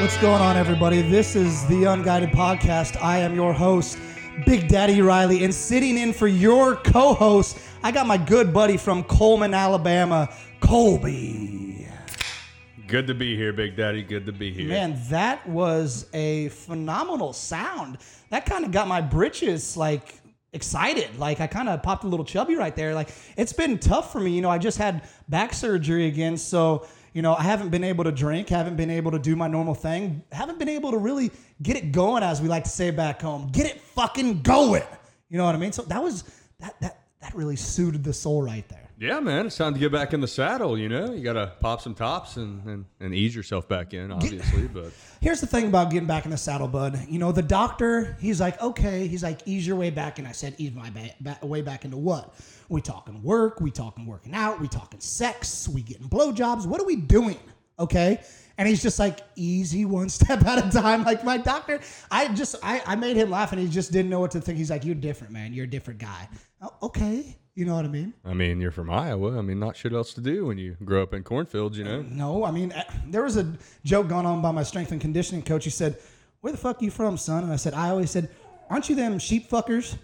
What's 0.00 0.16
going 0.20 0.42
on, 0.42 0.56
everybody? 0.56 1.00
This 1.00 1.34
is 1.34 1.64
the 1.68 1.84
Unguided 1.84 2.30
Podcast. 2.30 3.02
I 3.02 3.18
am 3.18 3.34
your 3.34 3.54
host, 3.54 3.96
Big 4.44 4.68
Daddy 4.68 5.00
Riley, 5.00 5.44
and 5.44 5.54
sitting 5.54 5.96
in 5.96 6.12
for 6.12 6.26
your 6.26 6.76
co 6.76 7.14
host, 7.14 7.58
I 7.82 7.90
got 7.90 8.06
my 8.06 8.18
good 8.18 8.52
buddy 8.52 8.76
from 8.76 9.02
Cullman, 9.04 9.54
Alabama, 9.54 10.28
Colby. 10.60 11.86
Good 12.86 13.06
to 13.06 13.14
be 13.14 13.36
here, 13.36 13.52
Big 13.52 13.76
Daddy. 13.76 14.02
Good 14.02 14.26
to 14.26 14.32
be 14.32 14.52
here. 14.52 14.68
Man, 14.68 15.00
that 15.10 15.48
was 15.48 16.06
a 16.12 16.48
phenomenal 16.48 17.32
sound. 17.32 17.98
That 18.30 18.44
kind 18.46 18.64
of 18.64 18.72
got 18.72 18.88
my 18.88 19.00
britches 19.00 19.76
like 19.76 20.19
excited. 20.52 21.18
Like 21.18 21.40
I 21.40 21.46
kind 21.46 21.68
of 21.68 21.82
popped 21.82 22.04
a 22.04 22.08
little 22.08 22.24
chubby 22.24 22.56
right 22.56 22.74
there. 22.74 22.94
Like 22.94 23.10
it's 23.36 23.52
been 23.52 23.78
tough 23.78 24.12
for 24.12 24.20
me. 24.20 24.30
You 24.30 24.42
know, 24.42 24.50
I 24.50 24.58
just 24.58 24.78
had 24.78 25.08
back 25.28 25.52
surgery 25.52 26.06
again, 26.06 26.36
so 26.36 26.86
you 27.12 27.22
know, 27.22 27.34
I 27.34 27.42
haven't 27.42 27.70
been 27.70 27.82
able 27.82 28.04
to 28.04 28.12
drink, 28.12 28.48
haven't 28.48 28.76
been 28.76 28.90
able 28.90 29.10
to 29.10 29.18
do 29.18 29.34
my 29.34 29.48
normal 29.48 29.74
thing, 29.74 30.22
haven't 30.30 30.58
been 30.58 30.68
able 30.68 30.92
to 30.92 30.98
really 30.98 31.32
get 31.60 31.76
it 31.76 31.90
going, 31.90 32.22
as 32.22 32.40
we 32.40 32.48
like 32.48 32.64
to 32.64 32.70
say 32.70 32.90
back 32.92 33.20
home. 33.20 33.48
Get 33.50 33.66
it 33.66 33.80
fucking 33.80 34.42
going. 34.42 34.84
You 35.28 35.38
know 35.38 35.44
what 35.44 35.54
I 35.54 35.58
mean? 35.58 35.72
So 35.72 35.82
that 35.82 36.02
was 36.02 36.24
that 36.60 36.80
that 36.80 37.00
that 37.20 37.34
really 37.34 37.56
suited 37.56 38.04
the 38.04 38.12
soul 38.12 38.42
right 38.42 38.68
there. 38.68 38.89
Yeah, 39.00 39.18
man. 39.20 39.46
It's 39.46 39.56
time 39.56 39.72
to 39.72 39.80
get 39.80 39.90
back 39.90 40.12
in 40.12 40.20
the 40.20 40.28
saddle. 40.28 40.76
You 40.76 40.90
know, 40.90 41.14
you 41.14 41.24
got 41.24 41.32
to 41.32 41.54
pop 41.58 41.80
some 41.80 41.94
tops 41.94 42.36
and, 42.36 42.62
and, 42.66 42.84
and 43.00 43.14
ease 43.14 43.34
yourself 43.34 43.66
back 43.66 43.94
in, 43.94 44.12
obviously. 44.12 44.68
But 44.68 44.92
Here's 45.22 45.40
the 45.40 45.46
thing 45.46 45.68
about 45.68 45.90
getting 45.90 46.06
back 46.06 46.26
in 46.26 46.30
the 46.30 46.36
saddle, 46.36 46.68
bud. 46.68 47.06
You 47.08 47.18
know, 47.18 47.32
the 47.32 47.40
doctor, 47.40 48.18
he's 48.20 48.42
like, 48.42 48.60
okay, 48.60 49.06
he's 49.06 49.22
like, 49.22 49.40
ease 49.46 49.66
your 49.66 49.76
way 49.76 49.88
back. 49.88 50.18
And 50.18 50.28
I 50.28 50.32
said, 50.32 50.54
ease 50.58 50.74
my 50.74 50.90
ba- 50.90 51.14
ba- 51.18 51.38
way 51.46 51.62
back 51.62 51.86
into 51.86 51.96
what? 51.96 52.34
We 52.68 52.82
talking 52.82 53.22
work, 53.22 53.62
we 53.62 53.70
talking 53.70 54.04
working 54.04 54.34
out, 54.34 54.60
we 54.60 54.68
talking 54.68 55.00
sex, 55.00 55.66
we 55.66 55.80
getting 55.80 56.10
blowjobs. 56.10 56.66
What 56.66 56.78
are 56.78 56.86
we 56.86 56.96
doing? 56.96 57.38
Okay. 57.78 58.20
And 58.58 58.68
he's 58.68 58.82
just 58.82 58.98
like, 58.98 59.20
easy 59.34 59.86
one 59.86 60.08
step 60.10 60.44
at 60.44 60.66
a 60.66 60.70
time. 60.70 61.04
Like 61.04 61.24
my 61.24 61.38
doctor, 61.38 61.80
I 62.10 62.28
just, 62.34 62.56
I, 62.62 62.82
I 62.86 62.96
made 62.96 63.16
him 63.16 63.30
laugh 63.30 63.52
and 63.52 63.62
he 63.62 63.66
just 63.66 63.92
didn't 63.92 64.10
know 64.10 64.20
what 64.20 64.32
to 64.32 64.42
think. 64.42 64.58
He's 64.58 64.68
like, 64.68 64.84
you're 64.84 64.94
different, 64.94 65.32
man. 65.32 65.54
You're 65.54 65.64
a 65.64 65.70
different 65.70 66.00
guy. 66.00 66.28
Oh, 66.60 66.74
okay. 66.82 67.38
You 67.56 67.64
know 67.66 67.74
what 67.74 67.84
I 67.84 67.88
mean? 67.88 68.14
I 68.24 68.32
mean, 68.32 68.60
you're 68.60 68.70
from 68.70 68.90
Iowa. 68.90 69.36
I 69.38 69.42
mean, 69.42 69.58
not 69.58 69.76
shit 69.76 69.92
else 69.92 70.14
to 70.14 70.20
do 70.20 70.46
when 70.46 70.56
you 70.56 70.76
grow 70.84 71.02
up 71.02 71.12
in 71.12 71.22
cornfields, 71.24 71.76
you 71.76 71.84
know. 71.84 72.00
No, 72.02 72.44
I 72.44 72.50
mean, 72.52 72.72
eh, 72.72 72.84
there 73.08 73.22
was 73.24 73.36
a 73.36 73.52
joke 73.84 74.08
going 74.08 74.24
on 74.24 74.40
by 74.40 74.50
my 74.52 74.62
strength 74.62 74.92
and 74.92 75.00
conditioning 75.00 75.42
coach. 75.42 75.64
He 75.64 75.70
said, 75.70 75.98
Where 76.40 76.52
the 76.52 76.58
fuck 76.58 76.80
are 76.80 76.84
you 76.84 76.90
from, 76.90 77.16
son? 77.16 77.42
And 77.42 77.52
I 77.52 77.56
said, 77.56 77.74
I 77.74 77.90
always 77.90 78.10
said, 78.10 78.30
Aren't 78.70 78.88
you 78.88 78.94
them 78.94 79.18
sheep 79.18 79.50
fuckers? 79.50 79.96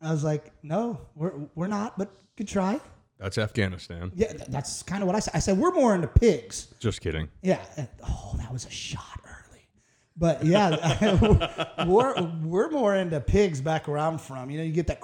I 0.00 0.10
was 0.10 0.24
like, 0.24 0.50
No, 0.62 0.98
we're, 1.14 1.32
we're 1.54 1.66
not, 1.68 1.98
but 1.98 2.10
good 2.36 2.48
try. 2.48 2.80
That's 3.18 3.38
Afghanistan. 3.38 4.10
Yeah, 4.16 4.32
th- 4.32 4.48
that's 4.48 4.82
kind 4.82 5.02
of 5.02 5.06
what 5.06 5.14
I 5.14 5.20
said. 5.20 5.34
I 5.36 5.38
said, 5.40 5.58
We're 5.58 5.72
more 5.72 5.94
into 5.94 6.08
pigs. 6.08 6.68
Just 6.80 7.00
kidding. 7.00 7.28
Yeah. 7.42 7.62
eh, 7.76 7.84
Oh, 8.08 8.34
that 8.38 8.52
was 8.52 8.64
a 8.66 8.70
shot 8.70 9.20
early. 9.24 9.68
But 10.16 10.44
yeah, 10.44 11.84
we're, 11.86 12.14
we're 12.42 12.70
more 12.70 12.94
into 12.96 13.20
pigs 13.20 13.60
back 13.60 13.86
where 13.88 13.98
I'm 13.98 14.16
from. 14.18 14.50
You 14.50 14.58
know, 14.58 14.64
you 14.64 14.72
get 14.72 14.86
that. 14.88 15.00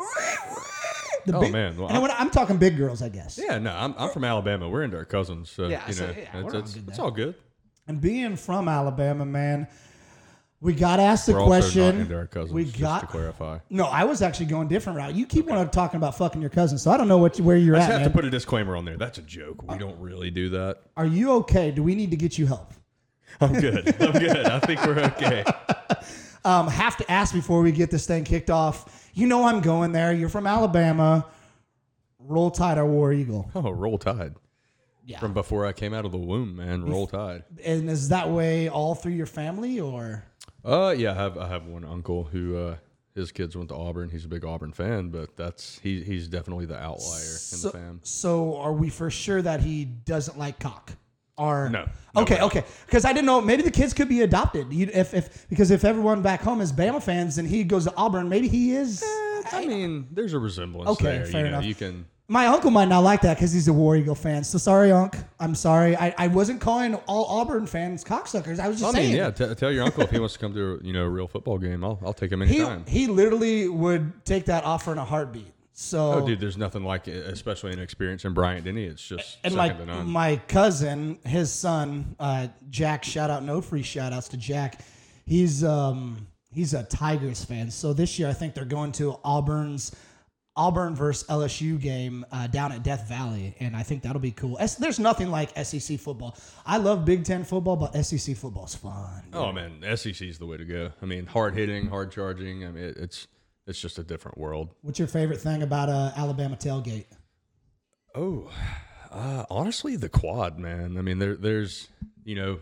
The 1.26 1.36
Oh, 1.36 1.40
big- 1.40 1.52
man. 1.52 1.76
Well, 1.76 1.88
and 1.88 2.00
when 2.02 2.10
I'm 2.12 2.30
talking 2.30 2.56
big 2.56 2.76
girls, 2.76 3.02
I 3.02 3.08
guess. 3.08 3.38
Yeah, 3.42 3.58
no, 3.58 3.72
I'm, 3.74 3.94
I'm 3.98 4.10
from 4.10 4.24
Alabama. 4.24 4.68
We're 4.68 4.82
into 4.82 4.96
our 4.96 5.04
cousins, 5.04 5.50
so 5.50 5.68
Yeah, 5.68 5.86
you 5.86 5.92
so, 5.92 6.06
know, 6.06 6.12
yeah, 6.12 6.18
it's, 6.18 6.34
we're 6.34 6.40
all 6.52 6.56
it's, 6.56 6.74
good 6.74 6.88
it's 6.88 6.98
all 6.98 7.10
good. 7.10 7.34
And 7.88 8.00
being 8.00 8.36
from 8.36 8.68
Alabama, 8.68 9.24
man, 9.24 9.66
we 10.60 10.74
got 10.74 11.00
asked 11.00 11.26
the 11.26 11.32
We're 11.32 11.44
question. 11.44 11.82
not 11.82 11.94
into 11.94 12.16
our 12.16 12.26
cousins. 12.26 12.52
we 12.52 12.64
just 12.66 12.78
got 12.78 13.00
to 13.00 13.06
clarify. 13.06 13.58
no. 13.70 13.86
I 13.86 14.04
was 14.04 14.20
actually 14.22 14.46
going 14.46 14.68
different 14.68 14.98
route. 14.98 15.14
You 15.14 15.24
keep 15.26 15.50
on 15.50 15.70
talking 15.70 15.96
about 15.96 16.16
fucking 16.18 16.40
your 16.40 16.50
cousin, 16.50 16.76
so 16.78 16.90
I 16.90 16.96
don't 16.98 17.08
know 17.08 17.18
what 17.18 17.38
you- 17.38 17.44
where 17.44 17.56
you're 17.56 17.76
I 17.76 17.78
at. 17.78 17.82
just 17.82 17.92
have 17.92 18.00
man. 18.02 18.10
to 18.10 18.14
put 18.14 18.24
a 18.26 18.30
disclaimer 18.30 18.76
on 18.76 18.84
there. 18.84 18.96
That's 18.98 19.18
a 19.18 19.22
joke. 19.22 19.62
We 19.70 19.78
don't 19.78 19.98
really 19.98 20.30
do 20.30 20.50
that. 20.50 20.78
Are 20.96 21.06
you 21.06 21.32
okay? 21.36 21.70
Do 21.70 21.82
we 21.82 21.94
need 21.94 22.10
to 22.10 22.16
get 22.16 22.36
you 22.38 22.46
help? 22.46 22.72
I'm 23.40 23.52
good. 23.58 23.94
I'm 24.02 24.12
good. 24.12 24.46
I 24.46 24.58
think 24.60 24.84
we're 24.84 24.98
okay. 25.00 25.44
Um, 26.42 26.68
have 26.68 26.96
to 26.96 27.10
ask 27.10 27.34
before 27.34 27.60
we 27.60 27.70
get 27.70 27.90
this 27.90 28.06
thing 28.06 28.24
kicked 28.24 28.48
off. 28.48 28.99
You 29.14 29.26
know 29.26 29.44
I'm 29.44 29.60
going 29.60 29.92
there. 29.92 30.12
You're 30.12 30.28
from 30.28 30.46
Alabama. 30.46 31.26
Roll 32.18 32.50
Tide 32.50 32.78
or 32.78 32.86
War 32.86 33.12
Eagle. 33.12 33.50
Oh, 33.54 33.70
roll 33.70 33.98
tide. 33.98 34.34
Yeah. 35.04 35.18
From 35.18 35.32
before 35.32 35.66
I 35.66 35.72
came 35.72 35.92
out 35.94 36.04
of 36.04 36.12
the 36.12 36.18
womb, 36.18 36.56
man. 36.56 36.84
Roll 36.84 37.06
tide. 37.06 37.44
And 37.64 37.88
is 37.90 38.10
that 38.10 38.30
way 38.30 38.68
all 38.68 38.94
through 38.94 39.12
your 39.12 39.26
family, 39.26 39.80
or 39.80 40.24
Uh, 40.64 40.94
yeah, 40.96 41.12
I 41.12 41.14
have 41.14 41.38
I 41.38 41.48
have 41.48 41.66
one 41.66 41.84
uncle 41.84 42.24
who 42.24 42.56
uh, 42.56 42.76
his 43.14 43.32
kids 43.32 43.56
went 43.56 43.70
to 43.70 43.74
Auburn. 43.74 44.10
He's 44.10 44.26
a 44.26 44.28
big 44.28 44.44
Auburn 44.44 44.72
fan, 44.72 45.08
but 45.08 45.36
that's 45.36 45.80
he 45.82 46.02
he's 46.04 46.28
definitely 46.28 46.66
the 46.66 46.78
outlier 46.78 47.36
in 47.52 47.60
the 47.62 47.70
fam. 47.72 48.00
so? 48.04 48.56
Are 48.58 48.72
we 48.72 48.90
for 48.90 49.10
sure 49.10 49.42
that 49.42 49.62
he 49.62 49.84
doesn't 49.84 50.38
like 50.38 50.60
cock? 50.60 50.92
Or 51.40 51.68
No. 51.70 51.86
No 52.14 52.22
okay, 52.22 52.34
way. 52.36 52.40
okay. 52.42 52.64
Because 52.86 53.04
I 53.04 53.12
didn't 53.12 53.26
know. 53.26 53.40
Maybe 53.40 53.62
the 53.62 53.70
kids 53.70 53.94
could 53.94 54.08
be 54.08 54.22
adopted. 54.22 54.72
You, 54.72 54.88
if 54.92 55.14
if 55.14 55.48
because 55.48 55.70
if 55.70 55.84
everyone 55.84 56.22
back 56.22 56.40
home 56.42 56.60
is 56.60 56.72
Bama 56.72 57.00
fans 57.02 57.38
and 57.38 57.46
he 57.48 57.62
goes 57.64 57.84
to 57.84 57.94
Auburn, 57.96 58.28
maybe 58.28 58.48
he 58.48 58.72
is. 58.72 59.02
Eh, 59.02 59.42
I 59.52 59.64
mean, 59.66 60.08
there's 60.10 60.32
a 60.34 60.38
resemblance 60.38 60.90
Okay, 60.90 61.04
there. 61.18 61.26
fair 61.26 61.44
you 61.44 61.50
know, 61.52 61.58
enough. 61.58 61.64
you 61.64 61.74
can. 61.74 62.04
My 62.26 62.46
uncle 62.46 62.70
might 62.70 62.88
not 62.88 63.00
like 63.00 63.22
that 63.22 63.36
because 63.38 63.52
he's 63.52 63.66
a 63.68 63.72
War 63.72 63.96
Eagle 63.96 64.14
fan. 64.16 64.42
So 64.44 64.58
sorry, 64.58 64.92
Unc. 64.92 65.16
I'm 65.40 65.54
sorry. 65.54 65.96
I, 65.96 66.14
I 66.18 66.26
wasn't 66.28 66.60
calling 66.60 66.94
all 67.06 67.24
Auburn 67.26 67.66
fans 67.66 68.04
cocksuckers. 68.04 68.58
I 68.60 68.68
was 68.68 68.80
just 68.80 68.92
I 68.94 68.98
saying. 68.98 69.08
mean, 69.10 69.16
yeah. 69.16 69.30
T- 69.30 69.52
tell 69.54 69.72
your 69.72 69.84
uncle 69.84 70.02
if 70.04 70.10
he 70.10 70.18
wants 70.20 70.34
to 70.34 70.40
come 70.40 70.52
to 70.54 70.74
a, 70.74 70.84
you 70.84 70.92
know 70.92 71.04
a 71.04 71.08
real 71.08 71.26
football 71.28 71.58
game, 71.58 71.84
I'll 71.84 71.98
I'll 72.04 72.12
take 72.12 72.30
him 72.32 72.40
He, 72.42 72.56
anytime. 72.60 72.84
he 72.86 73.06
literally 73.06 73.68
would 73.68 74.24
take 74.24 74.44
that 74.46 74.64
offer 74.64 74.92
in 74.92 74.98
a 74.98 75.04
heartbeat. 75.04 75.52
So 75.82 76.12
oh, 76.12 76.26
dude, 76.26 76.40
there's 76.40 76.58
nothing 76.58 76.84
like 76.84 77.08
it, 77.08 77.26
especially 77.26 77.72
an 77.72 77.78
experience 77.78 78.26
in 78.26 78.34
Bryant 78.34 78.66
Denny. 78.66 78.84
It's 78.84 79.02
just 79.02 79.38
and 79.42 79.54
second 79.54 79.78
my 79.78 79.84
to 79.84 79.86
none. 79.86 80.10
my 80.10 80.36
cousin, 80.46 81.18
his 81.24 81.50
son, 81.50 82.14
uh, 82.20 82.48
Jack. 82.68 83.02
Shout 83.02 83.30
out, 83.30 83.44
no 83.44 83.62
free 83.62 83.82
shout 83.82 84.12
outs 84.12 84.28
to 84.28 84.36
Jack. 84.36 84.82
He's 85.24 85.64
um 85.64 86.26
he's 86.52 86.74
a 86.74 86.82
Tigers 86.82 87.46
fan. 87.46 87.70
So 87.70 87.94
this 87.94 88.18
year, 88.18 88.28
I 88.28 88.34
think 88.34 88.52
they're 88.52 88.66
going 88.66 88.92
to 88.92 89.18
Auburn's 89.24 89.96
Auburn 90.54 90.94
versus 90.94 91.26
LSU 91.28 91.80
game 91.80 92.26
uh, 92.30 92.46
down 92.46 92.72
at 92.72 92.82
Death 92.82 93.08
Valley, 93.08 93.54
and 93.58 93.74
I 93.74 93.82
think 93.82 94.02
that'll 94.02 94.20
be 94.20 94.32
cool. 94.32 94.58
S- 94.60 94.74
there's 94.74 94.98
nothing 94.98 95.30
like 95.30 95.56
SEC 95.64 95.98
football. 95.98 96.36
I 96.66 96.76
love 96.76 97.06
Big 97.06 97.24
Ten 97.24 97.42
football, 97.42 97.76
but 97.76 97.94
SEC 98.04 98.36
football's 98.36 98.74
fun. 98.74 99.22
oh 99.32 99.50
man, 99.50 99.82
SEC 99.96 100.20
is 100.20 100.38
the 100.38 100.46
way 100.46 100.58
to 100.58 100.64
go. 100.66 100.90
I 101.00 101.06
mean, 101.06 101.24
hard 101.24 101.54
hitting, 101.54 101.86
hard 101.86 102.12
charging. 102.12 102.66
I 102.66 102.70
mean, 102.70 102.84
it, 102.84 102.96
it's 102.98 103.26
it's 103.70 103.80
just 103.80 103.98
a 103.98 104.02
different 104.02 104.36
world. 104.36 104.74
What's 104.82 104.98
your 104.98 105.08
favorite 105.08 105.40
thing 105.40 105.62
about 105.62 105.88
uh, 105.88 106.12
Alabama 106.16 106.56
tailgate? 106.56 107.06
Oh, 108.14 108.50
uh, 109.10 109.44
honestly, 109.48 109.96
the 109.96 110.08
quad, 110.08 110.58
man. 110.58 110.98
I 110.98 111.02
mean, 111.02 111.20
there, 111.20 111.36
there's, 111.36 111.88
you 112.24 112.34
know, 112.34 112.58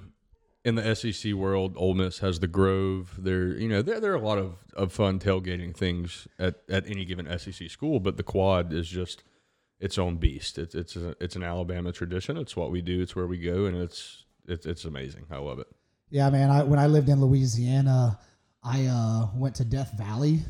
in 0.65 0.75
the 0.75 0.95
SEC 0.95 1.33
world, 1.33 1.75
Ole 1.77 1.95
Miss 1.95 2.19
has 2.19 2.41
the 2.41 2.47
Grove. 2.47 3.15
There, 3.19 3.49
you 3.57 3.69
know, 3.69 3.81
there, 3.81 4.01
there 4.01 4.13
are 4.13 4.17
a 4.17 4.21
lot 4.21 4.39
of, 4.39 4.57
of 4.75 4.93
fun 4.93 5.19
tailgating 5.19 5.75
things 5.75 6.29
at, 6.39 6.57
at 6.69 6.87
any 6.87 7.07
given 7.07 7.27
SEC 7.39 7.71
school, 7.71 8.01
but 8.01 8.19
the 8.19 8.23
quad 8.23 8.73
is 8.73 8.87
just 8.89 9.25
its 9.81 9.97
own 9.97 10.17
beast. 10.17 10.59
It's 10.59 10.75
it's 10.75 10.97
a, 10.97 11.15
it's 11.21 11.37
an 11.37 11.43
Alabama 11.43 11.93
tradition. 11.93 12.37
It's 12.37 12.57
what 12.57 12.71
we 12.71 12.83
do. 12.83 13.01
It's 13.01 13.15
where 13.17 13.27
we 13.27 13.39
go, 13.39 13.65
and 13.65 13.77
it's 13.77 14.25
it's 14.47 14.67
it's 14.67 14.85
amazing. 14.85 15.27
I 15.31 15.39
love 15.39 15.59
it. 15.59 15.69
Yeah, 16.11 16.29
man. 16.31 16.51
I, 16.51 16.65
when 16.65 16.79
I 16.79 16.87
lived 16.87 17.09
in 17.09 17.21
Louisiana, 17.21 18.19
I 18.63 18.87
uh, 18.87 19.29
went 19.35 19.55
to 19.57 19.65
Death 19.65 19.93
Valley. 19.97 20.41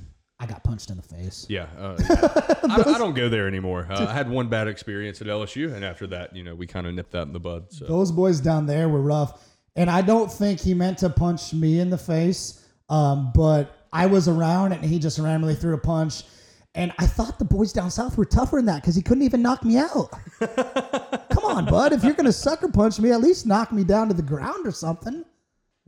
I 0.40 0.46
got 0.46 0.62
punched 0.62 0.90
in 0.90 0.96
the 0.96 1.02
face. 1.02 1.46
Yeah, 1.48 1.66
uh. 1.76 1.96
I, 2.70 2.94
I 2.94 2.98
don't 2.98 3.14
go 3.14 3.28
there 3.28 3.48
anymore. 3.48 3.88
Uh, 3.90 4.06
I 4.08 4.12
had 4.12 4.30
one 4.30 4.48
bad 4.48 4.68
experience 4.68 5.20
at 5.20 5.26
LSU, 5.26 5.74
and 5.74 5.84
after 5.84 6.06
that, 6.08 6.34
you 6.34 6.44
know, 6.44 6.54
we 6.54 6.66
kind 6.66 6.86
of 6.86 6.94
nipped 6.94 7.10
that 7.12 7.22
in 7.22 7.32
the 7.32 7.40
bud. 7.40 7.72
So. 7.72 7.86
Those 7.86 8.12
boys 8.12 8.38
down 8.38 8.66
there 8.66 8.88
were 8.88 9.00
rough, 9.00 9.44
and 9.74 9.90
I 9.90 10.00
don't 10.00 10.30
think 10.30 10.60
he 10.60 10.74
meant 10.74 10.98
to 10.98 11.10
punch 11.10 11.52
me 11.52 11.80
in 11.80 11.90
the 11.90 11.98
face. 11.98 12.64
Um, 12.88 13.32
but 13.34 13.86
I 13.92 14.06
was 14.06 14.28
around, 14.28 14.72
and 14.72 14.84
he 14.84 14.98
just 14.98 15.18
randomly 15.18 15.56
threw 15.56 15.74
a 15.74 15.78
punch. 15.78 16.22
And 16.74 16.92
I 16.98 17.06
thought 17.06 17.40
the 17.40 17.44
boys 17.44 17.72
down 17.72 17.90
south 17.90 18.16
were 18.16 18.24
tougher 18.24 18.56
than 18.56 18.66
that 18.66 18.82
because 18.82 18.94
he 18.94 19.02
couldn't 19.02 19.24
even 19.24 19.42
knock 19.42 19.64
me 19.64 19.78
out. 19.78 20.10
Come 20.38 21.44
on, 21.44 21.64
bud. 21.64 21.92
If 21.92 22.04
you're 22.04 22.14
gonna 22.14 22.30
sucker 22.30 22.68
punch 22.68 23.00
me, 23.00 23.10
at 23.10 23.20
least 23.20 23.46
knock 23.46 23.72
me 23.72 23.82
down 23.82 24.06
to 24.08 24.14
the 24.14 24.22
ground 24.22 24.66
or 24.66 24.70
something. 24.70 25.24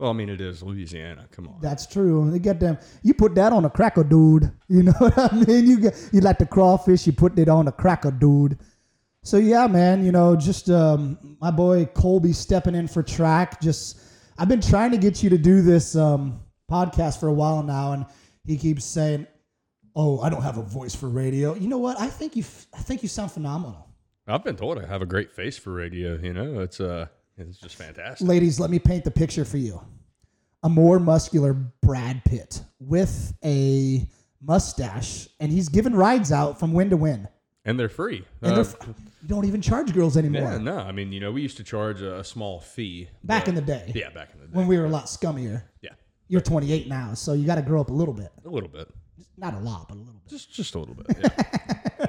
Well, 0.01 0.09
I 0.09 0.13
mean, 0.13 0.29
it 0.29 0.41
is 0.41 0.63
Louisiana. 0.63 1.27
Come 1.29 1.47
on. 1.47 1.59
That's 1.61 1.85
true. 1.85 2.31
They 2.31 2.39
get 2.39 2.59
them. 2.59 2.79
You 3.03 3.13
put 3.13 3.35
that 3.35 3.53
on 3.53 3.65
a 3.65 3.69
cracker, 3.69 4.03
dude. 4.03 4.51
You 4.67 4.83
know 4.83 4.93
what 4.97 5.15
I 5.15 5.35
mean? 5.35 5.67
You 5.67 5.79
get 5.79 6.09
you 6.11 6.21
like 6.21 6.39
the 6.39 6.45
crawfish. 6.45 7.05
You 7.05 7.13
put 7.13 7.37
it 7.37 7.49
on 7.49 7.67
a 7.67 7.71
cracker, 7.71 8.09
dude. 8.09 8.57
So 9.21 9.37
yeah, 9.37 9.67
man. 9.67 10.03
You 10.03 10.11
know, 10.11 10.35
just 10.35 10.71
um, 10.71 11.37
my 11.39 11.51
boy 11.51 11.85
Colby 11.85 12.33
stepping 12.33 12.73
in 12.73 12.87
for 12.87 13.03
track. 13.03 13.61
Just 13.61 13.99
I've 14.39 14.47
been 14.47 14.61
trying 14.61 14.89
to 14.91 14.97
get 14.97 15.21
you 15.21 15.29
to 15.29 15.37
do 15.37 15.61
this 15.61 15.95
um, 15.95 16.39
podcast 16.71 17.19
for 17.19 17.27
a 17.27 17.33
while 17.33 17.61
now, 17.61 17.91
and 17.91 18.05
he 18.45 18.57
keeps 18.57 18.85
saying, 18.85 19.27
"Oh, 19.95 20.21
I 20.21 20.29
don't 20.29 20.41
have 20.41 20.57
a 20.57 20.63
voice 20.63 20.95
for 20.95 21.09
radio." 21.09 21.53
You 21.53 21.67
know 21.67 21.77
what? 21.77 21.99
I 21.99 22.07
think 22.07 22.35
you. 22.35 22.43
I 22.73 22.79
think 22.79 23.03
you 23.03 23.09
sound 23.09 23.31
phenomenal. 23.33 23.87
I've 24.25 24.43
been 24.43 24.55
told 24.55 24.79
I 24.79 24.87
have 24.87 25.01
a 25.01 25.05
great 25.05 25.31
face 25.31 25.59
for 25.59 25.73
radio. 25.73 26.17
You 26.17 26.33
know, 26.33 26.61
it's 26.61 26.79
uh, 26.79 27.07
it's 27.37 27.57
just 27.57 27.75
fantastic. 27.75 28.27
Ladies, 28.27 28.59
let 28.59 28.69
me 28.69 28.79
paint 28.79 29.03
the 29.03 29.11
picture 29.11 29.45
for 29.45 29.57
you. 29.57 29.81
A 30.63 30.69
more 30.69 30.99
muscular 30.99 31.53
Brad 31.53 32.23
Pitt 32.25 32.61
with 32.79 33.33
a 33.43 34.07
mustache, 34.41 35.27
and 35.39 35.51
he's 35.51 35.69
giving 35.69 35.93
rides 35.95 36.31
out 36.31 36.59
from 36.59 36.73
win 36.73 36.89
to 36.91 36.97
win. 36.97 37.27
and 37.65 37.79
they're 37.79 37.89
free. 37.89 38.25
And 38.41 38.51
Uh, 38.53 38.55
they're 38.55 38.63
f- 38.65 38.87
you 39.21 39.27
don't 39.27 39.45
even 39.45 39.61
charge 39.61 39.93
girls 39.93 40.17
anymore. 40.17 40.41
yeah, 40.51 40.57
no, 40.57 40.77
I 40.77 40.91
mean, 40.91 41.11
you 41.11 41.19
know, 41.19 41.31
we 41.31 41.43
used 41.43 41.57
to 41.57 41.63
charge 41.63 42.01
a, 42.01 42.19
a 42.19 42.23
small 42.23 42.59
fee 42.59 43.07
Back 43.23 43.43
but- 43.45 43.49
in 43.49 43.55
the 43.55 43.61
day, 43.61 43.91
Yeah, 43.95 44.09
back 44.09 44.29
in 44.33 44.39
the 44.41 44.47
day. 44.47 44.51
when 44.53 44.65
we 44.67 44.77
were 44.79 44.85
a 44.85 44.89
lot 44.89 45.05
scummier. 45.05 45.61
yeah, 45.81 45.91
You're 46.27 46.41
28 46.41 46.87
now, 46.87 47.13
so 47.13 47.33
you 47.33 47.45
got 47.45 47.55
to 47.55 47.61
grow 47.61 47.79
up 47.81 47.89
a 47.91 47.93
little 47.93 48.15
bit. 48.15 48.31
a 48.45 48.49
little 48.49 48.67
bit, 48.69 48.87
Not 49.37 49.53
a 49.53 49.59
lot, 49.59 49.87
but 49.89 49.95
a 49.97 49.99
little 49.99 50.19
bit. 50.21 50.29
just 50.29 50.51
just 50.51 50.73
a 50.75 50.79
little 50.79 50.95
bit. 50.95 51.17
Yeah, 51.21 52.07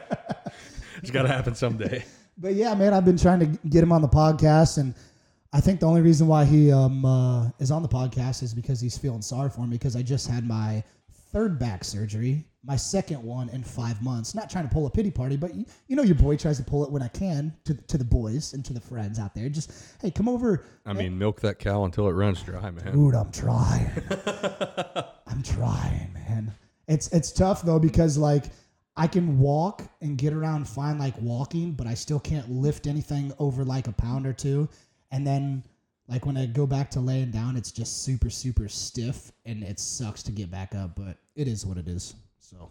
it's 1.03 1.11
got 1.11 1.23
to 1.23 1.29
happen 1.29 1.55
someday. 1.55 2.05
But 2.39 2.55
yeah, 2.55 2.75
man, 2.75 2.95
I've 2.95 3.05
been 3.05 3.19
trying 3.19 3.41
to 3.41 3.47
get 3.69 3.83
him 3.83 3.93
on 3.93 4.01
the 4.03 4.09
podcast, 4.09 4.79
and 4.79 4.95
I 5.53 5.61
think 5.61 5.81
the 5.81 5.87
only 5.87 6.01
reason 6.01 6.27
why 6.27 6.45
he 6.45 6.73
um, 6.73 7.05
uh, 7.05 7.51
is 7.59 7.71
on 7.71 7.83
the 7.83 7.89
podcast 7.89 8.43
is 8.43 8.55
because 8.55 8.81
he's 8.81 8.97
feeling 8.97 9.21
sorry 9.21 9.51
for 9.51 9.63
me 9.63 9.77
because 9.77 9.97
I 9.97 10.03
just 10.03 10.27
had 10.27 10.47
my 10.47 10.83
third 11.33 11.59
back 11.59 11.85
surgery, 11.85 12.45
my 12.65 12.77
second 12.77 13.23
one 13.23 13.51
in 13.51 13.63
five 13.63 14.01
months. 14.03 14.35
Not 14.35 14.49
trying 14.49 14.67
to 14.67 14.73
pull 14.73 14.87
a 14.87 14.91
pity 14.91 15.11
party, 15.11 15.37
but 15.37 15.55
you, 15.55 15.67
you 15.89 15.97
know 15.97 16.03
your 16.03 16.15
boy 16.15 16.37
tries 16.37 16.57
to 16.57 16.65
pull 16.65 16.85
it 16.85 16.91
when 16.91 17.03
I 17.03 17.09
can 17.09 17.55
to 17.65 17.75
to 17.75 17.99
the 17.99 18.05
boys 18.05 18.55
and 18.55 18.65
to 18.65 18.73
the 18.73 18.81
friends 18.81 19.19
out 19.19 19.35
there. 19.35 19.51
Just 19.51 19.73
hey, 20.01 20.11
come 20.11 20.29
over. 20.29 20.65
I 20.87 20.95
mean, 20.95 21.19
milk 21.19 21.41
that 21.43 21.59
cow 21.59 21.85
until 21.85 22.09
it 22.09 22.13
runs 22.13 22.43
dry, 22.43 22.71
man. 22.71 22.95
Dude, 22.95 23.15
I'm 23.15 23.31
trying. 23.31 23.91
I'm 25.27 25.43
trying, 25.43 26.13
man. 26.15 26.53
It's 26.89 27.09
it's 27.09 27.31
tough 27.31 27.63
though 27.63 27.79
because 27.79 28.17
like 28.17 28.45
I 28.97 29.07
can 29.07 29.39
walk 29.39 29.83
and 30.01 30.17
get 30.17 30.33
around 30.33 30.69
fine 30.69 30.99
like 30.99 31.15
walking, 31.21 31.73
but 31.73 31.87
I 31.87 31.95
still 31.95 32.21
can't 32.21 32.51
lift 32.51 32.87
anything 32.87 33.33
over 33.39 33.65
like 33.65 33.87
a 33.87 33.93
pound 33.93 34.27
or 34.27 34.33
two. 34.33 34.69
And 35.13 35.25
then 35.27 35.63
like 36.09 36.27
when 36.27 36.37
I 36.37 36.47
go 36.47 36.67
back 36.67 36.91
to 36.93 37.01
laying 37.01 37.31
down, 37.31 37.57
it's 37.57 37.71
just 37.71 38.03
super 38.03 38.31
super 38.31 38.69
stiff 38.69 39.31
and 39.47 39.63
it 39.63 39.79
sucks 39.79 40.23
to 40.25 40.33
get 40.33 40.51
back 40.51 40.75
up, 40.75 40.97
but 40.97 41.19
it 41.37 41.47
is 41.47 41.65
what 41.65 41.77
it 41.79 41.87
is. 41.87 42.15
So 42.41 42.71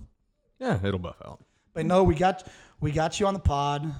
Yeah, 0.59 0.77
it'll 0.83 0.99
buff 0.99 1.21
out. 1.25 1.39
but 1.73 1.85
no, 1.85 2.03
we 2.03 2.15
got 2.15 2.45
we 2.81 2.91
got 2.91 3.19
you 3.19 3.27
on 3.27 3.33
the 3.33 3.39
pod. 3.39 3.93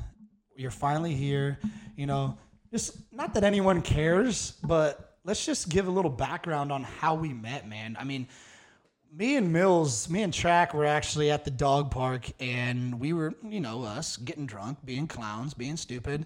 You're 0.57 0.71
finally 0.71 1.13
here. 1.15 1.59
You 1.95 2.07
know, 2.07 2.37
just 2.71 2.97
not 3.13 3.33
that 3.35 3.43
anyone 3.43 3.81
cares, 3.81 4.51
but 4.63 5.17
let's 5.23 5.45
just 5.45 5.69
give 5.69 5.87
a 5.87 5.91
little 5.91 6.11
background 6.11 6.71
on 6.71 6.83
how 6.83 7.15
we 7.15 7.31
met, 7.33 7.67
man. 7.67 7.95
I 7.99 8.03
mean, 8.03 8.27
me 9.13 9.35
and 9.37 9.51
Mills, 9.51 10.09
me 10.09 10.23
and 10.23 10.33
Track 10.33 10.73
were 10.73 10.85
actually 10.85 11.31
at 11.31 11.45
the 11.45 11.51
dog 11.51 11.91
park, 11.91 12.29
and 12.39 12.99
we 12.99 13.13
were, 13.13 13.33
you 13.43 13.59
know, 13.59 13.83
us 13.83 14.17
getting 14.17 14.45
drunk, 14.45 14.79
being 14.85 15.07
clowns, 15.07 15.53
being 15.53 15.77
stupid. 15.77 16.25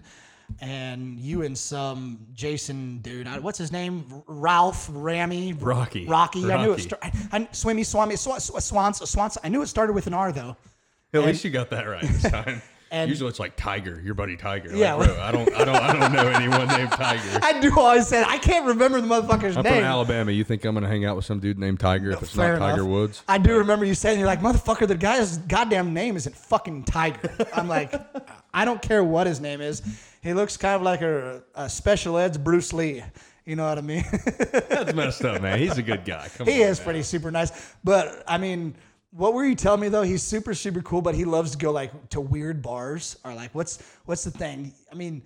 And 0.60 1.18
you 1.18 1.42
and 1.42 1.56
some 1.56 2.18
Jason 2.32 2.98
dude, 2.98 3.26
what's 3.42 3.58
his 3.58 3.72
name? 3.72 4.04
Ralph, 4.26 4.88
Rammy, 4.92 5.52
Rocky. 5.60 6.06
Rocky. 6.06 6.50
I 6.50 6.62
knew 6.64 6.72
it. 6.72 6.76
Rocky. 6.76 6.82
Start, 6.82 7.02
I, 7.32 7.48
Swimmy, 7.52 7.82
Swami, 7.84 8.16
Sw- 8.16 8.38
Sw- 8.38 8.64
Swans, 8.64 9.08
Swans. 9.10 9.38
I 9.42 9.48
knew 9.48 9.62
it 9.62 9.66
started 9.66 9.92
with 9.92 10.06
an 10.06 10.14
R 10.14 10.32
though. 10.32 10.56
At 11.12 11.24
least 11.24 11.44
you 11.44 11.50
got 11.50 11.70
that 11.70 11.84
right 11.84 12.02
this 12.02 12.22
time. 12.30 12.62
and- 12.90 13.08
Usually 13.10 13.28
it's 13.30 13.40
like 13.40 13.56
Tiger, 13.56 14.00
your 14.04 14.14
buddy 14.14 14.36
Tiger. 14.36 14.68
Like, 14.68 14.78
Yeah. 14.78 14.96
bro, 14.96 15.20
I 15.20 15.32
don't, 15.32 15.52
I 15.54 15.64
don't, 15.64 15.76
I 15.76 15.92
don't 15.98 16.12
know 16.12 16.28
anyone 16.28 16.68
named 16.68 16.90
Tiger. 16.92 17.40
I 17.42 17.58
do 17.60 17.72
always 17.78 18.06
say 18.06 18.22
I 18.26 18.38
can't 18.38 18.66
remember 18.66 19.00
the 19.00 19.06
motherfucker's 19.08 19.56
I'm 19.56 19.64
name. 19.64 19.74
from 19.74 19.84
Alabama. 19.84 20.30
You 20.30 20.44
think 20.44 20.64
I'm 20.64 20.74
gonna 20.74 20.86
hang 20.88 21.04
out 21.04 21.16
with 21.16 21.24
some 21.24 21.40
dude 21.40 21.58
named 21.58 21.80
Tiger 21.80 22.10
if 22.12 22.22
it's 22.22 22.36
not 22.36 22.42
Fair 22.44 22.58
Tiger. 22.58 22.84
Woods? 22.84 23.22
I 23.28 23.38
do 23.38 23.56
remember 23.58 23.84
you 23.84 23.94
saying 23.94 24.18
you're 24.18 24.28
like 24.28 24.40
motherfucker. 24.40 24.86
The 24.86 24.94
guy's 24.94 25.38
goddamn 25.38 25.92
name 25.92 26.16
isn't 26.16 26.36
fucking 26.36 26.84
Tiger. 26.84 27.34
I'm 27.54 27.66
like, 27.68 27.92
I 28.54 28.64
don't 28.64 28.80
care 28.80 29.02
what 29.02 29.26
his 29.26 29.40
name 29.40 29.60
is. 29.60 29.82
He 30.26 30.34
looks 30.34 30.56
kind 30.56 30.76
of 30.76 30.82
like 30.82 31.02
a, 31.02 31.42
a 31.54 31.68
special 31.68 32.18
ed's 32.18 32.36
Bruce 32.38 32.72
Lee. 32.72 33.02
You 33.44 33.54
know 33.54 33.68
what 33.68 33.78
I 33.78 33.80
mean? 33.80 34.04
That's 34.68 34.92
messed 34.92 35.24
up, 35.24 35.40
man. 35.40 35.58
He's 35.58 35.78
a 35.78 35.82
good 35.82 36.04
guy. 36.04 36.28
Come 36.36 36.46
he 36.48 36.64
on, 36.64 36.68
is 36.70 36.78
man. 36.80 36.84
pretty 36.84 37.02
super 37.02 37.30
nice. 37.30 37.74
But 37.84 38.24
I 38.26 38.38
mean, 38.38 38.74
what 39.12 39.34
were 39.34 39.44
you 39.44 39.54
telling 39.54 39.80
me 39.80 39.88
though? 39.88 40.02
He's 40.02 40.22
super 40.22 40.52
super 40.52 40.82
cool, 40.82 41.00
but 41.00 41.14
he 41.14 41.24
loves 41.24 41.52
to 41.52 41.58
go 41.58 41.70
like 41.70 42.08
to 42.10 42.20
weird 42.20 42.60
bars 42.60 43.16
or 43.24 43.34
like 43.34 43.54
what's 43.54 43.78
what's 44.04 44.24
the 44.24 44.32
thing? 44.32 44.72
I 44.90 44.96
mean, 44.96 45.22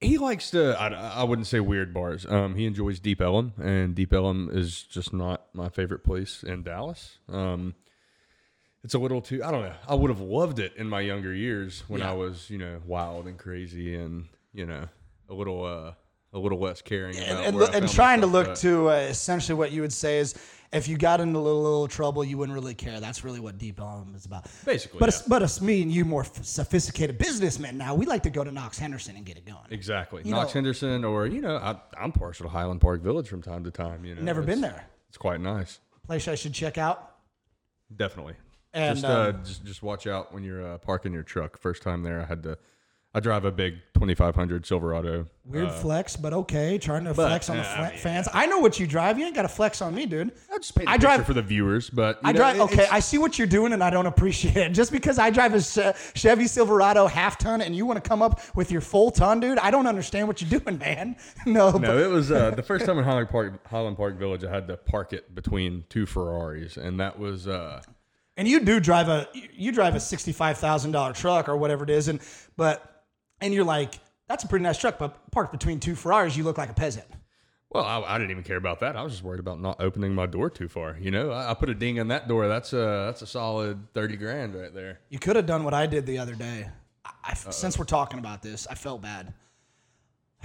He 0.00 0.18
likes 0.18 0.50
to. 0.50 0.78
I, 0.80 0.88
I 1.20 1.24
wouldn't 1.24 1.46
say 1.46 1.60
weird 1.60 1.94
bars. 1.94 2.26
Um, 2.26 2.54
he 2.56 2.66
enjoys 2.66 2.98
Deep 3.00 3.20
Ellum, 3.20 3.52
and 3.62 3.94
Deep 3.94 4.12
Ellum 4.12 4.50
is 4.52 4.82
just 4.82 5.12
not 5.12 5.46
my 5.54 5.68
favorite 5.68 6.02
place 6.04 6.42
in 6.42 6.62
Dallas. 6.64 7.18
Um, 7.28 7.74
it's 8.84 8.94
a 8.94 8.98
little 8.98 9.20
too. 9.20 9.42
I 9.44 9.50
don't 9.50 9.62
know. 9.62 9.74
I 9.88 9.94
would 9.94 10.10
have 10.10 10.20
loved 10.20 10.58
it 10.58 10.74
in 10.76 10.88
my 10.88 11.00
younger 11.00 11.32
years 11.34 11.82
when 11.88 12.00
Yeah. 12.00 12.10
I 12.10 12.14
was, 12.14 12.48
you 12.50 12.58
know, 12.58 12.80
wild 12.86 13.26
and 13.26 13.38
crazy, 13.38 13.94
and 13.96 14.26
you 14.52 14.66
know, 14.66 14.88
a 15.28 15.34
little, 15.34 15.64
uh, 15.64 15.92
a 16.32 16.38
little 16.38 16.58
less 16.58 16.80
caring 16.82 17.16
about 17.16 17.44
and, 17.44 17.56
and, 17.62 17.74
and 17.74 17.88
trying 17.88 18.20
to 18.20 18.26
look 18.26 18.48
at. 18.48 18.56
to 18.58 18.90
uh, 18.90 18.94
essentially 18.94 19.56
what 19.58 19.72
you 19.72 19.80
would 19.82 19.92
say 19.92 20.18
is 20.18 20.34
if 20.72 20.86
you 20.86 20.98
got 20.98 21.20
into 21.20 21.38
a 21.38 21.40
little, 21.40 21.62
little 21.62 21.88
trouble, 21.88 22.22
you 22.22 22.36
wouldn't 22.36 22.54
really 22.54 22.74
care. 22.74 23.00
That's 23.00 23.24
really 23.24 23.40
what 23.40 23.56
Deep 23.56 23.80
Ellum 23.80 24.14
is 24.14 24.26
about. 24.26 24.46
Basically, 24.66 24.98
But 25.00 25.10
yeah. 25.14 25.20
but 25.26 25.42
it's 25.42 25.60
me 25.62 25.80
and 25.82 25.90
you, 25.90 26.04
more 26.04 26.22
f- 26.22 26.44
sophisticated 26.44 27.16
businessmen. 27.18 27.78
Now 27.78 27.94
we 27.94 28.04
like 28.04 28.22
to 28.24 28.30
go 28.30 28.44
to 28.44 28.52
Knox 28.52 28.78
Henderson 28.78 29.16
and 29.16 29.24
get 29.24 29.38
it 29.38 29.46
going. 29.46 29.58
Exactly. 29.70 30.22
You 30.24 30.32
Knox 30.32 30.48
know- 30.50 30.52
Henderson, 30.54 31.04
or 31.04 31.26
you 31.26 31.40
know, 31.40 31.56
I, 31.56 31.76
I'm 31.98 32.12
partial 32.12 32.44
to 32.44 32.50
Highland 32.50 32.80
Park 32.82 33.00
Village 33.02 33.28
from 33.28 33.40
time 33.42 33.64
to 33.64 33.70
time. 33.70 34.04
You 34.04 34.14
know, 34.14 34.22
Never 34.22 34.42
been 34.42 34.60
there. 34.60 34.86
It's 35.08 35.16
quite 35.18 35.40
nice. 35.40 35.80
Place 36.06 36.28
I 36.28 36.34
should 36.34 36.52
check 36.52 36.76
out. 36.78 37.12
Definitely. 37.96 38.34
And, 38.74 38.96
just, 38.98 39.04
uh, 39.10 39.32
um, 39.34 39.44
just 39.44 39.64
just 39.64 39.82
watch 39.82 40.06
out 40.06 40.32
when 40.32 40.42
you're 40.44 40.74
uh, 40.74 40.78
parking 40.78 41.12
your 41.12 41.22
truck. 41.22 41.58
First 41.58 41.82
time 41.82 42.02
there, 42.02 42.20
I 42.20 42.24
had 42.26 42.42
to. 42.44 42.58
I 43.14 43.20
drive 43.20 43.46
a 43.46 43.50
big 43.50 43.76
2500 43.94 44.66
Silverado. 44.66 45.26
Weird 45.46 45.72
flex, 45.72 46.14
but 46.14 46.34
okay. 46.34 46.76
Trying 46.76 47.04
to 47.04 47.10
Uh, 47.10 47.14
but, 47.14 47.28
flex 47.28 47.48
on 47.48 47.56
the 47.56 47.62
uh, 47.62 47.66
I 47.66 47.88
mean, 47.90 47.98
fans. 47.98 48.28
I 48.34 48.44
know 48.44 48.58
what 48.58 48.78
you 48.78 48.86
drive. 48.86 49.18
You 49.18 49.24
ain't 49.24 49.34
got 49.34 49.42
to 49.42 49.48
flex 49.48 49.80
on 49.80 49.94
me, 49.94 50.04
dude. 50.04 50.30
I 50.52 50.58
just 50.58 50.76
paint 50.76 50.90
I 50.90 50.98
drive- 50.98 51.24
for 51.24 51.32
the 51.32 51.40
viewers, 51.42 51.88
but 51.88 52.16
you 52.22 52.28
I 52.28 52.32
know, 52.32 52.36
drive. 52.38 52.56
it- 52.56 52.60
Okay, 52.60 52.86
I 52.92 53.00
see 53.00 53.16
what 53.16 53.38
you're 53.38 53.46
doing, 53.48 53.72
and 53.72 53.82
I 53.82 53.88
don't 53.88 54.04
appreciate 54.06 54.58
it. 54.58 54.68
Just 54.74 54.92
because 54.92 55.18
I 55.18 55.30
drive 55.30 55.54
a 55.54 55.94
Chevy 56.14 56.46
Silverado 56.46 57.06
half 57.06 57.38
ton, 57.38 57.62
and 57.62 57.74
you 57.74 57.86
want 57.86 57.96
to 58.02 58.06
come 58.06 58.20
up 58.20 58.40
with 58.54 58.70
your 58.70 58.82
full 58.82 59.10
ton, 59.10 59.40
dude, 59.40 59.58
I 59.58 59.70
don't 59.70 59.86
understand 59.86 60.28
what 60.28 60.42
you're 60.42 60.60
doing, 60.60 60.76
man. 60.78 61.16
No, 61.46 61.72
but 61.72 61.80
no, 61.80 61.98
it 61.98 62.10
was 62.10 62.30
uh, 62.30 62.50
the 62.50 62.62
first 62.62 62.84
time 62.84 62.98
in 62.98 63.04
Highland 63.04 63.30
Park, 63.30 63.66
Highland 63.66 63.96
Park 63.96 64.18
Village. 64.18 64.44
I 64.44 64.50
had 64.50 64.68
to 64.68 64.76
park 64.76 65.14
it 65.14 65.34
between 65.34 65.84
two 65.88 66.04
Ferraris, 66.04 66.76
and 66.76 67.00
that 67.00 67.18
was 67.18 67.48
uh, 67.48 67.80
And 68.38 68.46
you 68.46 68.60
do 68.60 68.78
drive 68.78 69.08
a 69.08 69.28
you 69.34 69.72
drive 69.72 69.96
a 69.96 70.00
sixty 70.00 70.32
five 70.32 70.58
thousand 70.58 70.92
dollar 70.92 71.12
truck 71.12 71.48
or 71.48 71.56
whatever 71.56 71.82
it 71.82 71.90
is, 71.90 72.06
and 72.06 72.20
but 72.56 73.04
and 73.40 73.52
you're 73.52 73.64
like 73.64 73.98
that's 74.28 74.44
a 74.44 74.48
pretty 74.48 74.62
nice 74.62 74.78
truck, 74.78 74.96
but 74.96 75.28
parked 75.32 75.50
between 75.50 75.80
two 75.80 75.96
Ferraris, 75.96 76.36
you 76.36 76.44
look 76.44 76.56
like 76.56 76.70
a 76.70 76.74
peasant. 76.74 77.06
well, 77.70 77.82
I, 77.82 78.00
I 78.00 78.18
didn't 78.18 78.30
even 78.30 78.44
care 78.44 78.56
about 78.56 78.78
that. 78.80 78.94
I 78.94 79.02
was 79.02 79.12
just 79.12 79.24
worried 79.24 79.40
about 79.40 79.60
not 79.60 79.80
opening 79.80 80.14
my 80.14 80.26
door 80.26 80.50
too 80.50 80.68
far. 80.68 80.96
You 81.00 81.10
know, 81.10 81.32
I, 81.32 81.50
I 81.50 81.54
put 81.54 81.68
a 81.68 81.74
ding 81.74 81.98
on 81.98 82.06
that 82.08 82.28
door. 82.28 82.46
That's 82.46 82.72
a 82.72 83.06
that's 83.06 83.22
a 83.22 83.26
solid 83.26 83.92
thirty 83.92 84.16
grand 84.16 84.54
right 84.54 84.72
there. 84.72 85.00
You 85.08 85.18
could 85.18 85.34
have 85.34 85.46
done 85.46 85.64
what 85.64 85.74
I 85.74 85.86
did 85.86 86.06
the 86.06 86.18
other 86.18 86.36
day. 86.36 86.68
I, 87.24 87.34
since 87.34 87.76
we're 87.76 87.86
talking 87.86 88.20
about 88.20 88.40
this, 88.40 88.68
I 88.68 88.76
felt 88.76 89.02
bad. 89.02 89.34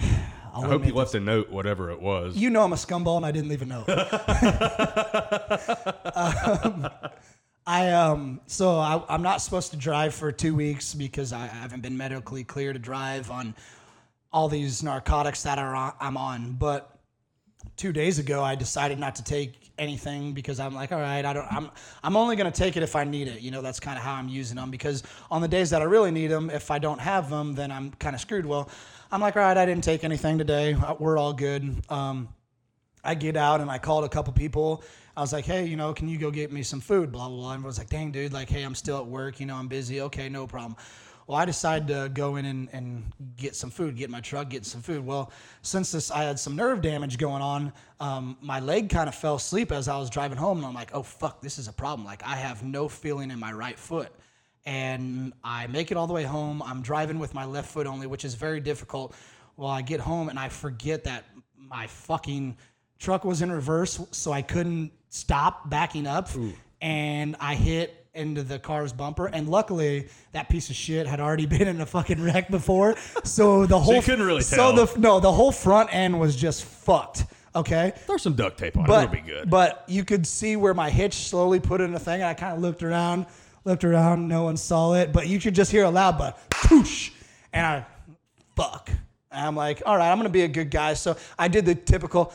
I 0.00 0.66
hope 0.66 0.84
you 0.84 0.94
left 0.94 1.14
a 1.14 1.20
note, 1.20 1.50
whatever 1.50 1.90
it 1.90 2.00
was. 2.00 2.36
You 2.36 2.50
know 2.50 2.62
I'm 2.62 2.72
a 2.72 2.76
scumball 2.76 3.18
and 3.18 3.26
I 3.26 3.30
didn't 3.30 3.48
leave 3.48 3.62
a 3.62 3.66
note. 3.66 3.88
um, 6.14 6.88
I 7.66 7.92
um 7.92 8.40
so 8.46 8.76
I, 8.76 9.02
I'm 9.08 9.22
not 9.22 9.40
supposed 9.40 9.70
to 9.70 9.76
drive 9.76 10.14
for 10.14 10.30
two 10.30 10.54
weeks 10.54 10.94
because 10.94 11.32
I, 11.32 11.46
haven't 11.46 11.80
been 11.80 11.96
medically 11.96 12.44
clear 12.44 12.72
to 12.72 12.78
drive 12.78 13.30
on 13.30 13.54
all 14.32 14.48
these 14.48 14.82
narcotics 14.82 15.44
that 15.44 15.58
are 15.58 15.74
on, 15.74 15.92
I'm 16.00 16.16
on. 16.16 16.52
But 16.52 16.98
two 17.76 17.92
days 17.92 18.18
ago 18.18 18.42
I 18.42 18.54
decided 18.54 18.98
not 18.98 19.14
to 19.16 19.24
take 19.24 19.72
anything 19.78 20.32
because 20.32 20.60
I'm 20.60 20.74
like, 20.74 20.92
all 20.92 21.00
right, 21.00 21.24
I 21.24 21.32
don't, 21.32 21.50
I'm, 21.50 21.70
I'm 22.02 22.16
only 22.16 22.36
gonna 22.36 22.50
take 22.50 22.76
it 22.76 22.82
if 22.82 22.94
I 22.96 23.04
need 23.04 23.28
it. 23.28 23.40
You 23.40 23.50
know, 23.50 23.62
that's 23.62 23.80
kind 23.80 23.96
of 23.96 24.04
how 24.04 24.14
I'm 24.14 24.28
using 24.28 24.56
them 24.56 24.70
because 24.70 25.02
on 25.30 25.40
the 25.40 25.48
days 25.48 25.70
that 25.70 25.80
I 25.80 25.86
really 25.86 26.10
need 26.10 26.28
them, 26.28 26.50
if 26.50 26.70
I 26.70 26.78
don't 26.78 27.00
have 27.00 27.30
them, 27.30 27.54
then 27.54 27.72
I'm 27.72 27.92
kind 27.92 28.14
of 28.14 28.20
screwed. 28.20 28.44
Well, 28.44 28.68
I'm 29.10 29.20
like, 29.20 29.36
all 29.36 29.42
right, 29.42 29.56
I 29.56 29.64
didn't 29.64 29.84
take 29.84 30.04
anything 30.04 30.36
today. 30.36 30.76
We're 30.98 31.16
all 31.16 31.32
good. 31.32 31.82
Um, 31.88 32.28
I 33.02 33.14
get 33.14 33.36
out 33.36 33.60
and 33.60 33.70
I 33.70 33.78
called 33.78 34.04
a 34.04 34.08
couple 34.08 34.32
people. 34.32 34.82
I 35.16 35.20
was 35.20 35.32
like, 35.32 35.44
hey, 35.44 35.64
you 35.64 35.76
know, 35.76 35.92
can 35.92 36.08
you 36.08 36.18
go 36.18 36.30
get 36.30 36.52
me 36.52 36.62
some 36.62 36.80
food? 36.80 37.12
Blah, 37.12 37.28
blah, 37.28 37.36
blah. 37.36 37.52
And 37.52 37.64
I 37.64 37.66
was 37.66 37.78
like, 37.78 37.88
dang, 37.88 38.10
dude, 38.10 38.32
like, 38.32 38.48
hey, 38.48 38.62
I'm 38.62 38.74
still 38.74 38.98
at 38.98 39.06
work. 39.06 39.38
You 39.40 39.46
know, 39.46 39.54
I'm 39.54 39.68
busy. 39.68 40.00
Okay, 40.02 40.28
no 40.28 40.46
problem. 40.46 40.76
Well, 41.26 41.38
I 41.38 41.44
decided 41.44 41.88
to 41.88 42.10
go 42.12 42.36
in 42.36 42.44
and, 42.44 42.68
and 42.72 43.04
get 43.36 43.56
some 43.56 43.70
food, 43.70 43.96
get 43.96 44.10
my 44.10 44.20
truck, 44.20 44.50
get 44.50 44.66
some 44.66 44.82
food. 44.82 45.06
Well, 45.06 45.32
since 45.62 45.92
this, 45.92 46.10
I 46.10 46.24
had 46.24 46.38
some 46.38 46.54
nerve 46.56 46.82
damage 46.82 47.16
going 47.16 47.40
on. 47.40 47.72
Um, 48.00 48.36
my 48.42 48.60
leg 48.60 48.90
kind 48.90 49.08
of 49.08 49.14
fell 49.14 49.36
asleep 49.36 49.72
as 49.72 49.88
I 49.88 49.96
was 49.96 50.10
driving 50.10 50.36
home. 50.36 50.58
And 50.58 50.66
I'm 50.66 50.74
like, 50.74 50.90
oh, 50.92 51.02
fuck, 51.02 51.40
this 51.40 51.58
is 51.58 51.68
a 51.68 51.72
problem. 51.72 52.04
Like, 52.04 52.22
I 52.24 52.36
have 52.36 52.62
no 52.62 52.88
feeling 52.88 53.30
in 53.30 53.38
my 53.38 53.52
right 53.52 53.78
foot 53.78 54.12
and 54.66 55.32
I 55.42 55.66
make 55.66 55.90
it 55.90 55.96
all 55.96 56.06
the 56.06 56.12
way 56.12 56.24
home. 56.24 56.62
I'm 56.62 56.82
driving 56.82 57.18
with 57.18 57.34
my 57.34 57.44
left 57.44 57.70
foot 57.70 57.86
only, 57.86 58.06
which 58.06 58.24
is 58.24 58.34
very 58.34 58.60
difficult. 58.60 59.14
Well, 59.56 59.70
I 59.70 59.82
get 59.82 60.00
home 60.00 60.28
and 60.28 60.38
I 60.38 60.48
forget 60.48 61.04
that 61.04 61.24
my 61.56 61.86
fucking 61.86 62.56
truck 63.04 63.24
was 63.24 63.42
in 63.42 63.52
reverse, 63.52 64.00
so 64.10 64.32
I 64.32 64.42
couldn't 64.42 64.90
stop 65.10 65.68
backing 65.68 66.06
up, 66.06 66.28
and 66.80 67.36
I 67.38 67.54
hit 67.54 67.94
into 68.14 68.42
the 68.42 68.58
car's 68.58 68.92
bumper. 68.92 69.26
And 69.26 69.48
luckily, 69.48 70.08
that 70.32 70.48
piece 70.48 70.70
of 70.70 70.76
shit 70.76 71.06
had 71.06 71.20
already 71.20 71.46
been 71.54 71.68
in 71.68 71.80
a 71.80 71.86
fucking 71.86 72.22
wreck 72.22 72.48
before, 72.50 72.96
so 73.22 73.66
the 73.66 73.78
whole 73.78 74.00
couldn't 74.02 74.24
really 74.26 74.40
So 74.42 74.56
tell. 74.74 74.86
the 74.86 74.98
no, 74.98 75.20
the 75.20 75.32
whole 75.32 75.52
front 75.52 75.94
end 75.94 76.18
was 76.18 76.34
just 76.34 76.64
fucked. 76.64 77.24
Okay. 77.56 77.92
Throw 78.06 78.16
some 78.16 78.34
duct 78.34 78.58
tape 78.58 78.76
on 78.76 78.84
But, 78.86 79.04
it. 79.04 79.12
It'll 79.12 79.24
be 79.24 79.30
good. 79.30 79.48
But 79.50 79.84
you 79.86 80.04
could 80.04 80.26
see 80.26 80.56
where 80.56 80.74
my 80.74 80.90
hitch 80.90 81.14
slowly 81.14 81.60
put 81.60 81.80
in 81.80 81.94
a 81.94 82.00
thing, 82.00 82.14
and 82.14 82.24
I 82.24 82.34
kind 82.34 82.52
of 82.54 82.60
looked 82.60 82.82
around. 82.82 83.26
looked 83.64 83.84
around, 83.84 84.26
no 84.26 84.42
one 84.44 84.56
saw 84.56 84.94
it, 84.94 85.12
but 85.12 85.28
you 85.28 85.38
could 85.38 85.54
just 85.54 85.70
hear 85.70 85.84
a 85.84 85.90
loud 85.90 86.18
but 86.18 86.38
poosh, 86.50 87.10
and 87.52 87.64
I 87.64 87.86
fuck. 88.56 88.90
And 89.30 89.46
I'm 89.46 89.56
like, 89.56 89.82
all 89.86 89.96
right, 89.96 90.10
I'm 90.10 90.18
gonna 90.18 90.28
be 90.30 90.42
a 90.42 90.48
good 90.48 90.70
guy. 90.70 90.94
So 90.94 91.16
I 91.38 91.48
did 91.48 91.64
the 91.64 91.74
typical 91.74 92.32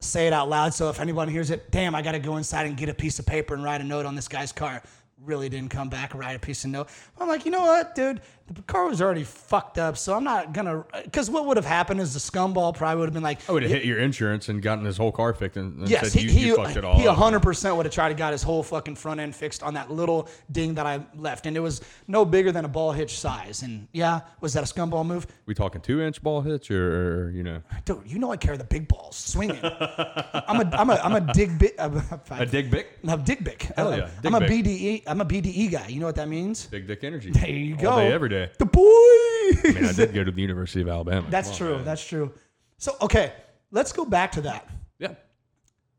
say 0.00 0.26
it 0.26 0.32
out 0.32 0.48
loud. 0.48 0.74
So 0.74 0.88
if 0.88 1.00
anyone 1.00 1.28
hears 1.28 1.50
it, 1.50 1.70
damn, 1.70 1.94
I 1.94 2.02
gotta 2.02 2.18
go 2.18 2.36
inside 2.36 2.66
and 2.66 2.76
get 2.76 2.88
a 2.88 2.94
piece 2.94 3.18
of 3.18 3.26
paper 3.26 3.54
and 3.54 3.62
write 3.62 3.80
a 3.80 3.84
note 3.84 4.06
on 4.06 4.14
this 4.14 4.28
guy's 4.28 4.52
car. 4.52 4.82
Really 5.22 5.48
didn't 5.50 5.70
come 5.70 5.90
back 5.90 6.14
write 6.14 6.36
a 6.36 6.38
piece 6.38 6.64
of 6.64 6.70
note. 6.70 6.88
I'm 7.18 7.28
like, 7.28 7.44
you 7.44 7.50
know 7.50 7.62
what, 7.62 7.94
dude? 7.94 8.22
The 8.52 8.62
car 8.62 8.86
was 8.86 9.00
already 9.00 9.22
fucked 9.22 9.78
up, 9.78 9.96
so 9.96 10.14
I'm 10.14 10.24
not 10.24 10.52
gonna. 10.52 10.84
Because 11.04 11.30
what 11.30 11.46
would 11.46 11.56
have 11.56 11.66
happened 11.66 12.00
is 12.00 12.14
the 12.14 12.18
scumball 12.20 12.74
probably 12.74 12.98
would 12.98 13.06
have 13.06 13.14
been 13.14 13.22
like, 13.22 13.48
I 13.48 13.52
would 13.52 13.62
have 13.62 13.70
hit 13.70 13.84
your 13.84 13.98
insurance 13.98 14.48
and 14.48 14.60
gotten 14.60 14.84
his 14.84 14.96
whole 14.96 15.12
car 15.12 15.32
fixed 15.32 15.56
and, 15.56 15.78
and 15.80 15.88
Yes, 15.88 16.12
said 16.12 16.20
he, 16.20 16.26
you, 16.26 16.32
he, 16.32 16.46
you 16.48 16.56
fucked 16.56 16.76
it 16.76 16.84
all 16.84 16.98
he 16.98 17.06
up. 17.06 17.16
100% 17.16 17.76
would 17.76 17.86
have 17.86 17.94
tried 17.94 18.08
to 18.10 18.14
got 18.14 18.32
his 18.32 18.42
whole 18.42 18.62
fucking 18.62 18.96
front 18.96 19.20
end 19.20 19.34
fixed 19.34 19.62
on 19.62 19.74
that 19.74 19.90
little 19.90 20.28
ding 20.50 20.74
that 20.74 20.84
I 20.86 21.00
left. 21.16 21.46
And 21.46 21.56
it 21.56 21.60
was 21.60 21.80
no 22.08 22.24
bigger 22.24 22.50
than 22.52 22.64
a 22.64 22.68
ball 22.68 22.92
hitch 22.92 23.18
size. 23.18 23.62
And 23.62 23.86
yeah, 23.92 24.20
was 24.40 24.52
that 24.54 24.64
a 24.64 24.72
scumball 24.72 25.06
move? 25.06 25.26
We 25.46 25.54
talking 25.54 25.80
two 25.80 26.02
inch 26.02 26.22
ball 26.22 26.40
hits 26.42 26.70
or, 26.70 27.26
or, 27.26 27.30
you 27.30 27.42
know 27.42 27.62
Dude, 27.84 28.02
you 28.04 28.18
know 28.18 28.32
I 28.32 28.36
carry 28.36 28.56
the 28.56 28.64
big 28.64 28.88
balls 28.88 29.16
swinging. 29.16 29.60
I'm 29.62 30.60
a, 30.60 30.70
I'm 30.76 30.90
a, 30.90 30.94
I'm 30.94 31.14
a 31.14 31.32
dig 31.32 31.58
bit. 31.58 31.76
A 32.30 32.46
dig 32.46 32.70
big 32.70 32.86
No, 33.02 33.16
dig 33.16 33.44
big. 33.44 33.62
Hell 33.76 33.96
yeah, 33.96 34.08
I'm 34.24 34.34
a. 34.34 34.40
BDE. 34.40 35.02
I'm 35.06 35.20
a 35.20 35.24
BDE 35.24 35.70
guy. 35.70 35.88
You 35.88 36.00
know 36.00 36.06
what 36.06 36.16
that 36.16 36.28
means? 36.28 36.66
big 36.66 36.86
dick 36.86 37.04
energy. 37.04 37.30
There 37.30 37.48
you 37.48 37.76
go. 37.76 37.90
All 37.90 37.98
day, 37.98 38.12
every 38.12 38.28
day. 38.28 38.39
The 38.58 38.66
boy. 38.66 38.82
I 38.82 39.72
mean, 39.74 39.84
I 39.84 39.92
did 39.92 40.14
go 40.14 40.24
to 40.24 40.30
the 40.30 40.40
University 40.40 40.80
of 40.82 40.88
Alabama. 40.88 41.26
That's 41.30 41.48
Come 41.48 41.52
on, 41.52 41.58
true. 41.58 41.76
man. 41.76 41.84
That's 41.84 42.06
true. 42.06 42.32
So 42.78 42.96
okay, 43.02 43.32
let's 43.70 43.92
go 43.92 44.04
back 44.04 44.32
to 44.32 44.40
that. 44.42 44.68
yeah. 44.98 45.14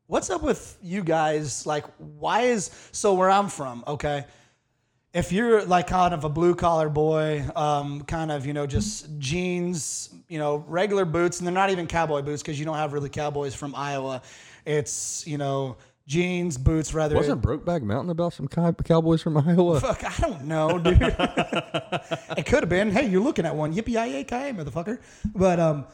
what's 0.07 0.29
up 0.29 0.41
with 0.41 0.77
you 0.81 1.03
guys? 1.03 1.65
Like, 1.65 1.85
why 1.97 2.41
is 2.41 2.71
so 2.91 3.13
where 3.13 3.29
I'm 3.29 3.49
from? 3.49 3.83
Okay, 3.87 4.25
if 5.13 5.31
you're 5.31 5.63
like 5.65 5.87
kind 5.87 6.13
of 6.13 6.23
a 6.23 6.29
blue 6.29 6.55
collar 6.55 6.89
boy, 6.89 7.45
um, 7.55 8.01
kind 8.01 8.31
of 8.31 8.45
you 8.45 8.53
know 8.53 8.65
just 8.65 9.07
jeans, 9.19 10.09
you 10.29 10.39
know, 10.39 10.63
regular 10.67 11.05
boots, 11.05 11.39
and 11.39 11.47
they're 11.47 11.53
not 11.53 11.69
even 11.69 11.87
cowboy 11.87 12.21
boots 12.21 12.41
because 12.41 12.59
you 12.59 12.65
don't 12.65 12.77
have 12.77 12.93
really 12.93 13.09
cowboys 13.09 13.53
from 13.53 13.75
Iowa. 13.75 14.21
It's 14.65 15.25
you 15.27 15.37
know 15.37 15.77
jeans, 16.07 16.57
boots, 16.57 16.93
rather. 16.93 17.15
Wasn't 17.15 17.41
Brokeback 17.41 17.81
Mountain 17.81 18.09
about 18.09 18.33
some 18.33 18.47
cow- 18.47 18.71
cowboys 18.71 19.21
from 19.21 19.37
Iowa? 19.37 19.79
Fuck, 19.81 20.03
I 20.03 20.27
don't 20.27 20.45
know, 20.45 20.77
dude. 20.77 21.01
it 21.01 22.45
could 22.45 22.61
have 22.61 22.69
been. 22.69 22.91
Hey, 22.91 23.07
you're 23.07 23.21
looking 23.21 23.45
at 23.45 23.55
one. 23.55 23.73
Yippee 23.73 23.85
ki 24.27 24.35
yay, 24.35 24.53
motherfucker. 24.53 24.99
But 25.33 25.59
um, 25.59 25.85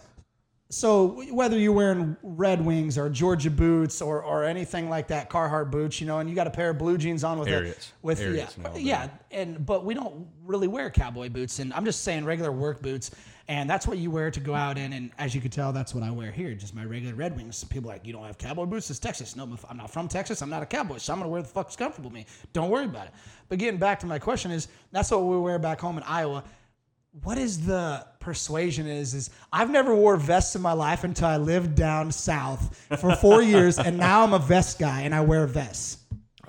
so 0.70 1.24
whether 1.32 1.58
you're 1.58 1.72
wearing 1.72 2.18
Red 2.22 2.66
Wings 2.66 2.98
or 2.98 3.10
Georgia 3.10 3.50
boots 3.50 4.02
or 4.02 4.22
or 4.22 4.44
anything 4.44 4.90
like 4.90 5.08
that, 5.08 5.30
Carhartt 5.30 5.72
boots, 5.72 6.02
you 6.02 6.08
know, 6.08 6.20
and 6.20 6.30
you 6.30 6.36
got 6.36 6.48
a 6.48 6.52
pair 6.52 6.72
of 6.72 6.78
blue 6.78 6.98
jeans 6.98 7.24
on 7.24 7.40
with 7.40 7.48
Harriets. 7.48 7.88
it, 7.88 7.94
with 8.02 8.20
Harriets 8.20 8.58
yeah, 8.76 8.76
yeah, 8.76 9.10
and 9.32 9.66
but 9.66 9.86
we 9.86 9.94
don't 9.94 10.28
really 10.44 10.68
wear 10.68 10.90
cowboy 10.90 11.30
boots, 11.30 11.60
and 11.60 11.74
I'm 11.74 11.86
just 11.86 12.04
saying 12.04 12.26
regular 12.26 12.52
work 12.52 12.82
boots. 12.82 13.12
And 13.50 13.70
that's 13.70 13.88
what 13.88 13.98
you 13.98 14.12
wear 14.12 14.30
to 14.30 14.40
go 14.42 14.54
out 14.54 14.78
in, 14.78 14.92
and 14.92 15.10
as 15.18 15.34
you 15.34 15.40
can 15.40 15.52
tell, 15.52 15.72
that's 15.72 15.94
what 15.94 16.04
I 16.04 16.12
wear 16.12 16.32
here, 16.32 16.54
just 16.54 16.76
my 16.76 16.84
regular 16.84 17.16
Red 17.16 17.34
Wings. 17.34 17.64
People 17.64 17.90
are 17.90 17.94
like, 17.94 18.06
you 18.06 18.12
don't 18.12 18.26
have 18.26 18.38
cowboy 18.38 18.66
boots? 18.66 18.90
It's 18.90 19.00
Texas. 19.00 19.38
No, 19.38 19.58
I'm 19.70 19.78
not 19.78 19.90
from 19.90 20.10
Texas. 20.10 20.42
I'm 20.42 20.50
not 20.50 20.64
a 20.64 20.66
cowboy, 20.66 20.98
so 20.98 21.14
I'm 21.14 21.20
gonna 21.20 21.30
wear 21.30 21.42
the 21.42 21.48
fuck's 21.48 21.78
comfortable 21.78 22.12
me. 22.12 22.26
Don't 22.52 22.70
worry 22.70 22.86
about 22.86 23.08
it. 23.08 23.14
But 23.48 23.60
getting 23.60 23.80
back 23.80 24.02
to 24.02 24.06
my 24.06 24.20
question 24.20 24.52
is, 24.52 24.68
that's 24.92 25.12
what 25.12 25.24
we 25.24 25.38
wear 25.38 25.60
back 25.60 25.80
home 25.80 25.98
in 25.98 26.04
Iowa 26.04 26.44
what 27.24 27.38
is 27.38 27.66
the 27.66 28.06
persuasion 28.20 28.88
is 28.88 29.14
is 29.14 29.30
I've 29.52 29.70
never 29.70 29.96
wore 29.96 30.18
vests 30.18 30.56
in 30.56 30.62
my 30.62 30.74
life 30.74 31.04
until 31.04 31.28
I 31.28 31.38
lived 31.38 31.76
down 31.76 32.12
south 32.12 32.78
for 33.00 33.16
four 33.16 33.42
years, 33.54 33.80
and 33.80 33.98
now 33.98 34.24
I'm 34.24 34.34
a 34.34 34.40
vest 34.40 34.80
guy 34.80 35.02
and 35.02 35.16
I 35.16 35.22
wear 35.22 35.48
vests. 35.48 36.00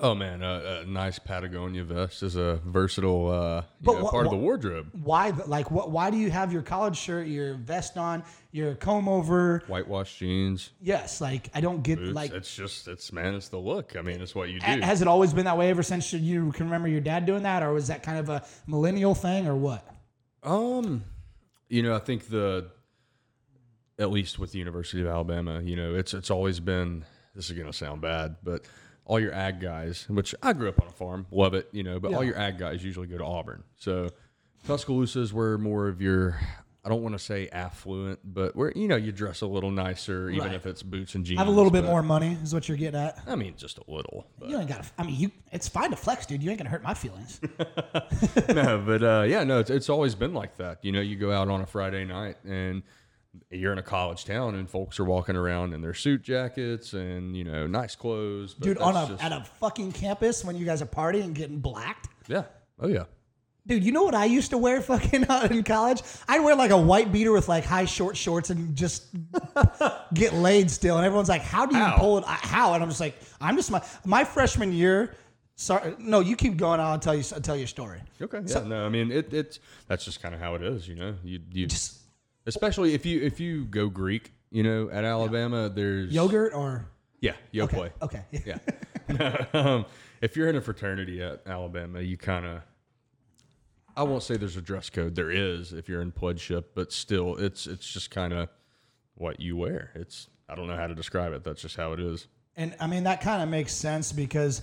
Oh 0.01 0.15
man, 0.15 0.43
a, 0.45 0.83
a 0.83 0.85
nice 0.87 1.19
Patagonia 1.19 1.83
vest 1.83 2.23
is 2.23 2.37
a 2.37 2.61
versatile 2.65 3.29
uh, 3.33 3.63
know, 3.83 4.03
what- 4.05 4.11
part 4.13 4.27
of 4.27 4.31
the 4.31 4.37
wardrobe. 4.39 4.91
Why? 4.93 5.31
Like, 5.31 5.73
what? 5.73 5.91
Why 5.91 6.11
do 6.11 6.17
you 6.17 6.31
have 6.31 6.53
your 6.53 6.63
college 6.63 6.97
shirt, 6.97 7.27
your 7.27 7.55
vest 7.55 7.97
on, 7.97 8.23
your 8.53 8.77
comb 8.77 9.09
over? 9.09 9.63
Whitewash 9.67 10.17
jeans, 10.19 10.71
Yes, 10.81 11.21
like 11.21 11.51
I 11.53 11.61
don't 11.61 11.83
get 11.83 11.99
boots. 11.99 12.15
like. 12.15 12.33
it's 12.33 12.55
just 12.55 12.87
it's 12.87 13.13
man, 13.13 13.35
it's 13.35 13.49
the 13.49 13.59
look. 13.59 13.97
I 13.97 14.03
mean, 14.03 14.21
it's 14.21 14.35
what 14.37 14.51
you 14.51 14.61
do. 14.61 14.67
ha- 14.67 14.81
Has 14.83 15.03
it 15.03 15.09
always 15.09 15.33
been 15.35 15.47
that 15.47 15.59
way 15.59 15.69
ever 15.71 15.83
since 15.83 16.13
you 16.13 16.53
can 16.53 16.67
remember 16.67 16.87
your 16.89 17.01
dad 17.01 17.27
doing 17.27 17.43
that, 17.43 17.65
or 17.65 17.73
was 17.73 17.89
that 17.89 18.05
kind 18.05 18.19
of 18.19 18.29
a 18.29 18.45
millennial 18.69 19.17
thing, 19.17 19.49
or 19.49 19.57
what? 19.57 19.85
Um, 20.45 21.03
you 21.69 21.83
know, 21.83 21.97
I 21.97 21.99
think 21.99 22.29
the 22.29 22.71
at 23.99 24.11
least 24.11 24.39
with 24.39 24.53
the 24.53 24.59
University 24.61 25.01
of 25.03 25.09
Alabama, 25.09 25.61
you 25.61 25.75
know, 25.75 25.95
it's 25.97 26.15
it's 26.15 26.31
always 26.31 26.61
been. 26.61 27.05
This 27.35 27.51
is 27.51 27.59
gonna 27.59 27.73
sound 27.73 28.01
bad, 28.01 28.37
but 28.45 28.65
all 29.09 29.19
your 29.19 29.33
ag 29.35 29.59
guys, 29.61 30.07
which 30.09 30.35
I 30.43 30.53
grew 30.53 30.69
up 30.69 30.81
on 30.81 30.87
a 30.87 30.93
farm, 30.93 31.27
love 31.33 31.55
it, 31.55 31.69
you 31.73 31.83
know, 31.83 31.99
but 31.99 32.15
all 32.15 32.23
your 32.23 32.39
ag 32.39 32.59
guys 32.59 32.85
usually 32.85 33.09
go 33.09 33.19
to 33.19 33.25
Auburn. 33.25 33.65
So 33.77 34.11
Tuscaloosa's 34.67 35.33
were 35.33 35.59
more 35.59 35.89
of 35.89 36.01
your. 36.01 36.39
I 36.85 36.91
don't 36.91 37.03
want 37.03 37.15
to 37.15 37.19
say 37.19 37.49
affluent, 37.53 38.21
but 38.25 38.57
where 38.57 38.73
you 38.75 38.87
know 38.89 38.97
you 38.97 39.13
dress 39.13 39.41
a 39.43 39.47
little 39.47 39.71
nicer, 39.71 40.31
even 40.31 40.47
Right. 40.47 40.55
if 40.55 40.65
it's 40.65 40.83
boots 40.83 41.15
and 41.17 41.25
jeans. 41.25 41.39
Have 41.39 41.49
a 41.49 41.51
little 41.51 41.71
bit 41.73 41.83
but- 41.83 41.89
more 41.91 42.03
money, 42.03 42.39
is 42.43 42.55
what 42.55 42.67
you're 42.69 42.79
getting 42.79 42.99
at. 43.01 43.19
I 43.27 43.35
mean, 43.35 43.55
just 43.59 43.79
a 43.79 43.83
little. 43.89 44.27
But. 44.39 44.49
You 44.49 44.59
ain't 44.59 44.69
got. 44.69 44.85
to 44.85 44.91
I 44.97 45.03
mean, 45.03 45.17
you. 45.17 45.31
It's 45.53 45.69
fine 45.69 45.91
to 45.91 45.97
flex, 45.97 46.25
dude. 46.25 46.43
You 46.43 46.51
ain't 46.51 46.59
gonna 46.59 46.71
hurt 46.71 46.83
my 46.83 46.95
feelings. 46.95 47.41
no, 48.49 48.83
but 48.87 49.03
uh, 49.03 49.25
yeah, 49.29 49.45
no, 49.45 49.59
it's, 49.59 49.71
it's 49.71 49.89
always 49.91 50.15
been 50.15 50.33
like 50.35 50.57
that. 50.59 50.79
You 50.83 50.93
know, 50.93 51.01
you 51.01 51.17
go 51.17 51.33
out 51.33 51.49
on 51.49 51.61
a 51.61 51.67
Friday 51.67 52.05
night 52.05 52.37
and 52.47 52.83
you're 53.51 53.73
in 53.73 53.79
a 53.79 53.83
college 53.83 54.25
town, 54.25 54.55
and 54.55 54.69
folks 54.69 54.99
are 55.01 55.05
walking 55.05 55.37
around 55.37 55.73
in 55.75 55.81
their 55.81 55.95
suit 55.95 56.23
jackets 56.23 56.93
and 56.93 57.37
you 57.37 57.45
know 57.45 57.67
nice 57.67 57.95
clothes. 57.97 58.55
But 58.55 58.65
dude, 58.65 58.79
on 58.79 58.97
a 58.97 59.09
just- 59.09 59.23
at 59.25 59.33
a 59.33 59.45
fucking 59.61 59.93
campus 59.93 60.45
when 60.45 60.57
you 60.57 60.65
guys 60.67 60.83
are 60.83 60.87
partying 60.87 61.25
and 61.25 61.35
getting 61.35 61.59
blacked. 61.61 62.09
yeah, 62.29 62.45
oh 62.81 62.89
yeah, 62.89 63.05
Dude, 63.67 63.85
you 63.85 63.93
know 63.93 64.03
what 64.03 64.15
I 64.15 64.25
used 64.25 64.51
to 64.51 64.59
wear 64.59 64.81
fucking 64.93 65.25
uh, 65.29 65.49
in 65.51 65.63
college? 65.63 66.03
I'd 66.27 66.41
wear 66.41 66.55
like 66.57 66.71
a 66.71 66.79
white 66.79 67.13
beater 67.13 67.33
with 67.33 67.49
like 67.49 67.65
high 67.65 67.85
short 67.85 68.17
shorts 68.17 68.49
and 68.51 68.75
just 68.75 69.07
get 70.15 70.33
laid 70.33 70.71
still. 70.71 70.97
And 70.97 71.05
everyone's 71.05 71.29
like, 71.29 71.43
"How 71.43 71.67
do 71.67 71.77
you 71.77 71.85
pull 71.97 72.19
it? 72.19 72.25
How?" 72.27 72.75
And 72.75 72.83
I'm 72.83 72.89
just 72.89 73.01
like, 73.01 73.17
"I'm 73.41 73.57
just 73.57 73.71
my 73.71 73.83
my 74.05 74.25
freshman 74.25 74.73
year." 74.73 75.15
Sorry, 75.61 75.95
no, 75.99 76.21
you 76.21 76.37
keep 76.37 76.57
going. 76.57 76.79
I'll 76.79 77.01
tell 77.01 77.17
you. 77.17 77.25
I'll 77.35 77.41
tell 77.41 77.57
your 77.57 77.67
story. 77.67 78.01
okay, 78.23 78.41
yeah. 78.47 78.61
no, 78.61 78.87
I 78.87 78.89
mean 78.89 79.11
it, 79.11 79.35
it's 79.35 79.59
that's 79.89 80.05
just 80.05 80.23
kind 80.23 80.33
of 80.35 80.41
how 80.41 80.55
it 80.55 80.63
is. 80.63 80.87
You 80.89 80.95
know, 80.95 81.15
you 81.25 81.41
you 81.53 81.67
Just 81.67 81.99
especially 82.49 82.95
if 82.95 83.07
you 83.07 83.23
if 83.23 83.39
you 83.39 83.65
go 83.67 83.89
Greek, 83.89 84.33
you 84.51 84.63
know, 84.63 84.91
at 84.91 85.05
Alabama, 85.05 85.69
there's 85.69 86.13
yogurt 86.13 86.53
or 86.55 86.87
yeah, 87.21 87.35
yo 87.53 87.65
okay, 87.65 87.77
play. 87.77 87.93
okay. 88.03 88.25
Yeah. 88.45 88.59
um, 89.55 89.87
if 90.21 90.37
you're 90.37 90.49
in 90.49 90.57
a 90.57 90.61
fraternity 90.61 91.23
at 91.23 91.43
Alabama, 91.47 92.01
you 92.01 92.17
kind 92.17 92.47
of. 92.47 92.63
I 93.97 94.05
won't 94.05 94.23
say 94.23 94.37
there's 94.37 94.57
a 94.57 94.63
dress 94.63 94.91
code. 94.91 95.17
There 95.17 95.31
is 95.31 95.73
if 95.73 95.89
you're 95.89 96.03
in 96.03 96.13
pledgeship, 96.13 96.73
but 96.75 96.93
still, 96.93 97.37
it's 97.37 97.67
it's 97.67 97.87
just 97.87 98.11
kind 98.11 98.33
of 98.33 98.49
what 99.15 99.41
you 99.41 99.57
wear. 99.57 99.91
It's 99.95 100.29
I 100.49 100.55
don't 100.55 100.67
know 100.67 100.77
how 100.77 100.87
to 100.87 100.95
describe 100.95 101.33
it. 101.33 101.45
That's 101.45 101.63
just 101.63 101.77
how 101.77 101.93
it 101.93 102.01
is. 102.01 102.27
And 102.57 102.75
I 102.81 102.87
mean 102.87 103.05
that 103.05 103.21
kind 103.21 103.43
of 103.43 103.49
makes 103.49 103.73
sense 103.73 104.13
because 104.13 104.63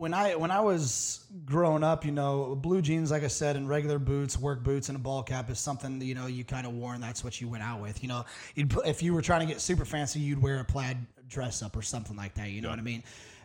when 0.00 0.14
I 0.14 0.34
when 0.34 0.50
I 0.50 0.60
was 0.60 1.26
growing 1.44 1.84
up, 1.84 2.06
you 2.06 2.10
know, 2.10 2.54
blue 2.54 2.80
jeans, 2.80 3.10
like 3.10 3.22
I 3.22 3.26
said, 3.28 3.56
and 3.56 3.68
regular 3.68 3.98
boots, 3.98 4.38
work 4.38 4.64
boots, 4.64 4.88
and 4.88 4.96
a 4.96 4.98
ball 4.98 5.22
cap 5.22 5.50
is 5.50 5.58
something 5.58 5.98
that, 5.98 6.06
you 6.06 6.14
know 6.14 6.26
you 6.26 6.42
kind 6.42 6.66
of 6.66 6.72
wore, 6.72 6.94
and 6.94 7.02
that's 7.02 7.22
what 7.22 7.38
you 7.38 7.50
went 7.50 7.62
out 7.62 7.82
with. 7.82 8.02
You 8.02 8.08
know, 8.08 8.24
you'd, 8.54 8.70
put- 8.70 8.86
if 8.86 9.02
you 9.02 9.12
were 9.12 9.20
trying 9.20 9.40
to 9.40 9.46
get 9.46 9.60
super 9.60 9.84
fancy, 9.84 10.18
you'd 10.18 10.40
wear 10.40 10.58
a 10.60 10.64
plaid 10.64 10.96
dress 11.28 11.62
up 11.62 11.76
or 11.76 11.82
something 11.82 12.16
like 12.16 12.32
that. 12.36 12.48
You 12.48 12.62
know 12.62 12.70
what 12.70 12.78
I 12.78 12.82
mean? 12.82 13.02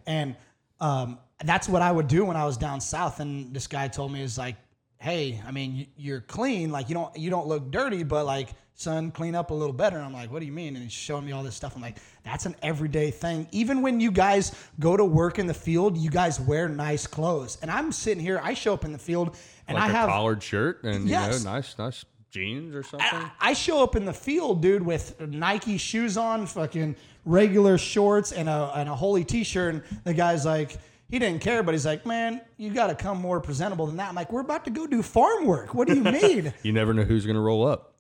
And 0.08 0.34
um, 0.80 1.20
that's 1.44 1.68
what 1.68 1.82
I 1.82 1.92
would 1.92 2.08
do 2.08 2.24
when 2.24 2.38
I 2.38 2.46
was 2.46 2.56
down 2.56 2.80
south. 2.80 3.20
And 3.20 3.54
this 3.54 3.68
guy 3.68 3.90
told 3.90 4.14
me 4.14 4.22
is 4.22 4.38
like, 4.38 4.56
hey, 4.98 5.42
I 5.46 5.52
mean, 5.52 5.76
you- 5.76 5.88
you're 5.98 6.22
clean. 6.22 6.72
Like 6.72 6.88
you 6.88 6.96
don't 6.96 7.14
you 7.18 7.30
don't 7.30 7.48
look 7.48 7.70
dirty, 7.70 8.04
but 8.04 8.26
like, 8.26 8.52
son, 8.76 9.10
clean 9.12 9.36
up 9.36 9.52
a 9.52 9.54
little 9.54 9.74
better. 9.74 9.96
And 9.98 10.06
I'm 10.06 10.14
like, 10.14 10.32
what 10.32 10.40
do 10.40 10.46
you 10.46 10.52
mean? 10.52 10.76
And 10.76 10.84
he's 10.84 10.92
showing 10.92 11.26
me 11.26 11.32
all 11.32 11.44
this 11.44 11.56
stuff. 11.56 11.76
I'm 11.76 11.82
like, 11.82 11.98
that's 12.24 12.46
an 12.46 12.56
everyday 12.62 13.10
thing. 13.12 13.48
Even 13.52 13.82
when 13.82 14.00
you 14.00 14.12
guys 14.12 14.54
go 14.80 14.96
to 14.98 15.04
work 15.06 15.40
in 15.40 15.48
the 15.48 15.54
field, 15.54 15.98
you 15.98 16.10
guys 16.10 16.40
wear 16.40 16.68
nice 16.70 17.08
clothes. 17.08 17.58
And 17.62 17.72
I'm 17.72 17.92
sitting 17.92 18.22
here, 18.24 18.40
I 18.44 18.54
show 18.54 18.74
up 18.74 18.86
in 18.86 18.92
the 18.92 18.98
field, 19.00 19.38
and 19.68 19.76
Like 19.76 19.86
I 19.86 19.90
a 19.90 19.96
have 19.96 20.10
collared 20.10 20.44
shirt 20.44 20.84
and 20.84 21.08
Yes. 21.08 21.40
you 21.40 21.46
know 21.46 21.52
nice 21.54 21.78
nice 21.78 22.06
jeans 22.32 22.76
or 22.76 22.84
something. 22.84 23.08
I, 23.12 23.32
I 23.40 23.54
show 23.54 23.82
up 23.82 23.96
in 23.96 24.04
the 24.06 24.14
field, 24.14 24.62
dude, 24.62 24.86
with 24.86 25.20
Nike 25.22 25.78
shoes 25.78 26.18
on, 26.18 26.46
fucking 26.46 26.96
regular 27.24 27.78
shorts, 27.78 28.34
and 28.34 28.50
a 28.50 28.72
and 28.76 28.90
a 28.90 28.96
holy 28.96 29.24
t-shirt. 29.24 29.74
And 29.76 29.84
the 30.04 30.14
guy's 30.14 30.46
like, 30.46 30.78
he 31.10 31.18
didn't 31.18 31.40
care, 31.42 31.64
but 31.64 31.74
he's 31.74 31.86
like, 31.86 32.06
man, 32.06 32.42
you 32.58 32.72
got 32.74 32.88
to 32.88 32.96
come 32.96 33.22
more 33.22 33.40
presentable 33.40 33.88
than 33.88 33.96
that. 33.98 34.10
I'm 34.10 34.16
like, 34.16 34.34
we're 34.34 34.42
about 34.42 34.66
to 34.66 34.72
go 34.72 34.86
do 34.86 35.02
farm 35.02 35.46
work. 35.46 35.74
What 35.74 35.88
do 35.88 35.96
you 35.96 36.04
mean? 36.04 36.54
you 36.62 36.74
never 36.74 36.94
know 36.94 37.04
who's 37.04 37.26
gonna 37.26 37.40
roll 37.40 37.66
up. 37.66 37.95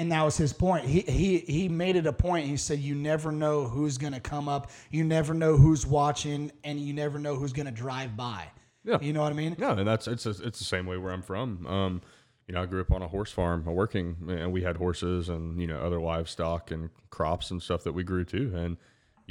And, 0.00 0.12
that 0.12 0.24
was 0.24 0.36
his 0.36 0.52
point. 0.52 0.84
He 0.84 1.00
he 1.00 1.38
he 1.38 1.68
made 1.68 1.96
it 1.96 2.06
a 2.06 2.12
point. 2.12 2.46
He 2.46 2.56
said, 2.56 2.78
you 2.78 2.94
never 2.94 3.30
know 3.30 3.64
who's 3.64 3.98
gonna 3.98 4.20
come 4.20 4.48
up. 4.48 4.70
You 4.90 5.04
never 5.04 5.34
know 5.34 5.56
who's 5.56 5.86
watching, 5.86 6.50
and 6.64 6.80
you 6.80 6.92
never 6.92 7.18
know 7.18 7.36
who's 7.36 7.52
gonna 7.52 7.70
drive 7.70 8.16
by. 8.16 8.48
Yeah. 8.84 8.98
You 9.00 9.12
know 9.12 9.22
what 9.22 9.32
I 9.32 9.36
mean? 9.36 9.56
No, 9.58 9.70
and 9.70 9.86
that's 9.86 10.08
it's 10.08 10.26
it's 10.26 10.58
the 10.58 10.64
same 10.64 10.86
way 10.86 10.96
where 10.96 11.12
I'm 11.12 11.22
from. 11.22 11.66
Um, 11.66 12.02
you 12.46 12.54
know, 12.54 12.62
I 12.62 12.66
grew 12.66 12.80
up 12.80 12.90
on 12.90 13.02
a 13.02 13.08
horse 13.08 13.30
farm, 13.30 13.64
working, 13.64 14.16
and 14.28 14.52
we 14.52 14.62
had 14.62 14.76
horses 14.76 15.28
and 15.28 15.60
you 15.60 15.66
know 15.66 15.78
other 15.80 16.00
livestock 16.00 16.70
and 16.70 16.90
crops 17.10 17.50
and 17.50 17.62
stuff 17.62 17.84
that 17.84 17.92
we 17.92 18.02
grew 18.02 18.24
too. 18.24 18.52
And 18.54 18.76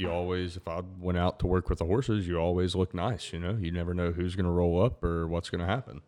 you 0.00 0.10
always, 0.10 0.56
if 0.56 0.66
I 0.66 0.80
went 0.98 1.18
out 1.18 1.38
to 1.40 1.46
work 1.46 1.68
with 1.68 1.80
the 1.80 1.84
horses, 1.84 2.26
you 2.26 2.38
always 2.38 2.74
look 2.74 2.94
nice. 2.94 3.32
You 3.34 3.38
know, 3.38 3.58
you 3.60 3.70
never 3.70 3.92
know 3.92 4.12
who's 4.12 4.34
going 4.34 4.46
to 4.46 4.50
roll 4.50 4.82
up 4.82 5.04
or 5.04 5.28
what's 5.28 5.50
going 5.50 5.60
to 5.60 5.66
happen. 5.66 6.00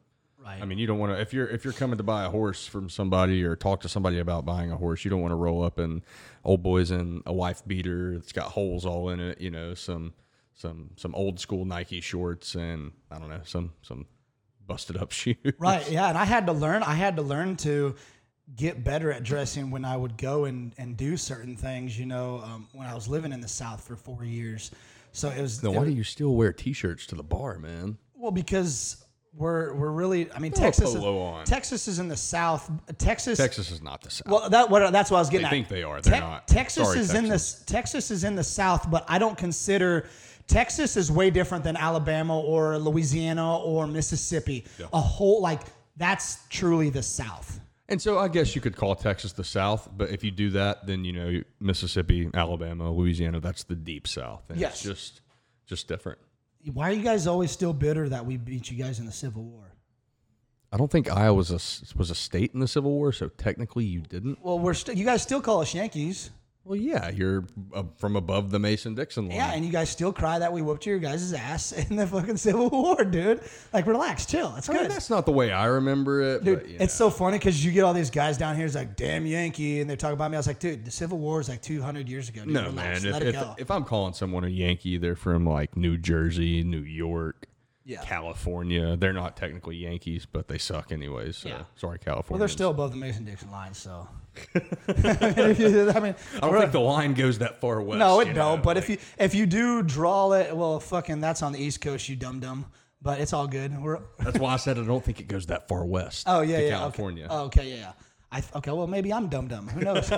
Right. 0.44 0.60
I 0.60 0.64
mean, 0.64 0.78
you 0.78 0.86
don't 0.86 0.98
want 0.98 1.12
to 1.12 1.20
if 1.20 1.32
you're 1.32 1.46
if 1.46 1.64
you're 1.64 1.72
coming 1.72 1.98
to 1.98 2.02
buy 2.02 2.24
a 2.24 2.30
horse 2.30 2.66
from 2.66 2.88
somebody 2.88 3.44
or 3.44 3.54
talk 3.54 3.80
to 3.82 3.88
somebody 3.88 4.18
about 4.18 4.44
buying 4.44 4.72
a 4.72 4.76
horse, 4.76 5.04
you 5.04 5.10
don't 5.10 5.20
want 5.20 5.32
to 5.32 5.36
roll 5.36 5.62
up 5.62 5.78
in 5.78 6.02
old 6.44 6.62
boys 6.62 6.90
in 6.90 7.22
a 7.26 7.32
wife 7.32 7.62
beater 7.66 8.14
that's 8.14 8.32
got 8.32 8.46
holes 8.52 8.84
all 8.84 9.08
in 9.10 9.20
it. 9.20 9.40
You 9.40 9.50
know, 9.50 9.74
some 9.74 10.14
some 10.54 10.90
some 10.96 11.14
old 11.14 11.38
school 11.38 11.64
Nike 11.64 12.00
shorts 12.00 12.54
and 12.54 12.92
I 13.10 13.18
don't 13.18 13.28
know 13.28 13.40
some 13.44 13.72
some 13.82 14.06
busted 14.66 14.96
up 14.96 15.12
shoes. 15.12 15.36
Right. 15.58 15.88
Yeah. 15.90 16.08
And 16.08 16.18
I 16.18 16.24
had 16.24 16.46
to 16.46 16.52
learn. 16.52 16.82
I 16.82 16.94
had 16.94 17.16
to 17.16 17.22
learn 17.22 17.56
to 17.58 17.94
get 18.56 18.82
better 18.82 19.12
at 19.12 19.22
dressing 19.22 19.70
when 19.70 19.84
I 19.84 19.96
would 19.96 20.18
go 20.18 20.44
and, 20.46 20.72
and 20.76 20.96
do 20.96 21.16
certain 21.16 21.56
things. 21.56 21.96
You 21.98 22.06
know, 22.06 22.42
um, 22.44 22.68
when 22.72 22.86
I 22.88 22.94
was 22.94 23.06
living 23.08 23.32
in 23.32 23.40
the 23.40 23.48
South 23.48 23.82
for 23.86 23.94
four 23.96 24.24
years, 24.24 24.72
so 25.12 25.28
it 25.28 25.40
was. 25.40 25.60
Then 25.60 25.70
it 25.70 25.74
why 25.74 25.80
was- 25.84 25.90
do 25.90 25.96
you 25.96 26.04
still 26.04 26.34
wear 26.34 26.52
t-shirts 26.52 27.06
to 27.06 27.14
the 27.14 27.22
bar, 27.22 27.58
man? 27.58 27.96
well, 28.14 28.32
because 28.32 29.04
we're 29.34 29.72
we're 29.74 29.90
really. 29.90 30.30
I 30.32 30.38
mean, 30.38 30.52
Texas. 30.52 30.90
Is, 30.94 30.96
on. 31.02 31.44
Texas 31.44 31.88
is 31.88 31.98
in 31.98 32.08
the 32.08 32.16
South. 32.16 32.70
Texas. 32.98 33.38
Texas 33.38 33.70
is 33.70 33.82
not 33.82 34.02
the 34.02 34.10
South. 34.10 34.28
Well, 34.28 34.50
that 34.50 34.68
what 34.68 34.92
that's 34.92 35.10
what 35.10 35.18
I 35.18 35.20
was 35.20 35.30
getting 35.30 35.44
They 35.44 35.46
at. 35.46 35.50
think 35.50 35.68
they 35.68 35.82
are. 35.82 36.00
They're 36.00 36.20
not. 36.20 36.46
Texas 36.46 36.86
Sorry, 36.86 36.98
is 36.98 37.14
in 37.14 37.28
the 37.28 37.62
Texas 37.66 38.10
is 38.10 38.24
in 38.24 38.34
the 38.36 38.44
South, 38.44 38.90
but 38.90 39.04
I 39.08 39.18
don't 39.18 39.38
consider 39.38 40.06
Texas 40.46 40.96
is 40.96 41.10
way 41.10 41.30
different 41.30 41.64
than 41.64 41.76
Alabama 41.76 42.38
or 42.38 42.78
Louisiana 42.78 43.58
or 43.58 43.86
Mississippi. 43.86 44.66
A 44.92 45.00
whole 45.00 45.40
like 45.40 45.62
that's 45.96 46.46
truly 46.48 46.90
the 46.90 47.02
South. 47.02 47.58
And 47.88 48.00
so 48.00 48.18
I 48.18 48.28
guess 48.28 48.54
you 48.54 48.60
could 48.62 48.76
call 48.76 48.94
Texas 48.94 49.32
the 49.32 49.44
South, 49.44 49.88
but 49.96 50.10
if 50.10 50.24
you 50.24 50.30
do 50.30 50.50
that, 50.50 50.86
then 50.86 51.04
you 51.04 51.12
know 51.12 51.42
Mississippi, 51.60 52.30
Alabama, 52.34 52.90
Louisiana, 52.90 53.40
that's 53.40 53.64
the 53.64 53.74
deep 53.74 54.06
South. 54.08 54.42
And 54.50 54.58
Yes. 54.58 54.74
it's 54.74 54.82
just 54.82 55.20
just 55.66 55.88
different. 55.88 56.18
Why 56.72 56.90
are 56.90 56.92
you 56.92 57.02
guys 57.02 57.26
always 57.26 57.50
still 57.50 57.72
bitter 57.72 58.08
that 58.08 58.24
we 58.24 58.36
beat 58.36 58.70
you 58.70 58.76
guys 58.82 58.98
in 59.00 59.06
the 59.06 59.12
Civil 59.12 59.42
War? 59.42 59.72
I 60.72 60.76
don't 60.76 60.90
think 60.90 61.10
Iowa 61.10 61.34
was 61.34 61.50
a 61.50 61.98
was 61.98 62.10
a 62.10 62.14
state 62.14 62.52
in 62.54 62.60
the 62.60 62.68
Civil 62.68 62.92
War, 62.92 63.12
so 63.12 63.28
technically 63.28 63.84
you 63.84 64.00
didn't. 64.00 64.38
Well, 64.42 64.58
we're 64.58 64.74
st- 64.74 64.96
you 64.96 65.04
guys 65.04 65.22
still 65.22 65.40
call 65.40 65.60
us 65.60 65.74
Yankees. 65.74 66.30
Well, 66.64 66.78
yeah, 66.78 67.10
you're 67.10 67.44
uh, 67.74 67.82
from 67.96 68.14
above 68.14 68.50
the 68.52 68.60
Mason 68.60 68.94
Dixon 68.94 69.26
line. 69.26 69.36
Yeah, 69.36 69.52
and 69.52 69.64
you 69.64 69.72
guys 69.72 69.90
still 69.90 70.12
cry 70.12 70.38
that 70.38 70.52
we 70.52 70.62
whooped 70.62 70.86
your 70.86 71.00
guys' 71.00 71.32
ass 71.32 71.72
in 71.90 71.96
the 71.96 72.06
fucking 72.06 72.36
Civil 72.36 72.70
War, 72.70 73.04
dude. 73.04 73.40
Like, 73.72 73.84
relax, 73.86 74.26
chill. 74.26 74.54
It's 74.56 74.68
I 74.68 74.72
mean, 74.74 74.82
good. 74.82 74.90
that's 74.92 75.10
not 75.10 75.26
the 75.26 75.32
way 75.32 75.50
I 75.50 75.64
remember 75.66 76.20
it, 76.22 76.44
Dude, 76.44 76.60
but, 76.60 76.70
it's 76.70 77.00
know. 77.00 77.08
so 77.08 77.10
funny 77.10 77.38
because 77.38 77.64
you 77.64 77.72
get 77.72 77.82
all 77.82 77.92
these 77.94 78.10
guys 78.10 78.38
down 78.38 78.54
here. 78.54 78.64
It's 78.64 78.76
like, 78.76 78.94
damn 78.94 79.26
Yankee, 79.26 79.80
and 79.80 79.90
they 79.90 79.96
talk 79.96 80.12
about 80.12 80.30
me. 80.30 80.36
I 80.36 80.38
was 80.38 80.46
like, 80.46 80.60
dude, 80.60 80.84
the 80.84 80.92
Civil 80.92 81.18
War 81.18 81.40
is 81.40 81.48
like 81.48 81.62
200 81.62 82.08
years 82.08 82.28
ago. 82.28 82.44
Dude. 82.44 82.54
no 82.54 82.66
Relax, 82.66 83.02
man. 83.02 83.06
If, 83.08 83.12
let 83.12 83.22
it 83.22 83.28
if, 83.28 83.34
go. 83.34 83.54
if 83.58 83.70
I'm 83.70 83.82
calling 83.84 84.12
someone 84.14 84.44
a 84.44 84.48
Yankee, 84.48 84.98
they're 84.98 85.16
from 85.16 85.44
like 85.44 85.76
New 85.76 85.98
Jersey, 85.98 86.62
New 86.62 86.82
York, 86.82 87.48
Yeah. 87.84 88.04
California. 88.04 88.96
They're 88.96 89.12
not 89.12 89.36
technically 89.36 89.78
Yankees, 89.78 90.26
but 90.30 90.46
they 90.46 90.58
suck 90.58 90.92
anyways. 90.92 91.38
So 91.38 91.48
Yeah. 91.48 91.62
sorry, 91.74 91.98
California. 91.98 92.34
well, 92.34 92.38
they're 92.38 92.46
still 92.46 92.70
above 92.70 92.92
the 92.92 92.98
Mason 92.98 93.24
Dixon 93.24 93.50
line, 93.50 93.74
so. 93.74 94.06
I 94.54 96.00
mean, 96.00 96.14
I 96.36 96.40
don't 96.40 96.58
think 96.60 96.72
the 96.72 96.80
line 96.80 97.14
goes 97.14 97.38
that 97.38 97.60
far 97.60 97.80
west. 97.82 97.98
no, 97.98 98.20
it 98.20 98.26
don't. 98.26 98.34
know, 98.34 98.56
But 98.56 98.76
like- 98.76 98.84
if 98.84 98.88
you 98.90 98.98
if 99.18 99.34
you 99.34 99.46
do 99.46 99.82
draw 99.82 100.32
it, 100.32 100.56
well, 100.56 100.80
fucking, 100.80 101.20
that's 101.20 101.42
on 101.42 101.52
the 101.52 101.58
East 101.58 101.80
Coast, 101.80 102.08
you 102.08 102.16
dum 102.16 102.40
dum. 102.40 102.66
But 103.00 103.20
it's 103.20 103.32
all 103.32 103.48
good. 103.48 103.76
We're 103.82 103.98
That's 104.20 104.38
why 104.38 104.52
I 104.54 104.56
said 104.56 104.78
I 104.78 104.84
don't 104.84 105.04
think 105.04 105.18
it 105.18 105.26
goes 105.26 105.46
that 105.46 105.66
far 105.68 105.84
west. 105.84 106.24
Oh 106.28 106.40
yeah, 106.40 106.58
yeah, 106.60 106.70
California. 106.70 107.24
Okay. 107.24 107.34
Oh, 107.34 107.44
okay, 107.46 107.68
yeah, 107.70 107.76
yeah. 107.76 107.92
I 108.34 108.40
th- 108.40 108.54
okay, 108.54 108.70
well 108.70 108.86
maybe 108.86 109.12
I'm 109.12 109.28
dumb 109.28 109.46
dumb. 109.46 109.68
Who 109.68 109.80
knows? 109.82 110.10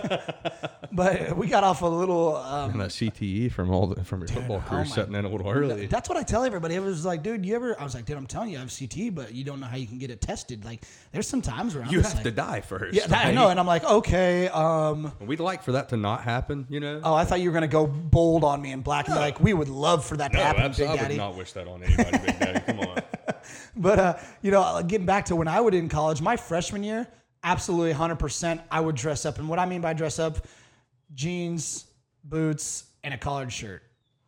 but 0.92 1.36
we 1.36 1.48
got 1.48 1.64
off 1.64 1.82
a 1.82 1.86
little. 1.86 2.36
Um, 2.36 2.70
and 2.70 2.80
that 2.80 2.90
CTE 2.90 3.50
from 3.50 3.70
all 3.70 3.88
the, 3.88 4.04
from 4.04 4.20
your 4.20 4.28
football 4.28 4.62
oh 4.64 4.68
career 4.68 4.80
my- 4.84 4.86
setting 4.86 5.14
in 5.14 5.24
a 5.24 5.28
little 5.28 5.50
early. 5.50 5.86
that's 5.86 6.08
what 6.08 6.16
I 6.16 6.22
tell 6.22 6.44
everybody. 6.44 6.76
It 6.76 6.80
was 6.82 7.04
like, 7.04 7.22
dude, 7.22 7.44
you 7.44 7.54
ever? 7.56 7.78
I 7.78 7.82
was 7.84 7.94
like, 7.94 8.04
dude, 8.04 8.16
I'm 8.16 8.26
telling 8.26 8.50
you, 8.50 8.58
I 8.58 8.60
have 8.60 8.72
CT, 8.76 9.14
but 9.14 9.34
you 9.34 9.42
don't 9.44 9.58
know 9.60 9.66
how 9.66 9.76
you 9.76 9.86
can 9.86 9.98
get 9.98 10.10
it 10.10 10.20
tested. 10.20 10.64
Like, 10.64 10.84
there's 11.12 11.26
some 11.26 11.42
times 11.42 11.74
where 11.74 11.84
I'm 11.84 11.90
You 11.90 12.00
just 12.02 12.14
have 12.14 12.22
to 12.22 12.30
die 12.30 12.60
first. 12.60 12.94
yeah, 12.94 13.06
that, 13.08 13.26
I 13.26 13.32
know, 13.32 13.48
and 13.48 13.58
I'm 13.58 13.66
like, 13.66 13.84
okay. 13.84 14.48
Um, 14.48 15.12
We'd 15.20 15.40
like 15.40 15.62
for 15.64 15.72
that 15.72 15.88
to 15.88 15.96
not 15.96 16.22
happen, 16.22 16.66
you 16.70 16.80
know. 16.80 17.00
oh, 17.02 17.14
I 17.14 17.24
thought 17.24 17.40
you 17.40 17.50
were 17.50 17.54
gonna 17.54 17.66
go 17.68 17.86
bold 17.86 18.44
on 18.44 18.62
me 18.62 18.70
and 18.72 18.84
black 18.84 19.08
and 19.08 19.14
be 19.16 19.20
like, 19.20 19.40
we 19.40 19.54
would 19.54 19.68
love 19.68 20.04
for 20.04 20.16
that 20.18 20.30
to 20.32 20.38
no, 20.38 20.44
happen, 20.44 20.62
abs- 20.62 20.78
Big 20.78 20.86
I 20.88 20.92
would 20.92 21.00
Daddy. 21.00 21.16
not 21.16 21.36
wish 21.36 21.52
that 21.52 21.66
on 21.66 21.82
anybody, 21.82 22.18
Big 22.18 22.38
Daddy. 22.38 22.60
Come 22.60 22.80
on. 22.80 22.98
But 23.76 23.98
uh, 23.98 24.14
you 24.40 24.50
know, 24.52 24.82
getting 24.86 25.04
back 25.06 25.26
to 25.26 25.36
when 25.36 25.48
I 25.48 25.60
would 25.60 25.74
in 25.74 25.88
college, 25.88 26.22
my 26.22 26.36
freshman 26.36 26.82
year, 26.84 27.06
absolutely 27.44 27.92
100%, 27.92 28.60
I 28.70 28.80
would 28.80 28.96
dress 28.96 29.24
up. 29.24 29.38
And 29.38 29.48
what 29.48 29.58
I 29.58 29.66
mean 29.66 29.80
by 29.80 29.92
dress 29.92 30.18
up, 30.18 30.46
jeans, 31.14 31.84
boots, 32.24 32.84
and 33.04 33.14
a 33.14 33.18
collared 33.18 33.52
shirt. 33.52 33.82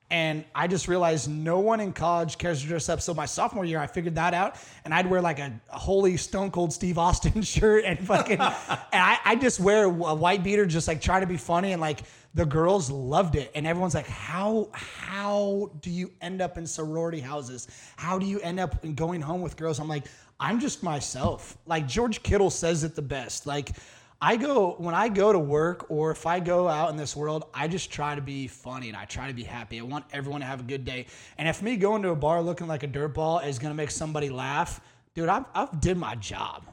And 0.09 0.45
I 0.55 0.69
just 0.69 0.87
realized 0.87 1.29
no 1.29 1.59
one 1.59 1.81
in 1.81 1.93
college 1.93 2.39
cares 2.39 2.63
to 2.63 2.69
dress 2.69 2.89
up. 2.89 3.01
So 3.01 3.13
my 3.13 3.27
sophomore 3.27 3.65
year, 3.65 3.81
I 3.81 3.89
figured 3.89 4.15
that 4.15 4.35
out, 4.35 4.55
and 4.85 4.95
I'd 4.95 5.11
wear 5.11 5.21
like 5.21 5.41
a, 5.41 5.61
a 5.73 5.79
holy 5.79 6.17
Stone 6.17 6.53
Cold 6.53 6.73
Steve 6.73 6.97
Austin 6.97 7.43
shirt 7.43 7.85
and 7.85 7.99
fucking, 8.07 8.39
and 8.39 8.51
I, 8.93 9.19
I 9.25 9.35
just 9.35 9.59
wear 9.59 9.85
a 9.85 9.89
white 9.89 10.45
beater, 10.45 10.65
just 10.65 10.87
like 10.87 11.01
try 11.01 11.19
to 11.19 11.27
be 11.27 11.37
funny, 11.37 11.73
and 11.73 11.81
like 11.81 12.03
the 12.35 12.47
girls 12.47 12.89
loved 12.89 13.35
it, 13.35 13.51
and 13.57 13.67
everyone's 13.67 13.95
like, 13.95 14.07
how 14.07 14.69
how 14.73 15.73
do 15.81 15.91
you 15.91 16.13
end 16.21 16.41
up 16.41 16.57
in 16.57 16.67
sorority 16.67 17.19
houses? 17.19 17.67
How 17.97 18.17
do 18.17 18.27
you 18.27 18.39
end 18.41 18.61
up 18.61 18.85
going 18.95 19.21
home 19.21 19.41
with 19.41 19.57
girls? 19.57 19.81
I'm 19.81 19.89
like, 19.89 20.05
I'm 20.39 20.61
just 20.61 20.83
myself. 20.83 21.57
Like 21.67 21.87
George 21.87 22.23
Kittle 22.23 22.51
says 22.51 22.85
it 22.85 22.95
the 22.95 23.03
best. 23.03 23.47
Like 23.47 23.71
I 24.21 24.37
go 24.37 24.75
when 24.79 24.95
I 24.95 25.09
go 25.09 25.33
to 25.33 25.39
work 25.39 25.87
or 25.91 26.11
if 26.11 26.27
I 26.27 26.41
go 26.41 26.69
out 26.69 26.91
in 26.91 26.97
this 26.97 27.17
world, 27.17 27.45
I 27.55 27.69
just 27.69 27.91
try 27.91 28.15
to 28.15 28.21
be 28.21 28.47
funny 28.47 28.89
and 28.89 28.97
I 28.97 29.05
try 29.07 29.29
to 29.29 29.35
be 29.35 29.45
happy. 29.45 29.79
I 29.79 29.83
want 29.83 30.05
everyone 30.13 30.41
to 30.41 30.47
have 30.47 30.61
a 30.61 30.65
good 30.65 30.85
day. 30.85 31.07
And 31.39 31.49
if 31.49 31.63
me 31.63 31.77
going 31.77 32.03
to 32.03 32.11
a 32.11 32.17
bar 32.17 32.43
looking 32.43 32.67
like 32.67 32.83
a 32.83 32.89
dirtball 32.89 33.47
is 33.47 33.59
gonna 33.59 33.75
make 33.75 33.91
somebody 33.91 34.29
laugh, 34.29 34.81
dude, 35.15 35.29
I've, 35.29 35.45
I've 35.55 35.81
did 35.81 35.97
my 35.97 36.15
job. 36.17 36.65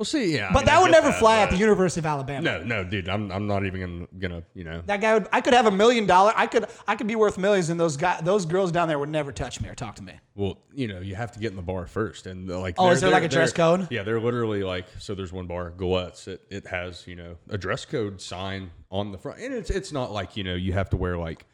We'll 0.00 0.06
see. 0.06 0.34
Yeah, 0.34 0.48
I 0.48 0.52
But 0.54 0.60
mean, 0.60 0.64
that 0.64 0.78
I 0.78 0.80
would 0.80 0.86
get 0.86 0.92
never 1.02 1.08
that, 1.10 1.18
fly 1.18 1.40
at 1.40 1.50
but- 1.50 1.56
the 1.56 1.58
University 1.58 2.00
of 2.00 2.06
Alabama. 2.06 2.40
No, 2.40 2.62
no, 2.62 2.84
dude. 2.84 3.06
I'm, 3.06 3.30
I'm 3.30 3.46
not 3.46 3.66
even 3.66 3.80
gonna, 3.82 4.06
gonna, 4.18 4.42
you 4.54 4.64
know. 4.64 4.80
That 4.86 5.02
guy 5.02 5.12
would. 5.12 5.28
I 5.30 5.42
could 5.42 5.52
have 5.52 5.66
a 5.66 5.70
million 5.70 6.06
dollar. 6.06 6.32
I 6.34 6.46
could. 6.46 6.64
I 6.88 6.96
could 6.96 7.06
be 7.06 7.16
worth 7.16 7.36
millions, 7.36 7.68
and 7.68 7.78
those 7.78 7.98
guy, 7.98 8.18
those 8.22 8.46
girls 8.46 8.72
down 8.72 8.88
there 8.88 8.98
would 8.98 9.10
never 9.10 9.30
touch 9.30 9.60
me 9.60 9.68
or 9.68 9.74
talk 9.74 9.96
to 9.96 10.02
me. 10.02 10.14
Well, 10.34 10.56
you 10.72 10.88
know, 10.88 11.00
you 11.00 11.16
have 11.16 11.32
to 11.32 11.38
get 11.38 11.50
in 11.50 11.56
the 11.56 11.62
bar 11.62 11.86
first, 11.86 12.26
and 12.26 12.50
uh, 12.50 12.58
like. 12.58 12.76
Oh, 12.78 12.84
they're- 12.84 12.92
is 12.94 13.02
there 13.02 13.10
like 13.10 13.24
a 13.24 13.28
dress 13.28 13.52
they're- 13.52 13.62
code? 13.76 13.88
Yeah, 13.90 14.02
they're 14.02 14.22
literally 14.22 14.62
like. 14.62 14.86
So 14.98 15.14
there's 15.14 15.34
one 15.34 15.46
bar, 15.46 15.70
Gallettes. 15.70 16.26
It 16.28 16.46
it 16.48 16.66
has 16.68 17.06
you 17.06 17.16
know 17.16 17.36
a 17.50 17.58
dress 17.58 17.84
code 17.84 18.22
sign 18.22 18.70
on 18.90 19.12
the 19.12 19.18
front, 19.18 19.40
and 19.40 19.52
it's 19.52 19.68
it's 19.68 19.92
not 19.92 20.12
like 20.12 20.34
you 20.34 20.44
know 20.44 20.54
you 20.54 20.72
have 20.72 20.88
to 20.90 20.96
wear 20.96 21.18
like. 21.18 21.44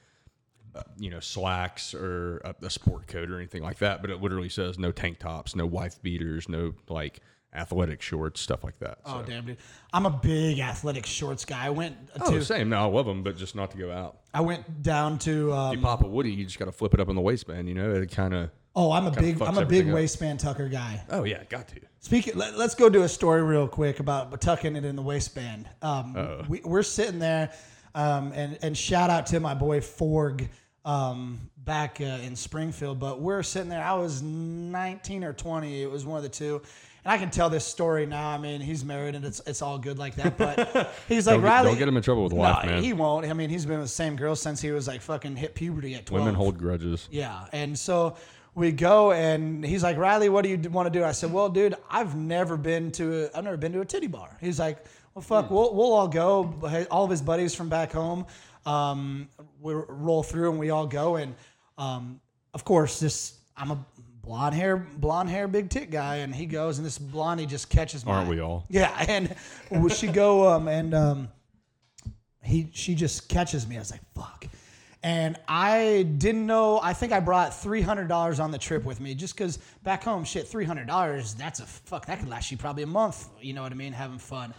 Uh, 0.77 0.83
you 0.99 1.09
know, 1.09 1.21
slacks 1.21 1.95
or 1.95 2.37
a, 2.45 2.55
a 2.67 2.69
sport 2.69 3.07
coat 3.07 3.31
or 3.31 3.37
anything 3.39 3.63
like 3.63 3.79
that, 3.79 4.03
but 4.03 4.11
it 4.11 4.21
literally 4.21 4.51
says 4.51 4.79
no 4.79 4.93
tank 4.93 5.19
tops, 5.19 5.57
no 5.57 5.65
wife 5.65 6.01
beaters, 6.03 6.51
no 6.51 6.75
like 6.91 7.21
athletic 7.57 8.03
shorts, 8.03 8.41
stuff 8.41 8.63
like 8.63 8.79
that. 8.81 8.99
Oh 9.05 9.21
so. 9.21 9.27
damn, 9.27 9.47
dude! 9.47 9.57
I'm 9.93 10.07
a 10.07 10.11
big 10.11 10.59
athletic 10.61 11.07
shorts 11.07 11.45
guy. 11.45 11.67
I 11.67 11.71
went 11.71 11.97
Oh, 12.21 12.31
to. 12.31 12.45
same. 12.45 12.69
No, 12.69 12.79
I 12.79 12.85
love 12.85 13.07
them, 13.07 13.23
but 13.23 13.37
just 13.37 13.55
not 13.55 13.71
to 13.73 13.79
go 13.79 13.91
out. 13.91 14.19
I 14.35 14.41
went 14.43 14.83
down 14.83 15.19
to. 15.21 15.31
You 15.31 15.53
Um, 15.53 15.81
pop 15.81 16.05
a 16.05 16.07
woody, 16.09 16.33
you 16.33 16.45
just 16.45 16.59
got 16.59 16.67
to 16.67 16.73
flip 16.73 16.95
it 16.95 17.01
up 17.01 17.09
in 17.09 17.15
the 17.17 17.21
waistband. 17.23 17.69
You 17.69 17.75
know, 17.75 17.93
it 17.95 18.11
kind 18.11 18.35
of. 18.35 18.51
oh, 18.75 18.93
I'm 18.93 19.07
a 19.07 19.11
big. 19.11 19.41
I'm 19.41 19.59
a 19.59 19.65
big 19.67 19.89
up. 19.89 19.95
waistband 19.95 20.41
tucker 20.41 20.69
guy. 20.69 21.03
Oh 21.11 21.25
yeah, 21.25 21.43
got 21.45 21.69
to. 21.69 21.81
Speaking, 22.01 22.35
let, 22.37 22.55
us 22.55 22.75
go 22.77 22.89
do 22.89 23.03
a 23.03 23.09
story 23.09 23.43
real 23.43 23.67
quick 23.67 23.99
about 23.99 24.41
tucking 24.41 24.77
it 24.77 24.85
in 24.85 24.95
the 24.95 25.03
waistband. 25.03 25.69
Um, 25.83 26.45
we, 26.49 26.61
we're 26.65 26.85
sitting 26.85 27.19
there, 27.19 27.53
um, 27.97 28.33
and 28.33 28.59
and 28.63 28.77
shout 28.79 29.11
out 29.11 29.27
to 29.29 29.41
my 29.41 29.55
boy 29.55 29.81
Forg 29.81 30.49
um, 30.85 31.51
back 31.67 32.01
uh, 32.01 32.05
in 32.25 32.35
Springfield. 32.35 32.99
But 32.99 33.21
we're 33.21 33.43
sitting 33.43 33.69
there. 33.69 33.85
I 33.85 33.93
was 33.93 34.23
19 34.23 35.25
or 35.25 35.35
20. 35.35 35.83
It 35.83 35.91
was 35.91 36.07
one 36.07 36.17
of 36.17 36.23
the 36.23 36.29
two. 36.31 36.63
And 37.05 37.13
I 37.13 37.19
can 37.19 37.31
tell 37.31 37.51
this 37.51 37.65
story 37.65 38.07
now. 38.07 38.31
I 38.31 38.39
mean, 38.39 38.61
he's 38.61 38.85
married 38.85 39.15
and 39.15 39.25
it's 39.25 39.41
it's 39.47 39.63
all 39.63 39.79
good 39.79 39.99
like 39.99 40.15
that. 40.17 40.39
But 40.39 40.93
he's 41.09 41.27
like 41.27 41.35
Don't 41.35 41.43
get- 41.43 41.49
Riley. 41.49 41.69
don't 41.71 41.79
get 41.79 41.89
him 41.89 41.97
in 41.97 42.03
trouble 42.03 42.25
with 42.25 42.33
no, 42.33 42.39
wife, 42.39 42.65
man. 42.67 42.83
he 42.83 42.93
won't. 42.95 43.27
I 43.27 43.33
mean, 43.33 43.51
he's 43.51 43.67
been 43.67 43.79
with 43.79 43.89
the 43.89 43.95
same 43.95 44.17
girl 44.17 44.35
since 44.35 44.61
he 44.61 44.71
was 44.71 44.89
like 44.89 45.03
fucking 45.03 45.37
hit 45.37 45.55
puberty 45.55 45.95
at 45.95 46.07
12. 46.07 46.23
Women 46.25 46.35
hold 46.35 46.59
grudges. 46.59 47.09
Yeah. 47.13 47.45
And 47.53 47.79
so 47.79 48.17
we 48.55 48.73
go 48.73 49.13
and 49.13 49.65
he's 49.65 49.83
like, 49.83 49.99
Riley, 49.99 50.31
what 50.31 50.43
do 50.43 50.49
you 50.49 50.59
want 50.71 50.93
to 50.93 50.99
do? 50.99 51.05
I 51.05 51.13
said, 51.13 51.33
well, 51.33 51.49
dude, 51.49 51.75
I've 51.91 52.17
never 52.17 52.57
been 52.57 52.91
to 52.93 53.27
a, 53.27 53.39
I've 53.39 53.45
never 53.45 53.57
been 53.59 53.73
to 53.75 53.81
a 53.83 53.85
titty 53.85 54.07
bar. 54.09 54.37
He's 54.41 54.59
like, 54.59 54.85
well, 55.15 55.23
fuck, 55.23 55.51
we'll, 55.51 55.75
we'll 55.75 55.93
all 55.93 56.09
go. 56.09 56.87
All 56.91 57.05
of 57.05 57.11
his 57.11 57.23
buddies 57.23 57.55
from 57.55 57.69
back 57.69 57.93
home, 57.93 58.27
um, 58.65 59.29
we 59.61 59.75
roll 59.75 60.23
through 60.23 60.51
and 60.51 60.59
we 60.59 60.71
all 60.71 60.87
go. 60.87 61.17
And, 61.17 61.35
um, 61.79 62.21
of 62.55 62.65
course, 62.65 63.01
this, 63.01 63.39
I'm 63.57 63.71
a 63.71 63.85
blonde 64.23 64.55
hair, 64.55 64.77
blonde 64.77 65.31
hair, 65.31 65.47
big 65.49 65.71
tit 65.71 65.91
guy. 65.91 66.17
And 66.17 66.35
he 66.35 66.47
goes 66.47 66.79
and 66.79 66.87
this 66.87 66.99
blondie 66.99 67.47
just 67.47 67.71
catches 67.71 68.05
my, 68.05 68.13
Aren't 68.13 68.29
we 68.29 68.41
all? 68.41 68.67
yeah. 68.71 69.05
And 69.09 69.35
we 69.71 69.91
she 69.91 70.09
go, 70.09 70.49
um, 70.49 70.69
and, 70.69 70.95
um, 70.95 71.29
he 72.47 72.71
she 72.73 72.95
just 72.95 73.29
catches 73.29 73.67
me. 73.67 73.77
I 73.77 73.81
was 73.81 73.91
like, 73.91 74.01
fuck. 74.15 74.47
And 75.03 75.39
I 75.47 76.07
didn't 76.19 76.47
know. 76.47 76.81
I 76.83 76.93
think 76.93 77.13
I 77.13 77.21
brought 77.21 77.55
three 77.55 77.83
hundred 77.83 78.09
dollars 78.09 78.41
on 78.41 78.51
the 78.51 78.59
trip 78.59 78.85
with 78.85 79.01
me, 79.01 79.15
just 79.15 79.37
because 79.37 79.59
back 79.83 80.03
home, 80.05 80.25
shit, 80.25 80.49
three 80.49 80.65
hundred 80.65 80.87
dollars. 80.87 81.35
That's 81.35 81.61
a 81.61 81.67
fuck. 81.67 82.07
That 82.07 82.21
could 82.21 82.29
last 82.29 82.51
you 82.51 82.57
probably 82.57 82.83
a 82.85 82.89
month. 82.89 83.29
You 83.41 83.53
know 83.53 83.63
what 83.63 83.73
I 83.73 83.75
mean? 83.75 83.93
Having 83.93 84.19
fun. 84.19 84.55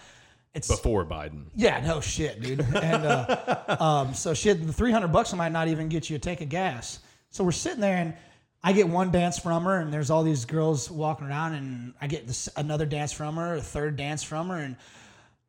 it's 0.54 0.68
Before 0.68 1.06
Biden. 1.06 1.46
yeah, 1.56 1.86
no 1.86 2.00
shit, 2.02 2.42
dude. 2.42 2.60
And 2.60 3.06
uh, 3.06 3.78
um, 3.80 4.14
so 4.14 4.34
shit, 4.34 4.66
the 4.66 4.74
three 4.74 4.92
hundred 4.92 5.10
bucks 5.10 5.34
might 5.34 5.52
not 5.52 5.68
even 5.68 5.90
get 5.90 6.10
you 6.10 6.18
a 6.18 6.20
tank 6.20 6.42
of 6.42 6.50
gas. 6.50 7.00
So 7.30 7.44
we're 7.44 7.52
sitting 7.52 7.82
there, 7.82 7.98
and 7.98 8.14
I 8.64 8.74
get 8.74 8.88
one 8.88 9.12
dance 9.12 9.38
from 9.38 9.66
her, 9.66 9.80
and 9.80 9.94
there's 9.94 10.10
all 10.10 10.24
these 10.24 10.46
girls 10.46 10.90
walking 10.90 11.28
around, 11.28 11.54
and 11.54 11.94
I 12.02 12.08
get 12.08 12.28
this, 12.28 12.50
another 12.58 12.86
dance 12.86 13.12
from 13.12 13.36
her, 13.36 13.56
a 13.56 13.62
third 13.62 13.96
dance 13.96 14.24
from 14.24 14.50
her, 14.50 14.58
and 14.58 14.76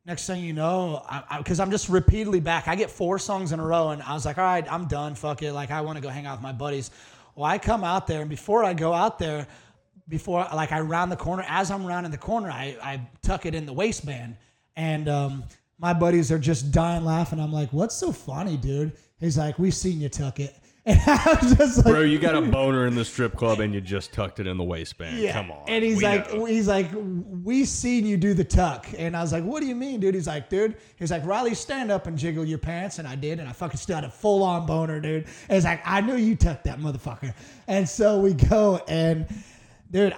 next 0.05 0.25
thing 0.25 0.43
you 0.43 0.53
know, 0.53 1.05
because 1.37 1.59
I'm 1.59 1.71
just 1.71 1.89
repeatedly 1.89 2.39
back. 2.39 2.67
I 2.67 2.75
get 2.75 2.89
four 2.89 3.19
songs 3.19 3.51
in 3.51 3.59
a 3.59 3.65
row, 3.65 3.89
and 3.89 4.01
I 4.01 4.13
was 4.13 4.25
like, 4.25 4.37
all 4.37 4.43
right, 4.43 4.71
I'm 4.71 4.87
done. 4.87 5.15
Fuck 5.15 5.41
it. 5.43 5.53
Like 5.53 5.71
I 5.71 5.81
want 5.81 5.97
to 5.97 6.01
go 6.01 6.09
hang 6.09 6.25
out 6.25 6.37
with 6.37 6.43
my 6.43 6.51
buddies. 6.51 6.91
Well, 7.35 7.45
I 7.45 7.57
come 7.57 7.83
out 7.83 8.07
there, 8.07 8.21
and 8.21 8.29
before 8.29 8.63
I 8.63 8.73
go 8.73 8.93
out 8.93 9.19
there, 9.19 9.47
before 10.07 10.47
like 10.53 10.71
I 10.71 10.79
round 10.81 11.11
the 11.11 11.15
corner, 11.15 11.45
as 11.47 11.71
I'm 11.71 11.85
rounding 11.85 12.11
the 12.11 12.17
corner, 12.17 12.49
I, 12.49 12.75
I 12.81 13.01
tuck 13.21 13.45
it 13.45 13.53
in 13.53 13.65
the 13.65 13.73
waistband, 13.73 14.35
and 14.75 15.07
um, 15.07 15.43
my 15.77 15.93
buddies 15.93 16.31
are 16.31 16.39
just 16.39 16.71
dying 16.71 17.05
laughing. 17.05 17.39
I'm 17.39 17.53
like, 17.53 17.71
what's 17.71 17.95
so 17.95 18.11
funny, 18.11 18.57
dude? 18.57 18.93
He's 19.19 19.37
like, 19.37 19.59
we've 19.59 19.73
seen 19.73 20.01
you 20.01 20.09
tuck 20.09 20.39
it. 20.39 20.55
And 20.89 20.99
I'm 21.07 21.55
just 21.55 21.77
like, 21.77 21.85
Bro, 21.85 22.01
you 22.01 22.17
got 22.17 22.35
a 22.35 22.41
boner 22.41 22.87
in 22.87 22.95
the 22.95 23.05
strip 23.05 23.35
club 23.35 23.59
and 23.59 23.73
you 23.73 23.81
just 23.81 24.11
tucked 24.11 24.39
it 24.39 24.47
in 24.47 24.57
the 24.57 24.63
waistband. 24.63 25.17
Yeah. 25.17 25.33
Come 25.33 25.51
on. 25.51 25.63
And 25.67 25.83
he's 25.83 25.97
We 25.97 26.03
like, 26.03 26.33
know. 26.33 26.45
he's 26.45 26.67
like, 26.67 26.89
we 26.93 27.65
seen 27.65 28.05
you 28.05 28.17
do 28.17 28.33
the 28.33 28.43
tuck. 28.43 28.87
And 28.97 29.15
I 29.15 29.21
was 29.21 29.31
like, 29.31 29.43
what 29.43 29.61
do 29.61 29.67
you 29.67 29.75
mean, 29.75 29.99
dude? 29.99 30.15
He's 30.15 30.27
like, 30.27 30.49
dude, 30.49 30.77
he's 30.95 31.11
like, 31.11 31.25
Riley, 31.25 31.53
stand 31.53 31.91
up 31.91 32.07
and 32.07 32.17
jiggle 32.17 32.43
your 32.43 32.57
pants. 32.57 32.97
And 32.99 33.07
I 33.07 33.15
did. 33.15 33.39
And 33.39 33.47
I 33.47 33.51
fucking 33.51 33.77
still 33.77 33.95
had 33.95 34.03
a 34.05 34.09
full 34.09 34.41
on 34.43 34.65
boner, 34.65 34.99
dude. 34.99 35.25
And 35.47 35.55
he's 35.55 35.65
like, 35.65 35.81
I 35.85 36.01
knew 36.01 36.15
you 36.15 36.35
tucked 36.35 36.63
that 36.63 36.79
motherfucker. 36.79 37.33
And 37.67 37.87
so 37.87 38.19
we 38.19 38.33
go 38.33 38.81
and, 38.87 39.27
dude, 39.91 40.15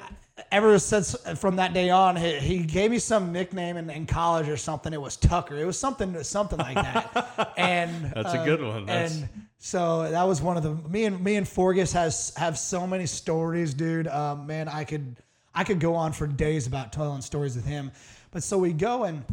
ever 0.51 0.79
since 0.79 1.15
from 1.35 1.57
that 1.57 1.73
day 1.73 1.89
on, 1.89 2.15
he, 2.15 2.39
he 2.39 2.59
gave 2.59 2.91
me 2.91 2.99
some 2.99 3.31
nickname 3.31 3.77
in, 3.77 3.89
in 3.89 4.05
college 4.05 4.47
or 4.49 4.57
something. 4.57 4.93
It 4.93 5.01
was 5.01 5.17
Tucker. 5.17 5.57
It 5.57 5.65
was 5.65 5.77
something, 5.77 6.21
something 6.23 6.59
like 6.59 6.75
that. 6.75 7.53
and 7.57 8.11
That's 8.13 8.33
a 8.33 8.39
uh, 8.39 8.45
good 8.45 8.61
one. 8.61 8.85
That's- 8.85 9.21
and 9.21 9.29
so 9.63 10.09
that 10.09 10.23
was 10.23 10.41
one 10.41 10.57
of 10.57 10.63
the 10.63 10.73
me 10.89 11.05
and 11.05 11.23
me 11.23 11.35
and 11.35 11.47
Forgus 11.47 11.93
has 11.93 12.33
have 12.35 12.57
so 12.57 12.87
many 12.87 13.05
stories, 13.05 13.75
dude. 13.75 14.07
Um, 14.07 14.47
man, 14.47 14.67
I 14.67 14.83
could 14.83 15.17
I 15.53 15.63
could 15.63 15.79
go 15.79 15.93
on 15.93 16.13
for 16.13 16.25
days 16.25 16.65
about 16.65 16.91
telling 16.91 17.21
stories 17.21 17.55
with 17.55 17.65
him. 17.65 17.91
But 18.31 18.41
so 18.41 18.57
we 18.57 18.73
go 18.73 19.03
and 19.03 19.23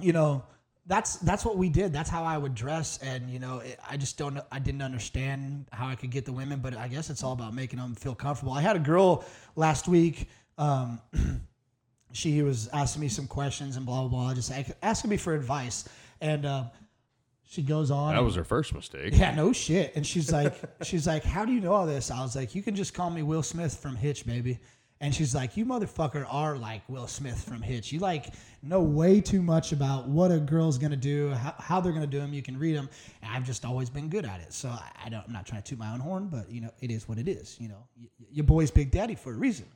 you 0.00 0.12
know 0.12 0.44
that's 0.86 1.16
that's 1.16 1.44
what 1.44 1.56
we 1.56 1.68
did. 1.68 1.92
That's 1.92 2.08
how 2.08 2.24
I 2.24 2.38
would 2.38 2.54
dress, 2.54 2.98
and 2.98 3.28
you 3.28 3.38
know 3.38 3.58
it, 3.58 3.78
I 3.88 3.96
just 3.96 4.16
don't 4.16 4.38
I 4.52 4.58
didn't 4.58 4.82
understand 4.82 5.66
how 5.72 5.88
I 5.88 5.96
could 5.96 6.10
get 6.10 6.24
the 6.24 6.32
women, 6.32 6.60
but 6.60 6.76
I 6.76 6.88
guess 6.88 7.10
it's 7.10 7.22
all 7.22 7.32
about 7.32 7.54
making 7.54 7.78
them 7.78 7.94
feel 7.94 8.14
comfortable. 8.14 8.52
I 8.52 8.60
had 8.60 8.76
a 8.76 8.80
girl 8.80 9.24
last 9.56 9.88
week. 9.88 10.28
Um, 10.58 11.00
she 12.12 12.42
was 12.42 12.68
asking 12.68 13.02
me 13.02 13.08
some 13.08 13.26
questions 13.26 13.76
and 13.76 13.84
blah 13.84 14.00
blah 14.02 14.08
blah, 14.08 14.34
just 14.34 14.52
asking 14.82 15.10
me 15.10 15.16
for 15.16 15.34
advice, 15.34 15.88
and 16.20 16.46
um, 16.46 16.70
she 17.48 17.62
goes 17.62 17.90
on. 17.90 18.14
that 18.14 18.22
was 18.22 18.34
her 18.34 18.44
first 18.44 18.74
mistake. 18.74 19.16
Yeah, 19.16 19.34
no 19.34 19.52
shit. 19.52 19.94
And 19.96 20.06
she's 20.06 20.32
like, 20.32 20.54
she's 20.82 21.06
like, 21.06 21.24
how 21.24 21.44
do 21.44 21.52
you 21.52 21.60
know 21.60 21.72
all 21.72 21.86
this? 21.86 22.10
I 22.10 22.20
was 22.22 22.36
like, 22.36 22.54
you 22.54 22.62
can 22.62 22.74
just 22.74 22.92
call 22.92 23.10
me 23.10 23.22
Will 23.22 23.42
Smith 23.42 23.76
from 23.76 23.96
Hitch, 23.96 24.26
baby. 24.26 24.58
And 25.00 25.14
she's 25.14 25.34
like, 25.34 25.58
you 25.58 25.66
motherfucker 25.66 26.26
are 26.32 26.56
like 26.56 26.80
Will 26.88 27.06
Smith 27.06 27.38
from 27.44 27.60
Hitch. 27.60 27.92
You 27.92 27.98
like 28.00 28.32
know 28.62 28.80
way 28.80 29.20
too 29.20 29.42
much 29.42 29.72
about 29.72 30.08
what 30.08 30.30
a 30.32 30.38
girl's 30.38 30.78
gonna 30.78 30.96
do, 30.96 31.30
how, 31.32 31.54
how 31.58 31.80
they're 31.82 31.92
gonna 31.92 32.06
do 32.06 32.18
them. 32.18 32.32
You 32.32 32.42
can 32.42 32.58
read 32.58 32.74
them. 32.74 32.88
And 33.22 33.30
I've 33.30 33.44
just 33.44 33.66
always 33.66 33.90
been 33.90 34.08
good 34.08 34.24
at 34.24 34.40
it. 34.40 34.54
So 34.54 34.70
I, 34.70 34.90
I 35.04 35.08
don't. 35.10 35.22
I'm 35.26 35.32
not 35.34 35.44
trying 35.46 35.62
to 35.62 35.68
toot 35.68 35.78
my 35.78 35.92
own 35.92 36.00
horn, 36.00 36.28
but 36.28 36.50
you 36.50 36.62
know, 36.62 36.70
it 36.80 36.90
is 36.90 37.06
what 37.08 37.18
it 37.18 37.28
is. 37.28 37.56
You 37.60 37.68
know, 37.68 37.86
y- 38.00 38.08
your 38.30 38.44
boy's 38.44 38.70
Big 38.70 38.90
Daddy 38.90 39.14
for 39.14 39.32
a 39.32 39.36
reason. 39.36 39.66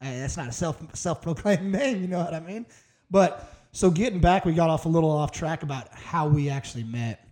Uh, 0.00 0.06
that's 0.18 0.38
not 0.38 0.48
a 0.48 0.52
self 0.52 0.82
self 0.96 1.20
proclaimed 1.20 1.70
name. 1.72 2.00
You 2.00 2.08
know 2.08 2.20
what 2.24 2.32
I 2.32 2.40
mean? 2.40 2.64
But 3.10 3.52
so 3.72 3.90
getting 3.90 4.18
back, 4.20 4.46
we 4.46 4.54
got 4.54 4.70
off 4.70 4.86
a 4.86 4.88
little 4.88 5.10
off 5.10 5.30
track 5.30 5.62
about 5.62 5.92
how 5.92 6.26
we 6.26 6.48
actually 6.48 6.84
met. 6.84 7.28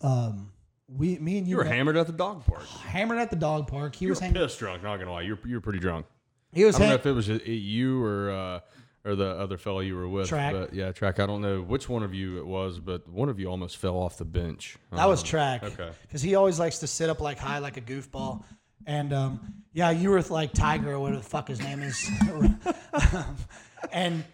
Um, 0.00 0.50
we, 0.88 1.18
me 1.18 1.38
and 1.38 1.46
you, 1.46 1.52
You 1.52 1.56
were 1.58 1.64
met- 1.64 1.74
hammered 1.74 1.96
at 1.96 2.06
the 2.06 2.12
dog 2.12 2.44
park. 2.46 2.64
hammered 2.66 3.18
at 3.18 3.30
the 3.30 3.36
dog 3.36 3.66
park. 3.68 3.94
He 3.94 4.06
You 4.06 4.10
was 4.10 4.20
were 4.20 4.26
hanging. 4.26 4.40
pissed 4.42 4.58
drunk, 4.58 4.82
not 4.82 4.98
gonna 4.98 5.12
lie. 5.12 5.22
You're 5.22 5.38
you're 5.46 5.60
pretty 5.60 5.78
drunk. 5.78 6.06
He 6.52 6.64
was 6.64 6.76
I 6.76 6.80
don't 6.80 6.88
know 6.88 6.94
if 6.94 7.06
it 7.06 7.12
was 7.12 7.28
you 7.28 8.04
or 8.04 8.30
uh, 8.30 8.60
or 9.04 9.16
the 9.16 9.30
other 9.30 9.58
fellow 9.58 9.80
you 9.80 9.96
were 9.96 10.08
with. 10.08 10.28
Track. 10.28 10.52
But 10.52 10.74
yeah, 10.74 10.92
track. 10.92 11.18
I 11.18 11.26
don't 11.26 11.40
know 11.42 11.60
which 11.60 11.88
one 11.88 12.02
of 12.02 12.14
you 12.14 12.38
it 12.38 12.46
was, 12.46 12.78
but 12.78 13.08
one 13.08 13.28
of 13.28 13.40
you 13.40 13.48
almost 13.48 13.78
fell 13.78 13.96
off 13.96 14.16
the 14.18 14.24
bench. 14.24 14.76
That 14.92 15.06
was 15.08 15.20
Um, 15.22 15.26
track. 15.26 15.62
Okay. 15.64 15.90
Because 16.02 16.22
he 16.22 16.34
always 16.34 16.58
likes 16.58 16.78
to 16.80 16.86
sit 16.86 17.08
up 17.10 17.20
like 17.20 17.38
high 17.38 17.58
like 17.58 17.76
a 17.76 17.80
goofball. 17.80 18.44
And 18.86 19.12
um, 19.12 19.54
yeah, 19.72 19.90
you 19.90 20.10
were 20.10 20.16
with 20.16 20.30
like 20.30 20.52
Tiger 20.52 20.92
or 20.92 21.00
whatever 21.00 21.20
the 21.22 21.28
fuck 21.28 21.48
his 21.48 21.60
name 21.60 21.82
is. 21.82 22.10
and 23.92 24.24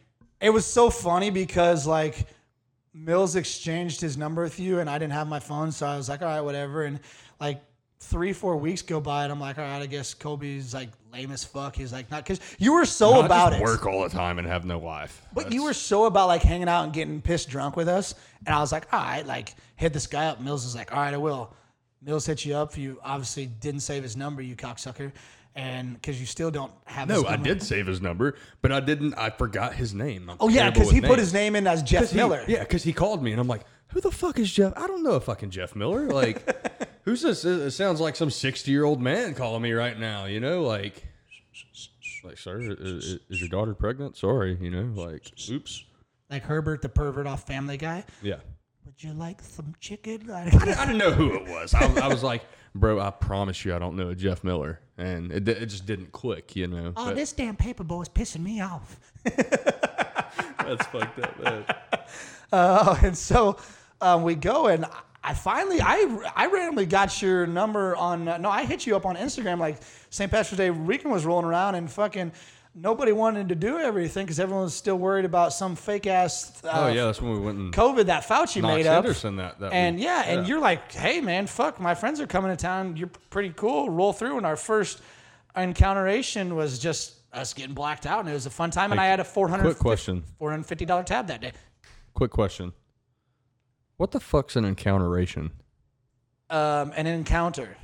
it 0.41 0.51
was 0.51 0.67
so 0.67 0.91
funny 0.91 1.31
because 1.31 1.87
like 1.87 2.27
Mills 2.95 3.37
exchanged 3.37 4.01
his 4.01 4.17
number 4.17 4.43
with 4.43 4.59
you 4.59 4.81
and 4.81 4.89
I 4.89 4.99
didn't 4.99 5.13
have 5.13 5.29
my 5.29 5.41
phone. 5.41 5.73
So 5.73 5.87
I 5.87 5.97
was 5.97 6.09
like, 6.09 6.23
all 6.23 6.29
right, 6.29 6.41
whatever. 6.41 6.85
And 6.85 7.01
like 7.41 7.61
three, 8.01 8.33
four 8.33 8.57
weeks 8.57 8.83
go 8.83 9.01
by 9.01 9.25
and 9.25 9.33
I'm 9.33 9.41
like, 9.41 9.59
all 9.59 9.65
right, 9.65 9.83
I 9.83 9.87
guess 9.87 10.15
Colby's 10.15 10.75
like 10.75 10.91
lame 11.13 11.31
as 11.33 11.45
fuck. 11.45 11.75
He's 11.77 11.93
like, 11.93 12.11
not 12.11 12.25
because 12.25 12.41
you 12.59 12.73
were 12.75 12.85
so 12.85 13.13
No, 13.15 13.21
about 13.25 13.53
it. 13.53 13.63
work 13.63 13.87
all 13.87 14.03
the 14.03 14.09
time 14.09 14.39
and 14.39 14.47
have 14.47 14.65
no 14.65 14.79
life. 14.79 15.23
But 15.33 15.53
you 15.53 15.65
were 15.65 15.73
so 15.73 16.05
about 16.05 16.29
like 16.29 16.43
hanging 16.43 16.69
out 16.69 16.85
and 16.85 16.93
getting 16.93 17.21
pissed 17.21 17.49
drunk 17.49 17.77
with 17.77 17.89
us, 17.89 18.15
and 18.47 18.55
I 18.55 18.61
was 18.61 18.73
like, 18.73 18.93
all 18.93 19.01
right, 19.01 19.27
like 19.27 19.55
hit 19.77 19.93
this 19.93 20.07
guy 20.07 20.27
up. 20.27 20.41
Mills 20.41 20.65
is 20.65 20.75
like, 20.75 20.93
all 20.93 21.01
right, 21.01 21.15
I 21.15 21.19
will. 21.19 21.55
Mills 22.03 22.27
hit 22.27 22.45
you 22.45 22.55
up. 22.57 22.77
You 22.77 22.99
obviously 23.03 23.47
didn't 23.47 23.81
save 23.81 24.03
his 24.03 24.17
number, 24.17 24.41
you 24.43 24.55
cocksucker, 24.55 25.11
and 25.57 25.95
because 25.95 26.21
you 26.21 26.27
still 26.27 26.51
don't 26.51 26.73
have. 26.85 27.09
his 27.09 27.23
No, 27.23 27.29
I 27.29 27.37
did 27.37 27.63
save 27.63 27.87
his 27.87 28.01
number, 28.01 28.37
but 28.63 28.71
I 28.71 28.81
didn't. 28.81 29.15
I 29.15 29.31
forgot 29.31 29.75
his 29.75 29.95
name. 29.95 30.31
I'm 30.31 30.37
Oh 30.41 30.49
yeah, 30.49 30.71
because 30.71 30.91
he 30.91 31.01
put 31.01 31.19
his 31.19 31.33
name 31.33 31.57
in 31.57 31.67
as 31.67 31.83
Jeff 31.83 32.03
'Cause 32.03 32.11
he- 32.13 32.17
Miller. 32.17 32.45
yeah, 32.47 32.61
because 32.61 32.83
he 32.85 32.93
called 32.93 33.23
me 33.23 33.33
and 33.33 33.41
I'm 33.41 33.49
like, 33.49 33.63
who 33.89 34.01
the 34.01 34.11
fuck 34.13 34.39
is 34.39 34.53
Jeff? 34.53 34.73
I 34.77 34.87
don't 34.87 35.03
know 35.03 35.13
a 35.13 35.21
fucking 35.21 35.51
Jeff 35.51 35.75
Miller. 35.75 36.09
Like, 36.09 36.47
who's 37.09 37.23
this? 37.23 37.45
It 37.45 37.71
sounds 37.71 38.01
like 38.01 38.17
some 38.17 38.31
60 38.31 38.71
year 38.71 38.85
old 38.85 39.01
man 39.01 39.35
calling 39.35 39.63
me 39.63 39.73
right 39.73 39.99
now. 39.99 40.27
You 40.27 40.41
know, 40.41 40.63
like, 40.63 41.07
like, 42.23 42.39
sir, 42.39 42.61
is, 42.61 43.19
is 43.31 43.41
your 43.41 43.49
daughter 43.49 43.75
pregnant? 43.75 44.17
Sorry, 44.17 44.59
you 44.61 44.71
know, 44.71 44.93
like, 45.01 45.33
oops. 45.51 45.85
Like 46.31 46.43
Herbert 46.43 46.83
the 46.83 46.91
pervert 46.91 47.27
off 47.27 47.47
Family 47.47 47.79
Guy. 47.79 48.05
Yeah. 48.23 48.37
Would 48.85 49.03
you 49.03 49.13
like 49.15 49.43
some 49.43 49.75
chicken? 49.81 50.31
I 50.31 50.45
didn't, 50.45 50.63
I 50.63 50.87
didn't 50.87 50.99
know 50.99 51.13
who 51.13 51.35
it 51.37 51.49
was. 51.49 51.73
I, 51.73 51.87
I 52.01 52.09
was 52.09 52.23
like, 52.23 52.43
bro, 52.75 53.01
I 53.01 53.11
promise 53.11 53.65
you, 53.65 53.75
I 53.75 53.79
don't 53.79 53.97
know 53.97 54.13
Jeff 54.13 54.45
Miller, 54.45 54.81
and 54.99 55.33
it, 55.33 55.49
it 55.49 55.67
just 55.67 55.87
didn't 55.87 56.13
click. 56.13 56.55
You 56.57 56.67
know, 56.67 56.93
oh, 56.97 57.07
But 57.07 57.17
this 57.17 57.33
damn 57.33 57.57
paper 57.57 57.85
boy 57.85 58.03
is 58.03 58.09
pissing 58.11 58.43
me 58.43 58.61
off. 58.61 59.01
that's 59.25 60.87
fucked 60.87 61.19
up. 61.21 61.43
Man. 61.43 61.65
Uh, 62.51 62.97
and 63.03 63.15
so 63.15 63.59
um, 64.01 64.23
we 64.23 64.35
go, 64.35 64.69
and 64.69 64.87
I 65.23 65.35
finally, 65.35 65.81
I, 65.81 66.31
I 66.37 66.47
randomly 66.47 66.87
got 66.87 67.21
your 67.21 67.47
number 67.47 67.97
on. 67.97 68.29
Uh, 68.29 68.39
no, 68.39 68.51
I 68.51 68.65
hit 68.65 68.87
you 68.87 68.95
up 68.97 69.05
on 69.05 69.17
Instagram 69.17 69.59
like 69.59 69.79
St. 70.11 70.31
Patrick's 70.31 70.57
Day 70.57 70.71
weekend 70.71 71.13
was 71.13 71.25
rolling 71.27 71.45
around, 71.45 71.75
and 71.75 71.91
fucking 71.91 72.33
nobody 72.75 73.11
wanted 73.11 73.49
to 73.49 73.57
do 73.57 73.79
everything 73.79 74.25
because 74.25 74.39
everyone 74.39 74.63
was 74.65 74.75
still 74.75 74.97
worried 74.97 75.25
about 75.25 75.53
some 75.53 75.75
fake 75.75 76.07
ass. 76.07 76.63
Uh, 76.65 76.71
Oh 76.73 76.87
yeah, 76.89 77.07
that's 77.07 77.21
when 77.21 77.33
we 77.33 77.41
went 77.41 77.59
and 77.59 77.73
COVID 77.75 78.07
that 78.07 78.23
Fauci 78.27 78.63
Knox 78.63 78.77
made 78.77 78.87
up. 78.87 79.03
Henderson 79.03 79.37
that 79.37 79.59
that 79.59 79.73
And 79.73 79.97
week. 79.97 80.05
yeah, 80.05 80.23
and 80.23 80.47
you're 80.47 80.61
like, 80.61 80.93
hey 80.93 81.21
man, 81.21 81.47
fuck, 81.49 81.81
my 81.81 81.95
friends 81.97 82.21
are 82.21 82.27
coming 82.29 82.51
to 82.53 82.57
town. 82.57 82.97
You're 82.97 83.11
pretty 83.31 83.53
cool. 83.57 83.91
Roll 83.91 84.13
through. 84.13 84.37
And 84.37 84.47
our 84.47 84.57
first 84.57 85.01
encounteration 85.57 86.55
was 86.55 86.79
just 86.79 87.15
us 87.33 87.53
getting 87.53 87.75
blacked 87.75 88.07
out, 88.07 88.21
and 88.21 88.29
it 88.29 88.33
was 88.33 88.47
a 88.47 88.51
fun 88.51 88.71
time. 88.71 88.93
And 88.93 89.01
I 89.01 89.07
had 89.07 89.21
a 89.21 89.25
four 89.25 89.49
hundred 89.49 89.65
quick 89.65 89.79
question. 89.79 90.25
four 90.39 90.51
hundred 90.51 90.65
fifty 90.67 90.85
dollar 90.85 91.03
tab 91.03 91.27
that 91.27 91.41
day. 91.41 91.53
Quick 92.15 92.31
question. 92.31 92.73
What 93.99 94.13
the 94.13 94.21
fuck's 94.21 94.57
an 94.57 94.65
encounteration 94.65 95.51
Um, 96.51 96.93
an 96.97 97.07
encounter 97.07 97.77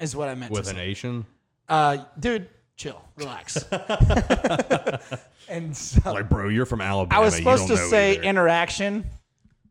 is 0.00 0.16
what 0.16 0.28
I 0.28 0.34
meant 0.34 0.50
with 0.50 0.64
to 0.64 0.70
an 0.70 0.76
say. 0.76 0.82
Asian? 0.82 1.26
Uh, 1.68 1.98
dude, 2.18 2.48
chill, 2.76 3.00
relax. 3.16 3.62
and 5.48 5.76
so 5.76 6.12
Like, 6.12 6.28
bro, 6.28 6.48
you're 6.48 6.66
from 6.66 6.80
Alabama. 6.80 7.20
I 7.20 7.24
was 7.24 7.36
supposed 7.36 7.68
to 7.68 7.76
say 7.76 8.14
either. 8.14 8.22
interaction, 8.22 9.04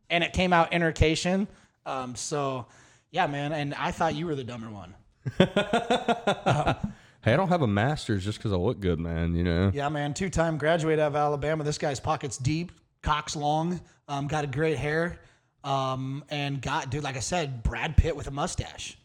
and 0.09 0.23
it 0.23 0.31
came 0.33 0.53
out 0.53 0.71
intercation. 0.73 1.47
Um, 1.85 2.15
so 2.15 2.67
yeah, 3.11 3.27
man, 3.27 3.51
and 3.51 3.73
I 3.73 3.91
thought 3.91 4.15
you 4.15 4.25
were 4.27 4.35
the 4.35 4.43
dumber 4.43 4.69
one. 4.69 4.95
hey, 5.37 7.33
I 7.33 7.35
don't 7.35 7.49
have 7.49 7.61
a 7.63 7.67
master's 7.67 8.23
just 8.23 8.37
because 8.37 8.53
I 8.53 8.55
look 8.57 8.79
good, 8.79 8.99
man. 8.99 9.35
You 9.35 9.43
know. 9.43 9.71
Yeah, 9.73 9.89
man, 9.89 10.13
two 10.13 10.29
time 10.29 10.57
graduate 10.57 10.99
out 10.99 11.07
of 11.07 11.15
Alabama. 11.15 11.63
This 11.63 11.77
guy's 11.77 11.99
pockets 11.99 12.37
deep, 12.37 12.71
cocks 13.01 13.35
long, 13.35 13.81
um, 14.07 14.27
got 14.27 14.43
a 14.43 14.47
great 14.47 14.77
hair, 14.77 15.19
um, 15.63 16.23
and 16.29 16.61
got 16.61 16.89
dude, 16.89 17.03
like 17.03 17.17
I 17.17 17.21
said, 17.21 17.63
Brad 17.63 17.97
Pitt 17.97 18.15
with 18.15 18.27
a 18.27 18.31
mustache. 18.31 18.97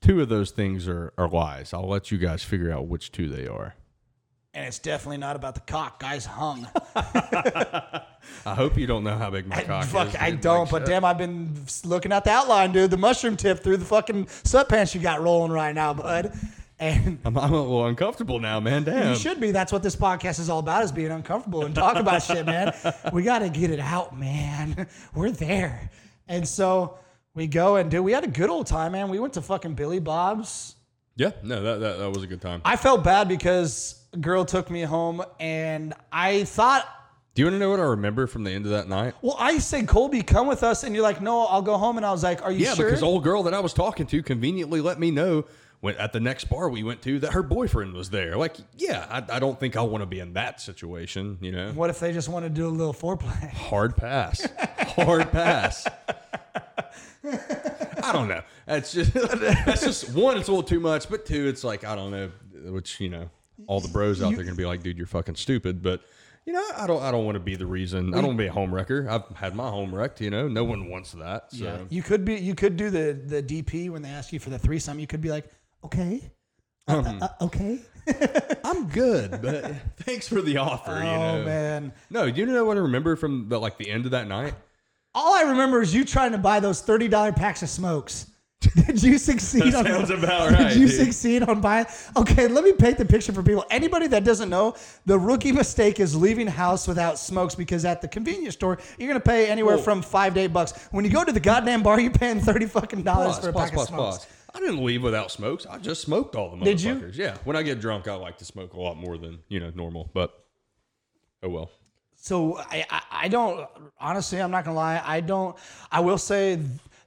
Two 0.00 0.20
of 0.20 0.28
those 0.28 0.52
things 0.52 0.86
are, 0.88 1.12
are 1.18 1.28
lies. 1.28 1.72
I'll 1.72 1.88
let 1.88 2.10
you 2.10 2.18
guys 2.18 2.42
figure 2.42 2.70
out 2.70 2.86
which 2.86 3.10
two 3.10 3.28
they 3.28 3.46
are. 3.46 3.74
And 4.54 4.66
it's 4.66 4.78
definitely 4.78 5.18
not 5.18 5.36
about 5.36 5.54
the 5.54 5.60
cock. 5.60 6.00
Guys 6.00 6.24
hung. 6.24 6.66
I 6.94 8.04
hope 8.46 8.78
you 8.78 8.86
don't 8.86 9.04
know 9.04 9.16
how 9.16 9.30
big 9.30 9.46
my 9.46 9.62
cock 9.62 9.84
Fuck, 9.86 10.08
is. 10.08 10.16
I 10.16 10.30
don't. 10.32 10.62
Like, 10.62 10.70
but 10.70 10.78
shit. 10.80 10.88
damn, 10.88 11.04
I've 11.04 11.18
been 11.18 11.54
looking 11.84 12.12
at 12.12 12.24
the 12.24 12.30
outline, 12.30 12.72
dude. 12.72 12.90
The 12.90 12.96
mushroom 12.96 13.36
tip 13.36 13.60
through 13.60 13.76
the 13.76 13.84
fucking 13.84 14.26
sweatpants 14.26 14.94
you 14.94 15.00
got 15.00 15.20
rolling 15.20 15.52
right 15.52 15.74
now, 15.74 15.94
bud. 15.94 16.32
And 16.80 17.18
I'm, 17.24 17.36
I'm 17.36 17.52
a 17.52 17.60
little 17.60 17.86
uncomfortable 17.86 18.38
now, 18.38 18.60
man. 18.60 18.84
Damn. 18.84 19.10
you 19.10 19.16
should 19.18 19.40
be. 19.40 19.50
That's 19.50 19.72
what 19.72 19.82
this 19.82 19.96
podcast 19.96 20.38
is 20.38 20.48
all 20.48 20.60
about: 20.60 20.84
is 20.84 20.92
being 20.92 21.10
uncomfortable 21.10 21.64
and 21.64 21.74
talk 21.74 21.96
about 21.96 22.22
shit, 22.22 22.46
man. 22.46 22.72
We 23.12 23.22
got 23.24 23.40
to 23.40 23.48
get 23.48 23.70
it 23.70 23.80
out, 23.80 24.16
man. 24.18 24.86
We're 25.14 25.30
there. 25.32 25.90
And 26.28 26.46
so 26.46 26.98
we 27.34 27.46
go 27.48 27.76
and 27.76 27.90
do. 27.90 28.02
We 28.02 28.12
had 28.12 28.22
a 28.24 28.28
good 28.28 28.48
old 28.50 28.66
time, 28.66 28.92
man. 28.92 29.08
We 29.08 29.18
went 29.18 29.32
to 29.34 29.42
fucking 29.42 29.74
Billy 29.74 29.98
Bob's. 29.98 30.76
Yeah, 31.16 31.32
no, 31.42 31.60
that, 31.62 31.80
that 31.80 31.98
that 31.98 32.10
was 32.10 32.22
a 32.22 32.28
good 32.28 32.40
time. 32.40 32.60
I 32.64 32.76
felt 32.76 33.02
bad 33.02 33.26
because 33.26 34.00
a 34.12 34.18
girl 34.18 34.44
took 34.44 34.70
me 34.70 34.82
home, 34.82 35.22
and 35.40 35.94
I 36.12 36.44
thought 36.44 36.86
Do 37.34 37.42
you 37.42 37.46
want 37.46 37.54
to 37.56 37.58
know 37.58 37.70
what 37.70 37.80
I 37.80 37.84
remember 37.84 38.28
from 38.28 38.44
the 38.44 38.52
end 38.52 38.66
of 38.66 38.70
that 38.70 38.88
night? 38.88 39.14
Well, 39.20 39.36
I 39.36 39.58
said, 39.58 39.88
Colby, 39.88 40.22
come 40.22 40.46
with 40.46 40.62
us. 40.62 40.84
And 40.84 40.94
you're 40.94 41.02
like, 41.02 41.20
no, 41.20 41.44
I'll 41.46 41.62
go 41.62 41.76
home. 41.76 41.96
And 41.96 42.06
I 42.06 42.12
was 42.12 42.22
like, 42.22 42.42
are 42.42 42.52
you 42.52 42.64
Yeah, 42.66 42.74
sure? 42.74 42.86
because 42.86 43.02
old 43.02 43.24
girl 43.24 43.42
that 43.44 43.54
I 43.54 43.58
was 43.60 43.72
talking 43.72 44.06
to 44.06 44.22
conveniently 44.22 44.80
let 44.80 45.00
me 45.00 45.10
know 45.10 45.44
when 45.80 45.94
at 45.96 46.12
the 46.12 46.20
next 46.20 46.44
bar 46.44 46.68
we 46.68 46.82
went 46.82 47.02
to 47.02 47.18
that 47.20 47.32
her 47.32 47.42
boyfriend 47.42 47.94
was 47.94 48.10
there. 48.10 48.36
Like, 48.36 48.56
yeah, 48.76 49.06
I, 49.08 49.36
I 49.36 49.38
don't 49.38 49.58
think 49.58 49.76
I 49.76 49.82
want 49.82 50.02
to 50.02 50.06
be 50.06 50.20
in 50.20 50.34
that 50.34 50.60
situation. 50.60 51.38
You 51.40 51.52
know, 51.52 51.72
what 51.72 51.90
if 51.90 52.00
they 52.00 52.12
just 52.12 52.28
want 52.28 52.44
to 52.44 52.50
do 52.50 52.66
a 52.66 52.70
little 52.70 52.94
foreplay? 52.94 53.50
hard 53.52 53.96
pass, 53.96 54.46
hard 54.94 55.30
pass. 55.30 55.86
I 58.02 58.12
don't 58.12 58.28
know. 58.28 58.42
That's 58.66 58.92
just 58.92 59.12
that's 59.12 59.82
just 59.82 60.14
one. 60.14 60.38
It's 60.38 60.48
a 60.48 60.52
little 60.52 60.62
too 60.62 60.80
much, 60.80 61.08
but 61.08 61.26
two, 61.26 61.48
it's 61.48 61.64
like 61.64 61.84
I 61.84 61.94
don't 61.94 62.10
know. 62.10 62.30
Which 62.70 63.00
you 63.00 63.08
know, 63.08 63.30
all 63.66 63.80
the 63.80 63.88
bros 63.88 64.22
out 64.22 64.34
there 64.34 64.44
gonna 64.44 64.56
be 64.56 64.66
like, 64.66 64.82
dude, 64.82 64.96
you're 64.96 65.06
fucking 65.06 65.36
stupid. 65.36 65.82
But 65.82 66.02
you 66.48 66.54
know, 66.54 66.64
I 66.76 66.86
don't. 66.86 67.02
I 67.02 67.10
don't 67.10 67.26
want 67.26 67.36
to 67.36 67.40
be 67.40 67.56
the 67.56 67.66
reason. 67.66 68.14
I 68.14 68.16
don't 68.16 68.28
want 68.28 68.38
to 68.38 68.44
be 68.44 68.48
a 68.48 68.52
home 68.52 68.74
wrecker. 68.74 69.06
I've 69.08 69.36
had 69.36 69.54
my 69.54 69.68
home 69.68 69.94
wrecked. 69.94 70.20
You 70.22 70.30
know, 70.30 70.48
no 70.48 70.64
one 70.64 70.88
wants 70.88 71.12
that. 71.12 71.52
So. 71.52 71.86
You 71.90 72.02
could 72.02 72.24
be, 72.24 72.36
you 72.36 72.54
could 72.54 72.78
do 72.78 72.88
the, 72.88 73.12
the 73.12 73.42
DP 73.42 73.90
when 73.90 74.00
they 74.00 74.08
ask 74.08 74.32
you 74.32 74.38
for 74.40 74.48
the 74.48 74.58
threesome. 74.58 74.98
You 74.98 75.06
could 75.06 75.20
be 75.20 75.28
like, 75.28 75.44
okay. 75.84 76.30
Uh, 76.86 77.02
uh, 77.06 77.24
uh, 77.26 77.44
okay. 77.44 77.78
I'm 78.64 78.88
good, 78.88 79.42
but 79.42 79.72
thanks 79.98 80.26
for 80.26 80.40
the 80.40 80.56
offer. 80.56 80.92
Oh, 80.92 80.96
you 80.98 81.02
know, 81.04 81.44
man. 81.44 81.92
No, 82.10 82.30
do 82.30 82.40
you 82.40 82.46
know 82.46 82.64
what 82.64 82.76
I 82.78 82.80
remember 82.80 83.16
from 83.16 83.48
the 83.48 83.58
like 83.60 83.76
the 83.76 83.90
end 83.90 84.06
of 84.06 84.12
that 84.12 84.26
night? 84.26 84.54
All 85.14 85.34
I 85.34 85.42
remember 85.50 85.82
is 85.82 85.94
you 85.94 86.04
trying 86.04 86.32
to 86.32 86.38
buy 86.38 86.60
those 86.60 86.82
$30 86.82 87.34
packs 87.36 87.62
of 87.62 87.68
smokes. 87.68 88.30
Did 88.86 89.02
you 89.02 89.18
succeed 89.18 89.72
That 89.72 89.74
on 89.74 89.84
sounds 89.86 90.10
about 90.10 90.50
right, 90.50 90.68
Did 90.70 90.78
you 90.78 90.88
dude. 90.88 90.96
succeed 90.96 91.42
on 91.44 91.60
buying? 91.60 91.86
Okay, 92.16 92.48
let 92.48 92.64
me 92.64 92.72
paint 92.72 92.98
the 92.98 93.04
picture 93.04 93.32
for 93.32 93.42
people. 93.42 93.64
Anybody 93.70 94.06
that 94.08 94.24
doesn't 94.24 94.48
know, 94.48 94.74
the 95.06 95.16
rookie 95.18 95.52
mistake 95.52 96.00
is 96.00 96.16
leaving 96.16 96.46
house 96.48 96.88
without 96.88 97.18
smokes 97.18 97.54
because 97.54 97.84
at 97.84 98.00
the 98.02 98.08
convenience 98.08 98.54
store 98.54 98.78
you're 98.98 99.08
gonna 99.08 99.20
pay 99.20 99.46
anywhere 99.48 99.76
Well- 99.76 99.84
from 99.84 100.02
five 100.02 100.34
to 100.34 100.40
eight 100.40 100.52
bucks. 100.52 100.72
When 100.90 101.04
you 101.04 101.10
go 101.10 101.22
to 101.24 101.30
the 101.32 101.38
goddamn 101.40 101.82
bar, 101.84 102.00
you're 102.00 102.10
paying 102.10 102.40
thirty 102.40 102.66
fucking 102.66 103.02
dollars 103.04 103.34
Pause, 103.36 103.44
for 103.44 103.48
a 103.50 103.52
pause, 103.52 103.62
pack 103.70 103.74
pause, 103.74 103.88
of 103.90 103.94
smokes. 103.94 104.26
I 104.54 104.60
didn't 104.60 104.84
leave 104.84 105.02
without 105.02 105.30
smokes. 105.30 105.66
I 105.66 105.78
just 105.78 106.02
smoked 106.02 106.34
all 106.34 106.50
the 106.50 106.56
motherfuckers. 106.56 106.64
Did 106.64 107.16
you? 107.16 107.24
Yeah. 107.24 107.36
When 107.44 107.56
I 107.56 107.62
get 107.62 107.80
drunk, 107.80 108.08
I 108.08 108.14
like 108.14 108.38
to 108.38 108.44
smoke 108.44 108.72
a 108.74 108.80
lot 108.80 108.96
more 108.96 109.18
than 109.18 109.40
you 109.48 109.60
know 109.60 109.70
normal. 109.74 110.10
But 110.14 110.32
oh 111.42 111.48
well. 111.48 111.70
So 112.20 112.58
I, 112.58 112.84
I, 112.90 113.02
I 113.12 113.28
don't 113.28 113.68
honestly. 114.00 114.40
I'm 114.40 114.50
not 114.50 114.64
gonna 114.64 114.76
lie. 114.76 115.02
I 115.04 115.20
don't. 115.20 115.56
I 115.92 116.00
will 116.00 116.18
say 116.18 116.58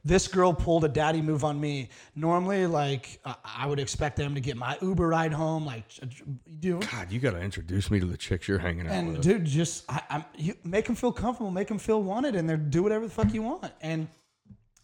this 0.04 0.28
girl 0.28 0.54
pulled 0.54 0.84
a 0.84 0.88
daddy 0.88 1.22
move 1.22 1.44
on 1.44 1.60
me. 1.60 1.90
Normally, 2.16 2.66
like 2.66 3.20
uh, 3.26 3.36
I 3.44 3.68
would 3.68 3.80
expect 3.80 4.18
them 4.18 4.36
to 4.36 4.42
get 4.42 4.58
my 4.58 4.78
Uber 4.82 5.08
ride 5.08 5.34
home. 5.34 5.66
Like, 5.66 5.86
do 6.60 6.80
God, 6.80 7.12
you 7.12 7.20
got 7.20 7.32
to 7.32 7.42
introduce 7.42 7.92
me 7.92 8.00
to 8.00 8.06
the 8.06 8.18
chicks 8.18 8.48
you're 8.48 8.60
hanging 8.60 8.88
out 8.88 8.94
and 8.94 9.14
with. 9.14 9.22
dude, 9.22 9.46
just 9.46 9.84
I, 9.90 10.02
I'm 10.10 10.26
you 10.38 10.56
make 10.64 10.86
them 10.86 10.96
feel 10.96 11.12
comfortable, 11.12 11.52
make 11.52 11.68
them 11.68 11.80
feel 11.80 12.02
wanted, 12.02 12.36
and 12.36 12.50
they 12.50 12.56
do 12.56 12.84
whatever 12.84 13.06
the 13.06 13.12
fuck 13.12 13.34
you 13.34 13.44
want. 13.44 13.72
And 13.82 14.08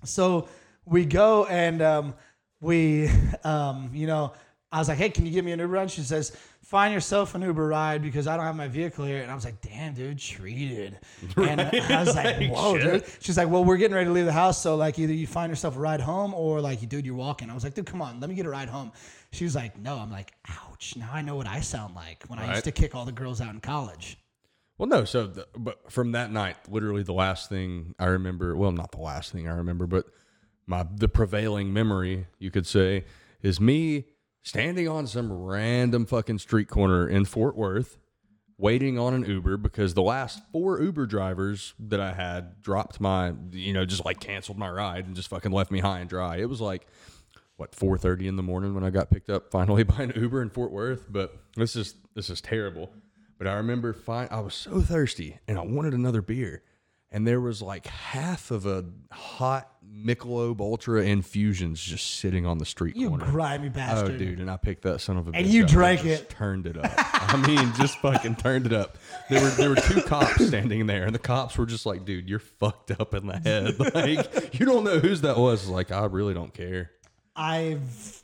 so 0.04 0.48
we 0.86 1.06
go 1.06 1.46
and 1.46 1.82
um, 1.82 2.14
we, 2.62 3.10
um, 3.44 3.92
you 3.94 4.08
know, 4.08 4.34
I 4.72 4.80
was 4.80 4.90
like, 4.90 4.98
hey, 4.98 5.10
can 5.10 5.26
you 5.26 5.32
give 5.32 5.46
me 5.46 5.54
an 5.54 5.60
Uber 5.60 5.72
ride? 5.72 5.92
She 5.92 6.02
says, 6.02 6.36
find 6.62 6.94
yourself 6.94 7.34
an 7.36 7.42
Uber 7.42 7.66
ride 7.66 8.02
because 8.02 8.28
I 8.28 8.36
don't 8.36 8.46
have 8.46 8.56
my 8.56 8.68
vehicle 8.68 9.06
here. 9.06 9.22
And 9.22 9.32
I 9.32 9.36
was 9.36 9.46
like, 9.46 9.62
damn, 9.62 9.94
dude, 9.94 10.20
treated. 10.20 11.00
And 11.38 11.62
I 11.62 12.04
was 12.04 12.14
like, 12.14 12.52
whoa, 12.52 12.78
dude. 12.78 13.06
She's 13.22 13.38
like, 13.38 13.48
well, 13.50 13.64
we're 13.64 13.78
getting 13.78 13.96
ready 13.96 14.08
to 14.08 14.12
leave 14.12 14.26
the 14.26 14.34
house. 14.34 14.62
So, 14.62 14.76
like, 14.76 15.00
either 15.00 15.14
you 15.14 15.26
find 15.26 15.50
yourself 15.50 15.78
a 15.78 15.80
ride 15.80 16.02
home 16.02 16.34
or, 16.34 16.60
like, 16.60 16.88
dude, 16.90 17.06
you're 17.06 17.16
walking. 17.16 17.50
I 17.50 17.54
was 17.54 17.64
like, 17.64 17.76
dude, 17.76 17.86
come 17.86 18.02
on, 18.02 18.20
let 18.20 18.30
me 18.30 18.36
get 18.36 18.46
a 18.46 18.50
ride 18.50 18.68
home. 18.68 18.92
She 19.32 19.46
was 19.46 19.56
like, 19.56 19.78
no. 19.80 19.98
I'm 19.98 20.12
like, 20.12 20.34
ouch. 20.50 20.96
Now 20.98 21.10
I 21.14 21.22
know 21.22 21.38
what 21.38 21.48
I 21.48 21.62
sound 21.62 21.96
like 21.96 22.26
when 22.28 22.38
I 22.38 22.52
used 22.52 22.66
to 22.66 22.72
kick 22.72 22.94
all 22.94 23.06
the 23.06 23.14
girls 23.14 23.40
out 23.40 23.54
in 23.54 23.62
college. 23.62 24.18
Well, 24.78 24.90
no. 24.90 25.06
So, 25.06 25.28
the, 25.28 25.48
but 25.56 25.90
from 25.90 26.12
that 26.12 26.32
night, 26.32 26.58
literally 26.70 27.04
the 27.04 27.14
last 27.14 27.48
thing 27.50 27.96
I 27.98 28.06
remember. 28.08 28.56
Well, 28.56 28.74
not 28.74 28.92
the 28.92 29.00
last 29.00 29.32
thing 29.32 29.48
I 29.48 29.54
remember, 29.54 29.88
but 29.88 30.06
my 30.68 30.86
the 30.94 31.08
prevailing 31.08 31.74
memory, 31.74 32.28
you 32.38 32.52
could 32.52 32.68
say, 32.68 33.06
is 33.42 33.60
me 33.60 34.06
standing 34.44 34.88
on 34.88 35.08
some 35.08 35.32
random 35.32 36.06
fucking 36.06 36.40
street 36.40 36.68
corner 36.68 37.08
in 37.08 37.26
Fort 37.26 37.56
Worth, 37.56 37.98
waiting 38.58 39.00
on 39.00 39.14
an 39.14 39.26
Uber 39.26 39.58
because 39.58 39.94
the 39.94 40.02
last 40.02 40.42
four 40.52 40.82
Uber 40.82 41.06
drivers 41.06 41.74
that 41.80 42.00
I 42.00 42.14
had 42.14 42.62
dropped 42.62 43.00
my, 43.00 43.34
you 43.52 43.74
know, 43.74 43.86
just 43.86 44.06
like 44.06 44.20
canceled 44.20 44.58
my 44.58 44.70
ride 44.70 45.06
and 45.06 45.16
just 45.16 45.30
fucking 45.30 45.52
left 45.52 45.72
me 45.72 45.80
high 45.80 46.00
and 46.00 46.10
dry. 46.10 46.38
It 46.38 46.50
was 46.50 46.62
like 46.62 46.88
what 47.58 47.72
4:30 47.72 48.28
in 48.28 48.36
the 48.36 48.44
morning 48.44 48.74
when 48.74 48.84
I 48.84 48.90
got 48.90 49.10
picked 49.10 49.30
up 49.30 49.52
finally 49.52 49.84
by 49.84 50.04
an 50.04 50.14
Uber 50.16 50.42
in 50.42 50.50
Fort 50.50 50.72
Worth. 50.72 51.06
But 51.10 51.38
this 51.56 51.76
is 51.76 51.96
this 52.14 52.30
is 52.30 52.42
terrible. 52.42 52.94
But 53.38 53.48
I 53.48 53.54
remember 53.54 53.94
fine. 53.94 54.28
I 54.32 54.40
was 54.40 54.56
so 54.56 54.82
thirsty 54.82 55.40
and 55.48 55.58
I 55.60 55.62
wanted 55.62 55.94
another 55.94 56.22
beer, 56.22 56.64
and 57.12 57.28
there 57.28 57.42
was 57.42 57.62
like 57.62 57.86
half 57.86 58.50
of 58.50 58.66
a 58.66 58.86
hot 59.12 59.70
Michelob 60.06 60.60
Ultra 60.60 61.04
infusions 61.04 61.82
just 61.82 62.16
sitting 62.20 62.46
on 62.46 62.58
the 62.58 62.66
street 62.66 62.96
You 62.96 63.10
corner. 63.10 63.26
grimy 63.26 63.68
oh, 63.68 63.72
bastard. 63.72 64.16
Oh, 64.16 64.18
dude! 64.18 64.40
And 64.40 64.50
I 64.50 64.58
picked 64.58 64.84
that 64.84 65.02
son 65.02 65.18
of 65.18 65.28
a. 65.28 65.32
And 65.32 65.46
bitch 65.46 65.52
you 65.52 65.64
up 65.64 65.70
drank 65.70 66.06
it. 66.06 66.30
Turned 66.30 66.68
it 66.68 66.78
up. 66.78 66.92
I 66.96 67.38
mean, 67.48 67.74
just 67.76 67.98
fucking 68.00 68.36
turned 68.36 68.66
it 68.66 68.74
up. 68.74 68.98
There 69.30 69.42
were 69.42 69.50
there 69.50 69.70
were 69.70 69.76
two 69.76 70.02
cops 70.02 70.46
standing 70.46 70.86
there, 70.88 71.06
and 71.06 71.16
the 71.16 71.20
cops 71.20 71.58
were 71.58 71.66
just 71.66 71.86
like, 71.86 72.06
"Dude, 72.06 72.30
you're 72.30 72.40
fucked 72.40 72.92
up 72.92 73.14
in 73.14 73.28
the 73.28 73.40
head. 73.40 73.76
Like, 73.98 74.60
you 74.60 74.66
don't 74.66 74.84
know 74.84 75.00
whose 75.00 75.22
that 75.22 75.38
was. 75.38 75.68
Like, 75.68 75.92
I 75.92 76.06
really 76.06 76.34
don't 76.34 76.54
care." 76.54 76.92
I've 77.36 78.24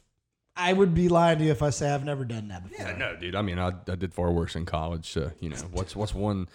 I 0.55 0.73
would 0.73 0.93
be 0.93 1.09
lying 1.09 1.39
to 1.39 1.45
you 1.45 1.51
if 1.51 1.63
I 1.63 1.71
say 1.71 1.89
I've 1.91 2.05
never 2.05 2.25
done 2.25 2.49
that 2.49 2.63
before. 2.69 2.85
Yeah, 2.85 2.97
no, 2.97 3.15
dude. 3.15 3.35
I 3.35 3.41
mean, 3.41 3.57
I, 3.57 3.71
I 3.87 3.95
did 3.95 4.13
far 4.13 4.31
worse 4.31 4.55
in 4.55 4.65
college. 4.65 5.09
So 5.09 5.31
you 5.39 5.49
know, 5.49 5.57
what's 5.71 5.95
what's 5.95 6.13
one 6.13 6.47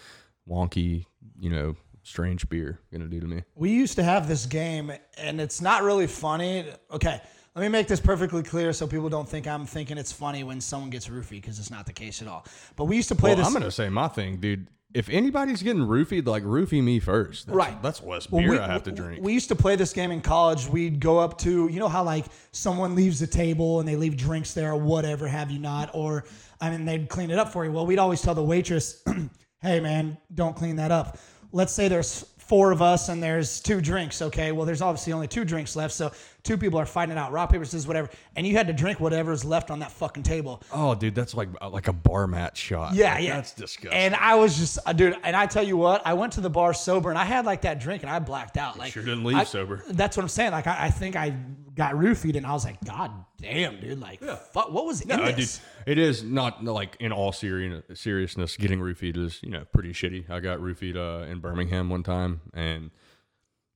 wonky, 0.48 1.07
you 1.38 1.50
know, 1.50 1.76
strange 2.09 2.49
beer 2.49 2.81
gonna 2.92 3.07
do 3.07 3.21
to 3.21 3.27
me? 3.27 3.42
We 3.55 3.71
used 3.71 3.97
to 3.97 4.03
have 4.03 4.27
this 4.29 4.47
game, 4.47 4.92
and 5.16 5.40
it's 5.40 5.61
not 5.61 5.83
really 5.83 6.07
funny. 6.07 6.64
Okay, 6.92 7.21
let 7.55 7.62
me 7.62 7.68
make 7.68 7.87
this 7.88 8.01
perfectly 8.01 8.42
clear 8.42 8.73
so 8.73 8.87
people 8.87 9.09
don't 9.09 9.29
think 9.29 9.47
I'm 9.47 9.66
thinking 9.66 9.99
it's 9.99 10.12
funny 10.12 10.44
when 10.44 10.61
someone 10.61 10.90
gets 10.90 11.09
roofied 11.09 11.31
because 11.42 11.59
it's 11.59 11.71
not 11.71 11.87
the 11.87 11.92
case 11.92 12.23
at 12.23 12.29
all. 12.29 12.47
But 12.77 12.87
we 12.87 12.97
used 12.97 13.09
to 13.09 13.14
play 13.14 13.31
Well, 13.31 13.37
this. 13.38 13.47
I'm 13.47 13.53
gonna 13.53 13.71
say 13.71 13.88
my 13.88 14.09
thing, 14.09 14.38
dude. 14.38 14.68
If 14.94 15.11
anybody's 15.11 15.62
getting 15.62 15.83
roofied, 15.83 16.27
like 16.27 16.42
roofie 16.44 16.83
me 16.83 16.99
first. 16.99 17.44
That's, 17.47 17.55
Right. 17.55 17.83
That's 17.83 18.03
less 18.03 18.31
Well, 18.31 18.40
beer 18.40 18.53
we- 18.53 18.59
I 18.59 18.66
have 18.73 18.85
to 18.85 18.90
drink. 18.92 19.23
We 19.23 19.35
used 19.35 19.49
to 19.49 19.55
play 19.55 19.77
this 19.77 19.92
game 19.92 20.11
in 20.11 20.23
college. 20.23 20.66
We'd 20.66 20.99
go 20.99 21.18
up 21.18 21.37
to, 21.40 21.68
you 21.68 21.79
know 21.79 21.88
how 21.88 22.03
like 22.05 22.25
someone 22.53 22.94
leaves 22.94 23.21
the 23.21 23.27
table 23.27 23.81
and 23.81 23.88
they 23.88 23.97
leave 23.97 24.16
drinks 24.16 24.55
there 24.55 24.73
or 24.73 24.77
whatever, 24.77 25.29
have 25.29 25.51
you 25.51 25.59
not? 25.59 25.90
Or 25.92 26.25
I 26.59 26.71
mean, 26.71 26.87
they'd 26.87 27.07
clean 27.11 27.31
it 27.31 27.38
up 27.38 27.53
for 27.53 27.66
you. 27.66 27.71
Well, 27.73 27.85
we'd 27.85 27.99
always 27.99 28.23
tell 28.23 28.35
the 28.35 28.42
waitress, 28.42 29.05
"Hey, 29.61 29.79
man, 29.79 30.16
don't 30.35 30.57
clean 30.57 30.77
that 30.77 30.90
up." 30.90 31.18
Let's 31.52 31.72
say 31.72 31.88
there's 31.88 32.24
four 32.38 32.72
of 32.72 32.80
us 32.80 33.08
and 33.11 33.22
there's 33.22 33.61
two 33.61 33.80
drinks. 33.80 34.22
Okay, 34.22 34.52
well, 34.52 34.64
there's 34.64 34.82
obviously 34.82 35.12
only 35.12 35.28
two 35.28 35.44
drinks 35.44 35.76
left, 35.76 35.92
so 35.92 36.11
two 36.48 36.58
people 36.58 36.78
are 36.80 36.87
fighting 36.87 37.12
it 37.12 37.18
out, 37.18 37.30
rock 37.30 37.52
paper 37.52 37.64
scissors, 37.64 37.87
whatever, 37.87 38.08
and 38.34 38.46
you 38.46 38.56
had 38.56 38.66
to 38.66 38.72
drink 38.72 38.98
whatever's 38.98 39.44
left 39.44 39.70
on 39.70 39.78
that 39.80 39.92
fucking 39.92 40.22
table. 40.24 40.62
oh, 40.72 40.94
dude, 40.94 41.14
that's 41.14 41.34
like 41.34 41.48
like 41.70 41.87
a 41.88 41.92
bar 41.92 42.26
mat 42.26 42.56
shot. 42.56 42.94
Yeah, 42.94 43.14
Like, 43.14 43.24
yeah. 43.24 43.37
That's 43.37 43.52
disgusting. 43.52 43.92
And 43.92 44.14
I 44.16 44.34
was 44.34 44.56
just, 44.58 44.78
uh, 44.84 44.92
dude, 44.92 45.16
and 45.22 45.37
I 45.37 45.46
tell 45.46 45.62
you 45.62 45.76
what, 45.76 46.02
I 46.04 46.14
went 46.14 46.32
to 46.32 46.40
the 46.40 46.50
bar 46.50 46.74
sober 46.74 47.11
and 47.11 47.18
I 47.18 47.24
had 47.24 47.44
like 47.46 47.62
that 47.62 47.78
drink 47.80 48.02
and 48.02 48.11
I 48.11 48.18
blacked 48.18 48.56
out. 48.56 48.78
Like, 48.78 48.92
sure 48.92 49.04
didn't 49.04 49.24
leave 49.24 49.37
I- 49.37 49.44
sober. 49.44 49.84
That's 49.88 50.16
what 50.16 50.22
I'm 50.24 50.28
saying. 50.28 50.52
Like, 50.52 50.66
I, 50.66 50.87
I 50.87 50.90
think 50.90 51.14
I 51.14 51.30
got 51.74 51.94
roofied 51.94 52.37
and 52.37 52.44
I 52.44 52.52
was 52.52 52.64
like, 52.64 52.82
God 52.84 53.12
damn, 53.40 53.78
dude, 53.80 54.00
like, 54.00 54.20
fuck, 54.52 54.72
what 54.72 54.84
was 54.84 55.00
in 55.02 55.08
No, 55.08 55.26
dude, 55.26 55.37
this? 55.37 55.61
it 55.87 55.96
is 55.98 56.24
not 56.24 56.64
like 56.64 56.96
in 56.98 57.12
all 57.12 57.30
seri- 57.30 57.82
seriousness. 57.94 58.56
Getting 58.56 58.80
roofied 58.80 59.16
is 59.16 59.38
you 59.42 59.50
know 59.50 59.64
pretty 59.72 59.92
shitty. 59.92 60.28
I 60.30 60.40
got 60.40 60.58
roofied 60.58 60.96
uh, 60.96 61.30
in 61.30 61.38
Birmingham 61.40 61.88
one 61.90 62.02
time, 62.02 62.40
and 62.54 62.90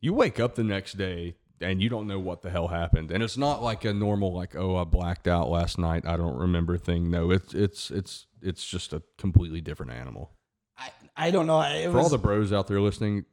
you 0.01 0.13
wake 0.15 0.41
up 0.41 0.57
the 0.57 0.65
next 0.65 0.95
day 0.99 1.37
and 1.63 1.83
you 1.83 1.89
don't 1.89 2.07
know 2.07 2.19
what 2.19 2.43
the 2.43 2.51
hell 2.51 2.69
happened. 2.69 3.11
And 3.11 3.23
it's 3.23 3.37
not 3.37 3.63
like 3.63 3.85
a 3.85 3.93
normal 3.93 4.35
like 4.35 4.55
oh 4.57 4.77
I 4.77 4.85
blacked 4.85 5.29
out 5.29 5.49
last 5.49 5.79
night 5.79 6.05
I 6.07 6.17
don't 6.17 6.37
remember 6.37 6.77
thing. 6.77 7.11
No, 7.11 7.31
it's 7.31 7.55
it's 7.55 7.91
it's 7.91 8.27
it's 8.43 8.67
just 8.67 8.93
a 8.93 9.03
completely 9.19 9.61
different 9.61 9.93
animal. 9.93 10.33
I, 10.77 10.91
I 11.17 11.31
don't 11.31 11.47
know. 11.47 11.61
It 11.61 11.91
For 11.91 11.99
all 11.99 12.09
the 12.09 12.19
bros 12.19 12.53
out 12.53 12.67
there 12.67 12.81
listening, 12.81 13.25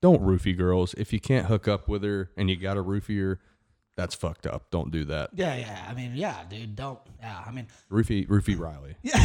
don't 0.00 0.22
roofie 0.22 0.56
girls. 0.56 0.94
If 0.94 1.12
you 1.12 1.20
can't 1.20 1.46
hook 1.46 1.68
up 1.68 1.88
with 1.88 2.02
her 2.02 2.30
and 2.36 2.50
you 2.50 2.56
got 2.56 2.76
a 2.76 2.82
roofie 2.82 3.20
her, 3.20 3.40
that's 3.98 4.14
fucked 4.14 4.46
up. 4.46 4.70
Don't 4.70 4.92
do 4.92 5.04
that. 5.06 5.30
yeah, 5.34 5.56
yeah. 5.56 5.84
I 5.90 5.92
mean, 5.92 6.12
yeah, 6.14 6.44
dude, 6.48 6.76
don't. 6.76 7.00
Yeah, 7.20 7.42
I 7.44 7.50
mean, 7.50 7.66
Roofie, 7.90 8.28
roofie 8.28 8.56
Riley. 8.66 8.94
Yeah. 9.02 9.18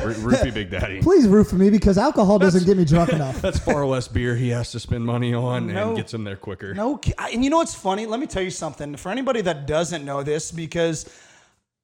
roofie 0.00 0.54
Big 0.54 0.70
Daddy. 0.70 1.00
Please 1.02 1.26
root 1.26 1.48
for 1.48 1.56
me 1.56 1.68
because 1.68 1.98
alcohol 1.98 2.38
doesn't 2.38 2.64
get 2.64 2.76
me 2.76 2.84
drunk 2.84 3.10
enough. 3.12 3.40
That's 3.42 3.58
far 3.58 3.84
less 3.84 4.06
beer 4.06 4.36
he 4.36 4.50
has 4.50 4.70
to 4.70 4.78
spend 4.78 5.04
money 5.04 5.34
on 5.34 5.66
No. 5.66 5.88
and 5.88 5.96
gets 5.96 6.14
him 6.14 6.22
there 6.22 6.36
quicker. 6.36 6.72
No, 6.74 6.96
ki- 6.96 7.12
and 7.18 7.42
you 7.42 7.50
know 7.50 7.56
what's 7.56 7.74
funny? 7.74 8.06
Let 8.06 8.20
me 8.20 8.26
tell 8.28 8.42
you 8.42 8.50
something. 8.52 8.94
For 8.94 9.10
anybody 9.10 9.40
that 9.40 9.66
doesn't 9.66 10.04
know 10.04 10.22
this, 10.22 10.52
because 10.52 11.10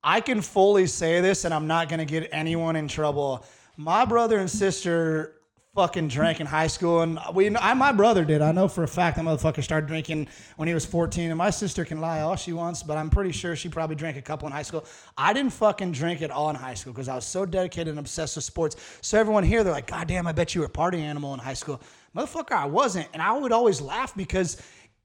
I 0.04 0.20
can 0.20 0.40
fully 0.40 0.86
say 0.86 1.20
this, 1.20 1.44
and 1.44 1.52
I'm 1.52 1.66
not 1.66 1.88
gonna 1.88 2.04
get 2.04 2.28
anyone 2.30 2.76
in 2.76 2.86
trouble. 2.86 3.44
My 3.76 4.04
brother 4.04 4.38
and 4.38 4.48
sister 4.48 5.35
fucking 5.76 6.08
drank 6.08 6.40
in 6.40 6.46
high 6.46 6.68
school, 6.68 7.02
and 7.02 7.20
we, 7.34 7.54
I, 7.54 7.74
my 7.74 7.92
brother 7.92 8.24
did. 8.24 8.40
I 8.40 8.50
know 8.50 8.66
for 8.66 8.82
a 8.82 8.88
fact 8.88 9.18
that 9.18 9.24
motherfucker 9.26 9.62
started 9.62 9.86
drinking 9.86 10.26
when 10.56 10.68
he 10.68 10.72
was 10.72 10.86
14, 10.86 11.28
and 11.28 11.36
my 11.36 11.50
sister 11.50 11.84
can 11.84 12.00
lie 12.00 12.22
all 12.22 12.34
she 12.34 12.54
wants, 12.54 12.82
but 12.82 12.96
I'm 12.96 13.10
pretty 13.10 13.30
sure 13.30 13.54
she 13.54 13.68
probably 13.68 13.94
drank 13.94 14.16
a 14.16 14.22
couple 14.22 14.46
in 14.46 14.52
high 14.52 14.62
school. 14.62 14.86
I 15.18 15.34
didn't 15.34 15.52
fucking 15.52 15.92
drink 15.92 16.22
at 16.22 16.30
all 16.30 16.48
in 16.48 16.56
high 16.56 16.72
school 16.72 16.94
because 16.94 17.10
I 17.10 17.14
was 17.14 17.26
so 17.26 17.44
dedicated 17.44 17.88
and 17.88 17.98
obsessed 17.98 18.36
with 18.36 18.46
sports. 18.46 18.76
So 19.02 19.20
everyone 19.20 19.44
here, 19.44 19.62
they're 19.62 19.72
like, 19.74 19.86
God 19.86 20.08
damn, 20.08 20.26
I 20.26 20.32
bet 20.32 20.54
you 20.54 20.62
were 20.62 20.66
a 20.66 20.70
party 20.70 20.98
animal 20.98 21.34
in 21.34 21.40
high 21.40 21.52
school. 21.52 21.82
Motherfucker, 22.16 22.52
I 22.52 22.64
wasn't, 22.64 23.08
and 23.12 23.20
I 23.20 23.38
would 23.38 23.52
always 23.52 23.82
laugh 23.82 24.16
because 24.16 24.56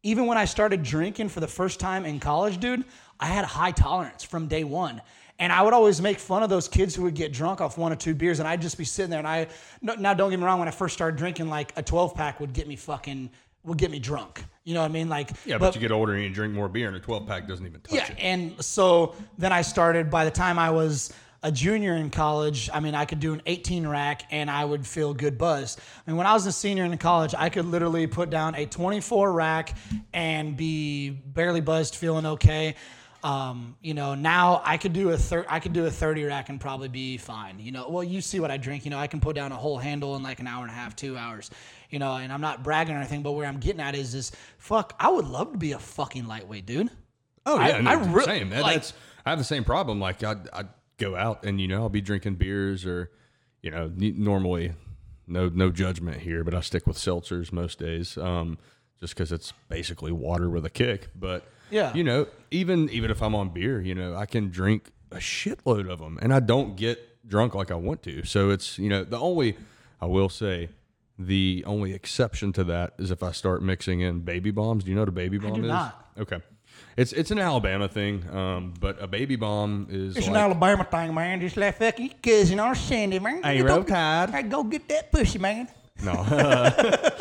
even 0.04 0.26
when 0.26 0.38
I 0.38 0.46
started 0.46 0.84
drinking 0.84 1.28
for 1.28 1.42
the 1.42 1.48
first 1.48 1.82
time 1.82 2.06
in 2.06 2.22
college, 2.22 2.62
dude, 2.62 2.86
I 3.20 3.26
had 3.26 3.44
a 3.44 3.48
high 3.48 3.72
tolerance 3.72 4.24
from 4.24 4.48
day 4.48 4.64
one. 4.64 5.02
And 5.42 5.52
I 5.52 5.64
would 5.64 5.74
always 5.74 6.00
make 6.00 6.20
fun 6.20 6.44
of 6.44 6.52
those 6.52 6.68
kids 6.68 6.94
who 6.94 7.02
would 7.02 7.16
get 7.16 7.34
drunk 7.34 7.62
off 7.62 7.76
one 7.76 7.92
or 7.92 7.96
two 7.96 8.14
beers, 8.14 8.38
and 8.38 8.48
I'd 8.48 8.62
just 8.62 8.78
be 8.78 8.86
sitting 8.86 9.10
there. 9.10 9.18
And 9.18 9.28
I 9.28 9.48
now 9.82 10.14
don't 10.14 10.30
get 10.30 10.40
me 10.40 10.46
wrong, 10.46 10.60
when 10.60 10.68
I 10.68 10.72
first 10.72 10.94
started 10.94 11.18
drinking, 11.18 11.50
like 11.50 11.74
a 11.76 11.82
12 11.82 12.14
pack 12.14 12.40
would 12.40 12.54
get 12.54 12.68
me 12.68 12.76
fucking 12.76 13.32
would 13.64 13.80
get 13.80 13.90
me 13.90 13.98
drunk. 13.98 14.44
You 14.64 14.76
know 14.76 14.82
what 14.82 14.92
I 14.92 14.94
mean? 14.94 15.10
Like 15.10 15.32
Yeah, 15.46 15.58
but, 15.58 15.74
you 15.74 15.82
get 15.82 15.92
older 15.92 16.14
and 16.14 16.24
you 16.24 16.30
drink 16.30 16.54
more 16.54 16.70
beer, 16.70 16.88
and 16.88 16.96
a 16.96 17.00
12 17.00 17.28
pack 17.28 17.48
doesn't 17.48 17.66
even 17.66 17.82
touch 17.82 17.94
yeah, 17.94 18.12
it. 18.12 18.18
and 18.20 18.64
so 18.64 19.16
then 19.40 19.52
I 19.52 19.64
started. 19.64 20.12
By 20.12 20.26
the 20.26 20.32
time 20.32 20.60
I 20.60 20.70
was 20.70 21.12
a 21.42 21.52
junior 21.52 21.96
in 21.96 22.12
college, 22.12 22.70
I 22.72 22.80
mean 22.80 22.94
I 22.94 23.06
could 23.06 23.20
do 23.20 23.34
an 23.34 23.42
18 23.48 23.88
rack 23.88 24.24
and 24.30 24.48
I 24.48 24.64
would 24.64 24.86
feel 24.86 25.12
good 25.16 25.40
buzz. 25.40 25.76
I 26.06 26.12
mean 26.12 26.18
when 26.18 26.28
I 26.28 26.34
was 26.34 26.46
a 26.46 26.52
senior 26.52 26.86
in 26.86 26.96
college, 27.00 27.34
I 27.36 27.50
could 27.50 27.66
literally 27.66 28.06
put 28.06 28.30
down 28.30 28.54
a 28.54 28.68
24 28.68 29.34
rack 29.34 29.76
and 30.14 30.56
be 30.56 31.10
barely 31.10 31.62
buzzed, 31.62 31.96
feeling 31.96 32.28
okay. 32.28 32.76
Um, 33.24 33.76
you 33.82 33.94
know, 33.94 34.16
now 34.16 34.62
I 34.66 34.78
could 34.78 34.94
do 34.94 35.10
a 35.12 35.18
thir- 35.18 35.46
I 35.48 35.60
could 35.60 35.74
do 35.74 35.86
a 35.86 35.92
30 35.92 36.24
rack 36.24 36.50
and 36.50 36.60
probably 36.60 36.88
be 36.88 37.18
fine. 37.18 37.60
You 37.60 37.72
know, 37.72 37.88
well, 37.88 38.04
you 38.04 38.20
see 38.22 38.40
what 38.40 38.50
I 38.50 38.58
drink. 38.58 38.84
You 38.84 38.92
know, 38.92 38.98
I 38.98 39.08
can 39.08 39.20
put 39.20 39.36
down 39.36 39.52
a 39.52 39.56
whole 39.56 39.78
handle 39.78 40.16
in 40.16 40.24
like 40.24 40.40
an 40.40 40.48
hour 40.48 40.64
and 40.64 40.72
a 40.72 40.74
half, 40.74 40.96
two 40.96 41.16
hours. 41.18 41.52
You 41.92 42.00
know, 42.00 42.16
and 42.16 42.32
I'm 42.34 42.42
not 42.42 42.64
bragging 42.64 42.96
or 42.96 42.98
anything, 42.98 43.22
but 43.22 43.34
where 43.34 43.48
I'm 43.48 43.60
getting 43.60 43.82
at 43.82 43.94
is, 43.96 44.16
is 44.16 44.32
fuck. 44.58 44.94
I 45.00 45.10
would 45.10 45.28
love 45.28 45.52
to 45.52 45.58
be 45.58 45.74
a 45.74 45.80
fucking 45.80 46.26
lightweight, 46.28 46.66
dude. 46.66 46.90
Oh 47.46 47.58
I- 47.60 47.70
yeah, 47.70 47.82
no, 47.82 47.92
I 47.92 47.98
it's 47.98 48.08
the 48.08 48.14
re- 48.14 48.24
same. 48.24 48.50
That- 48.50 48.62
like- 48.64 48.76
that's 48.76 48.94
I 49.26 49.30
have 49.30 49.40
the 49.40 49.46
same 49.46 49.64
problem. 49.64 50.00
Like 50.00 50.24
I 50.24 50.36
I 50.52 50.64
go 50.98 51.16
out 51.16 51.46
and 51.46 51.60
you 51.62 51.68
know 51.68 51.82
I'll 51.84 51.90
be 51.90 52.02
drinking 52.02 52.36
beers 52.36 52.86
or 52.86 53.12
you 53.62 53.70
know 53.72 53.92
normally 53.96 54.74
no 55.28 55.48
no 55.50 55.70
judgment 55.70 56.22
here, 56.22 56.44
but 56.44 56.56
I 56.56 56.62
stick 56.62 56.88
with 56.88 56.98
seltzers 56.98 57.52
most 57.52 57.78
days. 57.78 58.18
Um, 58.18 58.58
just 59.02 59.14
because 59.16 59.32
it's 59.34 59.52
basically 59.68 60.12
water 60.14 60.50
with 60.50 60.64
a 60.66 60.70
kick. 60.70 61.10
But 61.20 61.44
Yeah. 61.70 61.94
you 61.94 62.04
know 62.04 62.28
even 62.52 62.90
even 62.90 63.12
if 63.12 63.22
I'm 63.22 63.36
on 63.36 63.50
beer, 63.50 63.82
you 63.82 63.94
know 63.96 64.16
I 64.16 64.26
can 64.26 64.50
drink 64.50 64.92
a 65.12 65.18
shitload 65.18 65.90
of 65.92 66.00
them 66.00 66.18
and 66.22 66.34
I 66.34 66.40
don't 66.40 66.78
get 66.78 67.28
drunk 67.28 67.54
like 67.56 67.70
I 67.72 67.76
want 67.76 68.02
to. 68.04 68.24
So 68.24 68.50
it's 68.52 68.78
you 68.80 68.88
know 68.90 69.04
the 69.04 69.20
only 69.20 69.58
I 70.00 70.06
will 70.06 70.30
say. 70.30 70.70
The 71.20 71.64
only 71.68 71.94
exception 71.94 72.52
to 72.54 72.64
that 72.64 72.94
is 72.98 73.12
if 73.12 73.22
I 73.22 73.32
start 73.32 73.62
mixing 73.62 74.00
in 74.02 74.22
baby 74.22 74.50
bombs. 74.50 74.84
Do 74.84 74.90
you 74.90 74.96
know 74.96 75.04
what 75.04 75.10
a 75.10 75.12
baby 75.12 75.38
bomb 75.38 75.54
do 75.54 75.62
is? 75.62 75.68
not. 75.68 76.14
Okay. 76.18 76.40
It's 76.98 77.14
it's 77.14 77.30
an 77.30 77.38
Alabama 77.38 77.88
thing, 77.88 78.28
um, 78.36 78.74
but 78.80 79.00
a 79.00 79.06
baby 79.06 79.36
bomb 79.36 79.86
is 79.92 80.18
It's 80.18 80.26
an 80.28 80.36
Alabama 80.36 80.84
thing, 80.84 81.14
man. 81.14 81.40
Just 81.40 81.58
like 81.58 81.78
fucking 81.78 82.06
your 82.08 82.16
cousin 82.24 82.60
on 82.60 82.74
Sunday, 82.76 83.20
man. 83.20 83.44
Hey, 83.44 83.58
You 83.58 83.68
roll 83.68 83.82
go, 83.82 83.94
tide. 83.94 84.32
Hey, 84.32 84.44
go 84.44 84.64
get 84.64 84.88
that 84.90 85.12
pussy, 85.12 85.38
man. 85.38 85.68
no. 86.04 86.14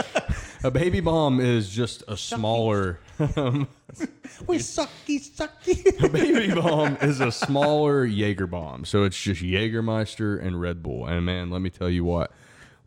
a 0.62 0.70
baby 0.70 1.01
bomb 1.01 1.40
is 1.40 1.68
just 1.70 2.03
a 2.09 2.16
smaller. 2.16 3.01
Um, 3.37 3.68
we 4.46 4.59
sucky, 4.59 5.20
sucky. 5.20 6.03
a 6.05 6.09
baby 6.09 6.55
bomb 6.55 6.96
is 7.03 7.20
a 7.20 7.33
smaller 7.33 8.05
Jaeger 8.05 8.46
bomb, 8.46 8.85
so 8.85 9.05
it's 9.05 9.20
just 9.20 9.42
Jägermeister 9.42 10.42
and 10.42 10.61
Red 10.61 10.83
Bull. 10.83 11.07
And 11.07 11.25
man, 11.27 11.51
let 11.51 11.61
me 11.62 11.70
tell 11.70 11.90
you 11.90 12.05
what. 12.05 12.33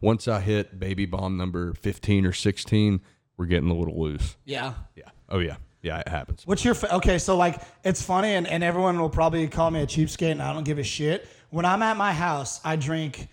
Once 0.02 0.28
I 0.28 0.42
hit 0.42 0.80
baby 0.80 1.06
bomb 1.06 1.38
number 1.38 1.74
fifteen 1.74 2.26
or 2.26 2.34
sixteen, 2.34 3.02
we're 3.38 3.46
getting 3.46 3.70
a 3.70 3.76
little 3.76 4.00
loose. 4.00 4.38
yeah. 4.46 4.74
Yeah. 4.96 5.10
Oh 5.30 5.40
yeah. 5.40 5.58
Yeah, 5.82 6.00
it 6.00 6.08
happens. 6.08 6.48
What's 6.48 6.64
your 6.64 6.76
fa- 6.76 6.96
okay? 6.96 7.18
So 7.18 7.36
like, 7.36 7.62
it's 7.84 8.02
funny, 8.02 8.36
and, 8.36 8.48
and 8.48 8.64
everyone 8.64 8.98
will 9.02 9.10
probably 9.10 9.46
call 9.50 9.70
me 9.70 9.82
a 9.82 9.86
cheapskate, 9.86 10.32
and 10.32 10.42
I 10.42 10.54
don't 10.54 10.64
give 10.64 10.80
a 10.80 10.84
shit. 10.84 11.28
When 11.50 11.66
I'm 11.66 11.82
at 11.84 11.98
my 11.98 12.14
house, 12.14 12.62
I 12.64 12.78
drink 12.78 13.28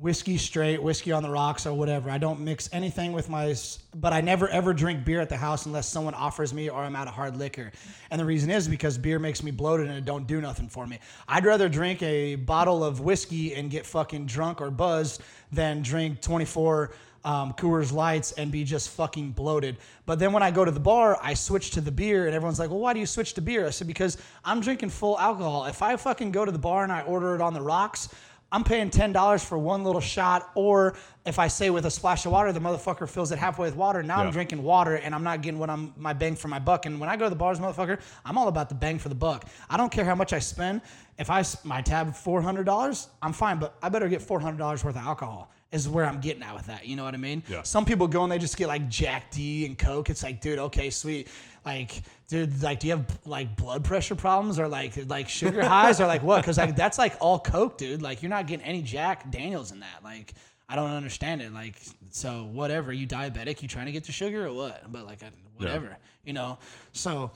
whiskey 0.00 0.38
straight, 0.38 0.82
whiskey 0.82 1.12
on 1.12 1.22
the 1.22 1.28
rocks, 1.28 1.66
or 1.66 1.74
whatever. 1.74 2.10
I 2.10 2.16
don't 2.16 2.40
mix 2.40 2.70
anything 2.72 3.12
with 3.12 3.28
my, 3.28 3.54
but 3.94 4.14
I 4.14 4.22
never 4.22 4.48
ever 4.48 4.72
drink 4.72 5.04
beer 5.04 5.20
at 5.20 5.28
the 5.28 5.36
house 5.36 5.66
unless 5.66 5.86
someone 5.86 6.14
offers 6.14 6.54
me 6.54 6.70
or 6.70 6.82
I'm 6.82 6.96
out 6.96 7.06
of 7.06 7.12
hard 7.12 7.36
liquor. 7.36 7.70
And 8.10 8.18
the 8.18 8.24
reason 8.24 8.50
is 8.50 8.66
because 8.66 8.96
beer 8.96 9.18
makes 9.18 9.42
me 9.42 9.50
bloated 9.50 9.88
and 9.88 9.98
it 9.98 10.06
don't 10.06 10.26
do 10.26 10.40
nothing 10.40 10.68
for 10.68 10.86
me. 10.86 10.98
I'd 11.28 11.44
rather 11.44 11.68
drink 11.68 12.02
a 12.02 12.36
bottle 12.36 12.82
of 12.82 13.00
whiskey 13.00 13.54
and 13.54 13.70
get 13.70 13.84
fucking 13.84 14.24
drunk 14.24 14.62
or 14.62 14.70
buzzed 14.70 15.20
than 15.52 15.82
drink 15.82 16.22
24 16.22 16.92
um, 17.22 17.52
Coors 17.52 17.92
Lights 17.92 18.32
and 18.32 18.50
be 18.50 18.64
just 18.64 18.88
fucking 18.90 19.32
bloated. 19.32 19.76
But 20.06 20.18
then 20.18 20.32
when 20.32 20.42
I 20.42 20.50
go 20.50 20.64
to 20.64 20.70
the 20.70 20.80
bar, 20.80 21.18
I 21.22 21.34
switch 21.34 21.72
to 21.72 21.82
the 21.82 21.90
beer, 21.90 22.26
and 22.26 22.34
everyone's 22.34 22.58
like, 22.58 22.70
"Well, 22.70 22.78
why 22.78 22.94
do 22.94 23.00
you 23.00 23.04
switch 23.06 23.34
to 23.34 23.42
beer?" 23.42 23.66
I 23.66 23.70
said, 23.70 23.86
"Because 23.86 24.16
I'm 24.44 24.60
drinking 24.60 24.88
full 24.88 25.18
alcohol. 25.18 25.66
If 25.66 25.82
I 25.82 25.96
fucking 25.96 26.32
go 26.32 26.46
to 26.46 26.52
the 26.52 26.58
bar 26.58 26.82
and 26.82 26.90
I 26.90 27.02
order 27.02 27.34
it 27.34 27.40
on 27.40 27.52
the 27.52 27.60
rocks." 27.60 28.08
I'm 28.52 28.64
paying 28.64 28.90
ten 28.90 29.12
dollars 29.12 29.44
for 29.44 29.58
one 29.58 29.84
little 29.84 30.00
shot, 30.00 30.50
or 30.54 30.96
if 31.24 31.38
I 31.38 31.46
say 31.48 31.70
with 31.70 31.86
a 31.86 31.90
splash 31.90 32.26
of 32.26 32.32
water, 32.32 32.52
the 32.52 32.60
motherfucker 32.60 33.08
fills 33.08 33.30
it 33.30 33.38
halfway 33.38 33.68
with 33.68 33.76
water. 33.76 34.02
Now 34.02 34.18
I'm 34.22 34.30
drinking 34.32 34.62
water, 34.62 34.96
and 34.96 35.14
I'm 35.14 35.22
not 35.22 35.40
getting 35.42 35.60
what 35.60 35.70
I'm 35.70 35.92
my 35.96 36.12
bang 36.12 36.34
for 36.34 36.48
my 36.48 36.58
buck. 36.58 36.86
And 36.86 36.98
when 36.98 37.08
I 37.08 37.16
go 37.16 37.24
to 37.24 37.30
the 37.30 37.36
bars, 37.36 37.60
motherfucker, 37.60 38.00
I'm 38.24 38.36
all 38.36 38.48
about 38.48 38.68
the 38.68 38.74
bang 38.74 38.98
for 38.98 39.08
the 39.08 39.14
buck. 39.14 39.44
I 39.68 39.76
don't 39.76 39.92
care 39.92 40.04
how 40.04 40.14
much 40.16 40.32
I 40.32 40.40
spend. 40.40 40.80
If 41.18 41.30
I 41.30 41.44
my 41.64 41.80
tab 41.80 42.14
four 42.14 42.42
hundred 42.42 42.64
dollars, 42.64 43.08
I'm 43.22 43.32
fine, 43.32 43.58
but 43.58 43.76
I 43.82 43.88
better 43.88 44.08
get 44.08 44.22
four 44.22 44.40
hundred 44.40 44.58
dollars 44.58 44.84
worth 44.84 44.96
of 44.96 45.02
alcohol. 45.02 45.50
Is 45.70 45.88
where 45.88 46.04
I'm 46.04 46.20
getting 46.20 46.42
at 46.42 46.52
with 46.52 46.66
that. 46.66 46.88
You 46.88 46.96
know 46.96 47.04
what 47.04 47.14
I 47.14 47.18
mean? 47.18 47.44
Yeah. 47.48 47.62
Some 47.62 47.84
people 47.84 48.08
go 48.08 48.24
and 48.24 48.32
they 48.32 48.38
just 48.38 48.56
get 48.56 48.66
like 48.66 48.88
Jack 48.88 49.30
D 49.30 49.64
and 49.66 49.78
Coke. 49.78 50.10
It's 50.10 50.24
like, 50.24 50.40
dude, 50.40 50.58
okay, 50.58 50.90
sweet. 50.90 51.28
Like, 51.64 52.02
dude, 52.28 52.62
like, 52.62 52.80
do 52.80 52.86
you 52.88 52.96
have 52.96 53.18
like 53.26 53.56
blood 53.56 53.84
pressure 53.84 54.14
problems 54.14 54.58
or 54.58 54.66
like 54.68 54.94
like 55.08 55.28
sugar 55.28 55.62
highs 55.64 56.00
or 56.00 56.06
like 56.06 56.22
what? 56.22 56.40
Because 56.40 56.58
like 56.58 56.74
that's 56.76 56.98
like 56.98 57.14
all 57.20 57.38
Coke, 57.38 57.76
dude. 57.78 58.00
Like 58.02 58.22
you're 58.22 58.30
not 58.30 58.46
getting 58.46 58.64
any 58.64 58.82
Jack 58.82 59.30
Daniels 59.30 59.70
in 59.72 59.80
that. 59.80 60.02
Like 60.02 60.32
I 60.68 60.76
don't 60.76 60.90
understand 60.90 61.42
it. 61.42 61.52
Like 61.52 61.74
so 62.10 62.44
whatever. 62.52 62.92
You 62.92 63.06
diabetic? 63.06 63.60
You 63.62 63.68
trying 63.68 63.86
to 63.86 63.92
get 63.92 64.04
the 64.04 64.12
sugar 64.12 64.46
or 64.46 64.52
what? 64.54 64.90
But 64.90 65.04
like 65.04 65.22
I, 65.22 65.30
whatever, 65.56 65.96
you 66.24 66.32
know. 66.32 66.58
So, 66.92 67.30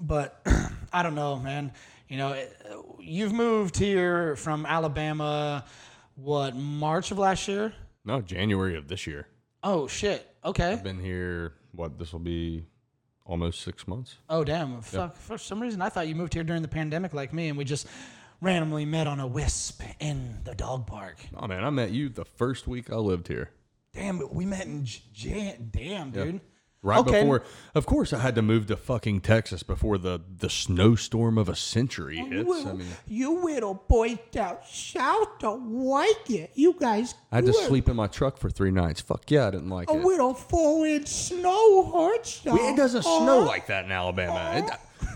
but 0.00 0.40
I 0.92 1.02
don't 1.02 1.14
know, 1.14 1.36
man. 1.36 1.72
You 2.08 2.16
know, 2.18 2.32
it- 2.32 2.56
you've 3.00 3.32
moved 3.32 3.76
here 3.76 4.36
from 4.36 4.64
Alabama. 4.66 5.64
What 6.14 6.56
March 6.56 7.10
of 7.10 7.18
last 7.18 7.46
year? 7.48 7.74
No, 8.04 8.20
January 8.22 8.76
of 8.76 8.88
this 8.88 9.06
year. 9.06 9.26
Oh 9.62 9.86
shit. 9.88 10.26
Okay. 10.44 10.80
Been 10.82 11.00
here. 11.00 11.52
What? 11.72 11.98
This 11.98 12.12
will 12.12 12.20
be 12.20 12.64
almost 13.26 13.60
six 13.62 13.86
months. 13.86 14.16
Oh 14.28 14.44
damn! 14.44 14.80
Fuck. 14.80 15.16
For 15.16 15.38
some 15.38 15.60
reason, 15.60 15.82
I 15.82 15.88
thought 15.88 16.08
you 16.08 16.14
moved 16.14 16.34
here 16.34 16.44
during 16.44 16.62
the 16.62 16.68
pandemic, 16.68 17.12
like 17.12 17.32
me, 17.32 17.48
and 17.48 17.58
we 17.58 17.64
just 17.64 17.86
randomly 18.40 18.84
met 18.84 19.06
on 19.06 19.20
a 19.20 19.26
wisp 19.26 19.82
in 20.00 20.38
the 20.44 20.54
dog 20.54 20.86
park. 20.86 21.16
Oh 21.36 21.46
man, 21.46 21.64
I 21.64 21.70
met 21.70 21.90
you 21.90 22.08
the 22.08 22.24
first 22.24 22.66
week 22.66 22.90
I 22.90 22.96
lived 22.96 23.28
here. 23.28 23.50
Damn, 23.92 24.22
we 24.32 24.44
met 24.44 24.66
in 24.66 24.84
J- 24.84 25.02
Jan. 25.12 25.68
Damn, 25.72 26.10
dude. 26.10 26.40
Right 26.86 27.00
Okay. 27.00 27.20
before, 27.22 27.42
of 27.74 27.84
course, 27.84 28.12
I 28.12 28.20
had 28.20 28.36
to 28.36 28.42
move 28.42 28.66
to 28.68 28.76
fucking 28.76 29.22
Texas 29.22 29.64
before 29.64 29.98
the 29.98 30.20
the 30.38 30.48
snowstorm 30.48 31.36
of 31.36 31.48
a 31.48 31.56
century 31.56 32.16
hits. 32.18 32.64
I 32.64 32.72
mean, 32.74 32.86
you 33.08 33.44
little 33.44 33.74
boys 33.74 34.18
down 34.30 34.58
south 34.70 35.38
don't 35.40 35.72
like 35.84 36.30
it. 36.30 36.52
You 36.54 36.74
guys 36.78 37.14
I 37.32 37.36
had 37.36 37.46
to 37.46 37.52
good. 37.52 37.66
sleep 37.66 37.88
in 37.88 37.96
my 37.96 38.06
truck 38.06 38.38
for 38.38 38.50
three 38.50 38.70
nights. 38.70 39.00
Fuck 39.00 39.30
yeah, 39.32 39.48
I 39.48 39.50
didn't 39.50 39.68
like 39.68 39.90
it. 39.90 39.96
A 39.96 39.98
it. 39.98 40.04
little 40.04 40.32
four 40.32 40.86
inch 40.86 41.08
snow 41.08 41.90
hurts. 41.92 42.44
We- 42.44 42.52
It 42.52 42.76
doesn't 42.76 43.02
snow 43.02 43.40
like 43.40 43.66
that 43.66 43.84
in 43.86 43.90
Alabama. 43.92 44.64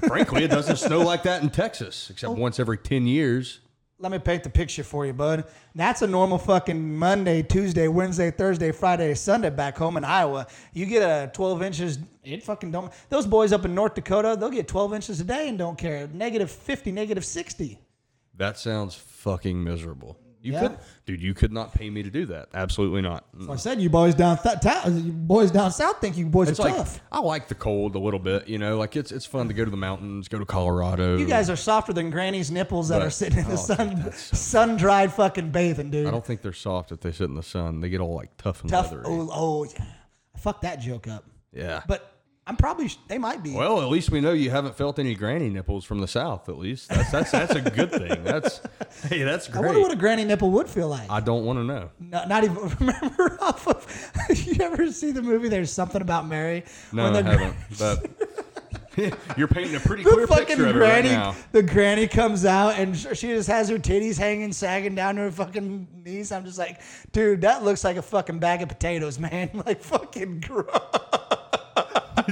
It, 0.03 0.09
frankly, 0.09 0.43
it 0.43 0.49
doesn't 0.51 0.77
snow 0.77 1.01
like 1.03 1.23
that 1.23 1.43
in 1.43 1.51
Texas, 1.51 2.09
Oh. 2.09 2.13
except 2.13 2.35
once 2.35 2.59
every 2.59 2.79
ten 2.79 3.07
years. 3.07 3.61
Let 4.03 4.13
me 4.13 4.19
paint 4.19 4.45
the 4.45 4.49
picture 4.49 4.83
for 4.83 5.05
you, 5.05 5.13
bud. 5.13 5.45
That's 5.75 6.01
a 6.01 6.07
normal 6.07 6.39
fucking 6.39 6.97
Monday, 6.97 7.43
Tuesday, 7.43 7.87
Wednesday, 7.87 8.31
Thursday, 8.31 8.73
Friday, 8.73 9.13
Sunday 9.13 9.51
back 9.51 9.77
home 9.77 9.99
in 9.99 10.05
Iowa. 10.05 10.47
You 10.73 10.87
get 10.87 11.03
a 11.03 11.31
12 11.35 11.63
inches, 11.63 11.99
it 12.25 12.43
fucking 12.43 12.71
don't. 12.71 12.91
Those 13.11 13.27
boys 13.27 13.53
up 13.53 13.67
in 13.67 13.75
North 13.75 13.93
Dakota, 13.93 14.39
they'll 14.41 14.49
get 14.49 14.67
12 14.69 14.95
inches 14.95 15.21
a 15.21 15.25
day 15.25 15.51
and 15.51 15.59
don't 15.59 15.77
care. 15.77 16.09
Negative 16.15 16.51
50, 16.51 16.93
negative 16.93 17.27
60. 17.27 17.79
That 18.39 18.57
sounds 18.57 18.95
fucking 18.95 19.63
miserable. 19.63 20.17
You 20.43 20.53
Yeah. 20.55 20.61
could, 20.61 20.79
dude. 21.07 21.21
You 21.23 21.35
could 21.35 21.53
not 21.53 21.75
pay 21.75 21.91
me 21.91 22.03
to 22.03 22.11
do 22.11 22.27
that. 22.27 22.49
Absolutely 22.55 23.03
not. 23.03 23.25
I 23.49 23.57
said 23.57 23.81
you 23.81 23.91
boys 23.91 24.15
down 24.15 24.39
th- 24.39 24.57
you 24.87 25.13
boys 25.13 25.51
down 25.51 25.71
south 25.71 26.01
think 26.01 26.17
you 26.17 26.27
boys 26.27 26.49
It's 26.49 26.59
are 26.61 26.65
like 26.65 26.77
tough. 26.77 27.01
I 27.13 27.21
like 27.21 27.49
the 27.49 27.55
cold 27.55 27.95
a 27.95 27.99
little 27.99 28.19
bit. 28.21 28.49
You 28.49 28.57
know, 28.59 28.79
like 28.79 28.97
it's 28.97 29.13
it's 29.13 29.27
fun 29.27 29.49
to 29.49 29.55
go 29.55 29.65
to 29.65 29.71
the 29.71 29.77
mountains, 29.77 30.29
go 30.29 30.39
to 30.39 30.47
Colorado. 30.47 31.19
You 31.19 31.27
guys 31.27 31.51
are 31.51 31.57
softer 31.57 31.93
than 31.93 32.11
Granny's 32.11 32.51
nipples 32.51 32.89
that 32.89 33.01
But- 33.01 33.07
are 33.09 33.11
sitting 33.11 33.39
in 33.41 33.45
the 33.49 33.53
oh, 33.53 33.57
sun, 33.57 34.13
sun 34.13 34.77
dried 34.77 35.13
fucking 35.13 35.51
bathing, 35.51 35.91
dude. 35.91 36.07
I 36.07 36.11
don't 36.11 36.25
think 36.25 36.41
they're 36.43 36.53
soft 36.53 36.91
if 36.93 37.01
they 37.01 37.13
sit 37.13 37.25
in 37.25 37.35
the 37.35 37.43
sun. 37.43 37.81
They 37.81 37.89
get 37.91 38.01
all 38.01 38.15
like 38.15 38.37
tough 38.39 38.63
and 38.63 38.71
Tough. 38.71 38.93
leathery. 38.93 39.05
Oh, 39.07 39.29
oh, 39.33 39.65
yeah. 39.65 39.85
I 40.35 40.39
fucked 40.39 40.63
that 40.63 40.81
joke 40.81 41.07
up. 41.07 41.25
yeah. 41.53 41.83
But 41.87 42.11
I'm 42.51 42.57
probably 42.57 42.91
they 43.07 43.17
might 43.17 43.45
be. 43.45 43.55
Well, 43.55 43.81
at 43.81 43.87
least 43.91 44.11
we 44.11 44.21
know 44.21 44.33
you 44.33 44.51
haven't 44.51 44.75
felt 44.75 44.99
any 44.99 45.15
granny 45.15 45.49
nipples 45.49 45.85
from 45.85 46.01
the 46.01 46.09
south. 46.09 46.49
At 46.49 46.59
least 46.59 46.89
that's 46.89 47.13
that's 47.13 47.31
that's 47.31 47.55
a 47.55 47.61
good 47.61 47.93
thing. 47.93 48.25
That's 48.25 48.61
hey, 49.05 49.23
that's 49.23 49.47
great. 49.47 49.63
I 49.63 49.67
wonder 49.67 49.81
what 49.81 49.93
a 49.93 49.97
granny 49.97 50.25
nipple 50.25 50.51
would 50.51 50.69
feel 50.69 50.89
like. 50.89 51.09
I 51.09 51.21
don't 51.21 51.45
want 51.45 51.61
to 51.61 51.65
know. 51.65 51.91
No, 52.01 52.25
not 52.27 52.43
even 52.43 52.57
remember 52.81 53.39
off 53.41 53.69
of. 53.69 54.13
you 54.47 54.57
ever 54.65 54.91
see 54.91 55.13
the 55.13 55.23
movie? 55.23 55.49
There's 55.49 55.73
something 55.73 56.03
about 56.03 56.27
Mary. 56.27 56.65
No, 56.93 57.07
I 57.07 57.23
haven't. 57.23 57.55
But 57.79 58.11
you're 59.37 59.47
painting 59.47 59.77
a 59.77 59.81
pretty 59.81 60.03
The 60.03 60.11
clear 60.11 60.27
fucking 60.27 60.47
picture 60.47 60.65
of 60.67 60.71
it 60.71 60.79
granny, 60.79 61.11
right 61.11 61.15
now. 61.15 61.37
the 61.53 61.63
granny 61.63 62.09
comes 62.09 62.45
out 62.45 62.81
and 62.81 62.97
she 62.97 63.29
just 63.29 63.47
has 63.49 63.69
her 63.69 63.79
titties 63.79 64.19
hanging, 64.19 64.53
sagging 64.53 64.97
down 64.97 65.15
to 65.15 65.21
her 65.23 65.31
fucking 65.31 65.87
knees. 66.05 66.33
I'm 66.33 66.45
just 66.45 66.59
like, 66.59 66.81
dude, 67.13 67.43
that 67.43 67.63
looks 67.63 67.85
like 67.85 67.97
a 67.97 68.03
fucking 68.03 68.41
bag 68.41 68.61
of 68.63 68.69
potatoes, 68.69 69.21
man. 69.21 69.51
Like 69.65 69.83
fucking 69.83 70.41
gross. 70.41 70.67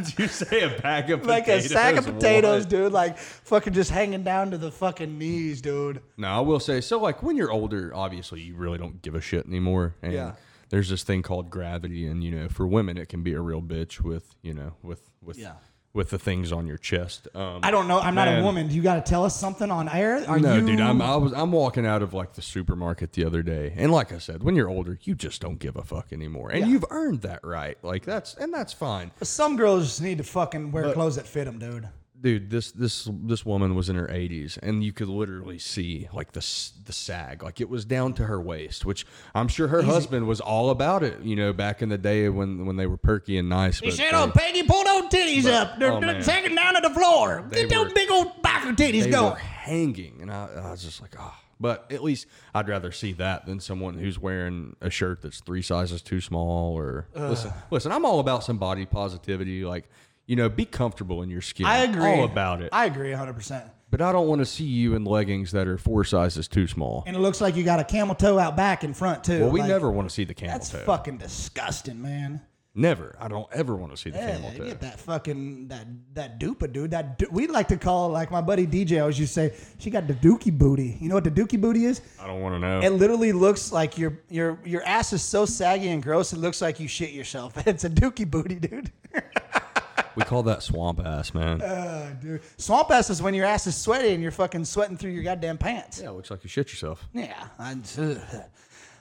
Did 0.04 0.18
you 0.18 0.28
say 0.28 0.60
a 0.62 0.80
bag 0.80 1.10
of 1.10 1.26
like 1.26 1.44
a 1.44 1.56
potatoes? 1.56 1.70
sack 1.70 1.96
of 1.96 2.04
potatoes, 2.06 2.62
What? 2.64 2.70
dude. 2.70 2.92
Like 2.92 3.18
fucking 3.18 3.72
just 3.72 3.90
hanging 3.90 4.22
down 4.24 4.50
to 4.52 4.58
the 4.58 4.70
fucking 4.70 5.18
knees, 5.18 5.60
dude. 5.60 6.00
No, 6.16 6.28
I 6.28 6.40
will 6.40 6.60
say 6.60 6.80
so. 6.80 6.98
Like 6.98 7.22
when 7.22 7.36
you're 7.36 7.50
older, 7.50 7.92
obviously 7.94 8.40
you 8.40 8.54
really 8.56 8.78
don't 8.78 9.00
give 9.02 9.14
a 9.14 9.20
shit 9.20 9.46
anymore. 9.46 9.94
And 10.02 10.12
Yeah. 10.12 10.32
There's 10.70 10.90
this 10.90 11.02
thing 11.02 11.22
called 11.22 11.48
gravity, 11.48 12.06
and 12.06 12.22
you 12.22 12.30
know, 12.30 12.48
for 12.50 12.66
women, 12.66 12.98
it 12.98 13.08
can 13.08 13.22
be 13.22 13.32
a 13.32 13.40
real 13.40 13.62
bitch 13.62 14.00
with 14.02 14.34
you 14.42 14.52
know 14.52 14.74
with 14.82 15.00
with 15.22 15.38
Yeah. 15.38 15.52
With 15.98 16.10
the 16.10 16.18
things 16.18 16.52
on 16.52 16.66
your 16.68 16.78
chest. 16.78 17.26
Um, 17.34 17.58
I 17.64 17.72
don't 17.72 17.88
know. 17.88 17.98
I'm 17.98 18.14
not 18.14 18.28
a 18.28 18.30
Man. 18.30 18.44
woman. 18.44 18.70
You 18.70 18.82
got 18.82 19.04
to 19.04 19.10
tell 19.10 19.24
us 19.24 19.34
something 19.38 19.68
on 19.70 19.88
air. 19.88 20.24
Are 20.28 20.38
no, 20.38 20.54
you? 20.54 20.64
dude, 20.64 20.80
I'm 20.80 21.02
I 21.02 21.16
was 21.16 21.32
I'm 21.34 21.50
walking 21.50 21.84
out 21.84 22.02
of 22.02 22.14
like 22.14 22.34
the 22.34 22.40
supermarket 22.40 23.12
the 23.14 23.24
other 23.24 23.42
day, 23.42 23.74
and 23.76 23.90
like 23.90 24.12
I 24.12 24.18
said, 24.18 24.44
when 24.44 24.54
you're 24.54 24.70
older, 24.70 24.96
you 25.02 25.16
just 25.16 25.42
don't 25.42 25.58
give 25.58 25.74
a 25.76 25.82
fuck 25.82 26.12
anymore, 26.12 26.50
and 26.50 26.60
Yeah. 26.60 26.66
you've 26.68 26.84
earned 26.90 27.22
that 27.22 27.40
right. 27.42 27.76
Like 27.82 28.04
that's 28.04 28.34
and 28.34 28.54
that's 28.54 28.72
fine, 28.72 29.10
Some 29.22 29.56
girls 29.56 29.86
just 29.86 30.00
need 30.00 30.18
to 30.18 30.24
fucking 30.24 30.70
wear 30.70 30.92
clothes 30.92 31.16
that 31.16 31.26
fit 31.26 31.44
them, 31.46 31.58
dude. 31.58 31.88
Dude. 32.20 32.50
This 32.50 32.72
this 32.72 33.08
this 33.12 33.44
woman 33.44 33.74
was 33.74 33.88
in 33.88 33.96
her 33.96 34.06
80s, 34.06 34.58
and 34.62 34.82
you 34.82 34.92
could 34.92 35.08
literally 35.08 35.58
see 35.58 36.08
like 36.12 36.32
the 36.32 36.40
the 36.84 36.92
sag, 36.92 37.42
like 37.42 37.60
it 37.60 37.68
was 37.68 37.84
down 37.84 38.14
to 38.14 38.24
her 38.24 38.40
waist, 38.40 38.84
which 38.84 39.06
I'm 39.34 39.48
sure 39.48 39.68
her 39.68 39.82
husband 39.82 40.26
was 40.26 40.40
all 40.40 40.70
about 40.70 41.02
it. 41.02 41.20
You 41.22 41.36
know, 41.36 41.52
back 41.52 41.82
in 41.82 41.88
the 41.88 41.98
day 41.98 42.28
when 42.28 42.66
when 42.66 42.76
they 42.76 42.86
were 42.86 42.96
perky 42.96 43.38
and 43.38 43.48
nice. 43.48 43.80
He 43.80 43.88
but 43.88 43.96
said, 43.96 44.14
"Oh, 44.14 44.30
Peggy, 44.34 44.62
pull 44.62 44.84
those 44.84 45.10
titties 45.10 45.46
up. 45.46 45.78
They're, 45.78 45.92
oh, 45.92 46.00
they're 46.00 46.14
man. 46.14 46.22
sagging 46.22 46.54
down 46.54 46.74
to 46.74 46.80
the 46.80 46.94
floor. 46.94 47.46
Get 47.50 47.70
those 47.70 47.92
big 47.92 48.10
old 48.10 48.42
backer 48.42 48.72
titties 48.72 49.04
they 49.04 49.10
going." 49.10 49.32
were 49.32 49.38
hanging, 49.38 50.18
and 50.22 50.30
I, 50.30 50.48
I 50.64 50.70
was 50.70 50.82
just 50.82 51.00
like, 51.00 51.14
oh. 51.18 51.34
But 51.60 51.90
at 51.90 52.04
least 52.04 52.26
I'd 52.54 52.68
rather 52.68 52.92
see 52.92 53.14
that 53.14 53.46
than 53.46 53.58
someone 53.58 53.98
who's 53.98 54.16
wearing 54.16 54.76
a 54.80 54.90
shirt 54.90 55.22
that's 55.22 55.40
three 55.40 55.62
sizes 55.62 56.02
too 56.02 56.20
small. 56.20 56.78
Or 56.78 57.08
listen, 57.16 57.52
listen, 57.70 57.90
I'm 57.90 58.04
all 58.04 58.20
about 58.20 58.44
some 58.44 58.58
body 58.58 58.86
positivity. 58.86 59.64
Like, 59.64 59.88
you 60.28 60.36
know, 60.36 60.48
be 60.48 60.64
comfortable 60.64 61.22
in 61.22 61.30
your 61.30 61.40
skin. 61.40 61.66
I 61.66 61.78
agree. 61.78 62.06
All 62.08 62.24
about 62.24 62.62
it. 62.62 62.68
I 62.72 62.84
agree 62.86 63.10
100. 63.10 63.32
percent 63.32 63.64
but 63.90 64.02
I 64.02 64.12
don't 64.12 64.28
want 64.28 64.40
to 64.42 64.44
see 64.44 64.64
you 64.64 64.94
in 64.94 65.04
leggings 65.06 65.50
that 65.52 65.66
are 65.66 65.78
four 65.78 66.04
sizes 66.04 66.46
too 66.46 66.66
small. 66.66 67.04
And 67.06 67.16
it 67.16 67.20
looks 67.20 67.40
like 67.40 67.56
you 67.56 67.64
got 67.64 67.80
a 67.80 67.84
camel 67.84 68.14
toe 68.14 68.38
out 68.38 68.54
back 68.54 68.84
in 68.84 68.92
front 68.92 69.24
too. 69.24 69.40
Well, 69.40 69.50
we 69.50 69.60
Like, 69.60 69.70
never 69.70 69.90
want 69.90 70.06
to 70.10 70.14
see 70.14 70.24
the 70.24 70.34
camel 70.34 70.52
That's 70.58 70.68
toe. 70.68 70.76
That's 70.76 70.86
fucking 70.86 71.16
disgusting, 71.16 72.02
man. 72.02 72.42
Never. 72.74 73.16
I 73.18 73.28
don't 73.28 73.48
ever 73.50 73.74
want 73.74 73.92
to 73.92 73.96
see 73.96 74.10
the 74.10 74.18
Yeah, 74.18 74.32
camel 74.36 74.52
toe. 74.52 74.64
get 74.66 74.80
that 74.82 75.00
fucking 75.00 75.68
that 75.68 75.86
that 76.12 76.38
dupa 76.38 76.70
dude. 76.70 76.90
That 76.90 77.18
du- 77.18 77.28
we 77.32 77.46
like 77.46 77.68
to 77.68 77.78
call 77.78 78.10
like 78.10 78.30
my 78.30 78.42
buddy 78.42 78.66
DJ 78.66 79.00
always 79.00 79.18
used 79.18 79.32
to 79.36 79.48
say 79.48 79.56
she 79.78 79.88
got 79.88 80.06
the 80.06 80.12
dookie 80.14 80.52
booty. 80.56 80.98
You 81.00 81.08
know 81.08 81.14
what 81.14 81.24
the 81.24 81.30
dookie 81.30 81.58
booty 81.58 81.86
is? 81.86 82.02
I 82.20 82.26
don't 82.26 82.42
want 82.42 82.54
to 82.56 82.58
know. 82.58 82.80
It 82.80 82.90
literally 82.90 83.32
looks 83.32 83.72
like 83.72 83.96
your 83.96 84.18
your 84.28 84.58
your 84.66 84.84
ass 84.84 85.14
is 85.14 85.22
so 85.22 85.46
saggy 85.46 85.88
and 85.88 86.02
gross. 86.02 86.34
It 86.34 86.40
looks 86.40 86.60
like 86.60 86.78
you 86.78 86.88
shit 86.88 87.12
yourself. 87.12 87.54
It's 87.66 87.84
a 87.84 87.90
dookie 87.90 88.30
booty, 88.30 88.56
dude. 88.56 88.92
we 90.18 90.24
call 90.24 90.42
that 90.44 90.62
swamp 90.62 91.00
ass, 91.04 91.32
man. 91.34 91.62
Uh, 91.62 92.14
dude. 92.20 92.40
Swamp 92.56 92.90
ass 92.90 93.08
is 93.10 93.22
when 93.22 93.34
your 93.34 93.46
ass 93.46 93.66
is 93.66 93.76
sweaty 93.76 94.10
and 94.14 94.22
you're 94.22 94.32
fucking 94.32 94.64
sweating 94.64 94.96
through 94.96 95.12
your 95.12 95.22
goddamn 95.22 95.58
pants. 95.58 96.00
yeah, 96.02 96.08
it 96.08 96.12
looks 96.12 96.30
like 96.30 96.42
you 96.44 96.50
shit 96.50 96.68
yourself. 96.70 97.06
Yeah. 97.12 97.32
I- 97.58 97.76
ugh. 97.98 98.18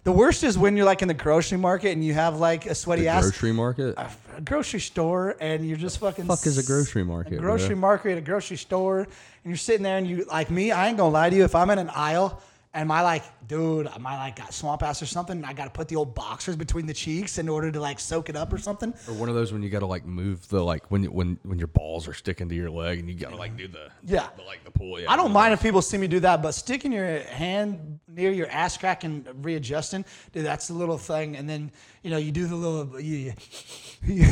the 0.03 0.11
worst 0.11 0.43
is 0.43 0.57
when 0.57 0.77
you're 0.77 0.85
like 0.85 1.01
in 1.01 1.07
the 1.07 1.13
grocery 1.13 1.57
market 1.57 1.91
and 1.91 2.03
you 2.05 2.13
have 2.13 2.39
like 2.39 2.65
a 2.65 2.75
sweaty 2.75 3.01
The 3.03 3.07
ass. 3.09 3.23
grocery 3.23 3.51
market. 3.51 3.95
a 3.97 4.41
grocery 4.41 4.79
store 4.79 5.35
and 5.41 5.67
you're 5.67 5.77
just 5.77 5.97
fucking 5.99 6.25
fuck 6.25 6.45
is 6.45 6.57
a 6.57 6.63
grocery 6.63 7.03
market, 7.03 7.33
A 7.33 7.37
grocery 7.37 7.69
bro? 7.69 7.79
market, 7.79 8.17
a 8.17 8.21
grocery 8.21 8.57
store, 8.57 8.99
and 8.99 9.07
you're 9.43 9.55
sitting 9.57 9.83
there 9.83 9.97
and 9.97 10.07
you 10.07 10.25
like 10.25 10.49
me. 10.51 10.71
I 10.71 10.87
ain't 10.87 10.97
gonna 10.97 11.09
lie 11.11 11.29
to 11.29 11.35
you. 11.35 11.43
If 11.43 11.55
I'm 11.55 11.69
in 11.71 11.79
an 11.79 11.89
aisle 11.93 12.41
and 12.77 12.87
my 12.87 13.01
like, 13.01 13.23
dude, 13.47 13.89
my 13.99 14.15
like 14.17 14.35
got 14.35 14.53
swamp 14.53 14.83
ass 14.83 15.01
or 15.01 15.07
something, 15.07 15.43
I 15.43 15.51
gotta 15.53 15.71
put 15.71 15.87
the 15.87 15.95
old 15.95 16.13
boxers 16.13 16.55
between 16.55 16.85
the 16.85 16.93
cheeks 16.93 17.39
in 17.39 17.49
order 17.49 17.71
to 17.71 17.79
like 17.81 17.99
soak 17.99 18.29
it 18.29 18.35
up 18.35 18.53
or 18.53 18.59
something. 18.59 18.93
Or 19.07 19.13
one 19.15 19.29
of 19.29 19.35
those 19.35 19.51
when 19.51 19.63
you 19.63 19.69
got 19.71 19.79
to 19.79 19.87
like 19.87 20.05
move 20.05 20.47
the 20.49 20.63
like 20.63 20.89
when 20.91 21.03
when 21.05 21.39
when 21.43 21.57
your 21.57 21.67
balls 21.69 22.07
are 22.07 22.13
sticking 22.13 22.47
to 22.49 22.55
your 22.55 22.69
leg 22.69 22.99
and 22.99 23.09
you 23.09 23.15
got 23.15 23.31
to 23.31 23.35
like 23.35 23.57
do 23.57 23.67
the 23.67 23.89
Yeah. 24.03 24.27
the, 24.37 24.43
like 24.43 24.63
the 24.63 24.69
pull. 24.69 24.99
Yeah, 24.99 25.11
I 25.11 25.15
don't 25.15 25.33
mind 25.33 25.53
if 25.53 25.61
people 25.61 25.81
see 25.81 25.97
me 25.97 26.07
do 26.07 26.19
that, 26.19 26.43
but 26.43 26.51
sticking 26.51 26.91
your 26.91 27.19
hand 27.23 27.99
near 28.07 28.31
your 28.31 28.47
ass 28.49 28.77
crack 28.77 29.03
and 29.03 29.27
readjusting, 29.43 30.05
dude, 30.31 30.45
that's 30.45 30.67
the 30.67 30.73
little 30.75 30.99
thing. 30.99 31.35
And 31.35 31.49
then 31.49 31.71
you 32.07 32.11
know 32.11 32.17
you 32.19 32.31
do 32.31 32.47
the 32.47 32.55
little. 32.55 33.01
You, 33.01 33.33
you, 34.05 34.21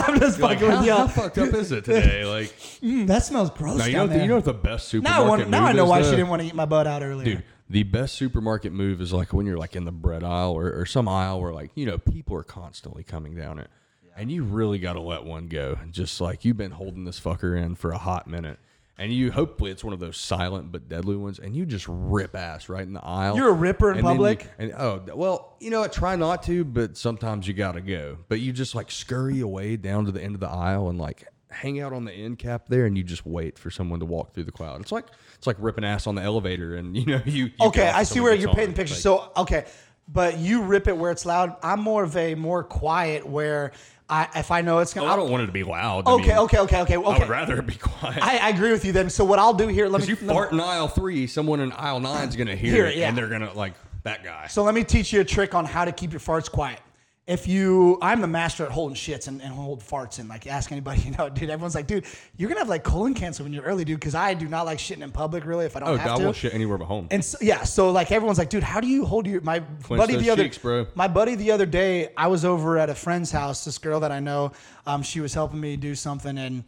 I'm 0.00 0.18
just 0.18 0.40
fucking 0.40 0.58
how, 0.58 0.78
with 0.78 0.78
how 0.78 0.84
y'all. 0.84 1.06
fucked 1.06 1.38
up 1.38 1.54
is 1.54 1.70
it 1.70 1.84
today? 1.84 2.24
Like, 2.24 2.48
Mm, 2.82 3.06
that 3.06 3.22
smells 3.22 3.50
gross. 3.50 3.78
now 3.78 3.84
you 3.84 3.92
know 3.92 4.06
the, 4.08 4.18
you 4.18 4.26
know 4.26 4.34
what 4.34 4.44
the 4.44 4.52
best 4.52 4.92
Now, 4.94 5.10
I, 5.10 5.12
supermarket 5.12 5.28
want, 5.28 5.50
now 5.50 5.64
I 5.66 5.72
know 5.72 5.84
why 5.86 6.02
though? 6.02 6.10
she 6.10 6.16
didn't 6.16 6.30
want 6.30 6.42
to 6.42 6.48
eat 6.48 6.54
my 6.56 6.64
butt 6.64 6.88
out 6.88 7.02
earlier. 7.02 7.24
Dude, 7.36 7.44
the 7.70 7.84
best 7.84 8.16
supermarket 8.16 8.72
move 8.72 9.00
is 9.00 9.12
like 9.12 9.32
when 9.32 9.46
you're 9.46 9.56
like 9.56 9.76
in 9.76 9.84
the 9.84 9.92
bread 9.92 10.24
aisle 10.24 10.52
or, 10.52 10.72
or 10.80 10.84
some 10.84 11.06
aisle 11.06 11.40
where 11.40 11.52
like 11.52 11.70
you 11.76 11.86
know 11.86 11.98
people 11.98 12.36
are 12.36 12.42
constantly 12.42 13.04
coming 13.04 13.36
down 13.36 13.60
it, 13.60 13.70
and 14.16 14.32
you 14.32 14.42
really 14.42 14.80
got 14.80 14.94
to 14.94 15.00
let 15.00 15.22
one 15.24 15.46
go. 15.46 15.78
Just 15.92 16.20
like 16.20 16.44
you've 16.44 16.56
been 16.56 16.72
holding 16.72 17.04
this 17.04 17.20
fucker 17.20 17.56
in 17.56 17.76
for 17.76 17.92
a 17.92 17.98
hot 17.98 18.26
minute, 18.26 18.58
and 18.98 19.12
you 19.12 19.32
hopefully 19.32 19.70
it's 19.70 19.82
one 19.82 19.92
of 19.92 20.00
those 20.00 20.16
silent 20.16 20.70
but 20.72 20.88
deadly 20.88 21.16
ones, 21.16 21.38
and 21.38 21.54
you 21.56 21.66
just 21.66 21.86
rip 21.88 22.34
ass 22.36 22.68
right 22.68 22.86
in 22.86 22.92
the 22.92 23.04
aisle. 23.04 23.36
You're 23.36 23.48
a 23.48 23.52
ripper 23.52 23.90
in 23.90 23.98
And 23.98 24.06
then 24.06 24.12
you- 24.14 24.18
public? 24.18 24.50
and 24.58 24.72
oh 24.78 25.02
well, 25.14 25.56
you 25.60 25.70
know 25.70 25.80
what? 25.80 25.92
Try 25.92 26.16
not 26.16 26.42
to, 26.44 26.64
but 26.64 26.96
sometimes 26.96 27.46
you 27.48 27.54
got 27.54 27.72
to 27.72 27.80
go. 27.80 28.18
But 28.28 28.40
you 28.40 28.52
just 28.52 28.74
like 28.74 28.90
scurry 28.90 29.40
away 29.40 29.76
down 29.76 30.04
to 30.06 30.12
the 30.12 30.22
end 30.22 30.34
of 30.34 30.40
the 30.40 30.48
aisle 30.48 30.88
and 30.90 30.98
like 30.98 31.24
hang 31.50 31.80
out 31.80 31.92
on 31.92 32.04
the 32.04 32.12
end 32.12 32.38
cap 32.38 32.62
there, 32.68 32.84
and 32.86 32.96
you 32.96 33.04
just 33.04 33.24
wait 33.26 33.58
for 33.58 33.70
someone 33.70 34.00
to 34.00 34.06
walk 34.06 34.32
through 34.34 34.44
the 34.44 34.52
crowd. 34.52 34.80
It's 34.80 34.92
like 34.92 35.06
it's 35.36 35.46
like 35.46 35.56
ripping 35.58 35.84
ass 35.84 36.06
on 36.06 36.14
the 36.14 36.22
elevator, 36.22 36.74
and 36.76 36.96
you 36.96 37.06
know 37.06 37.20
you. 37.26 37.46
you 37.46 37.50
okay, 37.68 37.88
I 37.88 38.02
see 38.04 38.14
someone 38.14 38.24
where 38.24 38.32
gets 38.34 38.42
you're 38.42 38.50
on. 38.50 38.56
painting 38.56 38.74
the 38.74 38.78
picture. 38.78 38.94
Like, 38.94 39.00
so 39.02 39.32
okay, 39.36 39.64
but 40.08 40.38
you 40.38 40.62
rip 40.62 40.86
it 40.88 40.96
where 40.96 41.10
it's 41.10 41.24
loud. 41.26 41.56
I'm 41.62 41.80
more 41.80 42.02
of 42.04 42.16
a 42.16 42.34
more 42.34 42.62
quiet 42.64 43.26
where 43.26 43.72
I 44.08 44.28
if 44.36 44.50
I 44.50 44.60
know 44.60 44.80
it's 44.80 44.92
gonna. 44.92 45.06
Oh, 45.06 45.10
I 45.12 45.16
don't 45.16 45.30
want 45.30 45.42
it 45.44 45.46
to 45.46 45.52
be 45.52 45.64
loud. 45.64 46.06
I 46.06 46.12
Okay, 46.12 46.28
mean, 46.28 46.36
okay, 46.38 46.58
okay, 46.58 46.80
okay, 46.82 46.94
I 46.94 46.98
would 46.98 47.28
rather 47.28 47.56
it 47.58 47.66
be 47.66 47.74
quiet. 47.76 48.22
I, 48.22 48.36
I 48.38 48.48
agree 48.50 48.70
with 48.70 48.84
you 48.84 48.92
then. 48.92 49.08
So 49.08 49.24
what 49.24 49.38
I'll 49.38 49.54
do 49.54 49.66
here, 49.68 49.88
let 49.88 50.02
me. 50.02 50.08
You 50.08 50.14
let 50.16 50.22
me- 50.22 50.28
fart 50.34 50.52
in 50.52 50.60
aisle 50.60 50.88
three, 50.88 51.26
someone 51.26 51.60
in 51.60 51.72
aisle 51.72 52.00
nine 52.00 52.28
is 52.28 52.36
gonna 52.36 52.54
hear, 52.56 52.74
Hear 52.74 52.86
it, 52.86 52.96
it, 52.96 52.98
yeah. 52.98 53.08
and 53.08 53.16
they're 53.16 53.28
gonna 53.28 53.52
like 53.54 53.72
that 54.02 54.22
guy. 54.22 54.46
So 54.48 54.62
let 54.62 54.74
me 54.74 54.84
teach 54.84 55.12
you 55.12 55.20
a 55.20 55.24
trick 55.24 55.54
on 55.54 55.64
how 55.64 55.84
to 55.86 55.92
keep 55.92 56.12
your 56.12 56.20
farts 56.20 56.50
quiet. 56.50 56.80
If 57.26 57.48
you, 57.48 57.96
I'm 58.02 58.20
the 58.20 58.26
master 58.26 58.66
at 58.66 58.70
holding 58.70 58.94
shits 58.94 59.28
and, 59.28 59.40
and 59.40 59.50
hold 59.50 59.80
farts 59.80 60.18
and 60.18 60.28
like 60.28 60.46
ask 60.46 60.70
anybody, 60.70 61.00
you 61.06 61.12
know, 61.12 61.30
dude. 61.30 61.48
Everyone's 61.48 61.74
like, 61.74 61.86
dude, 61.86 62.04
you're 62.36 62.48
gonna 62.48 62.60
have 62.60 62.68
like 62.68 62.84
colon 62.84 63.14
cancer 63.14 63.42
when 63.42 63.52
you're 63.52 63.62
early, 63.62 63.84
dude. 63.84 63.98
Because 63.98 64.14
I 64.14 64.34
do 64.34 64.46
not 64.46 64.66
like 64.66 64.78
shitting 64.78 65.02
in 65.02 65.10
public, 65.10 65.46
really. 65.46 65.64
If 65.64 65.74
I 65.74 65.80
don't 65.80 65.88
oh, 65.88 65.96
have 65.96 66.06
God 66.06 66.18
to. 66.18 66.26
will 66.26 66.32
shit 66.34 66.52
anywhere 66.52 66.76
but 66.76 66.84
home. 66.84 67.08
And 67.10 67.24
so, 67.24 67.38
yeah, 67.40 67.62
so 67.62 67.90
like 67.90 68.12
everyone's 68.12 68.36
like, 68.36 68.50
dude, 68.50 68.62
how 68.62 68.80
do 68.80 68.86
you 68.86 69.06
hold 69.06 69.26
your 69.26 69.40
my 69.40 69.60
buddy 69.60 70.16
the 70.16 70.28
other 70.28 70.44
cheeks, 70.44 70.58
bro. 70.58 70.86
my 70.94 71.08
buddy 71.08 71.34
the 71.34 71.50
other 71.50 71.66
day, 71.66 72.10
I 72.16 72.26
was 72.26 72.44
over 72.44 72.76
at 72.76 72.90
a 72.90 72.94
friend's 72.94 73.30
house. 73.30 73.64
This 73.64 73.78
girl 73.78 74.00
that 74.00 74.12
I 74.12 74.20
know, 74.20 74.52
um, 74.86 75.02
she 75.02 75.20
was 75.20 75.32
helping 75.32 75.60
me 75.60 75.76
do 75.76 75.94
something, 75.94 76.36
and 76.36 76.62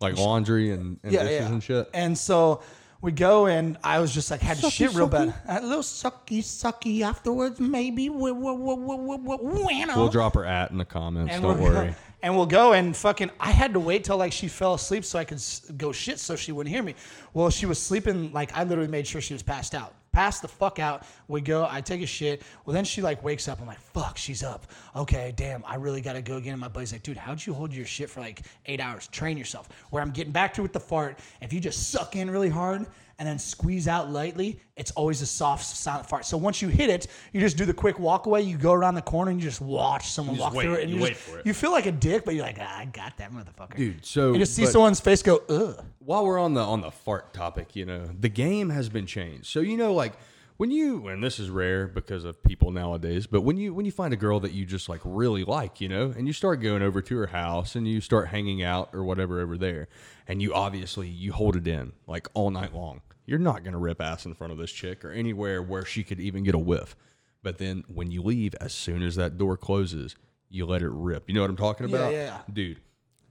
like 0.00 0.18
laundry 0.18 0.72
and, 0.72 0.98
and 1.02 1.12
yeah, 1.12 1.22
dishes 1.22 1.40
yeah, 1.40 1.52
and 1.52 1.62
shit. 1.62 1.90
And 1.94 2.18
so 2.18 2.60
we 3.02 3.12
go, 3.12 3.46
and 3.46 3.76
I 3.84 4.00
was 4.00 4.12
just 4.12 4.30
like 4.30 4.40
had 4.40 4.56
to 4.58 4.66
Sucky, 4.66 4.70
shit 4.72 4.94
real 4.94 5.06
bad. 5.06 5.34
A 5.48 5.60
little 5.60 5.82
sucky, 5.82 6.38
sucky 6.38 7.02
afterwards, 7.02 7.60
maybe. 7.60 8.06
Wh- 8.06 8.12
wh- 8.34 8.56
wh- 8.58 9.96
We'll 9.96 10.08
drop 10.08 10.34
her 10.34 10.44
at 10.44 10.70
in 10.70 10.78
the 10.78 10.84
comments. 10.84 11.32
And 11.32 11.42
don't 11.42 11.60
we'll 11.60 11.72
worry. 11.72 11.88
Go, 11.90 11.94
and 12.22 12.36
we'll 12.36 12.46
go 12.46 12.72
and 12.72 12.96
fucking. 12.96 13.30
I 13.38 13.50
had 13.50 13.74
to 13.74 13.80
wait 13.80 14.04
till 14.04 14.16
like 14.16 14.32
she 14.32 14.48
fell 14.48 14.74
asleep 14.74 15.04
so 15.04 15.18
I 15.18 15.24
could 15.24 15.36
s- 15.38 15.70
go 15.76 15.92
shit 15.92 16.18
so 16.18 16.34
she 16.36 16.52
wouldn't 16.52 16.74
hear 16.74 16.82
me. 16.82 16.94
Well, 17.34 17.50
she 17.50 17.66
was 17.66 17.80
sleeping. 17.80 18.32
Like 18.32 18.56
I 18.56 18.64
literally 18.64 18.90
made 18.90 19.06
sure 19.06 19.20
she 19.20 19.34
was 19.34 19.42
passed 19.42 19.74
out. 19.74 19.94
Passed 20.16 20.40
the 20.40 20.48
fuck 20.48 20.78
out. 20.78 21.02
We 21.28 21.42
go. 21.42 21.68
I 21.70 21.82
take 21.82 22.00
a 22.00 22.06
shit. 22.06 22.40
Well, 22.64 22.72
then 22.72 22.86
she 22.86 23.02
like 23.02 23.22
wakes 23.22 23.48
up. 23.48 23.60
I'm 23.60 23.66
like, 23.66 23.78
fuck, 23.78 24.16
she's 24.16 24.42
up. 24.42 24.66
Okay, 24.96 25.34
damn. 25.36 25.62
I 25.66 25.74
really 25.74 26.00
gotta 26.00 26.22
go 26.22 26.38
again. 26.38 26.54
And 26.54 26.60
my 26.62 26.68
buddy's 26.68 26.92
like, 26.92 27.02
dude, 27.02 27.18
how'd 27.18 27.44
you 27.44 27.52
hold 27.52 27.70
your 27.74 27.84
shit 27.84 28.08
for 28.08 28.20
like 28.20 28.40
eight 28.64 28.80
hours? 28.80 29.08
Train 29.08 29.36
yourself. 29.36 29.68
Where 29.90 30.02
I'm 30.02 30.12
getting 30.12 30.32
back 30.32 30.54
to 30.54 30.62
with 30.62 30.72
the 30.72 30.80
fart. 30.80 31.18
If 31.42 31.52
you 31.52 31.60
just 31.60 31.90
suck 31.90 32.16
in 32.16 32.30
really 32.30 32.48
hard 32.48 32.86
and 33.18 33.26
then 33.26 33.38
squeeze 33.38 33.88
out 33.88 34.10
lightly, 34.10 34.60
it's 34.76 34.90
always 34.90 35.22
a 35.22 35.26
soft, 35.26 35.64
silent 35.64 36.06
fart. 36.08 36.26
So 36.26 36.36
once 36.36 36.60
you 36.60 36.68
hit 36.68 36.90
it, 36.90 37.06
you 37.32 37.40
just 37.40 37.56
do 37.56 37.64
the 37.64 37.72
quick 37.72 37.98
walk 37.98 38.26
away. 38.26 38.42
You 38.42 38.58
go 38.58 38.72
around 38.72 38.94
the 38.94 39.02
corner 39.02 39.30
and 39.30 39.40
you 39.40 39.48
just 39.48 39.60
watch 39.62 40.10
someone 40.10 40.36
You 40.36 40.42
just 40.42 40.54
walk 40.54 40.62
through 40.62 40.74
it. 40.74 40.82
And 40.82 40.90
You 40.90 40.96
you, 40.96 41.02
wait 41.02 41.12
just- 41.14 41.20
for 41.22 41.38
it. 41.38 41.46
You 41.46 41.54
feel 41.54 41.70
like 41.72 41.86
a 41.86 41.92
dick, 41.92 42.24
but 42.26 42.34
you're 42.34 42.44
like, 42.44 42.58
ah, 42.60 42.78
I 42.78 42.84
got 42.84 43.16
that 43.16 43.32
motherfucker. 43.32 43.76
Dude, 43.76 44.04
so 44.04 44.32
you 44.32 44.38
just 44.38 44.54
see 44.54 44.64
but- 44.64 44.72
someone's 44.72 45.00
face 45.00 45.22
go, 45.22 45.40
ugh. 45.48 45.82
while 46.00 46.26
we're 46.26 46.38
on 46.38 46.52
the 46.54 46.60
on 46.60 46.82
the 46.82 46.90
fart 46.90 47.32
topic, 47.32 47.74
you 47.74 47.86
know, 47.86 48.06
the 48.20 48.28
game 48.28 48.68
has 48.70 48.88
been 48.90 49.06
changed. 49.06 49.46
So 49.46 49.60
you 49.60 49.76
know, 49.78 49.94
like 49.94 50.12
when 50.58 50.70
you 50.70 51.08
and 51.08 51.22
this 51.22 51.38
is 51.38 51.50
rare 51.50 51.86
because 51.86 52.24
of 52.24 52.42
people 52.42 52.70
nowadays, 52.70 53.26
but 53.26 53.42
when 53.42 53.56
you 53.56 53.72
when 53.74 53.86
you 53.86 53.92
find 53.92 54.12
a 54.12 54.16
girl 54.16 54.40
that 54.40 54.52
you 54.52 54.64
just 54.66 54.88
like 54.90 55.00
really 55.04 55.44
like, 55.44 55.80
you 55.80 55.88
know, 55.88 56.12
and 56.16 56.26
you 56.26 56.32
start 56.34 56.60
going 56.60 56.82
over 56.82 57.00
to 57.02 57.16
her 57.18 57.26
house 57.28 57.76
and 57.76 57.86
you 57.88 58.00
start 58.00 58.28
hanging 58.28 58.62
out 58.62 58.90
or 58.92 59.04
whatever 59.04 59.40
over 59.40 59.56
there, 59.58 59.88
and 60.28 60.40
you 60.42 60.52
obviously 60.54 61.08
you 61.08 61.32
hold 61.32 61.56
it 61.56 61.66
in 61.66 61.92
like 62.06 62.28
all 62.34 62.50
night 62.50 62.74
long. 62.74 63.00
You're 63.26 63.38
not 63.38 63.64
gonna 63.64 63.78
rip 63.78 64.00
ass 64.00 64.24
in 64.24 64.34
front 64.34 64.52
of 64.52 64.58
this 64.58 64.70
chick 64.72 65.04
or 65.04 65.10
anywhere 65.10 65.62
where 65.62 65.84
she 65.84 66.04
could 66.04 66.20
even 66.20 66.44
get 66.44 66.54
a 66.54 66.58
whiff. 66.58 66.96
But 67.42 67.58
then 67.58 67.84
when 67.86 68.10
you 68.10 68.22
leave, 68.22 68.54
as 68.60 68.72
soon 68.72 69.02
as 69.02 69.16
that 69.16 69.36
door 69.36 69.56
closes, 69.56 70.16
you 70.48 70.64
let 70.64 70.82
it 70.82 70.90
rip. 70.90 71.28
You 71.28 71.34
know 71.34 71.42
what 71.42 71.50
I'm 71.50 71.56
talking 71.56 71.86
about? 71.86 72.12
yeah, 72.12 72.24
yeah. 72.24 72.38
Dude, 72.52 72.80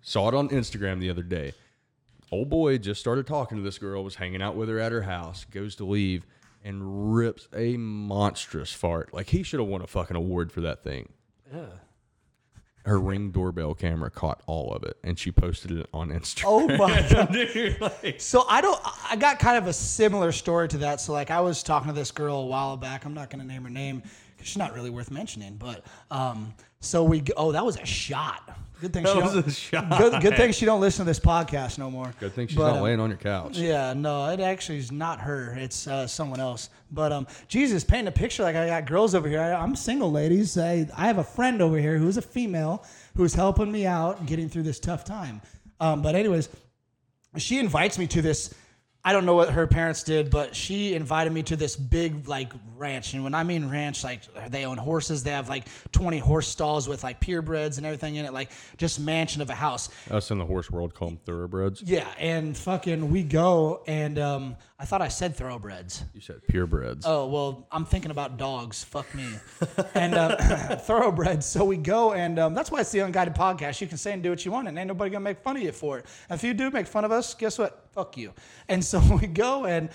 saw 0.01 0.27
it 0.27 0.33
on 0.33 0.49
Instagram 0.49 0.99
the 0.99 1.09
other 1.09 1.23
day. 1.23 1.53
Old 2.31 2.49
boy 2.49 2.77
just 2.77 2.99
started 2.99 3.27
talking 3.27 3.57
to 3.57 3.63
this 3.63 3.77
girl, 3.77 4.03
was 4.03 4.15
hanging 4.15 4.41
out 4.41 4.55
with 4.55 4.67
her 4.69 4.79
at 4.79 4.91
her 4.91 5.03
house, 5.03 5.45
goes 5.45 5.75
to 5.77 5.85
leave, 5.85 6.25
and 6.63 7.15
rips 7.15 7.47
a 7.55 7.77
monstrous 7.77 8.73
fart. 8.73 9.13
Like 9.13 9.29
he 9.29 9.43
should 9.43 9.59
have 9.59 9.69
won 9.69 9.81
a 9.81 9.87
fucking 9.87 10.17
award 10.17 10.51
for 10.51 10.61
that 10.61 10.83
thing. 10.83 11.09
Her 12.85 12.99
ring 12.99 13.31
doorbell 13.31 13.73
camera 13.73 14.11
caught 14.11 14.41
all 14.45 14.71
of 14.73 14.83
it, 14.83 14.97
and 15.03 15.17
she 15.17 15.31
posted 15.31 15.71
it 15.71 15.87
on 15.91 16.09
Instagram. 16.09 16.43
Oh 16.45 16.67
my 16.77 17.01
god. 17.09 17.31
Dude, 17.31 17.81
like, 17.81 18.21
So 18.21 18.45
I 18.47 18.61
don't. 18.61 18.79
I 19.09 19.15
got 19.15 19.39
kind 19.39 19.57
of 19.57 19.65
a 19.67 19.73
similar 19.73 20.31
story 20.31 20.67
to 20.69 20.77
that. 20.79 21.01
So 21.01 21.11
like 21.11 21.31
I 21.31 21.41
was 21.41 21.63
talking 21.63 21.87
to 21.87 21.93
this 21.95 22.11
girl 22.11 22.37
a 22.37 22.45
while 22.45 22.77
back. 22.77 23.05
I'm 23.05 23.15
not 23.15 23.31
going 23.31 23.41
to 23.41 23.47
name 23.47 23.63
her 23.63 23.69
name 23.71 24.03
because 24.35 24.47
she's 24.47 24.57
not 24.57 24.75
really 24.75 24.91
worth 24.91 25.09
mentioning. 25.09 25.55
But 25.55 25.83
um, 26.11 26.53
so 26.85 27.03
we. 27.03 27.21
go- 27.21 27.33
Oh, 27.37 27.51
that 27.51 27.65
was 27.65 27.77
a 27.77 27.85
shot. 27.85 28.41
Good 28.81 28.91
thing 28.91 29.05
she 29.05 29.13
That 29.13 29.23
was 29.23 29.33
don't. 29.33 29.47
a 29.47 29.51
shot. 29.51 29.97
Good, 29.97 30.21
good 30.21 30.35
thing 30.35 30.51
she 30.51 30.65
don't 30.65 30.81
listen 30.81 31.05
to 31.05 31.09
this 31.09 31.19
podcast 31.19 31.77
no 31.77 31.89
more. 31.89 32.11
good 32.19 32.33
thing 32.33 32.47
she's 32.47 32.57
But, 32.57 32.67
not 32.67 32.77
um, 32.77 32.83
laying 32.83 32.99
on 32.99 33.09
your 33.09 33.17
couch. 33.17 33.57
Yeah, 33.57 33.93
no, 33.93 34.29
it 34.29 34.41
actually 34.41 34.79
is 34.79 34.91
not 34.91 35.21
her. 35.21 35.55
It's 35.57 35.87
uh, 35.87 36.05
someone 36.07 36.41
else. 36.41 36.69
But 36.91 37.13
um, 37.13 37.25
Jesus, 37.47 37.85
painting 37.85 38.07
a 38.09 38.11
picture 38.11 38.43
like 38.43 38.55
I 38.57 38.67
got 38.67 38.85
girls 38.85 39.15
over 39.15 39.29
here. 39.29 39.39
I, 39.41 39.53
I'm 39.53 39.75
single, 39.77 40.11
ladies. 40.11 40.57
I, 40.57 40.87
I 40.95 41.07
have 41.07 41.19
a 41.19 41.23
friend 41.23 41.61
over 41.61 41.77
here 41.77 41.97
who's 41.97 42.17
a 42.17 42.21
female 42.21 42.83
who's 43.15 43.33
helping 43.33 43.71
me 43.71 43.85
out 43.85 44.25
getting 44.25 44.49
through 44.49 44.63
this 44.63 44.79
tough 44.79 45.05
time. 45.05 45.41
Um, 45.79 46.01
but 46.01 46.13
anyways, 46.15 46.49
she 47.37 47.59
invites 47.59 47.97
me 47.97 48.07
to 48.07 48.21
this. 48.21 48.53
I 49.07 49.13
don't 49.13 49.27
know 49.27 49.35
what 49.35 49.51
her 49.51 49.67
parents 49.67 50.01
did, 50.01 50.31
but 50.31 50.55
she 50.55 50.95
invited 50.95 51.31
me 51.31 51.43
to 51.43 51.55
this 51.55 51.75
big 51.75 52.27
like 52.27 52.51
ranch. 52.75 53.13
And 53.13 53.23
when 53.23 53.35
I 53.35 53.43
mean 53.43 53.69
ranch, 53.69 54.03
like 54.03 54.21
they 54.49 54.65
own 54.65 54.77
horses. 54.77 55.21
They 55.21 55.29
have 55.29 55.47
like 55.47 55.67
20 55.91 56.17
horse 56.17 56.47
stalls 56.47 56.89
with 56.89 57.03
like 57.03 57.21
purebreds 57.21 57.77
and 57.77 57.85
everything 57.85 58.15
in 58.15 58.25
it, 58.25 58.33
like 58.33 58.49
just 58.77 58.99
mansion 58.99 59.43
of 59.43 59.51
a 59.51 59.55
house. 59.55 59.89
Us 60.09 60.31
in 60.31 60.39
the 60.39 60.45
horse 60.45 60.71
world 60.71 60.95
call 60.95 61.09
them 61.09 61.17
thoroughbreds. 61.23 61.83
Yeah, 61.83 62.07
and 62.17 62.57
fucking 62.57 63.11
we 63.11 63.21
go 63.21 63.83
and 63.85 64.17
um, 64.17 64.55
I 64.77 64.83
thought 64.83 65.01
I 65.01 65.07
said 65.07 65.37
thoroughbreds. 65.37 66.03
You 66.13 66.19
said 66.19 66.41
purebreds. 66.51 67.03
Oh 67.05 67.27
well, 67.27 67.67
I'm 67.71 67.85
thinking 67.85 68.11
about 68.11 68.37
dogs. 68.37 68.83
Fuck 68.83 69.13
me. 69.15 69.25
and 69.93 70.13
uh, 70.13 70.75
thoroughbreds. 70.75 71.45
So 71.45 71.63
we 71.63 71.77
go, 71.77 72.11
and 72.11 72.37
um, 72.37 72.53
that's 72.53 72.69
why 72.69 72.81
it's 72.81 72.91
the 72.91 72.99
Unguided 72.99 73.35
Podcast. 73.35 73.79
You 73.79 73.87
can 73.87 73.97
say 73.97 74.11
and 74.11 74.21
do 74.21 74.29
what 74.29 74.43
you 74.43 74.51
want, 74.51 74.67
and 74.67 74.77
ain't 74.77 74.89
nobody 74.89 75.11
gonna 75.11 75.23
make 75.23 75.39
fun 75.39 75.55
of 75.55 75.63
you 75.63 75.71
for 75.71 75.99
it. 75.99 76.05
And 76.29 76.37
if 76.37 76.43
you 76.43 76.53
do 76.53 76.69
make 76.71 76.87
fun 76.87 77.05
of 77.05 77.11
us, 77.13 77.33
guess 77.35 77.57
what? 77.57 77.87
Fuck 77.93 78.17
you. 78.17 78.33
And 78.67 78.83
so 78.83 78.99
we 79.21 79.27
go, 79.27 79.65
and 79.65 79.89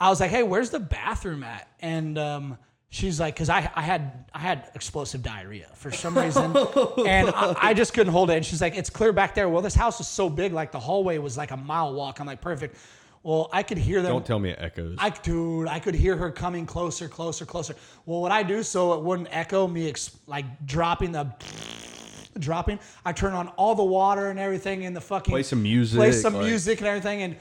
I 0.00 0.08
was 0.08 0.20
like, 0.20 0.30
"Hey, 0.30 0.42
where's 0.42 0.70
the 0.70 0.80
bathroom 0.80 1.44
at?" 1.44 1.68
And 1.80 2.16
um, 2.16 2.56
she's 2.88 3.20
like, 3.20 3.36
"Cause 3.36 3.50
I, 3.50 3.70
I 3.74 3.82
had 3.82 4.24
I 4.32 4.38
had 4.38 4.70
explosive 4.74 5.22
diarrhea 5.22 5.68
for 5.74 5.90
some 5.90 6.16
reason, 6.16 6.44
and 7.06 7.28
I, 7.28 7.56
I 7.58 7.74
just 7.74 7.92
couldn't 7.92 8.12
hold 8.14 8.30
it." 8.30 8.36
And 8.38 8.46
she's 8.46 8.62
like, 8.62 8.74
"It's 8.74 8.88
clear 8.88 9.12
back 9.12 9.34
there." 9.34 9.50
Well, 9.50 9.60
this 9.60 9.74
house 9.74 9.98
was 9.98 10.08
so 10.08 10.30
big, 10.30 10.54
like 10.54 10.72
the 10.72 10.80
hallway 10.80 11.18
was 11.18 11.36
like 11.36 11.50
a 11.50 11.58
mile 11.58 11.92
walk. 11.92 12.20
I'm 12.20 12.26
like, 12.26 12.40
"Perfect." 12.40 12.78
Well, 13.24 13.48
I 13.52 13.62
could 13.62 13.78
hear 13.78 14.02
them. 14.02 14.12
Don't 14.12 14.26
tell 14.26 14.38
me 14.38 14.50
it 14.50 14.58
echoes. 14.60 14.96
I 15.00 15.08
dude, 15.08 15.66
I 15.66 15.78
could 15.80 15.94
hear 15.94 16.14
her 16.16 16.30
coming 16.30 16.66
closer, 16.66 17.08
closer, 17.08 17.46
closer. 17.46 17.74
Well, 18.04 18.20
what 18.20 18.30
I 18.30 18.42
do 18.42 18.62
so 18.62 18.92
it 18.92 19.00
wouldn't 19.00 19.28
echo 19.32 19.66
me, 19.66 19.88
ex- 19.88 20.14
like 20.26 20.44
dropping 20.66 21.12
the 21.12 21.32
dropping. 22.38 22.78
I 23.04 23.12
turn 23.12 23.32
on 23.32 23.48
all 23.56 23.74
the 23.74 23.84
water 23.84 24.28
and 24.28 24.38
everything 24.38 24.82
in 24.82 24.92
the 24.92 25.00
fucking 25.00 25.32
Play 25.32 25.42
some 25.42 25.62
music, 25.62 25.96
play 25.96 26.12
some 26.12 26.34
like- 26.34 26.44
music 26.44 26.78
and 26.80 26.86
everything, 26.86 27.22
and 27.22 27.36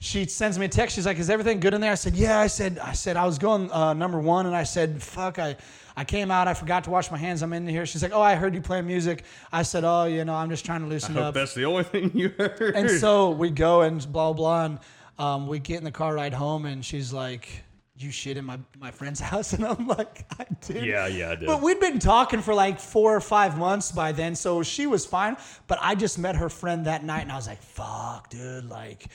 she 0.00 0.24
sends 0.24 0.58
me 0.58 0.64
a 0.64 0.68
text. 0.68 0.96
She's 0.96 1.06
like, 1.06 1.18
"Is 1.18 1.30
everything 1.30 1.60
good 1.60 1.74
in 1.74 1.80
there?" 1.80 1.92
I 1.92 1.96
said, 1.96 2.14
"Yeah." 2.16 2.38
I 2.40 2.46
said, 2.48 2.78
"I 2.78 2.92
said 2.92 3.16
I 3.18 3.24
was 3.26 3.38
going 3.38 3.70
uh, 3.70 3.92
number 3.92 4.18
one," 4.18 4.46
and 4.46 4.56
I 4.56 4.64
said, 4.64 5.02
"Fuck, 5.02 5.38
I." 5.38 5.56
I 5.94 6.04
came 6.04 6.30
out. 6.30 6.48
I 6.48 6.54
forgot 6.54 6.84
to 6.84 6.90
wash 6.90 7.10
my 7.10 7.18
hands. 7.18 7.42
I'm 7.42 7.52
in 7.52 7.66
here. 7.68 7.84
She's 7.84 8.02
like, 8.02 8.12
"Oh, 8.14 8.22
I 8.22 8.34
heard 8.34 8.54
you 8.54 8.62
playing 8.62 8.86
music." 8.86 9.24
I 9.52 9.62
said, 9.62 9.84
"Oh, 9.84 10.04
you 10.04 10.24
know, 10.24 10.34
I'm 10.34 10.48
just 10.48 10.64
trying 10.64 10.80
to 10.80 10.86
loosen 10.86 11.12
Hope 11.12 11.24
up." 11.24 11.34
that's 11.34 11.52
the 11.52 11.66
only 11.66 11.84
thing 11.92 12.10
you 12.14 12.30
heard. 12.30 12.74
And 12.74 12.88
so 12.98 13.28
we 13.32 13.50
go 13.50 13.82
and 13.82 14.10
blah 14.10 14.32
blah, 14.32 14.64
and 14.64 14.78
um, 15.22 15.46
we 15.46 15.60
get 15.60 15.78
in 15.78 15.84
the 15.84 15.92
car 15.92 16.14
ride 16.14 16.34
home, 16.34 16.66
and 16.66 16.84
she's 16.84 17.12
like, 17.12 17.48
"You 17.96 18.10
shit 18.10 18.36
in 18.36 18.44
my 18.44 18.58
my 18.78 18.90
friend's 18.90 19.20
house," 19.30 19.52
and 19.52 19.64
I'm 19.64 19.86
like, 19.86 20.26
"I 20.38 20.46
did." 20.60 20.84
Yeah, 20.84 21.06
yeah, 21.06 21.30
I 21.30 21.34
did. 21.36 21.46
But 21.46 21.62
we'd 21.62 21.78
been 21.78 22.00
talking 22.00 22.40
for 22.40 22.54
like 22.54 22.80
four 22.80 23.14
or 23.14 23.20
five 23.20 23.56
months 23.56 23.92
by 23.92 24.10
then, 24.10 24.34
so 24.34 24.64
she 24.64 24.88
was 24.88 25.06
fine. 25.06 25.36
But 25.68 25.78
I 25.80 25.94
just 25.94 26.18
met 26.18 26.34
her 26.36 26.48
friend 26.48 26.86
that 26.86 27.04
night, 27.04 27.20
and 27.22 27.30
I 27.30 27.36
was 27.36 27.46
like, 27.46 27.62
"Fuck, 27.62 28.30
dude!" 28.30 28.68
Like. 28.68 29.06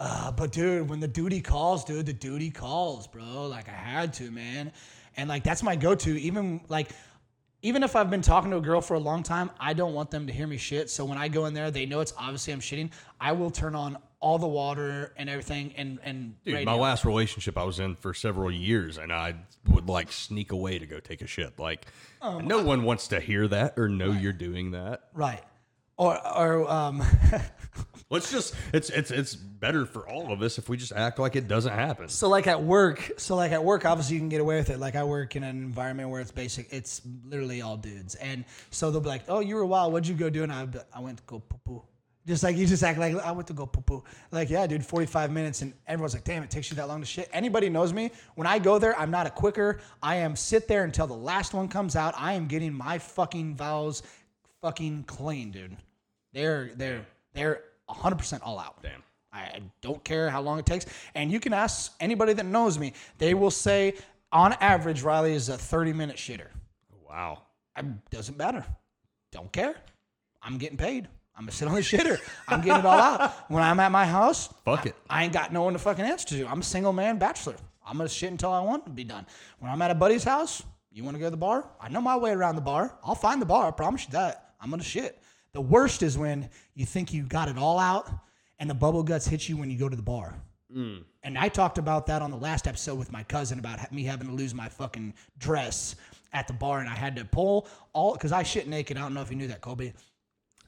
Uh, 0.00 0.30
but 0.30 0.52
dude, 0.52 0.88
when 0.88 1.00
the 1.00 1.08
duty 1.08 1.40
calls, 1.40 1.84
dude, 1.84 2.06
the 2.06 2.12
duty 2.12 2.50
calls, 2.52 3.08
bro. 3.08 3.48
Like 3.48 3.68
I 3.68 3.72
had 3.72 4.12
to, 4.14 4.30
man. 4.30 4.70
And 5.16 5.28
like 5.28 5.42
that's 5.42 5.60
my 5.64 5.74
go-to. 5.74 6.16
Even 6.20 6.60
like 6.68 6.90
even 7.62 7.82
if 7.82 7.96
I've 7.96 8.08
been 8.08 8.22
talking 8.22 8.52
to 8.52 8.58
a 8.58 8.60
girl 8.60 8.80
for 8.80 8.94
a 8.94 9.00
long 9.00 9.24
time, 9.24 9.50
I 9.58 9.72
don't 9.72 9.94
want 9.94 10.12
them 10.12 10.28
to 10.28 10.32
hear 10.32 10.46
me 10.46 10.56
shit. 10.56 10.88
So 10.88 11.04
when 11.04 11.18
I 11.18 11.26
go 11.26 11.46
in 11.46 11.54
there, 11.54 11.72
they 11.72 11.84
know 11.84 11.98
it's 11.98 12.14
obviously 12.16 12.52
I'm 12.52 12.60
shitting. 12.60 12.90
I 13.20 13.32
will 13.32 13.50
turn 13.50 13.74
on 13.74 13.98
all 14.20 14.38
the 14.38 14.48
water 14.48 15.12
and 15.16 15.28
everything 15.30 15.72
and 15.76 15.98
and 16.02 16.34
Dude, 16.44 16.54
radio. 16.54 16.72
my 16.72 16.76
last 16.80 17.04
relationship 17.04 17.56
I 17.56 17.64
was 17.64 17.78
in 17.78 17.94
for 17.96 18.12
several 18.14 18.50
years, 18.50 18.98
and 18.98 19.12
I 19.12 19.34
would 19.68 19.88
like 19.88 20.10
sneak 20.12 20.50
away 20.52 20.78
to 20.78 20.86
go 20.86 20.98
take 21.00 21.22
a 21.22 21.26
shit. 21.26 21.58
Like, 21.58 21.86
Um, 22.20 22.46
no 22.46 22.62
one 22.62 22.82
wants 22.84 23.08
to 23.08 23.20
hear 23.20 23.46
that 23.48 23.74
or 23.78 23.88
know 23.88 24.10
you're 24.12 24.32
doing 24.32 24.72
that. 24.72 25.02
right. 25.14 25.42
Or 25.96 26.16
or 26.36 26.70
um 26.70 27.02
Let's 28.10 28.30
just 28.30 28.54
it's 28.72 28.88
it's 28.88 29.10
it's 29.10 29.34
better 29.36 29.84
for 29.84 30.08
all 30.08 30.32
of 30.32 30.40
us 30.42 30.56
if 30.56 30.68
we 30.68 30.76
just 30.78 30.92
act 30.92 31.18
like 31.18 31.36
it 31.36 31.46
doesn't 31.46 31.72
happen. 31.74 32.08
so 32.08 32.28
like 32.28 32.46
at 32.46 32.62
work, 32.62 33.10
so 33.18 33.36
like 33.36 33.52
at 33.52 33.62
work, 33.62 33.84
obviously 33.84 34.14
you 34.14 34.20
can 34.20 34.28
get 34.30 34.40
away 34.40 34.56
with 34.56 34.70
it. 34.70 34.78
Like 34.78 34.96
I 34.96 35.04
work 35.04 35.36
in 35.36 35.42
an 35.42 35.56
environment 35.62 36.08
where 36.08 36.20
it's 36.20 36.30
basic, 36.30 36.72
it's 36.72 37.02
literally 37.26 37.60
all 37.60 37.76
dudes, 37.76 38.14
and 38.14 38.44
so 38.70 38.90
they'll 38.90 39.00
be 39.02 39.08
like, 39.08 39.24
"Oh, 39.28 39.40
you 39.40 39.56
were 39.56 39.66
wild. 39.66 39.92
What'd 39.92 40.06
you 40.08 40.14
go 40.14 40.30
do?" 40.30 40.42
And 40.42 40.50
I, 40.52 40.66
I 40.94 41.00
went 41.00 41.18
to 41.18 41.24
go 41.26 41.40
poo 41.40 41.58
poo. 41.64 41.82
Just 42.28 42.42
like 42.42 42.56
you 42.56 42.66
just 42.66 42.82
act 42.82 42.98
like 42.98 43.16
I 43.16 43.32
went 43.32 43.48
to 43.48 43.54
go 43.54 43.64
poo 43.64 43.80
poo. 43.80 44.04
Like 44.30 44.50
yeah, 44.50 44.66
dude, 44.66 44.84
forty 44.84 45.06
five 45.06 45.32
minutes, 45.32 45.62
and 45.62 45.72
everyone's 45.86 46.12
like, 46.12 46.24
"Damn, 46.24 46.42
it 46.42 46.50
takes 46.50 46.70
you 46.70 46.76
that 46.76 46.86
long 46.86 47.00
to 47.00 47.06
shit." 47.06 47.30
Anybody 47.32 47.70
knows 47.70 47.94
me? 47.94 48.10
When 48.34 48.46
I 48.46 48.58
go 48.58 48.78
there, 48.78 48.96
I'm 48.98 49.10
not 49.10 49.26
a 49.26 49.30
quicker. 49.30 49.80
I 50.02 50.16
am 50.16 50.36
sit 50.36 50.68
there 50.68 50.84
until 50.84 51.06
the 51.06 51.16
last 51.16 51.54
one 51.54 51.68
comes 51.68 51.96
out. 51.96 52.12
I 52.18 52.34
am 52.34 52.46
getting 52.46 52.74
my 52.74 52.98
fucking 52.98 53.56
vowels 53.56 54.02
fucking 54.60 55.04
clean, 55.04 55.50
dude. 55.50 55.74
They're 56.34 56.70
they're 56.76 57.06
they're 57.32 57.62
100 57.86 58.16
percent 58.16 58.42
all 58.42 58.58
out. 58.58 58.82
Damn. 58.82 59.02
I 59.32 59.60
don't 59.80 60.02
care 60.04 60.28
how 60.28 60.42
long 60.42 60.58
it 60.58 60.66
takes. 60.66 60.86
And 61.14 61.30
you 61.30 61.40
can 61.40 61.52
ask 61.52 61.94
anybody 62.00 62.32
that 62.34 62.46
knows 62.46 62.78
me. 62.78 62.92
They 63.18 63.34
will 63.34 63.50
say, 63.50 63.94
on 64.32 64.54
average, 64.54 65.02
Riley 65.02 65.34
is 65.34 65.48
a 65.48 65.56
30 65.56 65.92
minute 65.92 66.16
shitter. 66.16 66.48
Wow. 67.08 67.42
It 67.76 67.86
doesn't 68.10 68.36
matter. 68.36 68.64
Don't 69.32 69.52
care. 69.52 69.76
I'm 70.42 70.58
getting 70.58 70.78
paid. 70.78 71.08
I'm 71.38 71.44
gonna 71.44 71.52
sit 71.52 71.68
on 71.68 71.74
the 71.76 71.80
shitter. 71.80 72.18
I'm 72.48 72.60
getting 72.60 72.80
it 72.80 72.86
all 72.86 72.98
out. 72.98 73.32
When 73.48 73.62
I'm 73.62 73.78
at 73.78 73.92
my 73.92 74.04
house, 74.04 74.52
Fuck 74.64 74.86
it. 74.86 74.96
I 75.08 75.22
ain't 75.22 75.32
got 75.32 75.52
no 75.52 75.62
one 75.62 75.72
to 75.74 75.78
fucking 75.78 76.04
answer 76.04 76.26
to. 76.30 76.48
I'm 76.48 76.60
a 76.60 76.64
single 76.64 76.92
man 76.92 77.16
bachelor. 77.16 77.54
I'm 77.86 77.96
gonna 77.96 78.08
shit 78.08 78.32
until 78.32 78.50
I 78.50 78.60
want 78.60 78.84
to 78.86 78.90
be 78.90 79.04
done. 79.04 79.24
When 79.60 79.70
I'm 79.70 79.80
at 79.80 79.92
a 79.92 79.94
buddy's 79.94 80.24
house, 80.24 80.64
you 80.90 81.04
want 81.04 81.14
to 81.14 81.20
go 81.20 81.26
to 81.26 81.30
the 81.30 81.36
bar? 81.36 81.70
I 81.80 81.88
know 81.90 82.00
my 82.00 82.16
way 82.16 82.32
around 82.32 82.56
the 82.56 82.60
bar. 82.60 82.92
I'll 83.04 83.14
find 83.14 83.40
the 83.40 83.46
bar. 83.46 83.68
I 83.68 83.70
promise 83.70 84.04
you 84.04 84.12
that. 84.12 84.54
I'm 84.60 84.70
gonna 84.70 84.82
shit. 84.82 85.22
The 85.52 85.60
worst 85.60 86.02
is 86.02 86.18
when 86.18 86.50
you 86.74 86.84
think 86.84 87.12
you 87.14 87.22
got 87.22 87.48
it 87.48 87.56
all 87.56 87.78
out 87.78 88.10
and 88.58 88.68
the 88.68 88.74
bubble 88.74 89.04
guts 89.04 89.28
hit 89.28 89.48
you 89.48 89.56
when 89.56 89.70
you 89.70 89.78
go 89.78 89.88
to 89.88 89.96
the 89.96 90.02
bar. 90.02 90.34
Mm. 90.74 91.04
And 91.22 91.38
I 91.38 91.48
talked 91.48 91.78
about 91.78 92.06
that 92.06 92.20
on 92.20 92.30
the 92.30 92.36
last 92.36 92.66
episode 92.66 92.98
with 92.98 93.12
my 93.12 93.22
cousin 93.22 93.58
about 93.58 93.92
me 93.92 94.02
having 94.02 94.26
to 94.28 94.34
lose 94.34 94.54
my 94.54 94.68
fucking 94.68 95.14
dress 95.38 95.96
at 96.32 96.46
the 96.46 96.52
bar, 96.52 96.80
and 96.80 96.88
I 96.88 96.94
had 96.94 97.16
to 97.16 97.24
pull 97.24 97.68
all 97.92 98.12
because 98.12 98.32
I 98.32 98.42
shit 98.42 98.68
naked. 98.68 98.96
I 98.96 99.00
don't 99.00 99.14
know 99.14 99.22
if 99.22 99.30
you 99.30 99.36
knew 99.36 99.48
that, 99.48 99.60
Colby. 99.60 99.94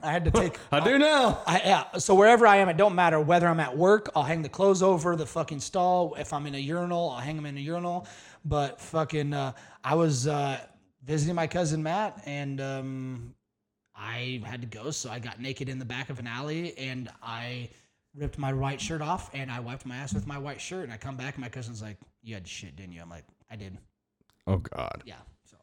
I 0.02 0.12
had 0.12 0.24
to 0.24 0.30
take. 0.30 0.58
I 0.72 0.80
do 0.80 0.98
now. 0.98 1.42
I, 1.46 1.60
yeah. 1.64 1.98
So 1.98 2.14
wherever 2.14 2.46
I 2.46 2.56
am, 2.56 2.68
it 2.68 2.76
don't 2.76 2.94
matter 2.94 3.20
whether 3.20 3.46
I'm 3.48 3.60
at 3.60 3.76
work. 3.76 4.10
I'll 4.14 4.22
hang 4.22 4.42
the 4.42 4.48
clothes 4.48 4.82
over 4.82 5.16
the 5.16 5.26
fucking 5.26 5.60
stall. 5.60 6.14
If 6.18 6.32
I'm 6.32 6.46
in 6.46 6.54
a 6.54 6.58
urinal, 6.58 7.10
I'll 7.10 7.20
hang 7.20 7.36
them 7.36 7.46
in 7.46 7.56
a 7.56 7.60
urinal. 7.60 8.06
But 8.44 8.80
fucking, 8.80 9.32
uh, 9.34 9.52
I 9.84 9.94
was 9.94 10.26
uh, 10.26 10.60
visiting 11.04 11.34
my 11.34 11.46
cousin 11.46 11.82
Matt, 11.82 12.22
and 12.24 12.60
um, 12.60 13.34
I 13.94 14.42
had 14.44 14.62
to 14.62 14.66
go, 14.66 14.90
so 14.90 15.10
I 15.10 15.18
got 15.18 15.40
naked 15.40 15.68
in 15.68 15.78
the 15.78 15.84
back 15.84 16.10
of 16.10 16.18
an 16.18 16.26
alley, 16.26 16.76
and 16.78 17.10
I 17.22 17.68
ripped 18.16 18.38
my 18.38 18.52
white 18.52 18.80
shirt 18.80 19.02
off, 19.02 19.30
and 19.34 19.50
I 19.50 19.60
wiped 19.60 19.84
my 19.84 19.96
ass 19.96 20.14
with 20.14 20.26
my 20.26 20.38
white 20.38 20.60
shirt, 20.60 20.84
and 20.84 20.92
I 20.92 20.96
come 20.96 21.16
back, 21.16 21.34
and 21.34 21.42
my 21.42 21.50
cousin's 21.50 21.82
like, 21.82 21.98
"You 22.22 22.34
had 22.34 22.48
shit, 22.48 22.76
didn't 22.76 22.92
you?" 22.92 23.02
I'm 23.02 23.10
like, 23.10 23.24
"I 23.50 23.56
did." 23.56 23.76
Oh 24.46 24.56
God. 24.56 25.02
Yeah. 25.04 25.16
So. 25.44 25.56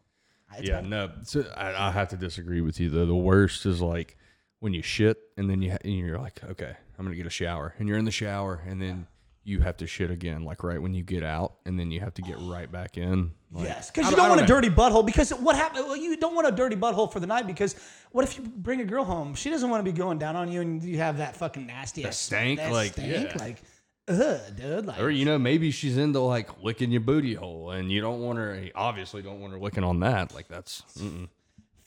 Yeah, 0.62 0.82
bad. 0.82 0.90
no. 0.90 1.12
So 1.24 1.46
I, 1.56 1.88
I 1.88 1.92
have 1.92 2.10
to 2.10 2.18
disagree 2.18 2.62
with 2.62 2.80
you 2.80 2.90
though. 2.90 3.06
The 3.06 3.16
worst 3.16 3.66
is 3.66 3.82
like 3.82 4.18
when 4.60 4.74
you 4.74 4.82
shit 4.82 5.18
and 5.38 5.49
then 5.49 5.62
you 5.62 5.72
ha- 5.72 5.78
and 5.84 5.93
you're 5.93 6.20
like, 6.20 6.41
okay, 6.43 6.76
I'm 6.97 7.05
gonna 7.05 7.16
get 7.16 7.26
a 7.28 7.32
shower, 7.32 7.76
and 7.78 7.88
you're 7.88 7.97
in 7.97 8.05
the 8.05 8.12
shower, 8.12 8.62
and 8.68 8.82
then 8.82 9.08
you 9.43 9.62
have 9.62 9.78
to 9.78 9.88
shit 9.88 10.12
again, 10.12 10.43
like 10.43 10.62
right 10.62 10.82
when 10.82 10.93
you 10.93 11.03
get 11.03 11.24
out, 11.24 11.53
and 11.66 11.80
then 11.80 11.89
you 11.89 12.01
have 12.01 12.14
to 12.16 12.22
get 12.22 12.36
right 12.41 12.70
back 12.70 12.97
in. 12.97 13.32
Like, 13.49 13.66
Yes, 13.66 13.89
because 13.89 14.10
you 14.12 14.18
don't- 14.18 14.28
want 14.28 14.41
a 14.41 14.45
dirty 14.45 14.70
butthole. 14.70 15.05
Because 15.05 15.30
what 15.32 15.55
happened? 15.55 15.86
Well, 15.86 15.95
you 15.95 16.18
don't 16.18 16.36
want 16.36 16.47
a 16.47 16.51
dirty 16.51 16.76
butthole 16.76 17.10
for 17.10 17.22
the 17.22 17.28
night. 17.28 17.47
Because 17.47 17.76
what 18.12 18.26
if 18.26 18.38
you 18.38 18.43
bring 18.43 18.82
a 18.82 18.86
girl 18.86 19.05
home? 19.05 19.36
She 19.36 19.49
doesn't 19.49 19.70
want 19.70 19.86
to 19.86 19.89
be 19.89 19.97
going 19.97 20.18
down 20.18 20.36
on 20.36 20.51
you, 20.51 20.60
and 20.60 20.84
you 20.84 20.97
have 20.97 21.20
that 21.20 21.38
fucking 21.38 21.66
nasty 21.66 22.03
ass 22.03 22.18
stank, 22.18 22.60
that 22.60 22.74
like, 22.74 22.91
stank, 22.91 23.30
yeah. 23.30 23.38
like, 23.39 23.62
ugh, 24.10 24.41
dude, 24.58 24.86
like, 24.86 24.99
Or 24.99 25.10
you 25.10 25.24
know, 25.24 25.39
maybe 25.39 25.72
she's 25.72 25.97
into 25.97 26.20
like 26.20 26.62
licking 26.62 26.91
your 26.91 26.99
booty 26.99 27.34
hole, 27.34 27.72
and 27.72 27.89
you 27.89 28.01
don't 28.01 28.20
want 28.20 28.38
her. 28.39 28.66
Obviously, 28.76 29.22
don't 29.22 29.39
want 29.39 29.53
her 29.53 29.60
licking 29.60 29.86
on 29.86 30.01
that. 30.01 30.36
Like 30.36 30.49
that's 30.49 30.84
mm-mm. 30.99 31.30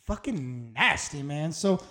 fucking 0.07 0.73
nasty, 0.73 1.23
man. 1.23 1.53
So, 1.53 1.83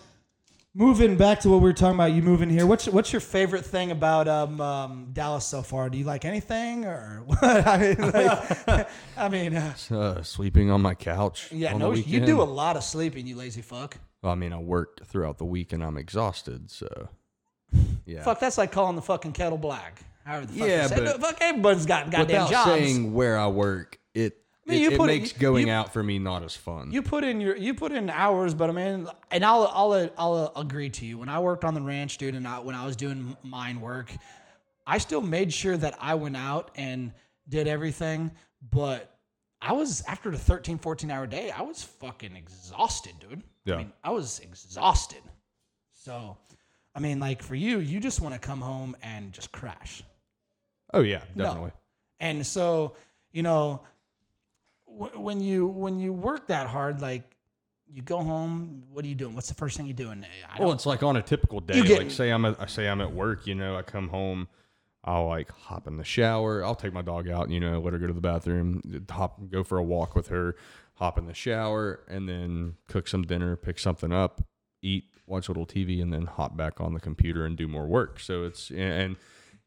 moving 0.73 1.17
back 1.17 1.39
to 1.41 1.49
what 1.49 1.57
we 1.57 1.63
were 1.63 1.73
talking 1.73 1.95
about, 1.95 2.11
you 2.13 2.21
moving 2.21 2.49
here. 2.49 2.65
What's 2.65 2.87
what's 2.87 3.11
your 3.11 3.19
favorite 3.19 3.65
thing 3.65 3.91
about 3.91 4.27
um, 4.27 4.61
um, 4.61 5.09
Dallas 5.13 5.45
so 5.45 5.61
far? 5.61 5.89
Do 5.89 5.97
you 5.97 6.03
like 6.05 6.25
anything 6.25 6.85
or 6.85 7.23
what? 7.25 7.43
I 7.43 7.77
mean, 7.77 8.11
like, 8.11 8.89
I 9.17 9.29
mean, 9.29 9.55
uh, 9.55 9.73
uh, 9.91 10.23
sleeping 10.23 10.71
on 10.71 10.81
my 10.81 10.95
couch. 10.95 11.51
yeah, 11.51 11.75
no, 11.75 11.93
you 11.93 12.19
do 12.25 12.41
a 12.41 12.43
lot 12.43 12.75
of 12.77 12.83
sleeping, 12.83 13.27
you 13.27 13.35
lazy 13.35 13.61
fuck. 13.61 13.97
Well, 14.21 14.31
I 14.31 14.35
mean, 14.35 14.51
I 14.53 14.57
worked 14.59 15.05
throughout 15.05 15.37
the 15.37 15.45
week, 15.45 15.73
and 15.73 15.83
I'm 15.83 15.97
exhausted. 15.97 16.69
So 16.71 17.09
yeah. 18.05 18.23
Fuck, 18.23 18.39
that's 18.39 18.57
like 18.57 18.71
calling 18.71 18.95
the 18.95 19.01
fucking 19.01 19.33
kettle 19.33 19.57
black. 19.57 20.01
However 20.25 20.45
the 20.45 20.53
fuck 20.59 20.67
Yeah, 20.67 20.87
but- 20.87 21.21
fuck, 21.21 21.37
everybody's 21.41 21.85
got 21.85 22.05
goddamn 22.11 22.43
Without 22.43 22.49
jobs. 22.51 22.69
saying 22.71 23.13
where 23.13 23.37
I 23.37 23.47
work, 23.47 23.99
it 24.13 24.37
I 24.67 24.71
mean, 24.71 24.83
it, 24.83 24.91
you 24.91 24.97
put 24.97 25.09
it- 25.09 25.19
makes 25.21 25.33
going 25.33 25.67
you- 25.67 25.73
out 25.73 25.91
for 25.93 26.03
me 26.03 26.19
not 26.19 26.43
as 26.43 26.55
fun. 26.55 26.91
you 26.91 27.01
put 27.01 27.23
in 27.23 27.41
your 27.41 27.55
you 27.55 27.73
put 27.73 27.91
in 27.91 28.09
hours, 28.09 28.53
but 28.53 28.69
I 28.69 28.73
mean, 28.73 29.07
and 29.31 29.43
I'll 29.45 29.67
I'll 29.73 30.09
I'll 30.17 30.51
agree 30.55 30.89
to 30.91 31.05
you. 31.05 31.17
When 31.17 31.29
I 31.29 31.39
worked 31.39 31.63
on 31.63 31.73
the 31.73 31.81
ranch, 31.81 32.17
dude, 32.17 32.35
and 32.35 32.47
I, 32.47 32.59
when 32.59 32.75
I 32.75 32.85
was 32.85 32.95
doing 32.95 33.35
mine 33.43 33.81
work, 33.81 34.11
I 34.85 34.97
still 34.99 35.21
made 35.21 35.51
sure 35.53 35.75
that 35.77 35.95
I 35.99 36.15
went 36.15 36.37
out 36.37 36.71
and 36.75 37.13
did 37.47 37.67
everything. 37.67 38.31
But 38.71 39.15
I 39.61 39.73
was 39.73 40.01
after 40.07 40.29
the 40.31 40.37
13, 40.37 40.77
14 40.77 41.09
hour 41.11 41.25
day, 41.25 41.49
I 41.51 41.61
was 41.63 41.81
fucking 41.83 42.35
exhausted, 42.35 43.13
dude. 43.19 43.41
Yeah. 43.65 43.75
I 43.75 43.77
mean, 43.79 43.93
I 44.03 44.11
was 44.11 44.39
exhausted. 44.39 45.21
So, 45.91 46.37
I 46.95 46.99
mean, 46.99 47.19
like 47.19 47.41
for 47.41 47.55
you, 47.55 47.79
you 47.79 47.99
just 47.99 48.21
want 48.21 48.33
to 48.35 48.39
come 48.39 48.61
home 48.61 48.95
and 49.01 49.31
just 49.33 49.51
crash. 49.51 50.03
oh 50.93 51.01
yeah, 51.01 51.21
No. 51.35 51.43
definitely. 51.45 51.71
And 52.19 52.45
so, 52.45 52.95
you 53.31 53.43
know, 53.43 53.81
w- 54.99 55.19
when 55.19 55.41
you 55.41 55.67
when 55.67 55.99
you 55.99 56.13
work 56.13 56.47
that 56.47 56.67
hard, 56.67 57.01
like 57.01 57.23
you 57.91 58.01
go 58.03 58.17
home, 58.21 58.83
what 58.91 59.03
are 59.03 59.07
you 59.07 59.15
doing? 59.15 59.33
What's 59.33 59.47
the 59.49 59.55
first 59.55 59.75
thing 59.77 59.87
you're 59.87 59.95
doing? 59.95 60.23
Eh, 60.23 60.27
I 60.47 60.57
don't, 60.57 60.65
Well, 60.67 60.75
it's 60.75 60.85
like 60.85 61.01
on 61.01 61.15
a 61.17 61.21
typical 61.21 61.59
day. 61.59 61.81
Get- 61.81 61.97
like 61.97 62.11
say 62.11 62.29
I'm 62.29 62.45
at, 62.45 62.59
I 62.59 62.65
say 62.67 62.87
I'm 62.87 63.01
at 63.01 63.11
work, 63.13 63.47
you 63.47 63.55
know, 63.55 63.75
I 63.75 63.81
come 63.81 64.09
home, 64.09 64.47
I'll 65.03 65.27
like 65.27 65.49
hop 65.49 65.87
in 65.87 65.97
the 65.97 66.03
shower, 66.03 66.63
I'll 66.63 66.75
take 66.75 66.93
my 66.93 67.01
dog 67.01 67.27
out, 67.29 67.49
you 67.49 67.59
know, 67.59 67.79
let 67.79 67.93
her 67.93 67.99
go 67.99 68.07
to 68.07 68.13
the 68.13 68.21
bathroom, 68.21 68.81
hop 69.09 69.39
go 69.49 69.63
for 69.63 69.77
a 69.79 69.83
walk 69.83 70.13
with 70.15 70.27
her, 70.27 70.55
hop 70.95 71.17
in 71.17 71.25
the 71.25 71.33
shower, 71.33 72.01
and 72.07 72.27
then 72.29 72.75
cook 72.87 73.07
some 73.07 73.23
dinner, 73.23 73.55
pick 73.55 73.79
something 73.79 74.11
up, 74.11 74.41
eat, 74.83 75.05
watch 75.25 75.47
a 75.47 75.51
little 75.51 75.65
TV, 75.65 76.01
and 76.01 76.13
then 76.13 76.25
hop 76.25 76.55
back 76.55 76.79
on 76.79 76.93
the 76.93 76.99
computer 76.99 77.45
and 77.45 77.57
do 77.57 77.67
more 77.67 77.87
work. 77.87 78.19
So 78.19 78.43
it's 78.43 78.69
and 78.69 79.15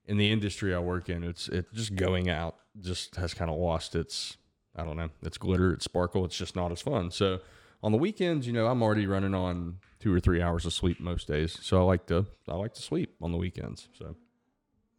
in 0.07 0.17
the 0.17 0.31
industry 0.31 0.75
I 0.75 0.79
work 0.79 1.09
in, 1.09 1.25
it's 1.25 1.49
it 1.49 1.73
just 1.73 1.97
going 1.97 2.29
out 2.29 2.57
just 2.81 3.17
has 3.17 3.35
kind 3.35 3.51
of 3.51 3.57
lost 3.57 3.95
its 3.97 4.37
I 4.77 4.85
don't 4.85 4.97
know, 4.97 5.11
it's 5.23 5.39
glitter, 5.39 5.73
it's 5.73 5.85
sparkle, 5.85 6.25
it's 6.25 6.37
just 6.37 6.57
not 6.57 6.73
as 6.73 6.81
fun. 6.81 7.11
So 7.11 7.41
on 7.83 7.93
the 7.93 7.99
weekends, 7.99 8.47
you 8.47 8.53
know, 8.53 8.67
I'm 8.69 8.83
already 8.83 9.07
running 9.07 9.35
on 9.35 9.79
two 9.99 10.15
or 10.15 10.21
three 10.21 10.41
hours 10.41 10.65
of 10.67 10.73
sleep 10.73 11.01
most 11.01 11.29
days. 11.29 11.59
So 11.63 11.79
I 11.79 11.85
like 11.85 12.07
to 12.07 12.27
I 12.49 12.55
like 12.55 12.75
to 12.75 12.83
sleep 12.83 13.15
on 13.21 13.33
the 13.33 13.39
weekends. 13.39 13.89
So 13.99 14.17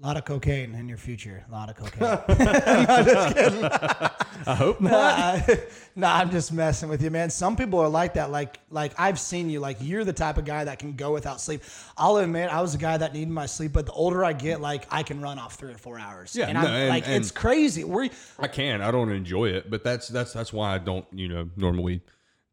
a 0.04 0.06
lot 0.06 0.18
of 0.18 0.26
cocaine 0.26 0.76
in 0.76 0.90
your 0.90 0.98
future. 0.98 1.46
A 1.48 1.52
lot 1.52 1.70
of 1.70 1.78
cocaine. 1.78 2.02
I 4.46 4.56
hope 4.56 4.82
not. 4.82 5.48
nah, 5.48 5.56
nah, 5.96 6.16
I'm 6.18 6.30
just 6.30 6.52
messing 6.52 6.90
with 6.90 7.02
you, 7.02 7.10
man. 7.10 7.30
Some 7.30 7.56
people 7.56 7.80
are 7.80 7.88
like 7.88 8.16
that. 8.16 8.30
Like, 8.30 8.60
like 8.70 8.92
I've 8.98 9.18
seen 9.18 9.50
you. 9.50 9.62
Like, 9.62 9.78
you're 9.80 10.04
the 10.04 10.12
type 10.12 10.38
of 10.38 10.44
guy 10.44 10.66
that 10.66 10.80
can 10.80 10.94
go 10.98 11.14
without 11.14 11.40
sleep. 11.40 11.62
I'll 11.98 12.18
admit, 12.18 12.50
I 12.50 12.62
was 12.62 12.76
a 12.76 12.78
guy 12.78 12.98
that 12.98 13.14
needed 13.14 13.30
my 13.30 13.46
sleep, 13.46 13.72
but 13.72 13.86
the 13.86 13.94
older 13.94 14.26
I 14.26 14.34
get, 14.34 14.60
like, 14.60 14.86
I 14.92 15.04
can 15.04 15.22
run 15.22 15.40
off 15.40 15.56
three 15.56 15.72
or 15.72 15.78
four 15.78 15.98
hours. 15.98 16.36
Yeah, 16.36 16.48
and 16.50 16.58
I'm 16.58 16.66
no, 16.66 16.72
and- 16.72 16.90
like, 16.90 17.06
and- 17.08 17.16
it's 17.16 17.32
crazy. 17.32 17.86
We're 17.86 18.10
I 18.38 18.48
can. 18.48 18.82
I 18.82 18.92
don't 18.92 19.12
enjoy 19.12 19.46
it, 19.50 19.70
but 19.72 19.86
that's 19.86 20.10
that's 20.10 20.34
that's 20.34 20.52
why 20.52 20.76
I 20.76 20.78
don't, 20.80 21.06
you 21.14 21.30
know, 21.30 21.50
normally 21.56 22.02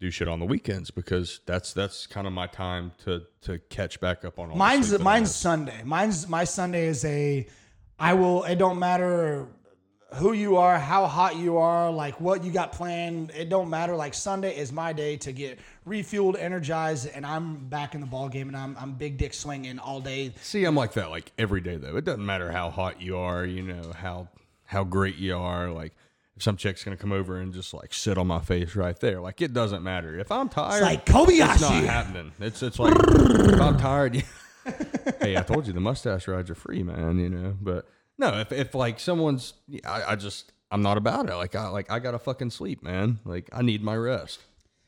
do 0.01 0.11
shit 0.11 0.29
on 0.29 0.41
the 0.41 0.47
weekends 0.47 0.91
because 0.91 1.41
that's 1.45 1.73
that's 1.75 2.07
kind 2.07 2.27
of 2.27 2.33
my 2.33 2.47
time 2.47 2.93
to 3.05 3.23
to 3.43 3.59
catch 3.69 4.01
back 4.01 4.25
up 4.25 4.39
on 4.39 4.51
all 4.51 4.57
mine's 4.57 4.99
mine's. 4.99 5.35
Sunday. 5.35 5.83
Mine's 5.85 6.27
my 6.29 6.45
Sunday 6.45 6.87
is 6.87 7.05
a. 7.05 7.47
I 7.99 8.15
will. 8.15 8.45
It 8.45 8.57
don't 8.57 8.79
matter 8.79 9.47
who 10.15 10.33
you 10.33 10.57
are, 10.57 10.79
how 10.79 11.07
hot 11.07 11.37
you 11.37 11.59
are, 11.59 11.91
like 11.91 12.19
what 12.21 12.43
you 12.43 12.51
got 12.51 12.73
planned. 12.73 13.31
It 13.31 13.49
don't 13.51 13.69
matter. 13.69 13.95
Like 13.95 14.15
Sunday 14.15 14.57
is 14.57 14.73
my 14.73 14.95
day 14.95 15.19
to 15.19 15.33
get 15.33 15.59
refueled, 15.87 16.37
energized, 16.39 17.09
and 17.15 17.25
I'm 17.27 17.69
back 17.69 17.95
in 17.95 18.01
the 18.01 18.07
ball 18.07 18.31
game, 18.31 18.49
and 18.49 18.57
I'm 18.57 18.77
I'm 18.81 18.95
big 18.95 19.19
dick 19.19 19.35
swinging 19.35 19.79
all 19.79 20.01
day. 20.01 20.33
See, 20.41 20.65
I'm 20.65 20.75
like 20.75 20.95
that 20.95 21.11
like 21.11 21.31
every 21.37 21.61
day 21.61 21.77
though. 21.77 21.97
It 21.97 22.07
doesn't 22.07 22.25
matter 22.25 22.51
how 22.51 22.71
hot 22.71 23.03
you 23.03 23.19
are, 23.19 23.45
you 23.45 23.63
know, 23.63 23.93
how 23.93 24.29
how 24.65 24.83
great 24.83 25.17
you 25.17 25.37
are, 25.37 25.71
like 25.71 25.93
some 26.41 26.57
chick's 26.57 26.83
gonna 26.85 26.97
come 26.97 27.13
over 27.13 27.39
and 27.39 27.53
just 27.53 27.73
like 27.75 27.93
sit 27.95 28.19
on 28.19 28.27
my 28.27 28.41
face 28.41 28.75
right 28.75 28.99
there. 29.01 29.21
Like 29.21 29.41
it 29.41 29.53
doesn't 29.53 29.83
matter. 29.83 30.19
If 30.19 30.33
I'm 30.33 30.49
tired, 30.49 30.83
like 30.83 31.07
Kobayashi. 31.07 31.53
It's 31.53 31.61
not 31.61 31.85
happening. 31.85 32.33
It's 32.41 32.63
it's 32.63 32.79
like 32.79 32.95
if 32.99 33.61
I'm 33.61 33.79
tired. 33.79 34.15
hey, 35.21 35.37
I 35.37 35.43
told 35.43 35.67
you 35.67 35.73
the 35.73 35.81
mustache 35.81 36.29
rides 36.29 36.51
are 36.51 36.55
free, 36.55 36.83
man. 36.83 37.19
You 37.19 37.29
know, 37.31 37.57
but 37.61 37.89
no, 38.19 38.39
if 38.41 38.53
if 38.53 38.75
like 38.75 39.01
someone's, 39.01 39.55
I, 39.85 40.03
I 40.09 40.17
just 40.17 40.53
I'm 40.71 40.83
not 40.83 40.97
about 40.97 41.29
it. 41.29 41.35
Like 41.35 41.55
I 41.55 41.69
like 41.69 41.91
I 41.91 41.99
gotta 41.99 42.19
fucking 42.19 42.51
sleep, 42.51 42.83
man. 42.83 43.19
Like 43.25 43.49
I 43.53 43.63
need 43.63 43.83
my 43.83 43.97
rest. 43.97 44.41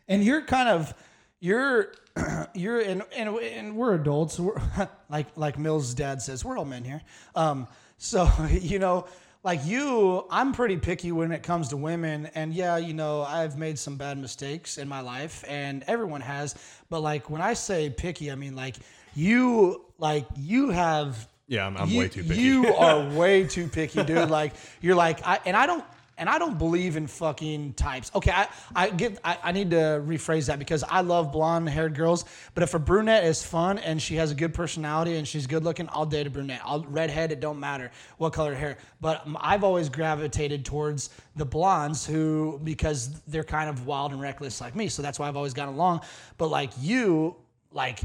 and 0.08 0.22
you're 0.24 0.42
kind 0.42 0.68
of 0.68 0.94
you're 1.40 1.92
you're 2.54 2.80
and 2.80 3.02
and, 3.16 3.28
and 3.36 3.76
we're 3.76 3.94
adults 3.94 4.38
we're, 4.38 4.60
like 5.10 5.26
like 5.36 5.58
mill's 5.58 5.94
dad 5.94 6.22
says 6.22 6.44
we're 6.44 6.56
all 6.56 6.64
men 6.64 6.84
here 6.84 7.02
um 7.34 7.66
so 7.98 8.30
you 8.50 8.78
know 8.78 9.06
like 9.42 9.64
you 9.64 10.24
i'm 10.30 10.52
pretty 10.52 10.76
picky 10.76 11.12
when 11.12 11.32
it 11.32 11.42
comes 11.42 11.68
to 11.68 11.76
women 11.76 12.28
and 12.34 12.54
yeah 12.54 12.76
you 12.76 12.94
know 12.94 13.22
i've 13.22 13.58
made 13.58 13.78
some 13.78 13.96
bad 13.96 14.18
mistakes 14.18 14.78
in 14.78 14.88
my 14.88 15.00
life 15.00 15.44
and 15.48 15.84
everyone 15.86 16.20
has 16.20 16.54
but 16.90 17.00
like 17.00 17.28
when 17.28 17.42
i 17.42 17.52
say 17.52 17.90
picky 17.90 18.30
i 18.30 18.34
mean 18.34 18.54
like 18.54 18.76
you 19.14 19.84
like 19.98 20.26
you 20.36 20.70
have 20.70 21.28
Yeah, 21.48 21.66
I'm, 21.66 21.76
I'm 21.76 21.88
you, 21.88 21.98
way 21.98 22.08
too 22.08 22.22
picky. 22.24 22.40
You 22.40 22.74
are 22.74 23.10
way 23.18 23.44
too 23.44 23.68
picky, 23.68 24.02
dude. 24.04 24.30
Like 24.30 24.54
you're 24.80 24.94
like 24.94 25.26
I 25.26 25.38
and 25.44 25.54
I 25.56 25.66
don't 25.66 25.84
and 26.22 26.30
I 26.30 26.38
don't 26.38 26.56
believe 26.56 26.96
in 26.96 27.08
fucking 27.08 27.72
types. 27.72 28.12
Okay, 28.14 28.30
I, 28.30 28.46
I 28.76 28.90
get 28.90 29.18
I, 29.24 29.38
I 29.42 29.50
need 29.50 29.70
to 29.70 30.00
rephrase 30.06 30.46
that 30.46 30.60
because 30.60 30.84
I 30.84 31.00
love 31.00 31.32
blonde 31.32 31.68
haired 31.68 31.96
girls, 31.96 32.24
but 32.54 32.62
if 32.62 32.74
a 32.74 32.78
brunette 32.78 33.24
is 33.24 33.44
fun 33.44 33.78
and 33.78 34.00
she 34.00 34.14
has 34.14 34.30
a 34.30 34.34
good 34.36 34.54
personality 34.54 35.16
and 35.16 35.26
she's 35.26 35.48
good 35.48 35.64
looking, 35.64 35.88
I'll 35.90 36.06
date 36.06 36.28
a 36.28 36.30
brunette. 36.30 36.60
I'll 36.64 36.84
redhead, 36.84 37.32
it 37.32 37.40
don't 37.40 37.58
matter 37.58 37.90
what 38.18 38.32
color 38.32 38.54
hair. 38.54 38.78
But 39.00 39.26
I've 39.40 39.64
always 39.64 39.88
gravitated 39.88 40.64
towards 40.64 41.10
the 41.34 41.44
blondes 41.44 42.06
who 42.06 42.60
because 42.62 43.20
they're 43.22 43.42
kind 43.42 43.68
of 43.68 43.84
wild 43.84 44.12
and 44.12 44.20
reckless 44.20 44.60
like 44.60 44.76
me. 44.76 44.86
So 44.86 45.02
that's 45.02 45.18
why 45.18 45.26
I've 45.26 45.36
always 45.36 45.54
gotten 45.54 45.74
along. 45.74 46.02
But 46.38 46.50
like 46.50 46.70
you, 46.80 47.34
like 47.72 47.98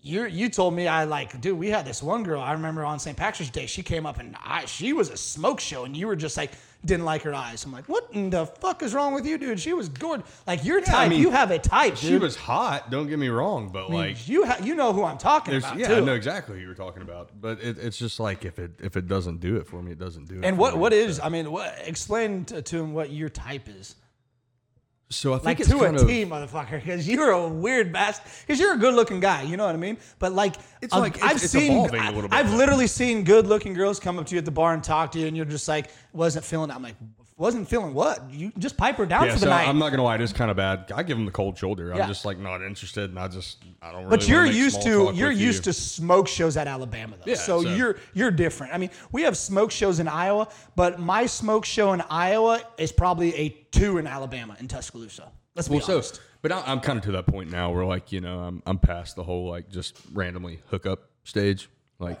you 0.00 0.24
you 0.24 0.48
told 0.48 0.72
me 0.72 0.88
I 0.88 1.04
like, 1.04 1.42
dude, 1.42 1.58
we 1.58 1.68
had 1.68 1.84
this 1.84 2.02
one 2.02 2.22
girl 2.22 2.40
I 2.40 2.52
remember 2.52 2.86
on 2.86 2.98
St. 2.98 3.18
Patrick's 3.18 3.50
Day. 3.50 3.66
She 3.66 3.82
came 3.82 4.06
up 4.06 4.18
and 4.18 4.34
I 4.42 4.64
she 4.64 4.94
was 4.94 5.10
a 5.10 5.16
smoke 5.18 5.60
show, 5.60 5.84
and 5.84 5.94
you 5.94 6.06
were 6.06 6.16
just 6.16 6.38
like 6.38 6.52
didn't 6.84 7.04
like 7.04 7.22
her 7.22 7.34
eyes. 7.34 7.64
I'm 7.64 7.72
like, 7.72 7.86
what 7.86 8.08
in 8.12 8.30
the 8.30 8.46
fuck 8.46 8.82
is 8.82 8.94
wrong 8.94 9.14
with 9.14 9.26
you, 9.26 9.38
dude? 9.38 9.60
She 9.60 9.72
was 9.72 9.88
good. 9.88 10.22
Like 10.46 10.64
your 10.64 10.80
type, 10.80 11.10
mean, 11.10 11.20
you 11.20 11.30
have 11.30 11.50
a 11.50 11.58
type, 11.58 11.94
dude. 11.96 11.98
She 11.98 12.16
was 12.16 12.36
hot. 12.36 12.90
Don't 12.90 13.08
get 13.08 13.18
me 13.18 13.28
wrong, 13.28 13.68
but 13.68 13.90
like 13.90 14.28
you 14.28 14.46
ha- 14.46 14.58
you 14.62 14.74
know 14.74 14.92
who 14.92 15.04
I'm 15.04 15.18
talking 15.18 15.56
about 15.56 15.78
yeah, 15.78 15.88
too. 15.88 15.94
I 15.96 16.00
know 16.00 16.14
exactly 16.14 16.58
who 16.58 16.64
you're 16.64 16.74
talking 16.74 17.02
about, 17.02 17.30
but 17.40 17.60
it, 17.60 17.78
it's 17.78 17.98
just 17.98 18.18
like 18.18 18.44
if 18.44 18.58
it 18.58 18.72
if 18.82 18.96
it 18.96 19.08
doesn't 19.08 19.40
do 19.40 19.56
it 19.56 19.66
for 19.66 19.82
me, 19.82 19.92
it 19.92 19.98
doesn't 19.98 20.28
do 20.28 20.38
it. 20.38 20.44
and 20.44 20.56
what 20.56 20.74
me. 20.74 20.80
what 20.80 20.92
is? 20.92 21.20
I 21.20 21.28
mean, 21.28 21.50
what, 21.50 21.74
explain 21.84 22.44
to, 22.46 22.62
to 22.62 22.78
him 22.78 22.94
what 22.94 23.10
your 23.10 23.28
type 23.28 23.68
is. 23.68 23.96
So 25.12 25.32
I 25.34 25.36
think 25.38 25.44
Like 25.44 25.60
it's 25.60 25.68
to 25.70 25.78
a 25.80 25.88
of 25.92 26.06
T, 26.06 26.24
motherfucker, 26.24 26.70
because 26.82 27.08
you're 27.08 27.30
a 27.30 27.48
weird 27.48 27.92
bastard. 27.92 28.30
Because 28.46 28.60
you're 28.60 28.74
a 28.74 28.78
good-looking 28.78 29.18
guy, 29.18 29.42
you 29.42 29.56
know 29.56 29.66
what 29.66 29.74
I 29.74 29.78
mean. 29.78 29.98
But 30.20 30.32
like, 30.32 30.54
It's 30.80 30.94
like- 30.94 31.16
it's- 31.16 31.30
I've 31.30 31.42
it's 31.42 31.50
seen, 31.50 31.72
evolving 31.72 32.00
a 32.00 32.06
little 32.12 32.22
bit, 32.28 32.32
I've 32.32 32.52
literally 32.54 32.86
seen 32.86 33.24
good-looking 33.24 33.74
girls 33.74 33.98
come 33.98 34.18
up 34.20 34.26
to 34.26 34.34
you 34.34 34.38
at 34.38 34.44
the 34.44 34.52
bar 34.52 34.72
and 34.72 34.82
talk 34.84 35.10
to 35.12 35.18
you, 35.18 35.26
and 35.26 35.36
you're 35.36 35.46
just 35.46 35.66
like, 35.66 35.88
wasn't 36.12 36.44
feeling. 36.44 36.70
it. 36.70 36.74
I'm 36.74 36.82
like, 36.82 36.94
wasn't 37.40 37.66
feeling 37.68 37.94
what? 37.94 38.30
You 38.30 38.52
just 38.58 38.76
pipe 38.76 38.96
her 38.96 39.06
down 39.06 39.24
yeah. 39.24 39.32
for 39.32 39.38
the 39.40 39.46
So 39.46 39.50
night. 39.50 39.66
I'm 39.66 39.78
not 39.78 39.90
gonna 39.90 40.02
lie, 40.02 40.14
it 40.16 40.20
is 40.20 40.32
kind 40.32 40.50
of 40.50 40.58
bad. 40.58 40.92
I 40.94 41.02
give 41.02 41.16
him 41.16 41.24
the 41.24 41.30
cold 41.32 41.56
shoulder. 41.56 41.92
I'm 41.92 42.06
just 42.06 42.24
like 42.26 42.38
not 42.38 42.60
interested, 42.62 43.08
and 43.08 43.18
I 43.18 43.28
just 43.28 43.64
I 43.80 43.90
don't. 43.92 44.04
Really 44.04 44.16
But 44.18 44.28
you're 44.28 44.44
used 44.44 44.82
to 44.82 45.10
you're 45.14 45.30
used 45.30 45.66
you. 45.66 45.72
to 45.72 45.78
smoke 45.78 46.28
shows 46.28 46.58
at 46.58 46.68
Alabama 46.68 47.16
though. 47.16 47.24
Yeah, 47.30 47.36
so, 47.36 47.62
so- 47.62 47.74
you're 47.74 47.96
you're 48.12 48.30
different. 48.30 48.74
I 48.74 48.78
mean, 48.78 48.90
we 49.10 49.22
have 49.22 49.36
smoke 49.38 49.70
shows 49.70 50.00
in 50.00 50.06
Iowa, 50.06 50.48
but 50.76 51.00
my 51.00 51.24
smoke 51.24 51.64
show 51.64 51.94
in 51.94 52.02
Iowa 52.10 52.60
is 52.76 52.92
probably 52.92 53.34
a 53.34 53.48
two 53.72 53.96
in 53.96 54.06
Alabama 54.06 54.54
in 54.60 54.68
Tuscaloosa. 54.68 55.32
Let's 55.56 55.66
be 55.66 55.76
Well, 55.76 55.80
so, 55.84 55.94
honest. 55.94 56.20
but 56.42 56.52
I, 56.52 56.62
I'm 56.66 56.80
kind 56.80 56.98
of 56.98 57.04
to 57.06 57.12
that 57.12 57.26
point 57.26 57.50
now 57.50 57.72
where 57.72 57.86
like 57.86 58.12
you 58.12 58.20
know 58.20 58.40
I'm 58.40 58.62
I'm 58.66 58.78
past 58.78 59.16
the 59.16 59.24
whole 59.24 59.48
like 59.48 59.70
just 59.70 59.96
randomly 60.12 60.60
hook 60.68 60.84
up 60.84 61.08
stage. 61.24 61.70
Like 61.98 62.20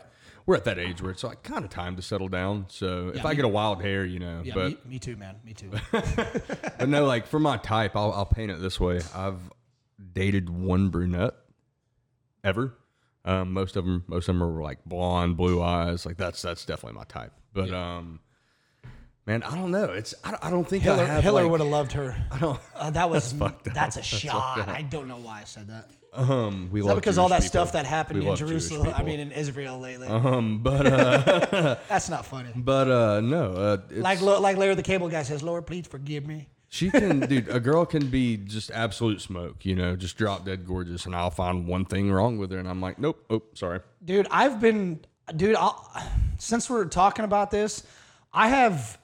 we're 0.50 0.56
at 0.56 0.64
that 0.64 0.80
age 0.80 1.00
where 1.00 1.12
it's 1.12 1.22
like 1.22 1.44
kind 1.44 1.64
of 1.64 1.70
time 1.70 1.94
to 1.94 2.02
settle 2.02 2.26
down. 2.26 2.66
So 2.70 3.10
if 3.14 3.22
Yeah, 3.22 3.28
I 3.28 3.34
get 3.34 3.44
a 3.44 3.48
wild 3.48 3.80
hair, 3.80 4.04
you 4.04 4.18
know, 4.18 4.42
Yeah, 4.44 4.54
but 4.54 4.66
me, 4.66 4.78
me 4.84 4.98
too, 4.98 5.14
man. 5.14 5.36
Me 5.44 5.54
too. 5.54 5.70
but 5.92 6.88
no, 6.88 7.04
like 7.06 7.28
for 7.28 7.38
my 7.38 7.56
type, 7.56 7.94
I'll, 7.94 8.10
I'll 8.10 8.26
paint 8.26 8.50
it 8.50 8.60
this 8.60 8.80
way. 8.80 9.00
I've 9.14 9.38
dated 10.12 10.50
one 10.50 10.88
brunette 10.88 11.34
ever. 12.42 12.74
Um, 13.24 13.52
most 13.52 13.76
of 13.76 13.84
them, 13.84 14.02
most 14.08 14.28
of 14.28 14.34
them 14.34 14.42
are 14.42 14.60
like 14.60 14.84
blonde, 14.84 15.36
blue 15.36 15.62
eyes. 15.62 16.04
Like 16.04 16.16
that's 16.16 16.42
that's 16.42 16.64
definitely 16.64 16.98
my 16.98 17.04
type. 17.04 17.32
But 17.52 17.70
um, 17.70 18.18
man, 19.26 19.44
I 19.44 19.54
don't 19.54 19.70
know. 19.70 19.84
It's 19.84 20.16
I, 20.24 20.32
don't- 20.32 20.44
I 20.46 20.50
don't 20.50 20.66
think 20.66 20.82
Hitler, 20.82 21.06
Hitler 21.06 21.42
like- 21.42 21.50
would 21.52 21.60
have 21.60 21.70
loved 21.70 21.92
her. 21.92 22.16
I 22.28 22.38
don't. 22.40 22.58
Uh, 22.74 22.90
that 22.90 23.08
was 23.10 23.38
that's, 23.72 23.98
a 23.98 24.02
shot. 24.02 24.68
I 24.68 24.82
don't 24.82 25.06
know 25.06 25.18
why 25.18 25.42
I 25.42 25.44
said 25.44 25.68
that. 25.68 25.90
Um, 26.12 26.70
we 26.72 26.80
Is 26.80 26.86
love 26.86 26.96
that 26.96 27.00
because 27.00 27.18
all 27.18 27.28
Jewish 27.28 27.40
that 27.42 27.46
stuff 27.46 27.72
that 27.72 27.86
happened 27.86 28.20
We 28.20 28.28
in 28.28 28.36
Jerusalem? 28.36 28.92
I 28.96 29.02
mean, 29.02 29.20
in 29.20 29.30
Israel 29.32 29.78
lately. 29.78 30.08
um, 30.08 30.58
but 30.62 30.86
uh, 30.86 31.76
That's 31.88 32.08
not 32.08 32.26
funny. 32.26 32.50
but 32.56 32.90
uh, 32.90 33.20
no, 33.20 33.52
uh, 33.52 33.76
it's, 33.90 33.98
Like 34.00 34.20
like 34.20 34.56
Larry 34.56 34.74
the 34.74 34.82
Cable 34.82 35.08
Guy 35.08 35.22
says, 35.22 35.42
Lord, 35.42 35.66
please 35.66 35.86
forgive 35.86 36.26
me. 36.26 36.48
She 36.68 36.90
can, 36.90 37.20
dude. 37.28 37.48
A 37.48 37.60
girl 37.60 37.84
can 37.84 38.08
be 38.08 38.36
just 38.36 38.70
absolute 38.70 39.20
smoke, 39.20 39.64
you 39.64 39.74
know, 39.74 39.96
just 39.96 40.16
drop 40.16 40.44
dead 40.44 40.66
gorgeous, 40.66 41.04
and 41.06 41.14
I'll 41.14 41.30
find 41.30 41.66
one 41.66 41.84
thing 41.84 42.10
wrong 42.12 42.38
with 42.38 42.50
her, 42.52 42.58
and 42.58 42.68
I'm 42.68 42.80
like, 42.80 42.98
nope, 42.98 43.24
oh, 43.28 43.42
sorry. 43.54 43.80
Dude, 44.04 44.28
I've 44.30 44.60
been, 44.60 45.00
dude, 45.36 45.56
I'll, 45.56 45.90
since 46.38 46.70
we're 46.70 46.84
talking 46.84 47.24
about 47.24 47.50
this, 47.50 47.84
I 48.32 48.48
have, 48.48 48.98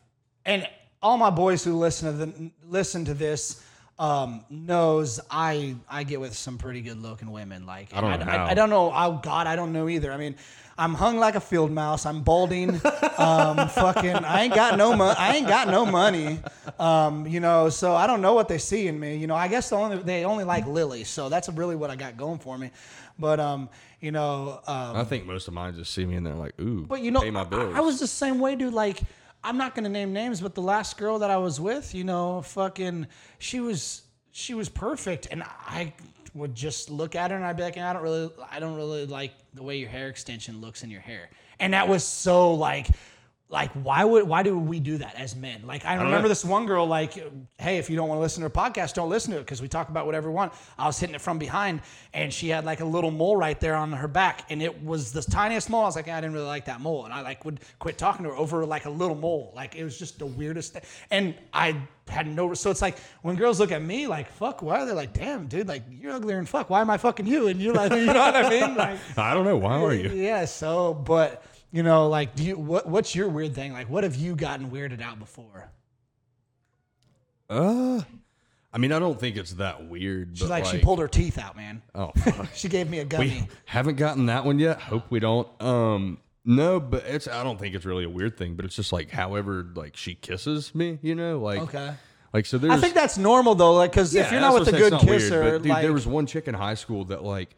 and 0.45 0.67
all 1.03 1.19
my 1.19 1.31
boys 1.31 1.65
who 1.65 1.77
listen 1.77 2.13
to 2.13 2.27
the, 2.27 2.51
listen 2.65 3.05
to 3.05 3.15
this 3.15 3.63
um, 3.99 4.45
knows 4.51 5.21
I 5.31 5.77
I 5.89 6.05
get 6.05 6.21
with 6.21 6.35
some 6.35 6.59
pretty 6.59 6.83
good 6.83 7.01
looking 7.03 7.31
women. 7.31 7.67
Like 7.67 7.95
I 7.95 8.01
don't 8.01 8.21
know 8.21 8.33
I. 8.33 8.51
I 8.51 8.55
don't 8.55 8.71
know. 8.71 8.93
Oh 8.95 9.21
God, 9.23 9.47
I 9.47 9.57
don't 9.57 9.73
know 9.73 9.89
either. 9.89 10.13
I 10.13 10.17
mean, 10.17 10.37
I'm 10.79 10.93
hung 10.93 11.17
like 11.19 11.35
a 11.35 11.41
field 11.41 11.71
mouse. 11.71 12.05
I'm 12.05 12.23
balding. 12.23 12.71
um, 13.17 13.69
fucking, 13.69 14.17
I 14.17 14.43
ain't 14.43 14.55
got 14.55 14.77
no 14.77 14.95
money. 14.95 15.17
I 15.19 15.37
ain't 15.37 15.49
got 15.49 15.69
no 15.69 15.87
money. 15.87 16.39
Um, 16.79 17.27
you 17.27 17.41
know, 17.41 17.71
so 17.71 17.95
I 17.95 18.07
don't 18.07 18.21
know 18.21 18.35
what 18.35 18.49
they 18.49 18.59
see 18.59 18.87
in 18.87 19.01
me. 19.01 19.17
You 19.17 19.27
know, 19.27 19.35
I 19.35 19.49
guess 19.49 19.71
the 19.71 19.77
only 19.77 19.99
they 19.99 20.25
only 20.25 20.45
like 20.45 20.67
Lily, 20.67 21.05
so 21.05 21.29
that's 21.29 21.49
really 21.49 21.77
what 21.77 21.91
I 21.91 21.97
got 21.97 22.17
going 22.17 22.39
for 22.39 22.59
me. 22.59 22.71
But 23.19 23.41
um, 23.41 23.71
you 24.01 24.13
know, 24.13 24.61
um, 24.67 24.97
I 24.97 25.05
think 25.05 25.25
most 25.25 25.49
of 25.49 25.55
mine 25.55 25.75
just 25.75 25.95
see 25.95 26.05
me 26.05 26.17
and 26.17 26.27
they're 26.27 26.35
like, 26.35 26.61
ooh, 26.61 26.85
but 26.87 27.01
you 27.01 27.11
know, 27.11 27.23
pay 27.23 27.31
my 27.31 27.45
bills. 27.45 27.75
I, 27.75 27.79
I 27.79 27.81
was 27.81 27.99
the 27.99 28.07
same 28.07 28.41
way, 28.41 28.57
dude. 28.57 28.75
Like, 28.75 29.01
I'm 29.47 29.57
not 29.57 29.77
gonna 29.77 29.89
name 29.89 30.13
names, 30.13 30.41
but 30.41 30.57
the 30.57 30.61
last 30.61 30.99
girl 30.99 31.21
that 31.21 31.31
I 31.31 31.37
was 31.37 31.61
with, 31.61 31.95
you 31.95 32.03
know, 32.03 32.43
fucking, 32.43 33.07
she 33.39 33.61
was 33.61 34.03
she 34.33 34.55
was 34.55 34.69
perfect, 34.69 35.29
and 35.31 35.45
I 35.45 35.95
would 36.35 36.55
just 36.55 36.91
look 36.91 37.15
at 37.15 37.31
her 37.31 37.37
and 37.37 37.47
I'd 37.47 37.57
be 37.57 37.63
like, 37.63 37.79
I 37.79 37.93
don't 37.93 38.03
really, 38.03 38.31
I 38.51 38.59
don't 38.59 38.75
really 38.75 39.07
like 39.07 39.33
the 39.55 39.63
way 39.63 39.77
your 39.77 39.89
hair 39.89 40.09
extension 40.09 40.61
looks 40.61 40.83
in 40.83 40.91
your 40.91 41.01
hair, 41.01 41.31
and 41.61 41.73
that 41.75 41.87
was 41.89 42.03
so 42.05 42.55
like. 42.55 42.89
Like 43.49 43.71
why 43.75 44.03
would 44.03 44.25
why 44.27 44.43
do 44.43 44.59
we 44.59 44.81
do 44.81 44.99
that 44.99 45.15
as 45.15 45.37
men? 45.37 45.63
Like 45.65 45.85
I 45.85 45.95
remember 45.95 46.23
know. 46.23 46.29
this 46.29 46.45
one 46.45 46.67
girl 46.67 46.85
like, 46.85 47.13
hey, 47.59 47.79
if 47.79 47.89
you 47.89 47.95
don't 47.95 48.09
want 48.09 48.19
to 48.19 48.23
listen 48.23 48.41
to 48.41 48.49
a 48.49 48.51
podcast, 48.51 48.95
don't 48.95 49.09
listen 49.09 49.31
to 49.33 49.37
it 49.39 49.43
because 49.43 49.63
we 49.63 49.69
talk 49.69 49.89
about 49.89 50.05
whatever 50.05 50.29
we 50.29 50.35
want. 50.35 50.53
I 50.77 50.87
was 50.87 50.99
hitting 50.99 51.15
it 51.15 51.21
from 51.21 51.39
behind, 51.39 51.83
and 52.13 52.33
she 52.33 52.49
had 52.49 52.65
like 52.65 52.81
a 52.81 52.85
little 52.85 53.13
mole 53.13 53.37
right 53.37 53.59
there 53.61 53.77
on 53.77 53.93
her 53.93 54.09
back, 54.09 54.51
and 54.51 54.61
it 54.61 54.83
was 54.83 55.13
the 55.13 55.23
tiniest 55.23 55.71
mole. 55.71 55.83
I 55.83 55.87
was 55.87 55.95
like, 55.95 56.09
I 56.09 56.21
didn't 56.21 56.35
really 56.35 56.47
like 56.47 56.65
that 56.65 56.81
mole, 56.81 57.05
and 57.05 57.15
I 57.15 57.21
like 57.21 57.45
would 57.45 57.61
quit 57.79 57.99
talking 57.99 58.25
to 58.25 58.31
her 58.31 58.37
over 58.37 58.67
like 58.67 58.87
a 58.87 58.91
little 58.91 59.15
mole. 59.15 59.53
Like 59.55 59.77
it 59.77 59.85
was 59.85 59.97
just 59.97 60.19
the 60.19 60.27
weirdest 60.27 60.73
thing, 60.73 60.83
and 61.13 61.35
I 61.53 61.81
had 62.09 62.27
no. 62.27 62.53
So 62.55 62.73
it's 62.73 62.83
like 62.83 62.99
when 63.23 63.37
girls 63.37 63.61
look 63.61 63.71
at 63.71 63.81
me 63.81 64.09
like, 64.09 64.29
fuck, 64.29 64.61
why 64.61 64.81
are 64.81 64.87
they 64.87 64.93
like, 64.93 65.13
damn, 65.13 65.47
dude, 65.47 65.69
like 65.69 65.85
you're 65.89 66.13
uglier 66.15 66.37
than 66.37 66.47
fuck. 66.47 66.69
Why 66.69 66.81
am 66.81 66.91
I 66.91 66.97
fucking 66.99 67.27
you? 67.27 67.47
And 67.47 67.61
you're 67.61 67.75
like, 67.75 67.93
you 67.97 68.07
know 68.07 68.15
what 68.15 68.35
I 68.35 68.51
mean? 68.51 68.75
Like, 68.75 68.99
I 69.17 69.35
don't 69.35 69.45
know. 69.45 69.57
Why 69.57 69.81
are 69.81 69.95
you? 69.95 70.11
yeah. 70.11 70.47
So, 70.47 70.95
but 70.95 71.45
you 71.73 71.83
know, 71.83 72.09
like, 72.09 72.35
do 72.35 72.45
you 72.45 72.57
what? 72.59 72.89
What's 72.89 73.15
your 73.15 73.29
weird 73.29 73.55
thing? 73.55 73.73
Like, 73.73 73.89
what 73.91 74.05
have 74.05 74.17
you 74.17 74.35
gotten 74.37 74.71
weirded 74.71 75.03
out 75.03 75.19
before? 75.19 75.71
Uh, 77.49 78.03
I 78.73 78.79
mean, 78.79 78.93
I 78.93 78.99
don't 78.99 79.19
think 79.19 79.37
it's 79.37 79.55
that 79.55 79.89
weird. 79.89 80.31
She's 80.37 80.43
but 80.43 80.51
like, 80.51 80.65
like, 80.65 80.75
she 80.75 80.83
pulled 80.83 80.99
her 80.99 81.09
teeth 81.09 81.39
out, 81.39 81.57
man. 81.57 81.83
Oh, 81.95 82.13
fuck. 82.17 82.49
She 82.55 82.69
gave 82.69 82.91
me 82.91 82.99
a 82.99 83.05
gummy. 83.05 83.29
we 83.29 83.49
haven't 83.65 83.97
gotten 83.97 84.27
that 84.27 84.45
one 84.45 84.59
yet. 84.59 84.81
Hope 84.81 85.05
we 85.11 85.21
don't. 85.21 85.49
Um, 85.63 86.19
no, 86.45 86.81
but 86.81 87.05
it's. 87.07 87.29
I 87.29 87.43
don't 87.43 87.59
think 87.59 87.75
it's 87.75 87.85
really 87.85 88.05
a 88.05 88.11
weird 88.11 88.37
thing, 88.37 88.55
but 88.55 88.65
it's 88.65 88.77
just 88.77 88.93
like, 88.93 89.11
however, 89.11 89.67
like 89.75 89.97
she 89.97 90.15
kisses 90.15 90.75
me, 90.75 90.99
you 91.03 91.15
know, 91.15 91.39
like 91.39 91.61
Okay. 91.63 91.95
like 92.33 92.47
so. 92.47 92.59
There's. 92.59 92.73
I 92.73 92.79
think 92.79 92.95
that's 92.95 93.19
normal 93.19 93.55
though, 93.55 93.75
like 93.75 93.93
because 93.93 94.15
if 94.15 94.31
you're 94.31 94.41
not 94.41 94.55
with 94.55 94.69
a 94.69 94.73
good 94.73 94.93
saying, 94.93 94.95
it's 94.95 95.03
not 95.05 95.13
kisser, 95.13 95.41
weird, 95.41 95.53
but, 95.55 95.63
dude, 95.63 95.71
like 95.71 95.83
there 95.83 95.93
was 95.93 96.07
one 96.07 96.27
chick 96.27 96.47
in 96.47 96.55
high 96.55 96.75
school 96.75 97.05
that 97.07 97.25
like 97.25 97.57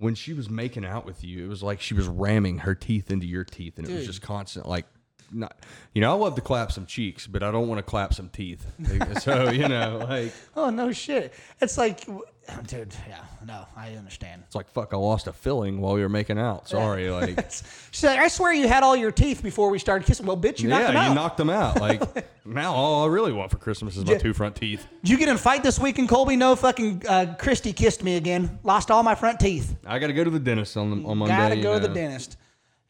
when 0.00 0.14
she 0.14 0.32
was 0.32 0.48
making 0.48 0.84
out 0.84 1.04
with 1.04 1.22
you, 1.22 1.44
it 1.44 1.48
was 1.48 1.62
like 1.62 1.80
she 1.80 1.92
was 1.94 2.08
ramming 2.08 2.58
her 2.58 2.74
teeth 2.74 3.10
into 3.10 3.26
your 3.26 3.44
teeth, 3.44 3.78
and 3.78 3.86
it 3.88 3.94
was 3.94 4.06
just 4.06 4.22
constant 4.22 4.66
like. 4.66 4.86
Not, 5.32 5.56
you 5.94 6.00
know, 6.00 6.10
I 6.10 6.14
love 6.14 6.34
to 6.34 6.40
clap 6.40 6.72
some 6.72 6.86
cheeks, 6.86 7.28
but 7.28 7.44
I 7.44 7.52
don't 7.52 7.68
want 7.68 7.78
to 7.78 7.84
clap 7.84 8.12
some 8.12 8.30
teeth. 8.30 8.66
so 9.20 9.48
you 9.52 9.68
know, 9.68 10.04
like 10.08 10.32
oh 10.56 10.70
no 10.70 10.90
shit, 10.90 11.32
it's 11.60 11.78
like, 11.78 12.04
dude, 12.66 12.94
yeah, 13.08 13.24
no, 13.46 13.66
I 13.76 13.94
understand. 13.94 14.42
it's 14.46 14.54
like 14.54 14.68
fuck. 14.68 14.92
I 14.92 14.96
lost 14.96 15.26
a 15.26 15.32
filling 15.32 15.80
while 15.80 15.94
we 15.94 16.02
were 16.02 16.08
making 16.08 16.38
out. 16.38 16.68
Sorry, 16.68 17.10
like 17.10 17.50
She's 17.90 18.04
like, 18.04 18.18
I 18.18 18.28
swear 18.28 18.52
you 18.52 18.68
had 18.68 18.82
all 18.82 18.96
your 18.96 19.12
teeth 19.12 19.42
before 19.42 19.70
we 19.70 19.78
started 19.78 20.06
kissing. 20.06 20.26
Well, 20.26 20.36
bitch, 20.36 20.60
you 20.60 20.68
knocked 20.68 20.86
them 20.86 20.94
yeah, 20.94 21.02
out. 21.02 21.08
you 21.08 21.14
knocked 21.14 21.36
them 21.36 21.50
out. 21.50 21.80
Like 21.80 22.30
now, 22.44 22.72
all 22.72 23.04
I 23.04 23.08
really 23.08 23.32
want 23.32 23.50
for 23.50 23.58
Christmas 23.58 23.96
is 23.96 24.04
my 24.04 24.16
two 24.16 24.32
front 24.32 24.56
teeth. 24.56 24.86
Did 25.02 25.10
you 25.10 25.18
get 25.18 25.28
in 25.28 25.34
a 25.34 25.38
fight 25.38 25.62
this 25.62 25.78
week 25.78 25.98
in 25.98 26.06
Colby? 26.08 26.36
No, 26.36 26.56
fucking 26.56 27.02
uh, 27.08 27.34
Christy 27.38 27.72
kissed 27.72 28.02
me 28.02 28.16
again. 28.16 28.58
Lost 28.64 28.90
all 28.90 29.02
my 29.02 29.14
front 29.14 29.40
teeth. 29.40 29.76
I 29.86 29.98
got 29.98 30.08
to 30.08 30.12
go 30.12 30.24
to 30.24 30.30
the 30.30 30.40
dentist 30.40 30.76
on 30.76 30.90
the, 30.90 31.08
on 31.08 31.18
Monday. 31.18 31.36
Gotta 31.36 31.56
you 31.56 31.62
go 31.62 31.78
to 31.78 31.86
the 31.86 31.92
dentist. 31.92 32.36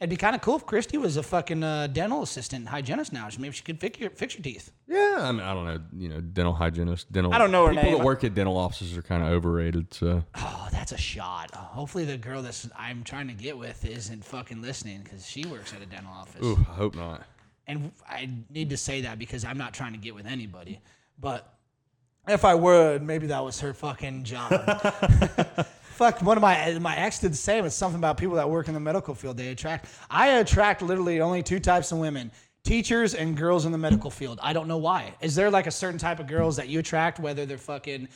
It'd 0.00 0.08
be 0.08 0.16
kind 0.16 0.34
of 0.34 0.40
cool 0.40 0.56
if 0.56 0.64
Christy 0.64 0.96
was 0.96 1.18
a 1.18 1.22
fucking 1.22 1.62
uh, 1.62 1.86
dental 1.88 2.22
assistant, 2.22 2.66
hygienist 2.68 3.12
now. 3.12 3.28
Maybe 3.38 3.52
she 3.52 3.62
could 3.62 3.78
fix 3.78 4.00
your, 4.00 4.08
fix 4.08 4.34
your 4.34 4.42
teeth. 4.42 4.72
Yeah, 4.88 5.18
I 5.20 5.30
mean, 5.30 5.42
I 5.42 5.52
don't 5.52 5.66
know. 5.66 5.78
You 5.94 6.08
know, 6.08 6.20
dental 6.22 6.54
hygienist, 6.54 7.12
dental. 7.12 7.34
I 7.34 7.36
don't 7.38 7.50
know 7.50 7.66
her 7.66 7.74
people 7.74 7.90
name. 7.90 7.98
that 7.98 8.04
work 8.04 8.24
at 8.24 8.34
dental 8.34 8.56
offices 8.56 8.96
are 8.96 9.02
kind 9.02 9.22
of 9.22 9.28
overrated. 9.28 9.92
So 9.92 10.24
Oh, 10.36 10.68
that's 10.72 10.92
a 10.92 10.96
shot. 10.96 11.50
Uh, 11.52 11.58
hopefully, 11.58 12.06
the 12.06 12.16
girl 12.16 12.40
that's 12.40 12.66
I'm 12.78 13.04
trying 13.04 13.28
to 13.28 13.34
get 13.34 13.58
with 13.58 13.84
isn't 13.84 14.24
fucking 14.24 14.62
listening 14.62 15.02
because 15.02 15.28
she 15.28 15.44
works 15.44 15.74
at 15.74 15.82
a 15.82 15.86
dental 15.86 16.12
office. 16.14 16.42
Ooh, 16.42 16.56
I 16.70 16.74
hope 16.74 16.94
not. 16.94 17.26
And 17.66 17.92
I 18.08 18.30
need 18.48 18.70
to 18.70 18.78
say 18.78 19.02
that 19.02 19.18
because 19.18 19.44
I'm 19.44 19.58
not 19.58 19.74
trying 19.74 19.92
to 19.92 19.98
get 19.98 20.14
with 20.14 20.26
anybody. 20.26 20.80
But 21.20 21.52
if 22.26 22.46
I 22.46 22.54
would, 22.54 23.02
maybe 23.02 23.26
that 23.26 23.44
was 23.44 23.60
her 23.60 23.74
fucking 23.74 24.24
job. 24.24 24.50
Fuck, 26.00 26.22
one 26.22 26.38
of 26.38 26.40
my 26.40 26.78
my 26.78 26.96
ex 26.96 27.18
did 27.18 27.30
the 27.30 27.36
same. 27.36 27.66
It's 27.66 27.74
something 27.74 28.00
about 28.00 28.16
people 28.16 28.36
that 28.36 28.48
work 28.48 28.68
in 28.68 28.74
the 28.74 28.80
medical 28.80 29.14
field. 29.14 29.36
They 29.36 29.48
attract. 29.48 29.84
I 30.08 30.28
attract 30.38 30.80
literally 30.80 31.20
only 31.20 31.42
two 31.42 31.60
types 31.60 31.92
of 31.92 31.98
women: 31.98 32.32
teachers 32.64 33.14
and 33.14 33.36
girls 33.36 33.66
in 33.66 33.72
the 33.72 33.76
medical 33.76 34.10
field. 34.10 34.38
I 34.42 34.54
don't 34.54 34.66
know 34.66 34.78
why. 34.78 35.14
Is 35.20 35.34
there 35.34 35.50
like 35.50 35.66
a 35.66 35.70
certain 35.70 35.98
type 35.98 36.18
of 36.18 36.26
girls 36.26 36.56
that 36.56 36.68
you 36.68 36.78
attract, 36.78 37.20
whether 37.20 37.44
they're 37.44 37.58
fucking 37.58 38.08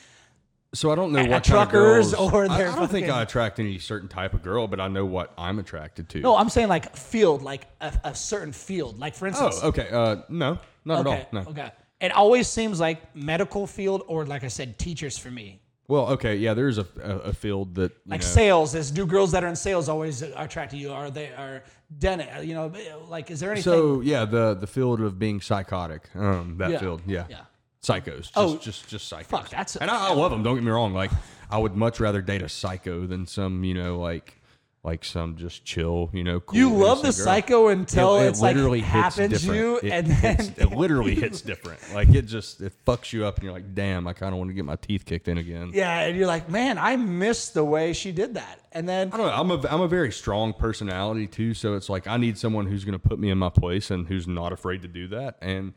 So 0.72 0.91
I 0.93 0.95
don't 0.95 1.12
know 1.12 1.24
what 1.24 1.30
at 1.30 1.45
kind 1.45 1.62
of 1.62 1.68
truckers 1.70 2.14
or 2.14 2.47
I, 2.51 2.57
they're 2.57 2.70
I 2.70 2.74
don't 2.74 2.91
think 2.91 3.11
I 3.11 3.20
attract 3.20 3.61
any 3.61 3.78
certain 3.78 4.09
type 4.09 4.32
of 4.32 4.43
girl, 4.43 4.66
but 4.66 4.80
I 4.80 4.89
know 4.89 5.05
what 5.05 5.35
I'm 5.37 5.59
attracted 5.59 6.09
to. 6.09 6.20
No, 6.20 6.37
I'm 6.37 6.49
saying 6.49 6.68
like 6.68 6.97
field, 6.97 7.43
like 7.43 7.66
a, 7.82 7.93
a 8.03 8.14
certain 8.14 8.55
field. 8.55 8.99
Like 8.99 9.14
for 9.14 9.26
instance, 9.26 9.61
Oh, 9.62 9.68
okay. 9.68 9.89
Uh, 9.91 10.22
no, 10.30 10.59
not 10.87 11.07
okay, 11.07 11.16
at 11.16 11.35
all. 11.35 11.43
No. 11.43 11.51
okay. 11.51 11.70
It 12.01 12.12
always 12.12 12.49
seems 12.49 12.80
like 12.80 13.14
medical 13.14 13.66
field 13.66 14.05
or 14.09 14.24
like 14.24 14.43
I 14.43 14.49
said, 14.49 14.78
teachers 14.78 15.18
for 15.18 15.30
me. 15.30 15.61
Well, 15.87 16.07
okay. 16.12 16.37
Yeah, 16.37 16.55
there's 16.55 16.78
a, 16.78 16.87
a, 17.03 17.16
a 17.18 17.32
field 17.35 17.74
that 17.74 17.93
Like 18.07 18.20
know, 18.22 18.26
sales, 18.26 18.74
is 18.74 18.91
do 18.91 19.05
girls 19.07 19.32
that 19.32 19.45
are 19.45 19.49
in 19.49 19.57
sales 19.57 19.89
always 19.89 20.22
attract 20.22 20.70
to 20.70 20.76
you? 20.78 20.93
Are 20.93 21.11
they 21.11 21.28
are 21.35 21.62
dentist? 21.99 22.45
You 22.45 22.55
know, 22.55 22.72
like 23.09 23.30
is 23.30 23.41
there 23.41 23.51
anything? 23.53 23.70
So 23.72 24.01
yeah, 24.01 24.24
the 24.24 24.55
the 24.55 24.66
field 24.66 25.01
of 25.01 25.18
being 25.18 25.41
psychotic. 25.41 26.09
Um, 26.14 26.57
that 26.59 26.70
Yeah, 26.70 26.78
field. 26.78 27.03
Yeah. 27.07 27.26
yeah. 27.28 27.41
Psychos. 27.82 28.16
Just, 28.22 28.32
Oh, 28.37 28.57
just 28.57 28.89
just 28.89 29.12
psychos. 29.12 29.26
fuck, 29.26 29.51
that's- 29.51 29.76
and 29.76 29.91
I, 29.91 30.09
I 30.09 30.14
love 30.14 30.30
them. 30.30 30.43
Don't 30.43 30.55
get 30.55 30.64
me 30.64 30.70
wrong. 30.70 30.95
Like 30.95 31.11
I 31.51 31.59
would 31.59 31.76
much 31.76 32.01
rather 32.01 32.22
date 32.22 32.41
a 32.43 32.49
psycho 32.49 33.07
than 33.07 33.26
some 33.26 33.62
you 33.62 33.74
know 33.74 33.99
like 33.99 34.41
like 34.85 35.03
some 35.05 35.37
just 35.37 35.64
chill 35.64 36.11
you 36.12 36.22
know. 36.22 36.41
Cool, 36.41 36.59
you 36.59 36.70
love 36.70 36.99
the 36.99 37.05
girl. 37.05 37.12
psycho 37.12 37.68
until 37.68 38.16
It- 38.18 38.24
it 38.26 38.28
it's 38.28 38.41
like 38.43 38.55
literally 38.55 38.80
hits 38.80 39.16
happens 39.16 39.30
different. 39.32 39.59
you, 39.61 39.76
It 39.78 39.91
and 39.93 40.07
then 40.09 40.55
it 40.59 40.70
literally 40.72 41.14
hits 41.24 41.41
different. 41.41 41.80
Like 41.95 42.11
it 42.14 42.22
just 42.26 42.61
it 42.61 42.72
fucks 42.87 43.12
you 43.12 43.24
up, 43.24 43.37
and 43.37 43.45
you're 43.45 43.53
like, 43.55 43.74
damn, 43.74 44.07
I 44.07 44.12
kind 44.12 44.32
of 44.35 44.39
want 44.39 44.51
to 44.51 44.55
get 44.55 44.64
my 44.66 44.76
teeth 44.76 45.05
kicked 45.07 45.26
in 45.26 45.39
again. 45.39 45.70
yeah, 45.74 46.01
and 46.03 46.16
you're 46.16 46.26
like, 46.26 46.49
man, 46.51 46.76
I 46.78 46.97
miss 46.97 47.49
the 47.49 47.64
way 47.64 47.93
she 47.95 48.12
did 48.12 48.35
that. 48.35 48.61
And 48.72 48.89
then 48.89 49.11
I 49.12 49.16
don't 49.16 49.26
know. 49.26 49.32
I'm 49.32 49.51
a 49.51 49.68
I'm 49.74 49.80
a 49.80 49.89
very 49.89 50.12
strong 50.12 50.53
personality 50.53 51.26
too, 51.26 51.55
so 51.55 51.74
it's 51.74 51.89
like 51.89 52.07
I 52.07 52.16
need 52.18 52.37
someone 52.37 52.66
who's 52.66 52.85
going 52.85 52.99
to 52.99 53.09
put 53.09 53.18
me 53.18 53.30
in 53.30 53.39
my 53.39 53.49
place 53.51 53.91
and 53.91 54.07
who's 54.07 54.28
not 54.28 54.53
afraid 54.53 54.82
to 54.82 54.89
do 54.89 55.09
that. 55.09 55.39
And 55.41 55.72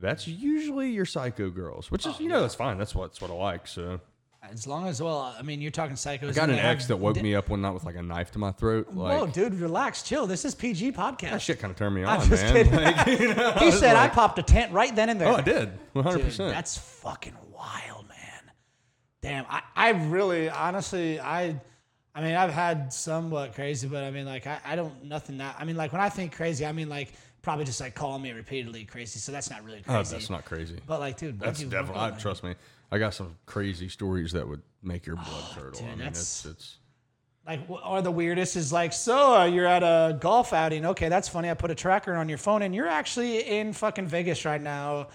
that's 0.00 0.26
usually 0.28 0.90
your 0.90 1.04
psycho 1.04 1.50
girls, 1.50 1.90
which 1.90 2.06
is 2.06 2.14
Oh, 2.16 2.22
you 2.22 2.28
know 2.28 2.40
that's 2.40 2.54
fine. 2.54 2.78
That's 2.78 2.94
what 2.94 3.10
that's 3.10 3.20
what 3.20 3.30
I 3.30 3.34
like. 3.34 3.66
So 3.66 4.00
as 4.42 4.66
long 4.66 4.86
as 4.86 5.02
well, 5.02 5.34
I 5.38 5.42
mean, 5.42 5.60
you're 5.60 5.70
talking 5.70 5.96
psychos. 5.96 6.30
I 6.30 6.32
got 6.32 6.48
an 6.48 6.56
ex 6.58 6.86
that 6.86 6.96
woke 6.96 7.16
di- 7.16 7.22
me 7.22 7.34
up 7.34 7.48
one 7.48 7.60
night 7.60 7.72
with 7.72 7.84
like 7.84 7.96
a 7.96 8.02
knife 8.02 8.30
to 8.32 8.38
my 8.38 8.52
throat. 8.52 8.88
Like 8.92 9.18
Whoa, 9.18 9.26
dude, 9.26 9.54
relax, 9.54 10.02
chill. 10.02 10.26
This 10.26 10.44
is 10.44 10.54
PG 10.54 10.92
podcast. 10.92 11.30
that 11.30 11.42
shit 11.42 11.58
kind 11.58 11.70
of 11.70 11.76
turned 11.76 11.94
me 11.94 12.04
I'm 12.04 12.20
on, 12.20 12.28
just 12.28 12.44
man. 12.44 12.52
kidding. 12.54 12.74
Like, 12.74 13.06
you 13.20 13.34
know, 13.34 13.52
he 13.52 13.66
was 13.66 13.78
said 13.78 13.96
I 13.96 14.08
popped 14.08 14.38
a 14.38 14.42
tent 14.42 14.72
right 14.72 14.94
then 14.94 15.08
and 15.08 15.20
there. 15.20 15.28
Oh, 15.28 15.36
I 15.36 15.40
did, 15.40 15.70
100. 15.92 16.22
percent 16.22 16.54
that's 16.54 16.78
fucking 16.78 17.36
wild, 17.52 18.08
man. 18.08 18.52
Damn, 19.22 19.44
I, 19.50 19.62
I 19.74 19.90
really, 19.90 20.48
honestly, 20.48 21.18
I, 21.18 21.60
I 22.14 22.22
mean, 22.22 22.34
I've 22.36 22.52
had 22.52 22.92
somewhat 22.92 23.54
crazy, 23.54 23.88
but 23.88 24.04
I 24.04 24.10
mean, 24.12 24.24
like, 24.26 24.46
I, 24.46 24.60
I 24.64 24.76
don't, 24.76 25.04
nothing 25.04 25.38
that, 25.38 25.56
I 25.58 25.64
mean, 25.64 25.76
like, 25.76 25.92
when 25.92 26.00
I 26.00 26.08
think 26.08 26.34
crazy, 26.36 26.64
I 26.64 26.70
mean, 26.72 26.88
like, 26.88 27.12
probably 27.42 27.64
just 27.64 27.80
like 27.80 27.94
calling 27.94 28.22
me 28.22 28.30
repeatedly 28.32 28.84
crazy. 28.84 29.18
So 29.18 29.32
that's 29.32 29.50
not 29.50 29.64
really 29.64 29.80
crazy. 29.80 29.98
Oh, 29.98 30.02
that's 30.02 30.28
not 30.30 30.44
crazy. 30.44 30.78
But 30.86 31.00
like, 31.00 31.16
dude, 31.16 31.40
That's 31.40 31.60
you- 31.60 31.68
definitely. 31.68 32.02
I, 32.02 32.10
trust 32.10 32.44
me, 32.44 32.54
I 32.90 32.98
got 32.98 33.14
some 33.14 33.36
crazy 33.46 33.88
stories 33.88 34.32
that 34.32 34.48
would 34.48 34.62
make 34.82 35.06
your 35.06 35.16
blood 35.16 35.44
curdle. 35.54 35.80
dude, 35.80 35.88
I 35.88 35.94
mean, 35.96 36.06
it's 36.08 36.44
it's. 36.44 36.78
Like, 37.46 37.60
or 37.68 38.02
the 38.02 38.10
weirdest 38.10 38.56
is 38.56 38.74
like, 38.74 38.92
so 38.92 39.40
uh, 39.40 39.44
you're 39.46 39.66
at 39.66 39.82
a 39.82 40.18
golf 40.20 40.52
outing. 40.52 40.84
Okay, 40.84 41.08
that's 41.08 41.28
funny. 41.28 41.48
I 41.48 41.54
put 41.54 41.70
a 41.70 41.74
tracker 41.74 42.14
on 42.14 42.28
your 42.28 42.36
phone, 42.36 42.60
and 42.60 42.74
you're 42.74 42.86
actually 42.88 43.38
in 43.40 43.72
fucking 43.72 44.06
Vegas 44.06 44.44
right 44.44 44.60
now, 44.60 45.08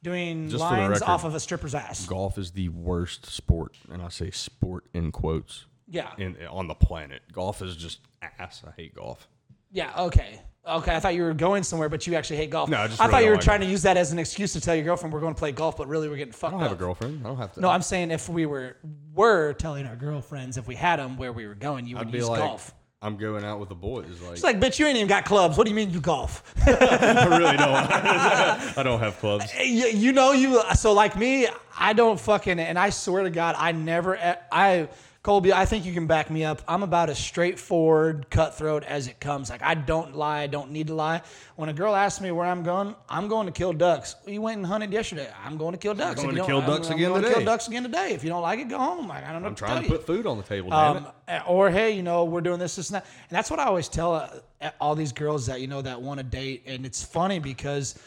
doing 0.00 0.48
Just 0.48 0.60
lines 0.60 1.00
record, 1.00 1.02
off 1.04 1.24
of 1.24 1.34
a 1.34 1.40
stripper's 1.40 1.74
ass. 1.74 2.06
Golf 2.06 2.38
is 2.38 2.52
the 2.52 2.68
worst 2.68 3.26
sport, 3.26 3.76
and 3.90 4.00
I 4.00 4.10
say 4.10 4.30
sport 4.30 4.84
in 4.94 5.10
quotes. 5.10 5.66
Yeah, 5.88 6.12
In 6.18 6.36
on 6.48 6.68
the 6.68 6.74
planet, 6.74 7.22
golf 7.32 7.60
is 7.60 7.76
just 7.76 7.98
ass. 8.38 8.62
I 8.66 8.70
hate 8.76 8.94
golf. 8.94 9.28
Yeah. 9.72 9.92
Okay, 10.04 10.40
okay. 10.66 10.94
I 10.94 11.00
thought 11.00 11.14
you 11.14 11.22
were 11.22 11.34
going 11.34 11.62
somewhere, 11.62 11.88
but 11.88 12.06
you 12.06 12.14
actually 12.14 12.36
hate 12.36 12.50
golf. 12.50 12.68
No, 12.68 12.78
I 12.78 12.86
just 12.88 13.00
I 13.00 13.04
really 13.06 13.12
thought 13.12 13.22
you 13.24 13.28
were 13.30 13.36
like 13.36 13.44
trying 13.44 13.60
to 13.60 13.66
use 13.66 13.82
that 13.82 13.96
as 13.96 14.12
an 14.12 14.18
excuse 14.18 14.52
to 14.52 14.60
tell 14.60 14.74
your 14.74 14.84
girlfriend 14.84 15.12
we're 15.12 15.20
going 15.20 15.34
to 15.34 15.38
play 15.38 15.52
golf, 15.52 15.76
but 15.76 15.88
really 15.88 16.08
we're 16.08 16.16
getting 16.16 16.32
fucked 16.32 16.54
I 16.54 16.58
don't 16.58 16.62
have 16.62 16.72
a 16.72 16.76
girlfriend. 16.76 17.20
I 17.24 17.28
don't 17.28 17.36
have 17.38 17.52
to. 17.54 17.60
No, 17.60 17.68
I'm 17.70 17.82
saying 17.82 18.10
if 18.10 18.28
we 18.28 18.46
were 18.46 18.76
were 19.14 19.54
telling 19.54 19.86
our 19.86 19.96
girlfriends 19.96 20.56
if 20.56 20.66
we 20.66 20.74
had 20.74 20.98
them 20.98 21.16
where 21.16 21.32
we 21.32 21.46
were 21.46 21.54
going, 21.54 21.86
you 21.86 21.96
would 21.96 22.06
I'd 22.06 22.12
be 22.12 22.18
use 22.18 22.28
like, 22.28 22.38
golf. 22.40 22.74
I'm 23.04 23.16
going 23.16 23.42
out 23.44 23.58
with 23.58 23.68
the 23.68 23.74
boys. 23.74 24.20
Like, 24.20 24.32
It's 24.34 24.44
like, 24.44 24.60
bitch, 24.60 24.78
you 24.78 24.86
ain't 24.86 24.94
even 24.96 25.08
got 25.08 25.24
clubs. 25.24 25.58
What 25.58 25.64
do 25.64 25.70
you 25.70 25.74
mean 25.74 25.90
you 25.90 26.00
golf? 26.00 26.54
I 26.64 27.26
really 27.36 27.56
don't. 27.56 27.74
I 28.78 28.82
don't 28.84 29.00
have 29.00 29.18
clubs. 29.18 29.52
you, 29.58 29.88
you 29.88 30.12
know 30.12 30.30
you 30.30 30.62
so 30.74 30.92
like 30.92 31.16
me 31.16 31.48
i 31.76 31.92
don't 31.92 32.20
fucking 32.20 32.58
and 32.60 32.78
i 32.78 32.90
swear 32.90 33.24
to 33.24 33.30
god 33.30 33.56
i 33.58 33.72
never 33.72 34.16
i 34.52 34.88
colby 35.22 35.52
i 35.52 35.64
think 35.64 35.84
you 35.84 35.92
can 35.92 36.06
back 36.08 36.30
me 36.30 36.44
up 36.44 36.60
i'm 36.66 36.82
about 36.82 37.08
as 37.08 37.16
straightforward 37.18 38.28
cutthroat 38.28 38.82
as 38.82 39.06
it 39.06 39.20
comes 39.20 39.50
like 39.50 39.62
i 39.62 39.72
don't 39.72 40.16
lie 40.16 40.40
i 40.42 40.46
don't 40.48 40.70
need 40.72 40.88
to 40.88 40.94
lie 40.94 41.22
when 41.54 41.68
a 41.68 41.72
girl 41.72 41.94
asks 41.94 42.20
me 42.20 42.32
where 42.32 42.44
i'm 42.46 42.64
going 42.64 42.92
i'm 43.08 43.28
going 43.28 43.46
to 43.46 43.52
kill 43.52 43.72
ducks 43.72 44.16
you 44.26 44.40
went 44.42 44.56
and 44.58 44.66
hunted 44.66 44.92
yesterday 44.92 45.28
i'm 45.44 45.56
going 45.56 45.70
to 45.72 45.78
kill 45.78 45.94
ducks 45.94 46.16
going 46.22 46.30
If 46.30 46.36
you 46.38 46.42
to 46.42 46.48
don't- 46.50 46.62
kill 46.64 46.74
ducks 46.74 46.88
I'm, 46.88 46.94
again 46.96 47.06
I'm 47.06 47.12
going 47.12 47.22
today. 47.22 47.34
kill 47.34 47.44
ducks 47.44 47.68
again 47.68 47.82
today 47.84 48.12
if 48.14 48.24
you 48.24 48.30
don't 48.30 48.42
like 48.42 48.58
it 48.58 48.68
go 48.68 48.78
home 48.78 49.06
like, 49.06 49.24
i 49.24 49.32
don't 49.32 49.42
know 49.42 49.48
I'm 49.48 49.54
trying 49.54 49.82
to 49.82 49.88
tell 49.88 49.92
you. 49.92 49.98
put 49.98 50.06
food 50.06 50.26
on 50.26 50.38
the 50.38 50.42
table. 50.42 50.70
Damn 50.70 50.96
it. 50.96 51.04
Um, 51.28 51.42
or 51.46 51.70
hey, 51.70 51.92
you 51.92 52.02
know, 52.02 52.24
we're 52.24 52.40
doing 52.40 52.58
this, 52.58 52.76
this, 52.76 52.90
and 52.90 52.96
that. 52.96 53.06
And 53.28 53.36
that's 53.36 53.50
what 53.50 53.58
I 53.60 53.64
always 53.64 53.88
tell 53.88 54.14
uh, 54.14 54.70
all 54.80 54.94
these 54.94 55.12
girls 55.12 55.46
that 55.46 55.60
you 55.60 55.66
know 55.66 55.80
that 55.82 56.02
want 56.02 56.18
to 56.18 56.24
date. 56.24 56.64
And 56.66 56.84
it's 56.84 57.02
funny 57.02 57.38
because, 57.38 57.98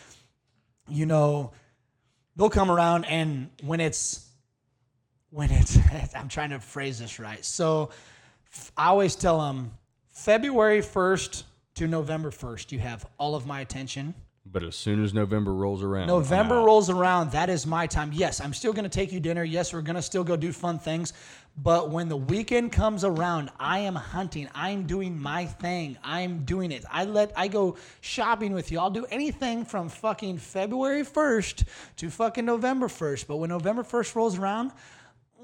you 0.87 1.05
know, 1.05 1.51
they'll 2.35 2.49
come 2.51 2.69
around 2.69 3.05
and 3.05 3.49
when 3.63 3.79
it's 3.79 4.29
when 5.29 5.51
it's 5.51 5.77
I'm 6.15 6.29
trying 6.29 6.51
to 6.51 6.59
phrase 6.59 6.99
this 6.99 7.19
right. 7.19 7.43
So 7.43 7.89
I 8.77 8.87
always 8.87 9.15
tell 9.15 9.39
them 9.39 9.71
February 10.09 10.81
first 10.81 11.45
to 11.75 11.87
November 11.87 12.31
first, 12.31 12.71
you 12.71 12.79
have 12.79 13.05
all 13.17 13.35
of 13.35 13.45
my 13.45 13.59
attention. 13.61 14.13
But 14.47 14.61
as 14.61 14.75
soon 14.75 15.03
as 15.03 15.11
November 15.11 15.51
rolls 15.51 15.81
around, 15.81 16.05
November 16.05 16.57
rolls 16.57 16.89
around, 16.89 17.31
that 17.31 17.49
is 17.49 17.65
my 17.65 17.87
time. 17.87 18.11
Yes, 18.13 18.39
I'm 18.39 18.53
still 18.53 18.73
going 18.73 18.83
to 18.83 18.89
take 18.89 19.11
you 19.11 19.19
dinner. 19.19 19.43
Yes, 19.43 19.73
we're 19.73 19.81
going 19.81 19.95
to 19.95 20.03
still 20.03 20.23
go 20.23 20.37
do 20.37 20.51
fun 20.51 20.77
things. 20.77 21.13
But 21.57 21.89
when 21.89 22.09
the 22.09 22.17
weekend 22.17 22.71
comes 22.71 23.03
around, 23.03 23.49
I 23.59 23.79
am 23.79 23.95
hunting. 23.95 24.47
I'm 24.53 24.85
doing 24.85 25.19
my 25.19 25.45
thing. 25.45 25.97
I'm 26.03 26.45
doing 26.45 26.71
it. 26.71 26.85
I 26.91 27.05
let 27.05 27.31
I 27.35 27.47
go 27.47 27.77
shopping 28.01 28.53
with 28.53 28.71
you. 28.71 28.79
I'll 28.79 28.91
do 28.91 29.05
anything 29.09 29.65
from 29.65 29.89
fucking 29.89 30.37
February 30.37 31.03
1st 31.03 31.63
to 31.97 32.09
fucking 32.11 32.45
November 32.45 32.87
1st. 32.87 33.25
But 33.25 33.37
when 33.37 33.49
November 33.49 33.83
1st 33.83 34.15
rolls 34.15 34.37
around, 34.37 34.73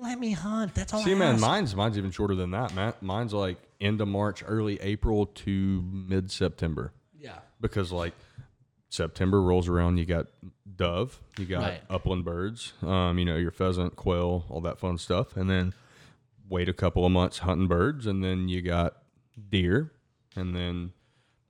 let 0.02 0.20
me 0.20 0.32
hunt. 0.32 0.74
That's 0.76 0.94
all 0.94 1.04
See, 1.04 1.12
I 1.12 1.16
man, 1.16 1.34
ask. 1.36 1.42
mine's 1.42 1.76
mine's 1.76 1.98
even 1.98 2.12
shorter 2.12 2.36
than 2.36 2.52
that, 2.52 2.74
man. 2.74 2.94
Mine's 3.02 3.34
like 3.34 3.58
end 3.80 4.02
of 4.02 4.08
March, 4.08 4.44
early 4.46 4.80
April 4.82 5.26
to 5.28 5.84
mid 5.92 6.32
September. 6.32 6.92
Yeah. 7.20 7.38
Because 7.60 7.92
like 7.92 8.14
September 8.90 9.42
rolls 9.42 9.68
around, 9.70 9.98
you 9.98 10.06
got 10.06 10.28
dove, 10.76 11.20
you 11.38 11.46
got 11.46 11.62
Right. 11.64 11.82
upland 11.90 12.26
birds, 12.26 12.74
um, 12.82 13.18
you 13.20 13.26
know, 13.26 13.38
your 13.38 13.52
pheasant, 13.52 13.96
quail, 13.96 14.46
all 14.50 14.62
that 14.62 14.80
fun 14.80 14.98
stuff, 14.98 15.38
and 15.38 15.50
then 15.50 15.74
wait 16.50 16.68
a 16.68 16.74
couple 16.74 17.06
of 17.06 17.12
months 17.12 17.40
hunting 17.40 17.68
birds, 17.68 18.06
and 18.06 18.24
then 18.24 18.50
you 18.50 18.62
got 18.62 18.98
deer, 19.50 19.92
and 20.36 20.54
then 20.56 20.92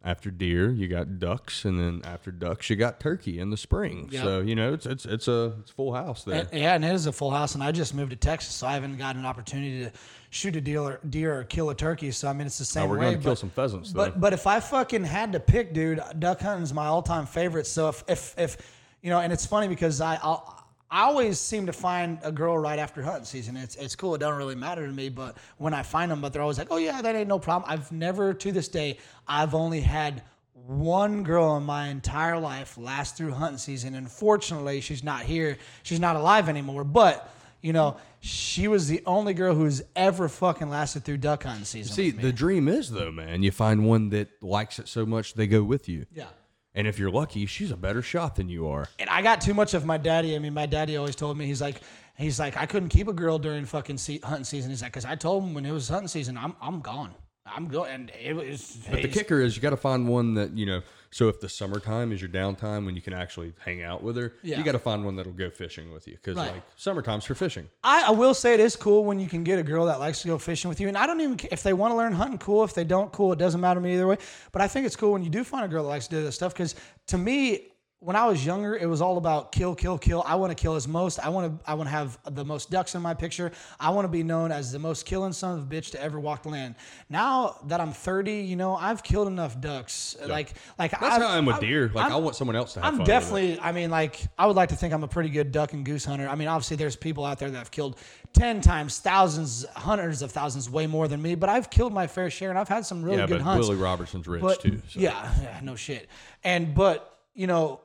after 0.04 0.32
deer 0.32 0.72
you 0.72 0.88
got 0.88 1.20
ducks, 1.20 1.66
and 1.66 1.80
then 1.80 2.02
after 2.04 2.32
ducks 2.32 2.70
you 2.70 2.76
got 2.76 2.99
turkey 2.99 3.39
in 3.39 3.49
the 3.49 3.58
spring. 3.58 4.10
Yep. 4.12 4.24
So 4.24 4.39
you 4.41 4.56
know, 4.56 4.74
it's 4.74 4.86
it's 4.86 5.06
it's 5.06 5.28
a 5.28 5.54
it's 5.60 5.72
full 5.72 5.93
house 5.93 6.24
there. 6.24 6.47
Yeah, 6.52 6.76
and 6.76 6.84
it 6.84 6.93
is 6.93 7.06
a 7.06 7.12
full 7.12 7.32
house, 7.32 7.56
and 7.56 7.64
I 7.64 7.72
just 7.72 7.93
moved 7.93 8.12
to 8.12 8.16
Texas, 8.16 8.54
so 8.54 8.68
I 8.68 8.74
haven't 8.74 8.97
gotten 8.97 9.22
an 9.22 9.26
opportunity 9.26 9.86
to 9.86 9.91
shoot 10.32 10.56
a 10.56 10.62
deer 10.62 10.82
or, 10.82 10.99
deer 11.08 11.39
or 11.39 11.43
kill 11.43 11.70
a 11.70 11.76
turkey. 11.76 12.12
So 12.12 12.28
I 12.28 12.34
mean, 12.34 12.47
it's 12.47 12.58
the 12.58 12.66
same 12.66 12.84
Now, 12.84 12.89
we're 12.89 12.97
way. 12.97 13.06
going 13.06 13.18
to 13.18 13.24
kill 13.24 13.36
some 13.36 13.49
pheasants, 13.49 13.91
though. 13.91 14.06
But 14.06 14.20
but 14.20 14.34
if 14.34 14.47
I 14.47 14.60
fucking 14.60 15.04
had 15.04 15.34
to 15.34 15.39
pick, 15.39 15.74
dude, 15.74 16.02
duck 16.20 16.41
hunting's 16.41 16.74
my 16.74 16.86
all 16.88 17.04
time 17.04 17.26
favorite. 17.26 17.68
So 17.68 17.89
if 17.89 18.04
if 18.08 18.36
if 18.38 18.58
you 19.02 19.10
know, 19.10 19.20
and 19.20 19.32
it's 19.32 19.45
funny 19.45 19.68
because 19.68 20.02
I 20.02 20.16
I'll, 20.22 20.61
I 20.92 21.04
always 21.04 21.39
seem 21.39 21.68
to 21.68 21.74
find 21.74 22.20
a 22.22 22.34
girl 22.34 22.58
right 22.58 22.78
after 22.78 23.02
hunting 23.02 23.24
season. 23.24 23.56
It's 23.56 23.76
it's 23.78 23.96
cool. 23.96 24.14
It 24.14 24.18
doesn't 24.18 24.38
really 24.38 24.56
matter 24.56 24.86
to 24.86 24.92
me, 24.92 25.08
but 25.08 25.38
when 25.58 25.74
I 25.74 25.84
find 25.84 26.12
them, 26.12 26.20
but 26.20 26.34
they're 26.34 26.42
always 26.42 26.58
like, 26.58 26.68
oh 26.70 26.78
yeah, 26.78 27.02
that 27.02 27.16
ain't 27.16 27.30
no 27.30 27.39
problem. 27.39 27.72
I've 27.72 27.92
never 27.94 28.34
to 28.34 28.52
this 28.52 28.68
day, 28.68 28.98
I've 29.26 29.56
only 29.56 29.80
had 29.80 30.22
one 30.54 31.24
girl 31.24 31.56
in 31.56 31.64
my 31.64 31.88
entire 31.88 32.38
life 32.38 32.78
last 32.78 33.16
through 33.16 33.32
hunting 33.32 33.58
season. 33.58 33.96
And 33.96 34.12
fortunately, 34.12 34.82
she's 34.82 35.04
not 35.04 35.24
here. 35.24 35.58
She's 35.84 36.00
not 36.00 36.18
alive 36.18 36.50
anymore. 36.50 36.84
But 36.84 37.34
you 37.62 37.72
know, 37.72 37.96
she 38.20 38.68
was 38.68 38.89
the 38.89 39.02
only 39.06 39.34
girl 39.34 39.56
who's 39.56 39.82
ever 39.96 40.28
fucking 40.28 40.70
lasted 40.70 41.06
through 41.06 41.18
duck 41.18 41.44
hunting 41.44 41.64
season. 41.64 41.96
See, 41.96 42.08
with 42.08 42.18
me. 42.18 42.24
the 42.24 42.34
dream 42.34 42.68
is 42.68 42.92
though, 42.92 43.12
man, 43.12 43.44
you 43.44 43.52
find 43.52 43.86
one 43.86 44.10
that 44.10 44.28
likes 44.44 44.78
it 44.78 44.89
so 44.89 45.06
much 45.06 45.36
they 45.36 45.48
go 45.48 45.64
with 45.64 45.88
you. 45.88 46.06
yeah. 46.14 46.26
And 46.74 46.88
if 46.88 46.97
you're 46.97 47.11
lucky, 47.11 47.45
she's 47.45 47.69
a 47.72 47.78
better 47.78 48.01
shot 48.01 48.36
than 48.38 48.47
you 48.47 48.67
are. 48.67 48.88
and 48.97 49.09
I 49.09 49.22
got 49.22 49.41
too 49.41 49.53
much 49.53 49.74
of 49.74 49.86
my 49.86 49.97
daddy. 49.97 50.36
I 50.36 50.39
mean, 50.39 50.53
my 50.53 50.65
daddy 50.65 50.95
always 50.95 51.15
told 51.15 51.38
me 51.38 51.45
he's 51.45 51.61
like, 51.61 51.82
he's 52.17 52.39
like, 52.39 52.55
I 52.55 52.65
couldn't 52.65 52.89
keep 52.89 53.07
a 53.09 53.13
girl 53.13 53.38
during 53.39 53.65
fucking 53.65 53.97
se- 53.97 54.22
hunting 54.24 54.45
season. 54.45 54.69
He's 54.69 54.82
like, 54.82 54.91
because 54.93 55.03
I 55.05 55.15
told 55.15 55.43
him 55.43 55.53
when 55.53 55.65
it 55.65 55.72
was 55.72 55.89
hunting 55.89 56.07
season, 56.07 56.38
I'm 56.38 56.55
I'm 56.61 56.80
gone. 56.80 57.13
I'm 57.54 57.68
going, 57.68 57.91
and 57.91 58.12
it 58.22 58.34
was. 58.34 58.78
But 58.89 59.02
the 59.02 59.08
kicker 59.08 59.41
is 59.41 59.56
you 59.56 59.62
got 59.62 59.72
to 59.72 59.78
find 59.78 60.08
one 60.08 60.34
that, 60.36 60.52
you 60.58 60.66
know, 60.66 60.82
so 61.14 61.28
if 61.28 61.41
the 61.41 61.49
summertime 61.49 62.14
is 62.14 62.22
your 62.22 62.30
downtime 62.30 62.86
when 62.86 62.95
you 62.95 63.02
can 63.02 63.12
actually 63.14 63.52
hang 63.66 63.84
out 63.84 64.02
with 64.02 64.16
her, 64.16 64.34
Yeah. 64.43 64.58
you 64.58 64.64
got 64.64 64.72
to 64.72 64.80
find 64.80 65.04
one 65.04 65.18
that'll 65.18 65.34
go 65.34 65.49
fishing 65.49 65.91
with 65.91 66.08
you 66.08 66.14
because 66.16 66.38
Right. 66.38 66.54
like 66.54 66.64
summertime's 66.78 67.26
for 67.26 67.36
fishing. 67.36 67.68
I, 67.84 68.06
I 68.08 68.12
will 68.12 68.34
say 68.34 68.54
it 68.54 68.62
is 68.62 68.78
cool 68.78 69.04
when 69.04 69.20
you 69.20 69.28
can 69.28 69.43
get 69.43 69.60
a 69.60 69.64
girl 69.64 69.86
that 69.88 69.99
likes 69.99 70.22
to 70.22 70.28
go 70.30 70.38
fishing 70.38 70.70
with 70.70 70.80
you. 70.80 70.88
And 70.88 70.97
I 70.97 71.06
don't 71.06 71.20
even 71.20 71.38
if 71.52 71.64
they 71.64 71.74
want 71.74 71.91
to 71.91 71.97
learn 71.97 72.14
hunting, 72.14 72.38
cool. 72.38 72.64
If 72.64 72.74
they 72.74 72.86
don't, 72.86 73.12
cool. 73.12 73.34
It 73.34 73.39
doesn't 73.39 73.60
matter 73.60 73.82
to 73.82 73.84
me 73.84 73.93
either 73.95 74.08
way. 74.08 74.18
But 74.54 74.62
I 74.62 74.70
think 74.70 74.86
it's 74.86 74.95
cool 74.95 75.12
when 75.12 75.24
you 75.24 75.30
do 75.30 75.43
find 75.43 75.66
a 75.66 75.68
girl 75.68 75.84
that 75.84 75.89
likes 75.89 76.08
to 76.08 76.16
do 76.16 76.24
this 76.24 76.36
stuff 76.36 76.54
because 76.54 76.76
to 77.08 77.18
me, 77.18 77.70
when 78.04 78.16
I 78.16 78.26
was 78.26 78.43
younger, 78.43 78.76
it 78.76 78.88
was 78.88 78.99
all 78.99 79.18
about 79.20 79.52
kill, 79.52 79.76
kill, 79.76 79.95
kill. 79.99 80.24
I 80.26 80.34
want 80.34 80.49
to 80.49 80.56
kill 80.60 80.74
as 80.74 80.88
most. 80.88 81.20
I 81.20 81.30
want 81.30 81.60
to. 81.64 81.70
I 81.70 81.76
want 81.76 81.88
to 81.88 81.91
have 81.91 82.18
the 82.32 82.43
most 82.43 82.72
ducks 82.72 82.95
in 82.95 83.02
my 83.04 83.14
picture. 83.14 83.52
I 83.80 83.91
want 83.91 84.06
to 84.06 84.10
be 84.10 84.24
known 84.24 84.52
as 84.52 84.72
the 84.72 84.80
most 84.80 85.06
killing 85.06 85.34
son 85.34 85.60
of 85.60 85.72
a 85.72 85.76
bitch 85.76 85.91
to 85.91 86.02
ever 86.02 86.20
walk 86.20 86.41
the 86.41 86.49
land. 86.49 86.74
Now 87.10 87.58
that 87.68 87.80
I'm 87.80 87.91
30, 87.91 88.34
you 88.41 88.56
know, 88.56 88.76
I've 88.76 89.04
killed 89.04 89.28
enough 89.28 89.62
ducks. 89.62 90.18
Like, 90.26 90.54
like 90.80 90.91
That's 90.91 91.04
I've- 91.04 91.24
how 91.24 91.30
I 91.30 91.38
am 91.38 91.45
with 91.45 91.60
deer. 91.60 91.91
Like 91.93 92.06
I'm- 92.06 92.14
i 92.14 92.16
want 92.16 92.36
someone 92.36 92.56
else 92.56 92.74
to 92.74 92.80
have 92.82 92.88
I'm 92.88 92.93
fun 92.93 92.99
with 93.02 93.08
it. 93.08 93.12
definitely. 93.12 93.60
I 93.60 93.72
mean, 93.72 93.91
like, 93.91 94.20
I 94.36 94.47
would 94.47 94.56
like 94.56 94.70
to 94.70 94.76
think 94.76 94.95
I'm 94.95 95.04
a 95.04 95.08
pretty 95.08 95.30
good 95.30 95.52
duck 95.52 95.74
and 95.74 95.86
goose 95.86 96.04
hunter. 96.04 96.28
I 96.28 96.34
mean, 96.34 96.47
obviously, 96.47 96.78
there's 96.78 96.95
people 96.95 97.24
out 97.24 97.38
there 97.38 97.52
that 97.52 97.58
have 97.58 97.70
killed 97.70 97.97
ten 98.34 98.62
times, 98.62 98.97
thousands, 98.97 99.64
hundreds 99.76 100.24
of 100.24 100.32
thousands, 100.32 100.72
way 100.72 100.88
more 100.88 101.08
than 101.08 101.22
me. 101.22 101.36
But 101.36 101.49
I've 101.49 101.70
killed 101.70 101.93
my 101.93 102.08
fair 102.08 102.32
share, 102.32 102.49
and 102.49 102.58
I've 102.58 102.68
had 102.68 102.84
some 102.84 103.04
really 103.04 103.18
Yeah, 103.18 103.28
good 103.28 103.38
but 103.38 103.43
hunts. 103.43 103.68
Willie 103.68 103.80
Robertson's 103.80 104.28
rich 104.28 104.41
but 104.41 104.60
too. 104.60 104.82
So. 104.89 104.99
yeah, 104.99 105.32
yeah, 105.43 105.60
no 105.62 105.76
shit. 105.76 106.10
And 106.43 106.74
but 106.74 107.20
you 107.36 107.45
know, 107.45 107.82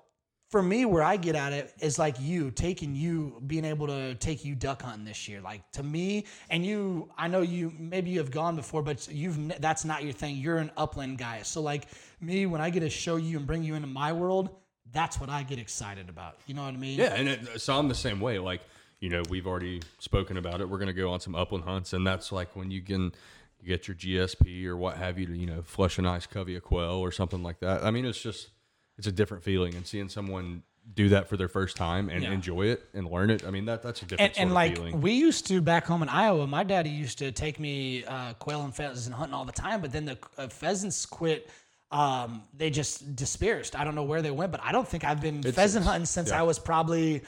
for 0.49 0.63
me, 0.63 0.85
where 0.85 1.03
I 1.03 1.17
get 1.17 1.35
at 1.35 1.53
it 1.53 1.75
is 1.81 1.99
like 1.99 2.21
you 2.21 2.51
taking 2.51 2.95
you 2.95 3.43
being 3.47 3.65
able 3.65 3.89
to 3.89 4.15
take 4.15 4.45
you 4.45 4.55
duck 4.55 4.83
hunting 4.83 5.05
this 5.05 5.29
year. 5.29 5.41
Like 5.41 5.69
to 5.73 5.83
me, 5.83 6.27
and 6.51 6.65
you, 6.65 7.09
I 7.17 7.29
know 7.29 7.43
you 7.43 7.73
maybe 7.79 8.11
you 8.11 8.19
have 8.19 8.31
gone 8.31 8.55
before, 8.55 8.83
but 8.83 9.09
you've 9.11 9.61
that's 9.61 9.85
not 9.85 10.05
your 10.05 10.13
thing. 10.13 10.37
You're 10.37 10.59
an 10.59 10.71
upland 10.77 11.19
guy. 11.19 11.43
So 11.43 11.61
like 11.63 11.89
me, 12.21 12.47
when 12.47 12.61
I 12.61 12.71
get 12.71 12.81
to 12.81 12.91
show 12.91 13.17
you 13.17 13.39
and 13.39 13.47
bring 13.47 13.65
you 13.65 13.75
into 13.75 13.89
my 13.89 14.13
world, 14.13 14.51
that's 14.93 15.21
what 15.21 15.29
I 15.29 15.43
get 15.43 15.59
excited 15.59 16.09
about. 16.09 16.39
You 16.47 16.55
know 16.55 16.65
what 16.65 16.75
I 16.75 16.77
mean? 16.77 16.99
Yeah, 16.99 17.15
and 17.15 17.29
it, 17.29 17.61
so 17.61 17.77
I'm 17.77 17.89
the 17.89 17.95
same 17.95 18.21
way. 18.21 18.39
Like, 18.39 18.61
you 19.01 19.11
know, 19.11 19.23
we've 19.29 19.47
already 19.47 19.83
spoken 19.99 20.37
about 20.37 20.61
it. 20.61 20.69
We're 20.69 20.79
going 20.79 20.87
to 20.87 20.95
go 20.95 21.11
on 21.11 21.21
some 21.21 21.35
upland 21.35 21.65
hunts, 21.65 21.93
and 21.93 22.07
that's 22.07 22.31
like 22.31 22.55
when 22.55 22.71
you 22.71 22.83
can 22.83 23.13
you 23.61 23.69
get 23.69 23.89
your 23.89 23.97
GSP 23.97 24.65
or 24.67 24.77
what 24.77 24.97
have 24.97 25.19
you 25.19 25.27
to, 25.27 25.37
you 25.37 25.47
know, 25.47 25.63
flush 25.63 25.99
a 25.99 26.03
nice 26.03 26.27
covey 26.27 26.57
of 26.57 26.63
quail 26.63 26.99
or 26.99 27.11
something 27.11 27.43
like 27.43 27.61
that. 27.61 27.85
I 27.85 27.91
mean, 27.91 28.05
it's 28.05 28.21
just 28.21 28.51
it's 28.99 29.07
a 29.07 29.13
different 29.13 29.43
feeling, 29.45 29.75
and 29.75 29.87
seeing 29.87 30.09
someone 30.09 30.63
do 30.95 31.09
that 31.09 31.29
for 31.29 31.37
their 31.37 31.49
first 31.49 31.77
time 31.77 32.09
and 32.09 32.23
Yeah. 32.23 32.31
enjoy 32.33 32.67
it 32.67 32.89
and 32.95 33.11
learn 33.11 33.29
it. 33.31 33.45
I 33.45 33.51
mean, 33.51 33.65
that 33.65 33.83
that's 33.83 34.03
a 34.03 34.05
different 34.07 34.35
and, 34.37 34.47
and 34.49 34.55
like 34.55 34.77
feeling. 34.77 35.01
we 35.01 35.13
used 35.13 35.47
to 35.49 35.61
back 35.61 35.85
home 35.85 36.03
in 36.03 36.09
Iowa, 36.09 36.47
my 36.47 36.63
daddy 36.63 36.91
used 36.91 37.19
to 37.19 37.33
take 37.33 37.59
me 37.59 38.05
uh, 38.05 38.35
quail 38.35 38.63
and 38.63 38.73
pheasants 38.75 39.07
and 39.07 39.15
hunting 39.15 39.35
all 39.35 39.45
the 39.45 39.53
time. 39.53 39.81
But 39.81 39.91
then 39.93 40.05
the 40.05 40.19
uh, 40.39 40.49
pheasants 40.49 41.05
quit. 41.05 41.51
Um, 41.91 42.43
they 42.57 42.71
just 42.71 43.15
dispersed. 43.17 43.77
I 43.79 43.85
don't 43.85 43.95
know 43.95 44.03
where 44.05 44.21
they 44.23 44.31
went, 44.33 44.51
but 44.53 44.61
I 44.63 44.73
don't 44.73 44.87
think 44.87 45.05
I've 45.05 45.21
been 45.21 45.43
pheasant 45.43 45.85
hunting 45.85 46.07
since 46.07 46.31
I 46.33 46.43
was 46.43 46.59
probably 46.59 47.23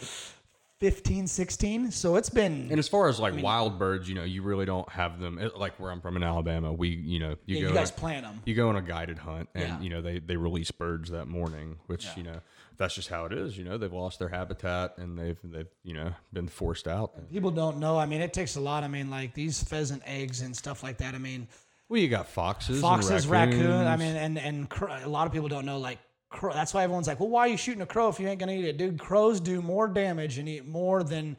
15, 0.81 1.27
16. 1.27 1.91
So 1.91 2.15
it's 2.15 2.31
been 2.31 2.69
And 2.71 2.79
as 2.79 2.87
far 2.87 3.09
as 3.09 3.19
like 3.19 3.43
wild 3.43 3.79
birds, 3.81 4.09
you 4.09 4.15
know, 4.15 4.23
you 4.23 4.43
really 4.43 4.65
don't 4.65 4.89
have 4.91 5.19
them. 5.19 5.39
it- 5.39 5.57
Like 5.57 5.79
where 5.81 5.91
I'm 5.91 6.01
from 6.01 6.17
in 6.17 6.23
Alabama, 6.23 6.73
we, 6.73 6.89
you 6.91 7.19
know, 7.19 7.37
you 7.47 7.57
Yeah, 7.57 7.63
go 7.63 7.69
you 7.69 7.75
guys 7.75 7.93
on- 8.01 8.23
them. 8.23 8.43
You 8.45 8.55
go 8.55 8.69
on 8.69 8.77
a 8.77 8.83
guided 8.83 9.19
hunt, 9.19 9.49
and 9.55 9.65
Yeah. 9.69 9.81
you 9.81 9.91
know 9.91 10.01
they 10.03 10.21
they 10.21 10.37
release 10.37 10.71
birds 10.71 11.11
that 11.11 11.27
morning, 11.27 11.77
which 11.87 12.07
you 12.17 12.23
know 12.23 12.41
that's 12.77 12.95
just 12.95 13.09
how 13.09 13.25
it 13.25 13.33
is. 13.33 13.59
You 13.59 13.65
know, 13.65 13.77
they've 13.77 13.93
lost 13.93 14.21
their 14.21 14.29
habitat 14.29 14.97
and 14.99 15.19
they've 15.19 15.39
they've 15.43 15.67
you 15.83 15.95
know 15.95 16.13
been 16.33 16.47
forced 16.49 16.87
out. 16.87 17.13
people 17.33 17.51
don't 17.51 17.79
know. 17.79 17.99
I 17.99 18.07
mean, 18.07 18.21
it 18.21 18.33
takes 18.33 18.55
a 18.55 18.61
lot. 18.61 18.85
I 18.85 18.89
mean, 18.89 19.11
like 19.11 19.35
these 19.35 19.61
pheasant 19.63 20.03
eggs 20.07 20.43
and 20.43 20.57
stuff 20.57 20.83
like 20.85 20.99
that. 20.99 21.15
I 21.15 21.19
mean, 21.19 21.49
Well, 21.89 22.01
you 22.01 22.09
got 22.09 22.29
foxes, 22.29 22.77
and 22.77 22.83
foxes, 22.83 23.27
raccoon. 23.27 23.87
I 23.87 23.97
mean, 23.97 24.15
and 24.15 24.39
and 24.39 24.69
cr- 24.71 24.89
a 24.91 25.09
lot 25.09 25.27
of 25.27 25.33
people 25.33 25.49
don't 25.49 25.65
know. 25.67 25.79
Like, 25.79 25.99
crow, 26.29 26.53
that's 26.53 26.75
why 26.75 26.83
everyone's 26.83 27.07
like, 27.07 27.21
"Well, 27.21 27.29
why 27.29 27.41
are 27.43 27.49
you 27.49 27.57
shooting 27.57 27.83
a 27.83 27.87
crow 27.87 28.09
if 28.09 28.21
you 28.21 28.29
ain't 28.29 28.41
gonna 28.41 28.53
eat 28.53 28.65
it, 28.65 28.77
dude?" 28.77 28.99
Crows 28.99 29.41
do 29.41 29.63
more 29.63 29.89
damage 29.89 30.39
and 30.39 30.49
eat 30.49 30.67
more 30.67 31.03
than 31.03 31.37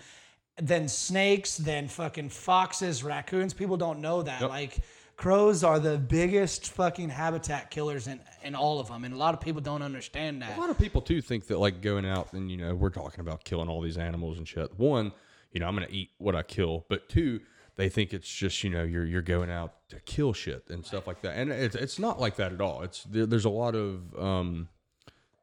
than 0.62 0.88
snakes, 0.88 1.58
than 1.58 1.88
fucking 1.88 2.30
foxes, 2.30 3.04
raccoons. 3.04 3.54
People 3.54 3.78
don't 3.78 4.02
know 4.02 4.22
that. 4.24 4.42
Like, 4.42 4.80
crows 5.20 5.64
are 5.64 5.80
the 5.80 5.98
biggest 5.98 6.72
fucking 6.72 7.10
habitat 7.10 7.70
killers 7.72 8.08
in 8.08 8.20
in 8.44 8.56
all 8.56 8.80
of 8.80 8.88
them, 8.88 9.04
and 9.04 9.14
a 9.14 9.18
lot 9.18 9.34
of 9.34 9.42
people 9.42 9.62
don't 9.62 9.82
understand 9.82 10.42
that. 10.42 10.58
A 10.58 10.62
lot 10.62 10.70
of 10.70 10.78
people 10.78 11.02
too 11.02 11.22
think 11.22 11.48
that 11.48 11.60
like 11.60 11.82
going 11.82 12.06
out 12.06 12.34
and 12.34 12.50
you 12.50 12.58
know 12.58 12.74
we're 12.74 12.90
talking 12.90 13.20
about 13.20 13.44
killing 13.44 13.70
all 13.70 13.82
these 13.82 13.98
animals 13.98 14.38
and 14.38 14.48
shit. 14.48 14.78
One, 14.80 15.12
you 15.52 15.60
know 15.60 15.68
I'm 15.68 15.76
gonna 15.76 15.88
eat 15.90 16.12
what 16.18 16.36
I 16.36 16.44
kill, 16.44 16.86
but 16.90 17.10
two, 17.10 17.42
they 17.76 17.90
think 17.90 18.14
it's 18.14 18.28
just 18.28 18.64
you 18.64 18.70
know 18.70 18.84
you're 18.84 19.06
you're 19.06 19.22
going 19.22 19.50
out 19.50 19.88
to 19.90 20.00
kill 20.02 20.34
shit 20.34 20.70
and 20.70 20.86
stuff 20.86 21.06
like 21.06 21.22
that, 21.22 21.38
and 21.38 21.52
it's 21.52 21.76
it's 21.76 22.00
not 22.00 22.20
like 22.20 22.38
that 22.38 22.54
at 22.54 22.62
all. 22.62 22.82
It's 22.82 23.04
there, 23.04 23.26
there's 23.26 23.46
a 23.46 23.50
lot 23.50 23.76
of 23.76 24.18
um, 24.18 24.70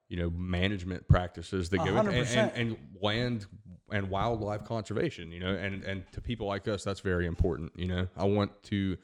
you 0.09 0.17
know 0.17 0.31
management 0.31 1.09
practices 1.09 1.69
that 1.71 1.79
go 1.79 1.97
into, 1.97 2.11
and, 2.11 2.29
and, 2.29 2.53
and 2.55 2.77
land 3.01 3.47
and 3.91 4.11
wildlife 4.11 4.65
conservation. 4.65 5.33
You 5.33 5.41
know, 5.41 5.55
and 5.55 5.85
and 5.85 6.05
to 6.13 6.21
people 6.21 6.47
like 6.47 6.69
us, 6.69 6.85
that's 6.85 7.01
very 7.01 7.27
important. 7.27 7.73
You 7.77 7.89
know, 7.89 8.09
I 8.17 8.25
want 8.25 8.63
to 8.65 8.97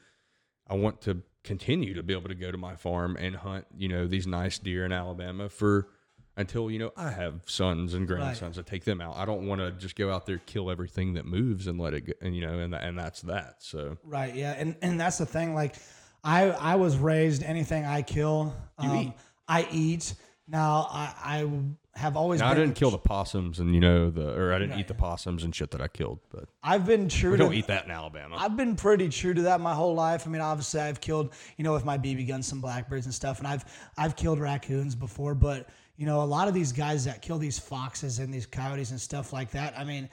I 0.67 0.75
want 0.75 1.01
to 1.01 1.21
continue 1.43 1.93
to 1.93 2.03
be 2.03 2.13
able 2.13 2.29
to 2.29 2.35
go 2.35 2.51
to 2.51 2.57
my 2.57 2.75
farm 2.75 3.17
and 3.19 3.35
hunt, 3.35 3.65
you 3.77 3.89
know, 3.89 4.07
these 4.07 4.25
nice 4.25 4.57
deer 4.59 4.85
in 4.85 4.93
Alabama 4.93 5.49
for 5.49 5.89
until 6.35 6.71
you 6.71 6.79
know 6.79 6.91
I 6.97 7.11
have 7.11 7.41
sons 7.45 7.93
and 7.93 8.07
grandsons 8.07 8.55
to 8.55 8.63
take 8.63 8.85
them 8.85 9.01
out. 9.01 9.15
I 9.17 9.25
don't 9.25 9.47
want 9.47 9.61
to 9.61 9.71
just 9.71 9.95
go 9.95 10.11
out 10.11 10.25
there 10.25 10.39
kill 10.39 10.71
everything 10.71 11.13
that 11.13 11.25
moves 11.25 11.67
and 11.67 11.79
let 11.79 11.93
it 11.93 12.01
go, 12.01 12.13
and 12.21 12.35
you 12.35 12.41
know, 12.45 12.59
and 12.59 12.73
and 12.73 12.97
that's 12.97 13.21
that. 13.21 13.55
So 13.59 13.97
Right. 14.03 14.33
Yeah. 14.33 14.55
And 14.57 14.75
and 14.81 14.99
that's 14.99 15.17
the 15.17 15.25
thing. 15.25 15.53
Like, 15.53 15.75
I 16.23 16.49
I 16.49 16.75
was 16.75 16.97
raised 16.97 17.43
anything 17.43 17.85
I 17.85 18.01
kill, 18.01 18.53
um, 18.77 18.97
eat. 18.97 19.13
I 19.47 19.67
eat. 19.71 20.13
Now 20.47 20.87
I 20.89 21.13
I 21.23 21.99
have 21.99 22.17
always 22.17 22.41
now, 22.41 22.49
I 22.49 22.55
didn't 22.55 22.73
kill 22.73 22.91
the 22.91 22.97
possums 22.97 23.59
and 23.59 23.73
you 23.73 23.79
know 23.79 24.09
the 24.09 24.33
or 24.33 24.53
I 24.53 24.59
didn't 24.59 24.79
eat 24.79 24.87
the 24.87 24.93
possums 24.93 25.43
and 25.43 25.55
shit 25.55 25.71
that 25.71 25.81
I 25.81 25.87
killed, 25.87 26.19
but 26.31 26.49
I've 26.63 26.85
been 26.85 27.07
true 27.07 27.31
we 27.31 27.37
to. 27.37 27.43
don't 27.43 27.53
eat 27.53 27.67
that 27.67 27.85
in 27.85 27.91
Alabama. 27.91 28.35
I've 28.37 28.57
been 28.57 28.75
pretty 28.75 29.09
true 29.09 29.33
to 29.33 29.43
that 29.43 29.61
my 29.61 29.73
whole 29.73 29.93
life. 29.93 30.27
I 30.27 30.29
mean, 30.29 30.41
obviously, 30.41 30.81
I've 30.81 30.99
killed, 30.99 31.33
you 31.57 31.63
know, 31.63 31.71
with 31.71 31.85
my 31.85 31.97
BB 31.97 32.27
guns, 32.27 32.47
some 32.47 32.61
blackbirds 32.61 33.05
and 33.05 33.13
stuff, 33.13 33.39
and 33.39 33.47
I've 33.47 33.63
I've 33.97 34.15
killed 34.15 34.39
raccoons 34.39 34.95
before. 34.95 35.35
But 35.35 35.69
you 35.95 36.05
know, 36.05 36.21
a 36.21 36.25
lot 36.25 36.47
of 36.47 36.53
these 36.53 36.71
guys 36.71 37.05
that 37.05 37.21
kill 37.21 37.37
these 37.37 37.59
foxes 37.59 38.19
and 38.19 38.33
these 38.33 38.45
coyotes 38.47 38.91
and 38.91 38.99
stuff 38.99 39.31
like 39.31 39.51
that. 39.51 39.77
I 39.77 39.83
mean, 39.83 40.09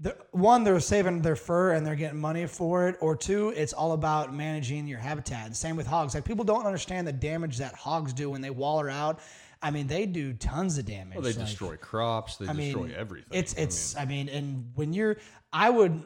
the, 0.00 0.16
one, 0.32 0.64
they're 0.64 0.80
saving 0.80 1.22
their 1.22 1.36
fur 1.36 1.72
and 1.72 1.86
they're 1.86 1.94
getting 1.94 2.18
money 2.18 2.46
for 2.46 2.88
it, 2.88 2.96
or 3.00 3.14
two, 3.14 3.50
it's 3.50 3.72
all 3.72 3.92
about 3.92 4.34
managing 4.34 4.88
your 4.88 4.98
habitat. 4.98 5.46
And 5.46 5.56
same 5.56 5.76
with 5.76 5.86
hogs. 5.86 6.14
Like 6.14 6.24
people 6.24 6.44
don't 6.44 6.66
understand 6.66 7.06
the 7.06 7.12
damage 7.12 7.58
that 7.58 7.74
hogs 7.74 8.12
do 8.12 8.30
when 8.30 8.40
they 8.40 8.50
waller 8.50 8.90
out. 8.90 9.20
I 9.62 9.70
mean, 9.70 9.86
they 9.86 10.06
do 10.06 10.32
tons 10.32 10.78
of 10.78 10.86
damage. 10.86 11.16
Well, 11.16 11.22
they 11.22 11.32
Like, 11.32 11.46
destroy 11.46 11.76
crops. 11.76 12.36
They 12.36 12.48
I 12.48 12.52
mean, 12.52 12.72
destroy 12.72 12.94
everything. 12.96 13.38
It's 13.38 13.54
I 13.56 13.60
it's. 13.62 13.96
I 13.96 14.04
mean, 14.06 14.28
and 14.28 14.70
when 14.74 14.92
you're, 14.92 15.18
I 15.52 15.68
would, 15.68 16.02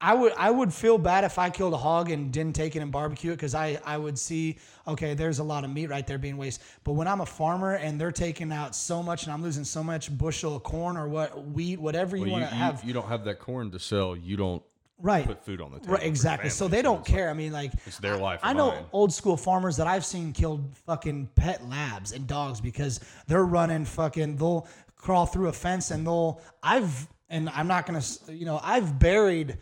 I 0.00 0.14
would, 0.14 0.32
I 0.32 0.50
would 0.50 0.72
feel 0.72 0.96
bad 0.96 1.24
if 1.24 1.38
I 1.38 1.50
killed 1.50 1.74
a 1.74 1.76
hog 1.76 2.10
and 2.10 2.32
didn't 2.32 2.56
take 2.56 2.74
it 2.74 2.80
and 2.80 2.90
barbecue 2.90 3.32
it 3.32 3.36
because 3.36 3.54
I, 3.54 3.78
I 3.84 3.98
would 3.98 4.18
see, 4.18 4.58
okay, 4.88 5.12
there's 5.12 5.40
a 5.40 5.44
lot 5.44 5.62
of 5.62 5.70
meat 5.70 5.88
right 5.88 6.06
there 6.06 6.16
being 6.16 6.38
wasted. 6.38 6.66
But 6.84 6.92
when 6.94 7.06
I'm 7.06 7.20
a 7.20 7.26
farmer 7.26 7.74
and 7.74 8.00
they're 8.00 8.10
taking 8.10 8.50
out 8.50 8.74
so 8.74 9.02
much 9.02 9.24
and 9.24 9.32
I'm 9.32 9.42
losing 9.42 9.64
so 9.64 9.84
much 9.84 10.16
bushel 10.16 10.56
of 10.56 10.62
corn 10.62 10.96
or 10.96 11.06
what 11.06 11.46
wheat, 11.48 11.78
whatever 11.78 12.16
you 12.16 12.22
Well, 12.22 12.32
want 12.32 12.48
to 12.48 12.54
have, 12.54 12.82
you 12.82 12.94
don't 12.94 13.08
have 13.08 13.24
that 13.24 13.40
corn 13.40 13.70
to 13.72 13.78
sell. 13.78 14.16
You 14.16 14.38
don't 14.38 14.62
right? 15.00 15.26
put 15.26 15.44
food 15.44 15.60
on 15.60 15.72
the 15.72 15.78
table. 15.80 15.94
Right, 15.94 16.02
exactly. 16.04 16.50
So 16.50 16.68
they 16.68 16.82
don't 16.82 17.00
it's 17.00 17.08
like- 17.08 17.16
care. 17.16 17.30
I 17.30 17.32
mean, 17.34 17.52
like 17.52 17.72
It's 17.86 17.98
their 17.98 18.16
life. 18.16 18.40
I 18.42 18.52
or 18.52 18.54
know 18.54 18.68
mine. 18.68 18.84
old 18.92 19.12
school 19.12 19.36
farmers 19.36 19.76
that 19.78 19.86
I've 19.86 20.04
seen 20.04 20.32
killed 20.32 20.76
fucking 20.86 21.30
pet 21.34 21.68
labs 21.68 22.12
and 22.12 22.26
dogs 22.26 22.60
because 22.60 23.00
they're 23.26 23.44
running 23.44 23.84
fucking. 23.84 24.36
They'll 24.36 24.66
crawl 24.96 25.26
through 25.26 25.48
a 25.48 25.52
fence 25.52 25.90
and 25.90 26.06
they'll. 26.06 26.40
I've 26.62 27.08
and 27.28 27.48
I'm 27.50 27.68
not 27.68 27.86
gonna. 27.86 28.02
You 28.28 28.44
know, 28.46 28.60
I've 28.62 28.98
buried 28.98 29.58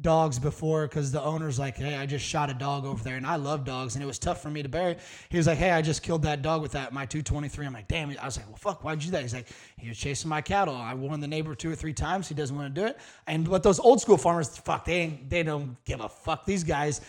dogs 0.00 0.38
before 0.38 0.86
because 0.86 1.10
the 1.10 1.22
owner's 1.22 1.58
like, 1.58 1.76
hey, 1.76 1.96
I 1.96 2.06
just 2.06 2.24
shot 2.24 2.50
a 2.50 2.54
dog 2.54 2.84
over 2.84 3.02
there 3.02 3.16
and 3.16 3.26
I 3.26 3.36
love 3.36 3.64
dogs 3.64 3.94
and 3.94 4.02
it 4.02 4.06
was 4.06 4.18
tough 4.18 4.40
for 4.40 4.48
me 4.48 4.62
to 4.62 4.68
bury. 4.68 4.96
He 5.28 5.36
was 5.36 5.46
like, 5.46 5.58
hey, 5.58 5.72
I 5.72 5.82
just 5.82 6.02
killed 6.02 6.22
that 6.22 6.42
dog 6.42 6.62
with 6.62 6.72
that 6.72 6.92
my 6.92 7.04
223. 7.04 7.66
I'm 7.66 7.72
like, 7.72 7.88
damn. 7.88 8.10
I 8.10 8.24
was 8.24 8.36
like, 8.36 8.46
well, 8.46 8.56
fuck, 8.56 8.84
why'd 8.84 9.02
you 9.02 9.06
do 9.06 9.12
that? 9.12 9.22
He's 9.22 9.34
like, 9.34 9.48
he 9.76 9.88
was 9.88 9.98
chasing 9.98 10.28
my 10.28 10.40
cattle. 10.40 10.76
I 10.76 10.94
warned 10.94 11.22
the 11.22 11.28
neighbor 11.28 11.54
two 11.54 11.70
or 11.70 11.74
three 11.74 11.92
times. 11.92 12.28
He 12.28 12.34
doesn't 12.34 12.56
want 12.56 12.72
to 12.74 12.80
do 12.80 12.86
it. 12.86 12.98
And 13.26 13.46
what 13.48 13.62
those 13.62 13.80
old 13.80 14.00
school 14.00 14.18
farmers, 14.18 14.56
fuck, 14.56 14.84
they 14.84 15.20
they 15.28 15.42
don't 15.42 15.82
give 15.84 16.00
a 16.00 16.08
fuck. 16.08 16.44
These 16.44 16.64
guys. 16.64 17.00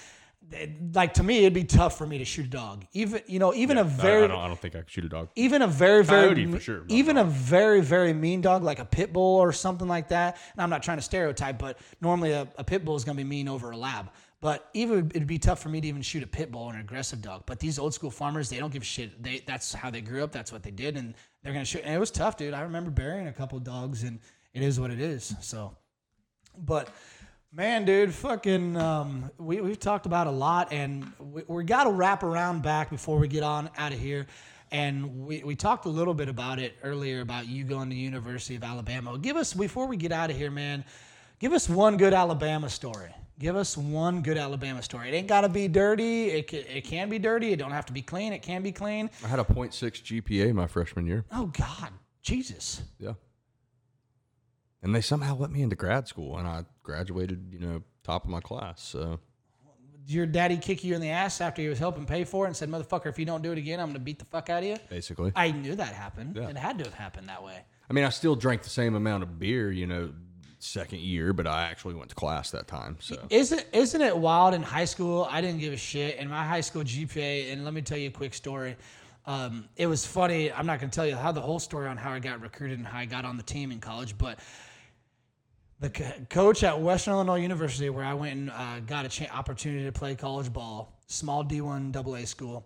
Like 0.94 1.14
to 1.16 1.24
me, 1.24 1.40
it'd 1.40 1.54
be 1.54 1.64
tough 1.64 1.98
for 1.98 2.08
me 2.08 2.18
to 2.18 2.26
shoot 2.26 2.46
a 2.46 2.50
dog. 2.50 2.86
Even 2.94 3.22
you 3.28 3.40
know, 3.40 3.54
even 3.54 3.78
a 3.78 3.84
very 3.84 4.24
I, 4.24 4.28
don't, 4.28 4.40
I 4.40 4.48
don't 4.48 4.60
think 4.60 4.76
I 4.76 4.80
could 4.80 4.90
shoot 4.90 5.06
a 5.06 5.10
dog. 5.10 5.30
even 5.36 5.62
a 5.62 5.68
very 5.68 6.04
very 6.04 6.34
Coyote 6.34 6.52
for 6.52 6.60
sure, 6.60 6.84
even 6.88 7.18
a 7.18 7.24
very 7.24 7.82
very 7.82 8.14
mean 8.14 8.42
dog 8.42 8.64
like 8.64 8.80
a 8.80 8.86
pit 8.86 9.14
bull 9.14 9.38
or 9.38 9.52
something 9.52 9.88
like 9.88 10.10
that 10.10 10.38
and 10.54 10.62
i'm 10.62 10.70
not 10.70 10.82
trying 10.82 10.98
to 10.98 11.04
stereotype 11.04 11.60
but 11.60 11.78
normally 12.02 12.32
a, 12.32 12.48
a 12.58 12.64
pit 12.64 12.84
bull 12.84 12.96
is 12.96 13.04
going 13.04 13.18
to 13.18 13.24
be 13.24 13.30
mean 13.30 13.48
over 13.48 13.72
a 13.72 13.78
lab. 13.78 14.10
But 14.42 14.70
even 14.74 15.12
it'd 15.14 15.28
be 15.28 15.38
tough 15.38 15.60
for 15.62 15.68
me 15.68 15.82
to 15.82 15.88
even 15.88 16.02
shoot 16.02 16.24
a 16.24 16.28
pit 16.28 16.52
bull 16.52 16.64
or 16.64 16.74
an 16.74 16.80
aggressive 16.80 17.22
dog. 17.22 17.44
But 17.46 17.60
these 17.60 17.78
old 17.78 17.94
school 17.94 18.10
farmers 18.10 18.50
they 18.50 18.58
don't 18.58 18.72
give 18.72 18.84
a 18.84 18.86
shit. 18.86 19.22
They 19.22 19.44
that's 19.46 19.74
how 19.74 19.90
they 19.90 20.02
grew 20.02 20.24
up. 20.24 20.32
That's 20.32 20.52
what 20.52 20.64
they 20.64 20.72
did 20.72 20.96
and 20.98 21.14
they're 21.44 21.54
going 21.54 21.66
to 21.66 21.70
shoot 21.70 21.82
and 21.84 21.94
it 21.94 22.00
was 22.00 22.10
tough 22.10 22.38
dude. 22.38 22.54
I 22.54 22.62
remember 22.62 22.90
burying 22.90 23.28
a 23.28 23.34
couple 23.34 23.60
dogs 23.60 24.04
and 24.04 24.20
it 24.54 24.64
is 24.64 24.80
what 24.80 24.92
it 24.92 25.00
is 25.00 25.36
so. 25.42 25.76
But 26.58 26.90
man, 27.52 27.86
dude, 27.86 28.14
fucking, 28.14 28.78
um, 28.78 29.32
we 29.38 29.62
we've 29.62 29.80
talked 29.80 30.06
about 30.06 30.28
a 30.28 30.32
lot, 30.32 30.72
and 30.72 31.12
we, 31.20 31.44
we 31.48 31.64
got 31.64 31.86
to 31.86 31.92
wrap 31.92 32.24
around 32.24 32.62
back 32.62 32.90
before 32.90 33.18
we 33.18 33.28
get 33.28 33.44
on 33.44 33.70
out 33.78 33.92
of 33.92 34.00
here. 34.00 34.28
And 34.72 35.26
we, 35.26 35.44
we 35.44 35.56
talked 35.56 35.86
a 35.86 35.90
little 35.90 36.14
bit 36.14 36.30
about 36.30 36.60
it 36.60 36.76
earlier 36.84 37.22
about 37.22 37.48
you 37.48 37.64
going 37.64 37.90
to 37.90 37.96
University 37.96 38.56
of 38.56 38.64
Alabama. 38.64 39.18
Give 39.18 39.36
us 39.36 39.54
before 39.54 39.88
we 39.88 39.98
get 39.98 40.12
out 40.12 40.30
of 40.30 40.38
here, 40.38 40.52
man. 40.52 40.86
Give 41.40 41.54
us 41.54 41.68
one 41.68 41.98
good 41.98 42.14
Alabama 42.14 42.70
story. 42.70 43.12
Give 43.40 43.56
us 43.56 43.76
one 43.78 44.22
good 44.22 44.38
Alabama 44.38 44.84
story. 44.84 45.10
It 45.10 45.14
ain't 45.14 45.28
got 45.28 45.42
to 45.42 45.50
be 45.50 45.68
dirty. 45.68 46.26
It 46.30 46.48
can, 46.48 46.60
it 46.60 46.84
can 46.84 47.10
be 47.10 47.18
dirty. 47.18 47.52
It 47.52 47.56
don't 47.56 47.72
have 47.72 47.86
to 47.88 47.94
be 47.94 48.02
clean. 48.02 48.32
It 48.34 48.44
can 48.44 48.62
be 48.62 48.72
clean. 48.72 49.10
I 49.24 49.28
had 49.28 49.40
a 49.40 49.44
0.6 49.44 49.72
GPA 49.72 50.54
my 50.54 50.68
freshman 50.68 51.08
year. 51.08 51.26
Oh 51.32 51.48
God, 51.48 51.90
Jesus. 52.22 52.84
Yeah. 53.00 53.14
And 54.82 54.96
they 54.96 55.02
somehow 55.02 55.36
let 55.36 55.52
me 55.52 55.62
into 55.62 55.76
grad 55.76 56.08
school, 56.08 56.38
and 56.38 56.48
I 56.48 56.64
graduated, 56.84 57.50
you 57.52 57.60
know, 57.60 57.84
top 58.04 58.24
of 58.24 58.30
my 58.30 58.40
class. 58.40 58.82
So 58.82 59.20
Did 60.06 60.14
your 60.14 60.26
daddy 60.26 60.58
kick 60.58 60.84
you 60.84 60.96
in 60.96 61.02
the 61.02 61.10
ass 61.10 61.42
after 61.42 61.62
he 61.62 61.68
was 61.68 61.80
helping 61.80 62.06
pay 62.06 62.24
for 62.24 62.46
it 62.46 62.48
and 62.48 62.56
said, 62.56 62.70
"Motherfucker, 62.70 63.08
if 63.08 63.20
you 63.20 63.26
don't 63.26 63.42
do 63.42 63.52
it 63.52 63.58
again, 63.58 63.80
I'm 63.80 63.88
gonna 63.88 64.00
beat 64.00 64.20
the 64.20 64.26
fuck 64.26 64.50
out 64.50 64.64
of 64.64 64.70
you." 64.70 64.78
basically, 64.90 65.34
I 65.36 65.52
knew 65.52 65.76
that 65.76 65.94
happened. 65.94 66.38
Yeah. 66.38 66.48
It 66.50 66.58
had 66.58 66.78
to 66.80 66.86
have 66.86 66.94
happened 66.94 67.28
that 67.28 67.44
way. 67.44 67.60
I 67.90 67.94
mean, 67.94 68.06
I 68.06 68.10
still 68.10 68.36
drank 68.36 68.64
the 68.64 68.70
same 68.70 68.96
amount 68.96 69.24
of 69.24 69.38
beer, 69.38 69.72
you 69.72 69.86
know, 69.88 70.14
second 70.60 71.00
year, 71.00 71.34
but 71.34 71.48
I 71.48 71.64
actually 71.64 71.96
went 71.96 72.10
to 72.10 72.16
class 72.16 72.52
that 72.52 72.68
time. 72.68 72.98
So 73.00 73.18
Isn't 73.30 73.66
isn't 73.74 74.02
it 74.02 74.16
wild 74.18 74.54
in 74.54 74.62
high 74.64 74.86
school? 74.86 75.28
I 75.30 75.42
didn't 75.42 75.60
give 75.60 75.74
a 75.74 75.78
shit. 75.78 76.18
In 76.18 76.30
my 76.30 76.46
high 76.46 76.62
school 76.62 76.84
GPA, 76.84 77.52
and 77.52 77.66
let 77.66 77.74
me 77.74 77.82
tell 77.82 77.98
you 77.98 78.10
a 78.10 78.12
quick 78.12 78.34
story. 78.34 78.78
Um, 79.26 79.70
it 79.76 79.86
was 79.86 80.06
funny. 80.06 80.52
I'm 80.52 80.66
not 80.66 80.80
going 80.80 80.90
to 80.90 80.96
tell 80.96 81.06
you 81.06 81.16
how 81.16 81.32
the 81.32 81.42
whole 81.42 81.60
story 81.60 81.88
on 81.88 81.98
how 81.98 82.12
I 82.12 82.20
got 82.20 82.42
recruited 82.42 82.80
and 82.80 82.88
how 82.88 82.98
I 82.98 83.06
got 83.06 83.26
on 83.26 83.38
the 83.38 83.44
team 83.44 83.72
in 83.72 83.80
college, 83.80 84.18
but 84.18 84.40
the 85.80 85.90
co- 85.90 86.12
coach 86.30 86.64
at 86.64 86.80
Western 86.80 87.14
Illinois 87.14 87.42
University, 87.42 87.90
where 87.90 88.06
I 88.06 88.14
went 88.14 88.34
and 88.34 88.52
uh, 88.52 88.80
got 88.82 89.06
a 89.06 89.10
cha- 89.10 89.34
opportunity 89.34 89.86
to 89.86 89.92
play 89.92 90.16
college 90.16 90.52
ball, 90.52 91.00
small 91.08 91.44
D1 91.44 91.96
AA 91.96 92.26
school, 92.26 92.66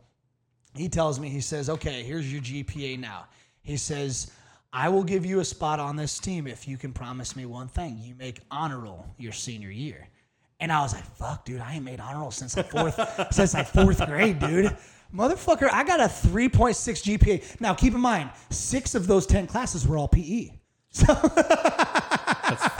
he 0.76 0.90
tells 0.90 1.20
me, 1.20 1.30
he 1.30 1.42
says, 1.42 1.70
okay, 1.70 2.04
here's 2.04 2.32
your 2.32 2.42
GPA 2.42 3.00
now. 3.00 3.26
He 3.62 3.78
says, 3.78 4.32
I 4.72 4.90
will 4.90 5.04
give 5.04 5.26
you 5.26 5.40
a 5.40 5.46
spot 5.46 5.80
on 5.80 5.96
this 5.96 6.18
team 6.18 6.48
if 6.48 6.68
you 6.68 6.78
can 6.78 6.94
promise 6.94 7.36
me 7.36 7.46
one 7.46 7.68
thing. 7.68 8.00
You 8.02 8.16
make 8.16 8.40
honor 8.50 8.80
roll 8.80 9.06
your 9.18 9.32
senior 9.32 9.70
year. 9.70 10.08
And 10.60 10.72
I 10.72 10.82
was 10.82 10.94
like, 10.94 11.06
fuck, 11.16 11.46
dude, 11.46 11.62
I 11.62 11.76
ain't 11.76 11.86
made 11.86 12.00
honor 12.00 12.22
roll 12.22 12.32
since 12.32 12.58
like 12.58 12.72
fourth, 12.72 13.00
since 13.34 13.54
like 13.54 13.68
fourth 13.68 14.04
grade, 14.08 14.40
dude. 14.40 14.76
Motherfucker, 15.14 15.70
I 15.72 15.84
got 15.84 16.00
a 16.00 16.06
3.6 16.06 17.18
GPA. 17.20 17.62
Now, 17.62 17.76
keep 17.76 17.94
in 17.94 18.02
mind, 18.02 18.32
six 18.50 18.96
of 18.96 19.06
those 19.06 19.28
10 19.28 19.46
classes 19.46 19.88
were 19.88 19.98
all 19.98 20.08
PE. 20.08 20.50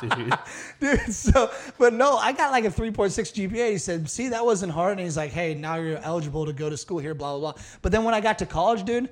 dude. 0.00 0.34
dude. 0.80 1.12
So, 1.12 1.50
but 1.78 1.92
no, 1.92 2.16
I 2.16 2.32
got 2.32 2.50
like 2.50 2.64
a 2.64 2.70
3.6 2.70 3.50
GPA. 3.50 3.70
He 3.70 3.78
said, 3.78 4.08
see, 4.08 4.28
that 4.28 4.44
wasn't 4.44 4.72
hard. 4.72 4.92
And 4.92 5.00
he's 5.00 5.16
like, 5.16 5.30
hey, 5.30 5.54
now 5.54 5.76
you're 5.76 5.98
eligible 5.98 6.46
to 6.46 6.52
go 6.52 6.70
to 6.70 6.76
school 6.76 6.98
here, 6.98 7.14
blah, 7.14 7.38
blah, 7.38 7.52
blah. 7.52 7.62
But 7.82 7.92
then 7.92 8.04
when 8.04 8.14
I 8.14 8.20
got 8.20 8.38
to 8.40 8.46
college, 8.46 8.84
dude, 8.84 9.10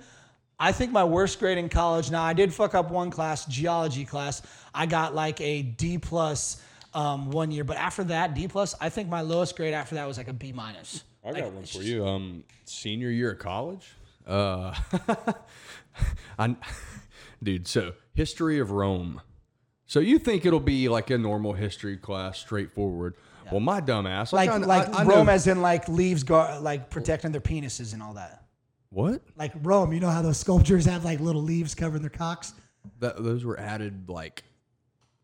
I 0.61 0.73
think 0.73 0.91
my 0.91 1.05
worst 1.05 1.39
grade 1.39 1.59
in 1.59 1.69
college. 1.69 2.11
Now 2.11 2.23
I 2.23 2.33
did 2.33 2.53
fuck 2.53 2.75
up 2.75 2.91
one 2.91 3.11
class, 3.11 3.47
geology 3.47 4.05
class. 4.05 4.43
I 4.75 4.87
got 4.87 5.15
like 5.15 5.41
a 5.41 5.63
D 5.63 5.99
plus 5.99 6.61
um, 6.95 7.31
one 7.31 7.51
year, 7.51 7.65
but 7.65 7.77
after 7.77 8.03
that 8.05 8.35
D 8.35 8.49
plus, 8.49 8.75
I 8.81 8.89
think 8.89 9.09
my 9.09 9.21
lowest 9.21 9.57
grade 9.57 9.75
after 9.75 9.95
that 9.95 10.07
was 10.07 10.19
like 10.19 10.29
a 10.29 10.33
B 10.33 10.53
minus. 10.53 11.05
I 11.25 11.33
got 11.33 11.53
one 11.53 11.65
for 11.65 11.83
you. 11.83 12.07
Um, 12.07 12.45
senior 12.65 13.11
year 13.11 13.33
of 13.33 13.39
college. 13.39 13.93
Uh, 14.27 14.75
I, 16.39 16.57
dude. 17.43 17.69
So 17.69 17.93
history 18.15 18.59
of 18.59 18.71
Rome. 18.71 19.21
So 19.89 20.01
you 20.01 20.19
think 20.21 20.45
it'll 20.47 20.61
be 20.61 20.89
like 20.89 21.11
a 21.11 21.19
normal 21.19 21.55
history 21.55 21.97
class, 21.97 22.39
straightforward? 22.39 23.15
Well, 23.51 23.61
my 23.61 23.81
dumb 23.81 24.07
ass, 24.07 24.33
Like 24.35 24.51
kinda- 24.51 24.67
like 24.67 24.95
I- 24.95 25.01
I 25.01 25.05
know- 25.05 25.17
Rome, 25.17 25.29
as 25.31 25.47
in 25.47 25.63
like 25.63 25.89
leaves, 25.89 26.23
gar- 26.23 26.61
like 26.61 26.91
protecting 26.91 27.33
their 27.33 27.41
penises 27.41 27.95
and 27.95 28.03
all 28.03 28.13
that. 28.15 28.45
what? 28.91 29.23
Like 29.37 29.53
Rome, 29.63 29.93
you 29.95 30.01
know 30.01 30.11
how 30.11 30.21
those 30.23 30.39
sculptures 30.39 30.85
have 30.85 31.05
like 31.05 31.19
little 31.21 31.43
leaves 31.43 31.75
covering 31.75 32.03
their 32.03 32.11
cocks? 32.11 32.53
That, 33.01 33.23
those 33.23 33.45
were 33.47 33.59
added 33.59 34.09
like 34.11 34.45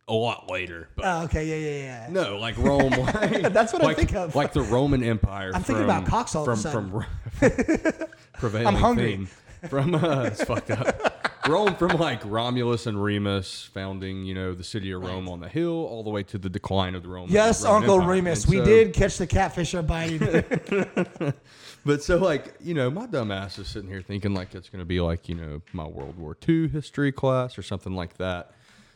a 0.08 0.14
lot 0.14 0.50
later. 0.50 0.88
But 0.96 1.04
Oh, 1.06 1.22
okay, 1.24 1.46
yeah, 1.46 1.70
yeah, 1.70 2.06
yeah. 2.06 2.06
no, 2.10 2.38
like 2.38 2.56
Rome. 2.56 2.92
Like, 3.14 3.52
That's 3.52 3.72
what 3.74 3.84
I 3.84 3.92
think 3.92 4.14
of. 4.14 4.34
Like 4.34 4.54
the 4.54 4.62
Roman 4.62 5.02
Empire. 5.04 5.50
I'm 5.54 5.62
thinking 5.62 5.84
from- 5.84 5.90
about 5.98 6.06
cocks 6.06 6.34
all 6.34 6.48
of 6.48 6.60
from, 6.62 7.04
a 7.04 7.40
From, 7.40 7.48
prevailing 8.38 8.66
I'm 8.68 8.74
hungry. 8.76 9.10
theme. 9.16 9.28
From 9.68 9.94
uh, 9.94 10.22
it's 10.24 10.42
fucked 10.44 10.70
up. 10.70 11.30
Rome 11.48 11.74
from 11.76 11.98
like 11.98 12.22
Romulus 12.24 12.86
and 12.86 13.02
Remus 13.02 13.68
founding, 13.74 14.24
you 14.24 14.34
know, 14.34 14.54
the 14.54 14.64
city 14.64 14.92
of 14.92 15.02
Rome 15.02 15.28
on 15.28 15.40
the 15.40 15.48
hill, 15.48 15.72
all 15.72 16.02
the 16.02 16.10
way 16.10 16.22
to 16.24 16.38
the 16.38 16.48
decline 16.48 16.94
of 16.94 17.02
the 17.02 17.08
Roman. 17.08 17.30
Yes, 17.30 17.64
Roman 17.64 17.82
Uncle 17.82 17.94
Empire. 17.96 18.10
Remus, 18.10 18.44
And 18.44 18.50
we 18.50 18.56
so- 18.58 18.64
did 18.64 18.92
catch 18.94 19.18
the 19.18 19.26
catfish 19.26 19.74
are 19.74 19.82
biting. 19.82 21.34
But 21.86 22.02
so 22.02 22.16
like, 22.16 22.54
you 22.60 22.72
know, 22.72 22.90
my 22.90 23.04
dumb 23.04 23.30
ass 23.30 23.58
is 23.58 23.68
sitting 23.68 23.90
here 23.90 24.00
thinking 24.00 24.32
like 24.32 24.54
it's 24.54 24.70
gonna 24.70 24.86
be 24.86 25.02
like, 25.02 25.28
you 25.28 25.34
know, 25.34 25.60
my 25.74 25.84
World 25.84 26.16
War 26.18 26.34
II 26.48 26.68
history 26.68 27.12
class 27.12 27.58
or 27.58 27.62
something 27.62 27.94
like 27.94 28.16
that. 28.16 28.52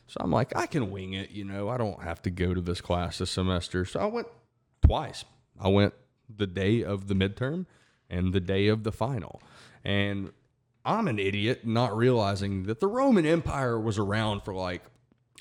So 0.06 0.16
I'm 0.20 0.30
like, 0.30 0.56
I 0.56 0.64
can 0.64 0.90
wing 0.90 1.12
it, 1.12 1.30
you 1.30 1.44
know, 1.44 1.68
I 1.68 1.76
don't 1.76 2.02
have 2.02 2.22
to 2.22 2.30
go 2.30 2.54
to 2.54 2.62
this 2.62 2.80
class 2.80 3.18
this 3.18 3.30
semester. 3.30 3.84
So 3.84 4.00
I 4.00 4.06
went 4.06 4.26
twice. 4.80 5.26
I 5.60 5.68
went 5.68 5.92
the 6.34 6.46
day 6.46 6.82
of 6.82 7.08
the 7.08 7.14
midterm 7.14 7.66
and 8.08 8.32
the 8.32 8.40
day 8.40 8.68
of 8.68 8.84
the 8.84 8.92
final. 8.92 9.42
And 9.84 10.32
I'm 10.84 11.08
an 11.08 11.18
idiot 11.18 11.66
not 11.66 11.96
realizing 11.96 12.64
that 12.64 12.80
the 12.80 12.86
Roman 12.86 13.26
Empire 13.26 13.78
was 13.78 13.98
around 13.98 14.42
for 14.42 14.54
like 14.54 14.82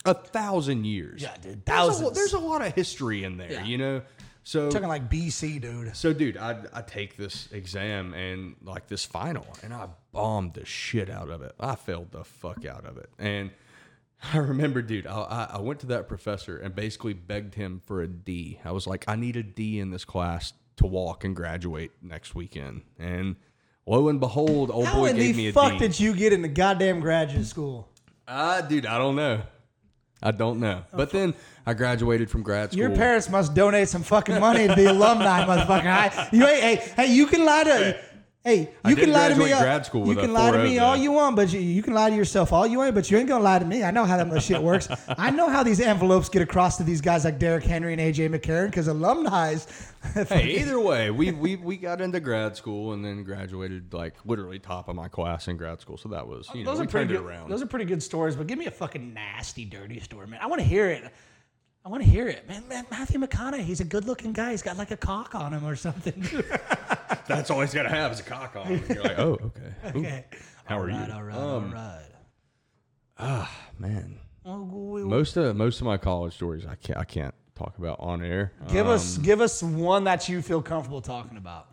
a 0.05 0.13
thousand 0.13 0.85
years. 0.85 1.21
Yeah, 1.21 1.35
dude, 1.41 1.65
There's 1.65 2.01
a, 2.01 2.09
there's 2.09 2.33
a 2.33 2.39
lot 2.39 2.61
of 2.61 2.73
history 2.73 3.23
in 3.23 3.37
there, 3.37 3.63
you 3.63 3.77
know? 3.77 4.01
So 4.43 4.69
Talking 4.71 4.87
like 4.87 5.09
BC, 5.09 5.59
dude. 5.59 5.93
so, 5.93 6.13
dude, 6.13 6.37
I, 6.37 6.57
I 6.73 6.81
take 6.81 7.17
this 7.17 7.49
exam 7.51 8.13
and 8.13 8.55
like 8.63 8.87
this 8.87 9.03
final, 9.03 9.45
and 9.61 9.73
I 9.73 9.89
bombed 10.13 10.53
the 10.53 10.65
shit 10.65 11.09
out 11.09 11.29
of 11.29 11.41
it. 11.41 11.51
I 11.59 11.75
failed 11.75 12.11
the 12.11 12.23
fuck 12.23 12.65
out 12.65 12.85
of 12.85 12.97
it. 12.97 13.09
And 13.19 13.51
I 14.33 14.37
remember, 14.37 14.81
dude, 14.81 15.05
I, 15.05 15.19
I, 15.19 15.47
I 15.55 15.59
went 15.59 15.81
to 15.81 15.87
that 15.87 16.07
professor 16.07 16.57
and 16.57 16.73
basically 16.73 17.13
begged 17.13 17.55
him 17.55 17.81
for 17.85 18.01
a 18.01 18.07
D. 18.07 18.59
I 18.63 18.71
was 18.71 18.87
like, 18.87 19.03
I 19.07 19.17
need 19.17 19.35
a 19.35 19.43
D 19.43 19.79
in 19.79 19.91
this 19.91 20.05
class 20.05 20.53
to 20.77 20.85
walk 20.87 21.25
and 21.25 21.35
graduate 21.35 21.91
next 22.01 22.33
weekend. 22.33 22.83
And 22.97 23.35
lo 23.87 24.09
and 24.09 24.19
behold, 24.19 24.69
old 24.69 24.85
How 24.85 24.95
boy 24.99 25.07
in 25.07 25.15
gave 25.15 25.35
the 25.35 25.43
me 25.43 25.49
a 25.49 25.53
fuck 25.53 25.73
D. 25.73 25.79
did 25.79 25.99
you 25.99 26.13
get 26.13 26.33
into 26.33 26.47
goddamn 26.49 26.99
graduate 26.99 27.45
school? 27.45 27.87
Ah, 28.27 28.61
dude, 28.61 28.85
I 28.85 28.97
don't 28.97 29.15
know. 29.15 29.41
I 30.21 30.31
don't 30.31 30.59
know. 30.59 30.83
But 30.91 31.11
then 31.11 31.33
I 31.65 31.73
graduated 31.73 32.29
from 32.29 32.41
grad 32.41 32.71
school. 32.71 32.79
Your 32.79 32.89
parents 32.89 33.29
must 33.29 33.53
donate 33.53 33.87
some 33.87 34.01
fucking 34.03 34.39
money 34.39 34.67
to 34.67 34.73
the 34.73 34.87
alumni, 34.87 35.45
motherfucker. 35.45 35.85
I, 35.85 36.29
you, 36.31 36.45
hey, 36.45 36.59
hey, 36.59 36.91
hey, 36.95 37.13
you 37.13 37.27
can 37.27 37.45
lie 37.45 37.63
to. 37.65 37.99
Hey, 38.47 38.69
you 38.87 38.95
did 38.95 39.03
can 39.03 39.11
lie 39.11 39.27
to 39.27 39.35
me. 39.35 39.51
all- 39.51 39.61
grad 39.61 39.85
school 39.85 40.07
you 40.07 40.15
can 40.15 40.31
lie 40.31 40.51
to 40.51 40.63
me 40.63 40.79
all 40.79 40.95
you 40.95 41.11
want, 41.11 41.35
but 41.35 41.51
you, 41.51 41.59
you 41.59 41.83
can 41.83 41.93
lie 41.93 42.09
to 42.09 42.15
yourself 42.15 42.53
all 42.53 42.65
you 42.65 42.77
want. 42.77 42.95
But 42.95 43.11
you 43.11 43.17
ain't 43.17 43.27
gonna 43.27 43.43
lie 43.43 43.59
to 43.59 43.65
me. 43.65 43.83
I 43.83 43.91
know 43.91 44.05
how 44.05 44.15
that 44.15 44.25
much 44.29 44.45
shit 44.45 44.63
works. 44.63 44.87
I 45.17 45.31
know 45.31 45.49
how 45.49 45.63
these 45.63 45.81
envelopes 45.81 46.29
get 46.29 46.41
across 46.41 46.77
to 46.77 46.85
these 46.85 47.01
guys 47.01 47.25
like 47.25 47.39
Derrick 47.39 47.65
Henry 47.65 47.91
and 47.91 48.01
AJ 48.01 48.33
McCarron 48.33 48.67
because 48.67 48.87
alumni's. 48.87 49.67
Hey, 50.29 50.61
either 50.61 50.79
way, 50.79 51.11
we, 51.11 51.31
we 51.31 51.57
we 51.57 51.75
got 51.75 51.99
into 51.99 52.21
grad 52.21 52.55
school 52.55 52.93
and 52.93 53.03
then 53.03 53.23
graduated 53.25 53.93
like 53.93 54.13
literally 54.23 54.57
top 54.59 54.87
of 54.87 54.95
my 54.95 55.09
class 55.09 55.49
in 55.49 55.57
grad 55.57 55.81
school. 55.81 55.97
So 55.97 56.07
that 56.09 56.25
was 56.25 56.47
you 56.53 56.63
know 56.63 56.71
those 56.71 56.79
we 56.79 56.85
are 56.85 56.87
pretty 56.87 57.07
turned 57.07 57.25
good. 57.25 57.29
it 57.29 57.35
around. 57.35 57.49
Those 57.49 57.61
are 57.61 57.65
pretty 57.65 57.83
good 57.83 58.01
stories. 58.01 58.37
But 58.37 58.47
give 58.47 58.57
me 58.57 58.67
a 58.67 58.71
fucking 58.71 59.13
nasty, 59.13 59.65
dirty 59.65 59.99
story, 59.99 60.27
man. 60.27 60.39
I 60.41 60.47
want 60.47 60.61
to 60.61 60.67
hear 60.67 60.89
it. 60.89 61.11
I 61.87 61.89
want 61.89 62.03
to 62.03 62.09
hear 62.09 62.27
it, 62.27 62.45
man. 62.49 62.67
Man, 62.67 62.85
Matthew 62.91 63.17
McConaughey. 63.17 63.61
He's 63.61 63.79
a 63.79 63.85
good-looking 63.85 64.33
guy. 64.33 64.51
He's 64.51 64.61
got 64.61 64.77
like 64.77 64.91
a 64.91 64.97
cock 64.97 65.35
on 65.35 65.53
him 65.53 65.65
or 65.65 65.77
something. 65.77 66.21
That's 67.27 67.49
all 67.49 67.61
he's 67.61 67.73
got 67.73 67.83
to 67.83 67.89
have 67.89 68.11
is 68.11 68.19
a 68.19 68.23
cock 68.23 68.55
on. 68.55 68.67
him. 68.67 68.83
You're 68.89 69.03
like, 69.03 69.19
oh, 69.19 69.37
okay. 69.43 69.73
Ooh, 69.95 69.99
okay. 69.99 70.25
How 70.65 70.77
are 70.79 70.81
All 70.91 70.97
right, 70.97 71.07
you? 71.07 71.13
all 71.13 71.23
right, 71.23 71.35
Um, 71.37 71.73
all 73.19 73.37
right. 73.39 73.47
Man, 73.79 74.19
most 74.45 75.37
of 75.37 75.55
most 75.55 75.79
of 75.81 75.85
my 75.85 75.97
college 75.97 76.33
stories 76.33 76.65
I 76.65 76.75
can't 76.75 76.99
I 76.99 77.03
can't 77.03 77.33
talk 77.55 77.77
about 77.77 77.99
on 77.99 78.23
air. 78.23 78.53
Give 78.69 78.87
Um, 78.87 78.93
us 78.93 79.17
give 79.17 79.41
us 79.41 79.61
one 79.63 80.03
that 80.05 80.27
you 80.29 80.41
feel 80.41 80.61
comfortable 80.61 81.01
talking 81.01 81.37
about. 81.37 81.67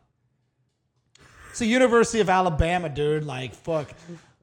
It's 1.50 1.58
the 1.60 1.66
University 1.66 2.20
of 2.20 2.28
Alabama, 2.28 2.88
dude. 2.88 3.24
Like 3.24 3.54
fuck. 3.54 3.92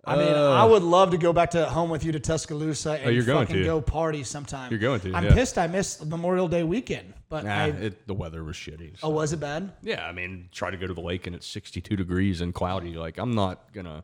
I 0.03 0.15
mean, 0.15 0.33
I 0.33 0.65
would 0.65 0.81
love 0.81 1.11
to 1.11 1.17
go 1.17 1.31
back 1.31 1.51
to 1.51 1.65
home 1.65 1.89
with 1.91 2.03
you 2.03 2.11
to 2.13 2.19
Tuscaloosa 2.19 2.93
and 2.93 3.03
Uh, 3.05 3.07
Oh, 3.07 3.09
you're 3.11 3.23
going 3.23 3.45
fucking 3.45 3.61
to. 3.61 3.65
go 3.65 3.81
party 3.81 4.23
sometime. 4.23 4.71
You're 4.71 4.79
going 4.79 4.99
to, 5.01 5.13
I'm 5.13 5.25
yeah. 5.25 5.33
pissed 5.35 5.57
I 5.59 5.67
missed 5.67 6.05
Memorial 6.07 6.47
Day 6.47 6.63
weekend, 6.63 7.13
but 7.29 7.45
Nah, 7.45 7.51
I. 7.55 7.67
it, 7.67 8.07
the 8.07 8.13
weather 8.15 8.43
was 8.43 8.55
shitty. 8.55 8.95
oh, 9.03 9.09
was 9.09 9.31
it 9.31 9.39
bad? 9.39 9.71
Yeah, 9.83 10.05
I 10.07 10.11
mean, 10.11 10.49
try 10.51 10.71
to 10.71 10.77
go 10.77 10.87
to 10.87 10.93
the 10.95 11.01
lake 11.01 11.27
and 11.27 11.35
it's 11.35 11.45
62 11.45 11.95
degrees 11.95 12.41
and 12.41 12.51
cloudy. 12.53 12.93
Like, 12.95 13.19
I'm 13.19 13.35
not 13.35 13.71
gonna 13.73 14.03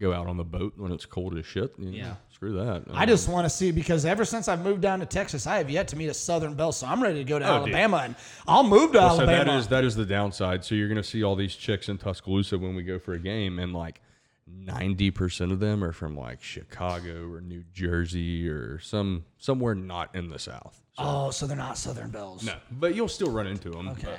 go 0.00 0.14
out 0.14 0.26
on 0.28 0.38
the 0.38 0.44
boat 0.44 0.72
when 0.78 0.92
it's 0.92 1.04
cold 1.04 1.36
as 1.36 1.44
shit. 1.44 1.74
You 1.78 1.90
know, 1.90 1.96
Yeah. 1.96 2.14
screw 2.32 2.54
that. 2.54 2.84
I 2.94 3.04
just 3.04 3.28
want 3.28 3.44
to 3.44 3.50
see 3.50 3.70
because 3.70 4.06
ever 4.06 4.24
since 4.24 4.48
I've 4.48 4.64
moved 4.64 4.80
down 4.80 5.00
to 5.00 5.06
Texas, 5.06 5.46
I 5.46 5.58
have 5.58 5.68
yet 5.68 5.88
to 5.88 5.96
meet 5.96 6.08
a 6.08 6.14
Southern 6.14 6.54
Belle. 6.54 6.72
So 6.72 6.86
I'm 6.86 7.02
ready 7.02 7.18
to 7.18 7.24
go 7.24 7.38
to 7.38 7.44
Oh, 7.44 7.64
dude. 7.66 7.74
Alabama 7.74 7.98
and 8.06 8.14
I'll 8.48 8.64
move 8.64 8.92
to 8.92 8.98
Well, 8.98 9.16
so 9.16 9.22
Alabama. 9.22 9.44
that 9.52 9.58
is 9.58 9.66
that 9.68 9.84
is 9.84 9.94
the 9.94 10.06
downside. 10.06 10.64
So 10.64 10.74
you're 10.74 10.88
gonna 10.88 11.02
see 11.04 11.22
all 11.22 11.36
these 11.36 11.54
chicks 11.54 11.90
in 11.90 11.98
Tuscaloosa 11.98 12.56
when 12.58 12.74
we 12.74 12.82
go 12.82 12.98
for 12.98 13.12
a 13.12 13.18
game, 13.18 13.58
and 13.58 13.74
like 13.74 14.00
ninety 14.46 15.10
percent 15.10 15.52
of 15.52 15.60
them 15.60 15.82
are 15.84 15.92
from 15.92 16.16
like 16.16 16.42
Chicago 16.42 17.30
or 17.30 17.40
New 17.40 17.64
Jersey 17.72 18.48
or 18.48 18.78
some 18.78 19.24
somewhere 19.38 19.74
not 19.74 20.14
in 20.14 20.28
the 20.28 20.38
South. 20.38 20.80
oh, 20.98 21.30
so 21.30 21.46
they're 21.46 21.56
not 21.56 21.76
Southern 21.78 22.10
Belles. 22.10 22.44
No, 22.44 22.54
but 22.70 22.94
you'll 22.94 23.08
still 23.08 23.30
run 23.30 23.46
into 23.46 23.70
them. 23.70 23.88
Okay. 23.88 24.16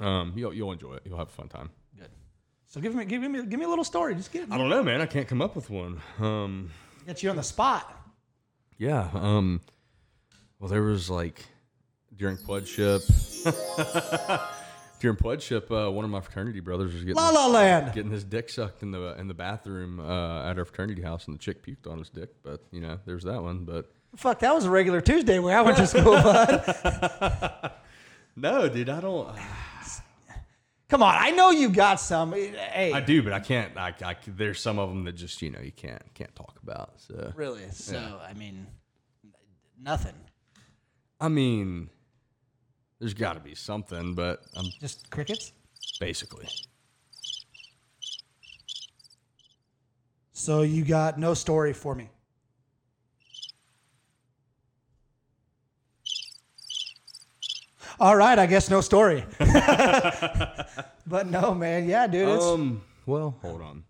Um, 0.00 0.32
you'll 0.36 0.52
you'll 0.54 0.72
enjoy 0.72 0.94
it. 0.94 1.02
You'll 1.04 1.18
have 1.18 1.28
a 1.28 1.32
fun 1.32 1.48
time. 1.48 1.70
Good. 1.96 2.08
So 2.68 2.80
give 2.80 2.94
me 2.94 3.04
give 3.04 3.22
me 3.22 3.44
give 3.44 3.58
me 3.58 3.64
a 3.64 3.68
little 3.68 3.84
story. 3.84 4.14
Just 4.14 4.32
get 4.32 4.50
I 4.50 4.56
don't 4.58 4.68
know, 4.68 4.82
man. 4.82 5.00
I 5.00 5.06
can't 5.06 5.28
come 5.28 5.42
up 5.42 5.54
with 5.56 5.70
one. 5.70 6.00
Um, 6.18 6.70
get 7.06 7.22
you 7.22 7.30
on 7.30 7.36
the 7.36 7.42
spot. 7.42 7.94
yeah. 8.78 9.08
Um, 9.14 9.60
well, 10.58 10.68
there 10.68 10.82
was 10.82 11.10
like 11.10 11.44
during 12.16 12.36
pledgeship. 15.16 15.68
during 15.68 15.68
pledgeship, 15.68 15.72
uh, 15.88 15.90
one 15.90 16.04
of 16.04 16.10
my 16.10 16.20
fraternity 16.20 16.60
brothers 16.60 16.92
was 16.92 17.02
getting 17.02 17.16
La 17.16 17.30
La 17.30 17.46
Land. 17.46 17.92
getting 17.92 18.10
his 18.10 18.24
dick 18.24 18.48
sucked 18.48 18.82
in 18.82 18.90
the 18.90 19.18
in 19.18 19.28
the 19.28 19.34
bathroom 19.34 20.00
uh, 20.00 20.48
at 20.48 20.58
our 20.58 20.64
fraternity 20.64 21.02
house, 21.02 21.26
and 21.26 21.34
the 21.34 21.38
chick 21.38 21.64
puked 21.64 21.90
on 21.90 21.98
his 21.98 22.10
dick. 22.10 22.30
But 22.42 22.62
you 22.70 22.80
know, 22.80 22.98
there's 23.04 23.24
that 23.24 23.42
one. 23.42 23.64
But 23.64 23.90
Fuck, 24.16 24.40
that 24.40 24.54
was 24.54 24.66
a 24.66 24.70
regular 24.70 25.00
Tuesday 25.00 25.38
where 25.38 25.56
I 25.56 25.62
went 25.62 25.76
to 25.78 25.86
school, 25.86 26.12
bud. 26.12 27.72
no, 28.36 28.68
dude, 28.68 28.88
I 28.88 29.00
don't. 29.00 29.34
Come 30.92 31.02
on, 31.02 31.16
I 31.18 31.30
know 31.30 31.50
you 31.50 31.70
got 31.70 32.00
some. 32.00 32.32
Hey, 32.32 32.92
I 32.92 33.00
do, 33.00 33.22
but 33.22 33.32
I 33.32 33.40
can't. 33.40 33.74
I, 33.78 33.94
I 34.04 34.16
there's 34.26 34.60
some 34.60 34.78
of 34.78 34.90
them 34.90 35.04
that 35.04 35.12
just 35.12 35.40
you 35.40 35.48
know 35.48 35.60
you 35.60 35.72
can't 35.72 36.02
can't 36.12 36.34
talk 36.34 36.58
about. 36.62 36.92
So 36.98 37.32
really? 37.34 37.62
So 37.70 38.20
I 38.28 38.34
mean, 38.34 38.66
nothing. 39.80 40.12
I 41.18 41.28
mean, 41.28 41.88
there's 43.02 43.14
got 43.14 43.32
to 43.32 43.40
be 43.40 43.52
something, 43.56 44.14
but 44.14 44.44
I'm 44.54 44.66
Just 44.80 45.10
crickets. 45.10 45.50
basically. 45.98 46.46
So 50.32 50.62
you 50.62 50.84
got 50.84 51.18
no 51.18 51.34
story 51.34 51.72
for 51.72 51.96
me. 51.96 52.10
All 57.98 58.14
right, 58.16 58.38
I 58.38 58.46
guess 58.46 58.70
no 58.70 58.80
story. 58.80 59.24
but 59.38 61.26
no, 61.26 61.54
man. 61.54 61.88
Yeah, 61.88 62.06
dude. 62.06 62.28
It's, 62.28 62.44
Um. 62.44 62.82
Well, 63.04 63.36
hold 63.42 63.62
on. 63.62 63.82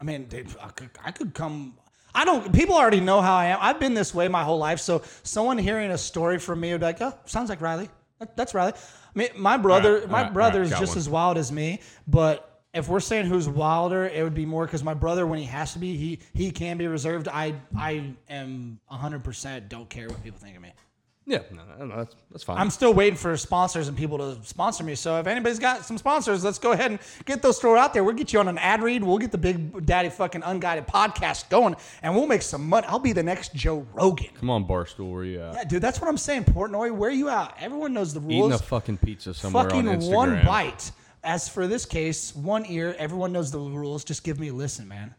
I 0.00 0.04
mean, 0.04 0.24
dude, 0.24 0.48
I 0.60 0.68
could, 0.70 0.90
I 1.04 1.12
could 1.12 1.32
come. 1.32 1.74
I 2.12 2.24
don't. 2.24 2.52
People 2.52 2.74
already 2.74 3.00
know 3.00 3.20
how 3.22 3.34
I 3.36 3.46
am. 3.46 3.58
I've 3.60 3.78
been 3.78 3.94
this 3.94 4.12
way 4.12 4.26
my 4.26 4.42
whole 4.42 4.58
life. 4.58 4.80
So 4.80 5.02
someone 5.22 5.58
hearing 5.58 5.92
a 5.92 5.98
story 5.98 6.40
from 6.40 6.58
me 6.58 6.72
would 6.72 6.80
be 6.80 6.86
like, 6.86 7.00
"Oh, 7.00 7.14
sounds 7.24 7.48
like 7.50 7.60
Riley. 7.60 7.88
That, 8.18 8.36
that's 8.36 8.54
Riley." 8.54 8.72
I 8.74 9.18
mean, 9.18 9.28
my 9.36 9.56
brother, 9.56 9.94
Alright, 9.94 10.10
my 10.10 10.18
alright, 10.18 10.34
brother 10.34 10.58
alright, 10.60 10.72
is 10.72 10.78
just 10.78 10.92
one. 10.92 10.98
as 10.98 11.08
wild 11.08 11.38
as 11.38 11.52
me. 11.52 11.80
But 12.06 12.62
if 12.74 12.88
we're 12.88 13.00
saying 13.00 13.26
who's 13.26 13.48
wilder, 13.48 14.06
it 14.06 14.22
would 14.22 14.34
be 14.34 14.46
more 14.46 14.66
because 14.66 14.82
my 14.82 14.94
brother, 14.94 15.26
when 15.26 15.38
he 15.38 15.46
has 15.46 15.72
to 15.72 15.78
be, 15.78 15.96
he 15.96 16.18
he 16.34 16.50
can 16.50 16.76
be 16.76 16.86
reserved. 16.86 17.28
I 17.28 17.54
I 17.76 18.14
am 18.28 18.78
hundred 18.88 19.24
percent 19.24 19.68
don't 19.68 19.88
care 19.88 20.08
what 20.08 20.22
people 20.22 20.38
think 20.38 20.56
of 20.56 20.62
me. 20.62 20.72
Yeah, 21.28 21.40
no, 21.50 21.84
no, 21.86 21.96
that's 21.96 22.14
that's 22.30 22.44
fine. 22.44 22.56
I'm 22.56 22.70
still 22.70 22.94
waiting 22.94 23.16
for 23.16 23.36
sponsors 23.36 23.88
and 23.88 23.96
people 23.96 24.16
to 24.18 24.38
sponsor 24.44 24.84
me. 24.84 24.94
So 24.94 25.18
if 25.18 25.26
anybody's 25.26 25.58
got 25.58 25.84
some 25.84 25.98
sponsors, 25.98 26.44
let's 26.44 26.60
go 26.60 26.70
ahead 26.70 26.92
and 26.92 27.00
get 27.24 27.42
those 27.42 27.58
thrown 27.58 27.76
out 27.78 27.92
there. 27.92 28.04
We'll 28.04 28.14
get 28.14 28.32
you 28.32 28.38
on 28.38 28.46
an 28.46 28.58
ad 28.58 28.80
read. 28.80 29.02
We'll 29.02 29.18
get 29.18 29.32
the 29.32 29.38
Big 29.38 29.84
Daddy 29.84 30.08
fucking 30.08 30.44
Unguided 30.44 30.86
podcast 30.86 31.48
going, 31.50 31.74
and 32.02 32.14
we'll 32.14 32.28
make 32.28 32.42
some 32.42 32.68
money. 32.68 32.86
I'll 32.88 33.00
be 33.00 33.12
the 33.12 33.24
next 33.24 33.54
Joe 33.54 33.84
Rogan. 33.92 34.28
Come 34.38 34.50
on, 34.50 34.64
Barstool, 34.66 35.10
where 35.12 35.24
you 35.24 35.40
at? 35.40 35.54
Yeah, 35.54 35.64
dude, 35.64 35.82
that's 35.82 36.00
what 36.00 36.06
I'm 36.08 36.16
saying. 36.16 36.44
Portnoy, 36.44 36.92
where 36.96 37.10
you 37.10 37.28
at? 37.28 37.56
Everyone 37.58 37.92
knows 37.92 38.14
the 38.14 38.20
rules. 38.20 38.32
Eating 38.32 38.52
a 38.52 38.58
fucking 38.58 38.98
pizza 38.98 39.34
somewhere 39.34 39.64
fucking 39.64 39.88
on 39.88 39.96
Instagram. 39.96 40.14
one 40.14 40.44
bite. 40.44 40.92
As 41.24 41.48
for 41.48 41.66
this 41.66 41.84
case, 41.84 42.36
one 42.36 42.64
ear. 42.66 42.94
Everyone 43.00 43.32
knows 43.32 43.50
the 43.50 43.58
rules. 43.58 44.04
Just 44.04 44.22
give 44.22 44.38
me 44.38 44.48
a 44.50 44.54
listen, 44.54 44.86
man. 44.86 45.12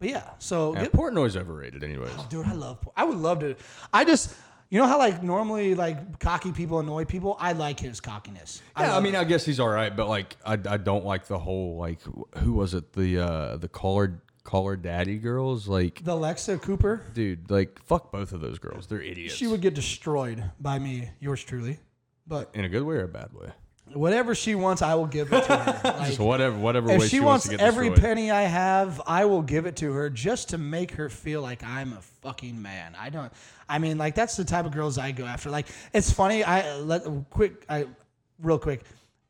But 0.00 0.08
yeah, 0.08 0.30
so 0.40 0.74
Yeah, 0.74 0.82
get- 0.82 0.92
Portnoy's 0.92 1.36
overrated, 1.36 1.84
anyways. 1.84 2.10
Oh, 2.18 2.26
dude, 2.28 2.44
I 2.46 2.54
love. 2.54 2.78
I 2.96 3.04
would 3.04 3.18
love 3.18 3.38
to. 3.38 3.54
I 3.92 4.04
just, 4.04 4.34
you 4.74 4.80
know 4.80 4.88
how 4.88 4.98
like 4.98 5.22
normally 5.22 5.76
like 5.76 6.18
cocky 6.18 6.50
people 6.50 6.80
annoy 6.80 7.04
people. 7.04 7.36
I 7.38 7.52
like 7.52 7.78
his 7.78 8.00
cockiness. 8.00 8.60
Yeah, 8.76 8.86
I 8.86 8.88
love 8.88 9.04
mean, 9.04 9.14
I 9.14 9.22
guess 9.22 9.44
he's 9.44 9.60
all 9.60 9.68
right, 9.68 9.94
but 9.94 10.08
like, 10.08 10.36
I, 10.44 10.54
I 10.54 10.78
don't 10.78 11.04
like 11.04 11.28
the 11.28 11.38
whole 11.38 11.76
like, 11.76 12.00
who 12.38 12.54
was 12.54 12.74
it? 12.74 12.92
The 12.92 13.20
uh 13.20 13.56
the 13.56 13.68
caller 13.68 14.20
Call 14.42 14.66
Her 14.66 14.76
Daddy 14.76 15.18
girls, 15.18 15.68
like, 15.68 16.02
the 16.02 16.12
Alexa 16.12 16.58
Cooper. 16.58 17.02
dude, 17.14 17.50
like, 17.52 17.80
fuck 17.84 18.10
both 18.10 18.32
of 18.32 18.40
those 18.40 18.58
girls. 18.58 18.88
They're 18.88 19.00
idiots. 19.00 19.34
She 19.34 19.46
would 19.46 19.60
get 19.60 19.74
destroyed 19.74 20.50
by 20.60 20.80
me, 20.80 21.08
yours 21.20 21.42
truly. 21.44 21.78
But 22.26 22.50
in 22.52 22.64
a 22.64 22.68
good 22.68 22.82
way 22.82 22.96
or 22.96 23.04
a 23.04 23.08
bad 23.08 23.32
way. 23.32 23.52
Whatever 23.92 24.34
she 24.34 24.54
wants, 24.54 24.82
I 24.82 24.94
will 24.94 25.06
give 25.06 25.32
it 25.32 25.44
to 25.44 25.56
her. 25.56 25.80
Like, 25.94 26.06
Just 26.08 26.18
whatever, 26.18 26.56
whatever 26.56 26.90
if 26.90 27.00
way 27.00 27.08
she, 27.08 27.20
wants, 27.20 27.46
wants 27.46 27.48
to 27.48 27.50
get 27.56 27.60
every 27.60 27.90
destroyed. 27.90 28.08
penny 28.08 28.30
I 28.30 28.42
have, 28.42 29.00
I 29.06 29.24
will 29.24 29.42
give 29.42 29.66
it 29.66 29.76
to 29.76 29.92
her 29.92 30.10
just 30.10 30.50
to 30.50 30.58
make 30.58 30.92
her 30.92 31.08
feel 31.08 31.42
like 31.42 31.62
I'm 31.62 31.92
a 31.92 32.00
fucking 32.22 32.60
man. 32.60 32.96
I 32.98 33.10
don't. 33.10 33.32
I 33.68 33.78
mean, 33.78 33.98
like 33.98 34.14
that's 34.14 34.36
the 34.36 34.44
type 34.44 34.66
of 34.66 34.72
girls 34.72 34.98
I 34.98 35.12
go 35.12 35.24
after. 35.24 35.50
Like 35.50 35.68
it's 35.92 36.10
funny. 36.10 36.44
I 36.44 36.76
let 36.78 37.04
quick. 37.30 37.64
I 37.68 37.86
real 38.40 38.58
quick 38.58 38.84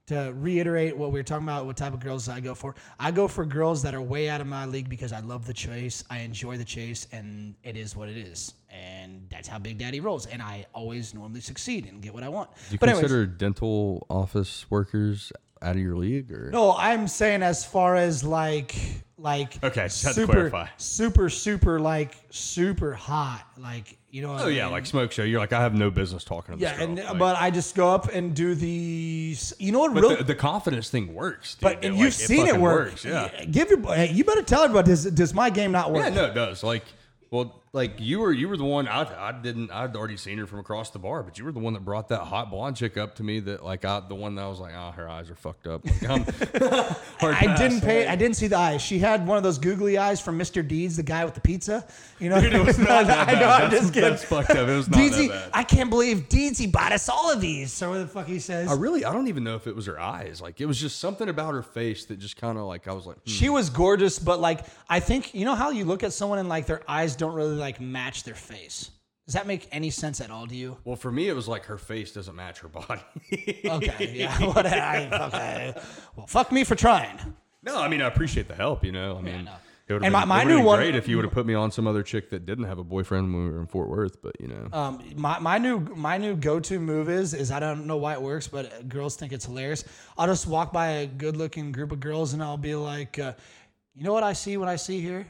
to 0.07 0.35
reiterate 0.37 0.97
what 0.97 1.13
we 1.13 1.19
were 1.19 1.25
talking 1.25 1.47
about. 1.47 1.67
What 1.67 1.77
type 1.77 1.95
of 1.95 2.01
girls 2.01 2.29
I 2.29 2.41
go 2.41 2.55
for? 2.55 2.75
I 2.99 3.11
go 3.11 3.27
for 3.29 3.45
girls 3.45 3.83
that 3.83 3.95
are 3.95 4.03
way 4.03 4.29
out 4.29 4.41
of 4.41 4.47
my 4.47 4.67
league 4.67 4.89
because 4.89 5.13
I 5.13 5.21
love 5.21 5.47
the 5.47 5.55
chase. 5.55 6.05
I 6.11 6.19
enjoy 6.19 6.57
the 6.57 6.65
chase, 6.65 7.07
and 7.13 7.55
it 7.63 7.77
is 7.77 7.97
what 7.97 8.09
it 8.09 8.17
is. 8.17 8.55
And 8.75 9.27
that's 9.31 9.47
how 9.47 9.59
Big 9.59 9.79
Daddy 9.79 10.01
rolls. 10.01 10.27
And 10.27 10.43
I 10.43 10.67
always 10.75 11.15
normally 11.15 11.41
succeed 11.41 11.87
and 11.87 12.03
get 12.03 12.13
what 12.13 12.23
I 12.25 12.29
want. 12.29 12.51
Do 12.69 12.73
you 12.73 12.79
but 12.79 12.89
anyways, 12.89 13.03
consider 13.05 13.27
dental 13.27 14.05
office 14.11 14.67
workers 14.71 15.33
out 15.63 15.77
of 15.77 15.83
your 15.83 15.97
league, 15.97 16.31
or 16.33 16.51
no, 16.51 16.75
I'm 16.77 17.07
saying 17.09 17.43
as 17.43 17.65
far 17.65 17.97
as 17.97 18.25
like 18.25 18.75
like 19.17 19.63
Okay, 19.65 19.85
just 19.85 20.03
had 20.05 20.11
to 20.11 20.15
super 20.23 20.33
clarify. 20.33 20.67
super 20.77 21.31
super 21.31 21.79
like 21.81 22.15
super 22.31 22.93
hot 22.93 23.47
like 23.57 23.97
you 24.11 24.21
know 24.23 24.33
what 24.33 24.43
oh 24.43 24.47
I 24.47 24.51
yeah, 24.51 24.65
mean? 24.65 24.73
like 24.73 24.87
smoke 24.87 25.13
show. 25.13 25.23
You're 25.23 25.41
like, 25.41 25.53
I 25.53 25.61
have 25.61 25.75
no 25.75 25.91
business 25.91 26.25
talking 26.25 26.55
to 26.57 26.61
this 26.61 26.71
yeah 26.71 26.77
girl. 26.79 26.87
and 26.87 26.99
Like, 26.99 27.19
but 27.19 27.37
I 27.41 27.51
just 27.51 27.75
go 27.77 27.89
up 27.95 28.13
and 28.13 28.35
do 28.35 28.55
the 28.55 29.37
you 29.59 29.73
know 29.73 29.79
what 29.79 29.95
but 29.95 30.03
really 30.03 30.17
the, 30.17 30.25
the 30.25 30.35
confidence 30.35 30.91
thing 30.91 31.15
works. 31.15 31.55
Dude. 31.55 31.63
but 31.63 31.85
and 31.85 31.95
like, 31.95 32.05
you've 32.05 32.15
seen 32.15 32.41
it 32.41 32.47
fucking 32.49 32.61
work 32.61 32.89
Works, 32.91 33.05
yeah. 33.05 33.45
give 33.47 33.71
your 33.71 33.81
hey, 33.95 34.11
you 34.13 34.25
better 34.25 34.43
tell 34.43 34.65
everybody 34.65 34.89
does 34.89 35.05
does 35.07 35.33
my 35.33 35.49
game 35.49 35.73
not 35.73 35.93
work 35.93 36.03
Yeah, 36.03 36.11
no, 36.11 36.25
it 36.27 36.35
does. 36.35 36.63
Like, 36.63 36.85
well, 37.31 37.63
like 37.75 37.97
you 37.99 38.21
were, 38.21 38.33
you 38.33 38.49
were 38.49 38.57
the 38.57 38.65
one. 38.65 38.89
I, 38.89 39.29
I 39.29 39.33
didn't. 39.33 39.71
I'd 39.71 39.97
already 39.97 40.17
seen 40.17 40.39
her 40.39 40.47
from 40.47 40.61
across 40.61 40.91
the 40.91 40.99
bar, 40.99 41.23
but 41.23 41.39
you 41.39 41.45
were 41.45 41.53
the 41.53 41.59
one 41.59 41.75
that 41.75 41.85
brought 41.85 42.09
that 42.09 42.21
hot 42.21 42.51
blonde 42.51 42.77
chick 42.77 42.97
up 42.97 43.17
to 43.17 43.23
me. 43.25 43.41
That 43.41 43.65
like, 43.65 43.85
I, 43.85 44.01
the 44.09 44.15
one 44.15 44.37
that 44.37 44.43
I 44.45 44.49
was 44.49 44.61
like, 44.61 44.73
oh, 44.77 44.93
her 44.93 45.09
eyes 45.09 45.29
are 45.29 45.35
fucked 45.35 45.67
up. 45.67 45.85
Like, 45.85 46.03
I 47.23 47.55
didn't 47.59 47.81
pay. 47.81 48.07
I 48.07 48.15
didn't 48.17 48.37
see 48.37 48.47
the 48.47 48.57
eyes. 48.57 48.81
She 48.81 48.99
had 49.01 49.27
one 49.27 49.37
of 49.37 49.43
those 49.43 49.59
googly 49.59 49.99
eyes 49.99 50.21
from 50.21 50.39
Mr. 50.39 50.67
Deeds, 50.67 50.97
the 50.97 51.03
guy 51.03 51.25
with 51.25 51.35
the 51.35 51.41
pizza. 51.41 51.87
You 52.21 52.31
know, 52.31 52.37
It 52.37 52.65
was 52.65 52.79
not 52.79 53.07
that 53.09 53.29
I 53.29 53.33
know. 53.33 53.41
bad. 53.41 53.63
I'm 53.65 53.71
That's, 53.71 53.83
just 53.83 53.95
kidding. 53.95 54.11
that's 54.11 54.25
fucked 54.25 54.51
up. 54.51 54.69
It 54.69 54.77
was 54.77 54.89
not 54.89 55.01
Deedsy, 55.01 55.29
that 55.29 55.45
bad. 55.45 55.51
I 55.53 55.65
can't 55.65 55.91
believe 55.91 56.29
Deedsy 56.29 56.71
bought 56.71 56.93
us 56.93 57.09
all 57.09 57.33
of 57.33 57.41
these. 57.41 57.73
So 57.73 57.91
what 57.91 57.99
the 57.99 58.07
fuck 58.07 58.27
he 58.27 58.39
says? 58.39 58.71
I 58.71 58.75
really, 58.75 59.05
I 59.05 59.13
don't 59.13 59.27
even 59.29 59.43
know 59.43 59.57
if 59.57 59.67
it 59.67 59.75
was 59.75 59.87
her 59.87 59.99
eyes. 59.99 60.41
Like, 60.41 60.61
it 60.61 60.67
was 60.67 60.81
just 60.81 61.01
something 61.01 61.29
about 61.29 61.55
her 61.55 61.63
face 61.63 62.05
that 62.07 62.21
just 62.21 62.37
kind 62.37 62.57
of 62.57 62.65
like, 62.65 62.87
I 62.87 62.93
was 62.93 63.05
like, 63.07 63.17
hmm. 63.17 63.31
She 63.31 63.49
was 63.49 63.69
gorgeous, 63.69 64.19
but 64.21 64.41
like 64.41 64.61
I 64.89 65.01
think 65.01 65.35
you 65.35 65.45
know 65.45 65.55
how 65.55 65.71
you 65.71 65.85
look 65.85 66.03
at 66.05 66.13
someone 66.13 66.39
and 66.39 66.49
like 66.49 66.67
their 66.67 66.83
eyes 66.89 67.17
don't 67.17 67.35
really 67.35 67.57
like 67.65 67.81
match 67.81 68.23
their 68.25 68.35
face. 68.35 68.91
Does 69.27 69.35
that 69.35 69.47
make 69.47 69.67
any 69.73 69.89
sense 69.91 70.21
at 70.21 70.31
all 70.31 70.47
to 70.47 70.55
you? 70.55 70.77
well, 70.85 70.97
for 70.97 71.11
me, 71.11 71.29
it 71.29 71.35
was 71.35 71.49
like 71.49 71.65
her 71.65 71.79
face 71.79 72.13
doesn't 72.13 72.37
match 72.37 72.59
her 72.61 72.69
body. 72.69 73.01
Okay, 73.65 74.13
yeah. 74.15 74.39
What, 74.53 74.67
I, 74.67 75.09
okay. 75.29 75.75
Well, 76.15 76.27
fuck 76.27 76.53
me 76.53 76.63
for 76.65 76.75
trying. 76.75 77.19
no, 77.63 77.81
I 77.81 77.89
mean, 77.89 78.03
I 78.03 78.07
appreciate 78.07 78.49
the 78.49 78.55
help. 78.55 78.85
You 78.85 78.93
know, 78.93 79.17
I 79.17 79.23
mean. 79.23 79.45
no. 79.47 79.53
It 79.87 79.93
would 79.93 80.03
And 80.03 80.05
have 80.05 80.13
my- 80.13 80.21
been, 80.23 80.29
my 80.29 80.45
would've 80.45 80.59
new 80.61 80.65
one- 80.67 80.79
great 80.79 80.95
if 80.95 81.09
you 81.09 81.17
would 81.17 81.25
have 81.27 81.33
put 81.35 81.45
me 81.45 81.53
on 81.53 81.71
some 81.71 81.87
other 81.87 82.03
chick 82.03 82.31
that 82.31 82.47
didn't 82.47 82.65
have 82.65 82.79
a 82.79 82.85
boyfriend 82.85 83.33
when 83.35 83.45
we 83.45 83.51
were 83.51 83.61
in 83.61 83.67
Fort 83.67 83.89
Worth, 83.91 84.21
but 84.23 84.35
you 84.41 84.49
know. 84.49 84.69
Um, 84.73 85.03
my, 85.17 85.39
my 85.39 85.59
new 85.59 85.79
my 85.81 86.17
new 86.19 86.37
go 86.37 86.59
to 86.61 86.79
move 86.79 87.09
is 87.11 87.35
is 87.35 87.51
I 87.51 87.61
don't 87.61 87.87
know 87.87 87.99
why 87.99 88.15
it 88.15 88.23
works, 88.23 88.47
but 88.49 88.65
uh, 88.73 88.83
girls 88.83 89.17
think 89.17 89.33
it's 89.33 89.45
hilarious. 89.45 89.85
I'll 90.19 90.27
just 90.27 90.47
walk 90.47 90.73
by 90.73 90.87
a 90.89 91.07
good 91.07 91.37
looking 91.37 91.71
group 91.73 91.93
of 91.93 92.01
girls 92.01 92.33
and 92.35 92.43
I'll 92.43 92.57
be 92.57 92.75
like, 92.75 93.19
uh, 93.19 93.33
you 93.95 94.05
know 94.05 94.13
what 94.15 94.23
I 94.23 94.33
see 94.35 94.57
when 94.59 94.71
I 94.71 94.77
see 94.77 95.01
here? 95.03 95.27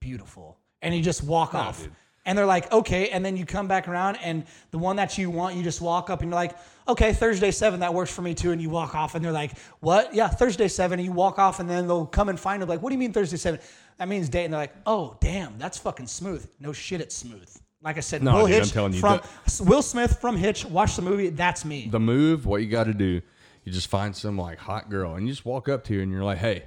Beautiful, 0.00 0.58
and 0.82 0.94
you 0.94 1.00
just 1.02 1.22
walk 1.24 1.52
Nah, 1.54 1.60
off. 1.68 1.82
dude. 1.82 1.92
And 2.24 2.38
they're 2.38 2.46
like, 2.46 2.70
okay. 2.72 3.08
And 3.08 3.24
then 3.24 3.36
you 3.36 3.44
come 3.44 3.66
back 3.66 3.88
around, 3.88 4.16
and 4.16 4.44
the 4.70 4.78
one 4.78 4.94
that 4.96 5.18
you 5.18 5.28
want, 5.30 5.56
you 5.56 5.62
just 5.64 5.80
walk 5.80 6.08
up 6.08 6.20
and 6.20 6.30
you're 6.30 6.36
like, 6.36 6.56
okay, 6.86 7.12
Thursday 7.12 7.50
seven, 7.50 7.80
that 7.80 7.92
works 7.94 8.12
for 8.14 8.22
me 8.22 8.32
too. 8.34 8.52
And 8.52 8.62
you 8.62 8.70
walk 8.70 8.94
off, 8.94 9.14
and 9.16 9.24
they're 9.24 9.32
like, 9.32 9.58
what? 9.80 10.14
Yeah, 10.14 10.28
Thursday 10.28 10.68
seven. 10.68 11.00
And 11.00 11.06
you 11.06 11.12
walk 11.12 11.38
off, 11.40 11.58
and 11.58 11.68
then 11.68 11.88
they'll 11.88 12.06
come 12.06 12.28
and 12.28 12.38
find 12.38 12.62
them, 12.62 12.68
like, 12.68 12.80
what 12.80 12.90
do 12.90 12.94
you 12.94 12.98
mean 13.00 13.12
Thursday 13.12 13.36
seven? 13.38 13.58
That 13.98 14.08
means 14.08 14.28
date. 14.28 14.44
And 14.44 14.52
they're 14.54 14.60
like, 14.60 14.74
oh, 14.86 15.16
damn, 15.20 15.58
that's 15.58 15.78
fucking 15.78 16.06
smooth. 16.06 16.48
No 16.60 16.72
shit, 16.72 17.00
it's 17.00 17.16
smooth. 17.16 17.48
Like 17.82 17.96
I 17.96 18.00
said, 18.00 18.22
No, 18.22 18.36
Will 18.36 18.46
dude, 18.46 18.62
I'm 18.62 18.68
telling 18.68 18.92
you, 18.92 19.00
from 19.00 19.20
Will 19.66 19.82
Smith 19.82 20.20
from 20.20 20.36
Hitch. 20.36 20.64
Watch 20.64 20.94
the 20.94 21.02
movie. 21.02 21.30
That's 21.30 21.64
me. 21.64 21.88
the 21.90 21.98
move, 21.98 22.46
what 22.46 22.62
you 22.62 22.68
got 22.68 22.84
to 22.84 22.94
do, 22.94 23.20
you 23.64 23.72
just 23.72 23.88
find 23.88 24.14
some 24.14 24.38
like 24.38 24.58
hot 24.58 24.88
girl 24.88 25.16
and 25.16 25.26
you 25.26 25.32
just 25.32 25.44
walk 25.44 25.68
up 25.68 25.82
to 25.84 25.96
her 25.96 26.00
and 26.02 26.12
you're 26.12 26.22
like, 26.22 26.38
hey, 26.38 26.62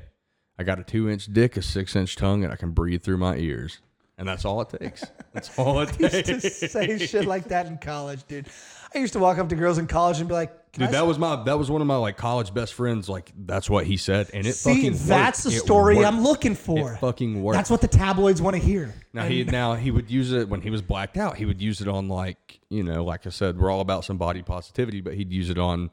I 0.60 0.64
got 0.64 0.78
a 0.80 0.84
two 0.84 1.10
inch 1.10 1.28
dick, 1.32 1.56
a 1.56 1.62
six 1.62 1.96
inch 1.96 2.18
tongue, 2.18 2.44
and 2.44 2.52
I 2.52 2.58
can 2.58 2.72
breathe 2.72 3.02
through 3.04 3.16
my 3.18 3.38
ears. 3.38 3.80
And 4.18 4.28
that's 4.28 4.46
all 4.46 4.62
it 4.62 4.70
takes. 4.70 5.04
That's 5.34 5.60
all 5.60 5.82
it 5.82 5.90
I 6.00 6.04
used 6.04 6.26
to 6.26 6.40
takes. 6.40 6.72
say 6.72 6.98
shit 7.06 7.26
like 7.26 7.50
that 7.50 7.66
in 7.66 7.78
college, 7.78 8.24
dude. 8.26 8.48
I 8.94 9.00
used 9.00 9.12
to 9.12 9.20
walk 9.20 9.38
up 9.38 9.50
to 9.50 9.56
girls 9.56 9.78
in 9.78 9.88
college 9.88 10.20
and 10.20 10.30
be 10.30 10.34
like, 10.34 10.72
Dude, 10.72 10.90
that 10.92 11.06
was 11.06 11.20
my 11.20 11.42
that 11.44 11.58
was 11.58 11.70
one 11.70 11.82
of 11.82 11.88
my 11.88 11.98
like 11.98 12.16
college 12.16 12.54
best 12.54 12.74
friends. 12.74 13.10
Like 13.10 13.34
that's 13.46 13.70
what 13.70 13.86
he 13.86 13.98
said, 13.98 14.30
and 14.34 14.48
it 14.48 14.54
see? 14.54 14.74
fucking 14.74 14.92
worked. 14.94 15.06
That's 15.08 15.44
the 15.44 15.50
It 15.50 15.60
story 15.60 15.96
worked. 15.98 16.08
I'm 16.08 16.22
looking 16.24 16.56
for. 16.56 16.94
It 16.94 17.00
fucking 17.00 17.44
worked. 17.44 17.56
That's 17.58 17.70
what 17.70 17.82
the 17.82 17.88
tabloids 17.90 18.42
want 18.42 18.56
to 18.56 18.62
hear. 18.62 18.94
Now 19.14 19.26
he 19.26 19.44
now 19.44 19.76
he 19.76 19.92
would 19.92 20.10
use 20.10 20.32
it 20.32 20.48
when 20.48 20.62
he 20.62 20.70
was 20.70 20.82
blacked 20.82 21.18
out. 21.18 21.36
He 21.36 21.46
would 21.46 21.62
use 21.62 21.82
it 21.82 21.88
on 21.90 22.08
like 22.08 22.60
you 22.70 22.84
know, 22.84 23.04
like 23.04 23.26
I 23.28 23.30
said, 23.32 23.58
we're 23.60 23.70
all 23.72 23.82
about 23.82 24.06
some 24.06 24.18
body 24.18 24.42
positivity, 24.42 25.02
but 25.02 25.14
he'd 25.16 25.32
use 25.34 25.50
it 25.50 25.58
on 25.58 25.92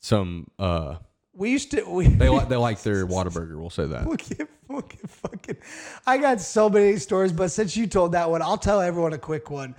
some. 0.00 0.46
uh 0.58 0.96
We 1.36 1.50
used 1.50 1.70
to. 1.72 1.82
We, 1.82 2.06
They 2.08 2.28
like 2.28 2.48
they 2.50 2.56
like 2.56 2.82
their 2.82 3.06
Whataburger. 3.06 3.58
We'll 3.58 3.70
say 3.70 3.86
that. 3.86 4.06
We'll 4.06 4.16
get, 4.16 4.48
we'll 4.68 4.80
get 4.80 5.08
fucking. 5.08 5.56
I 6.06 6.18
got 6.18 6.40
so 6.40 6.68
many 6.70 6.96
stories, 6.96 7.32
but 7.32 7.50
since 7.50 7.76
you 7.76 7.86
told 7.86 8.12
that 8.12 8.30
one, 8.30 8.42
I'll 8.42 8.58
tell 8.58 8.80
everyone 8.80 9.12
a 9.12 9.18
quick 9.18 9.50
one. 9.50 9.74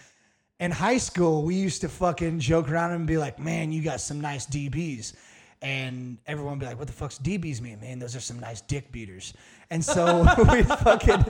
In 0.59 0.71
high 0.71 0.97
school, 0.97 1.43
we 1.43 1.55
used 1.55 1.81
to 1.81 1.89
fucking 1.89 2.39
joke 2.39 2.69
around 2.69 2.91
and 2.91 3.07
be 3.07 3.17
like, 3.17 3.39
"Man, 3.39 3.71
you 3.71 3.83
got 3.83 4.01
some 4.01 4.21
nice 4.21 4.45
DBs," 4.45 5.13
and 5.61 6.17
everyone 6.27 6.59
be 6.59 6.65
like, 6.65 6.77
"What 6.77 6.87
the 6.87 6.93
fuck's 6.93 7.17
DBs 7.17 7.61
mean, 7.61 7.79
man? 7.79 7.99
Those 7.99 8.15
are 8.15 8.19
some 8.19 8.39
nice 8.39 8.61
dick 8.61 8.91
beaters." 8.91 9.33
And 9.69 9.83
so 9.83 10.21
we 10.51 10.63
fucking 10.63 11.25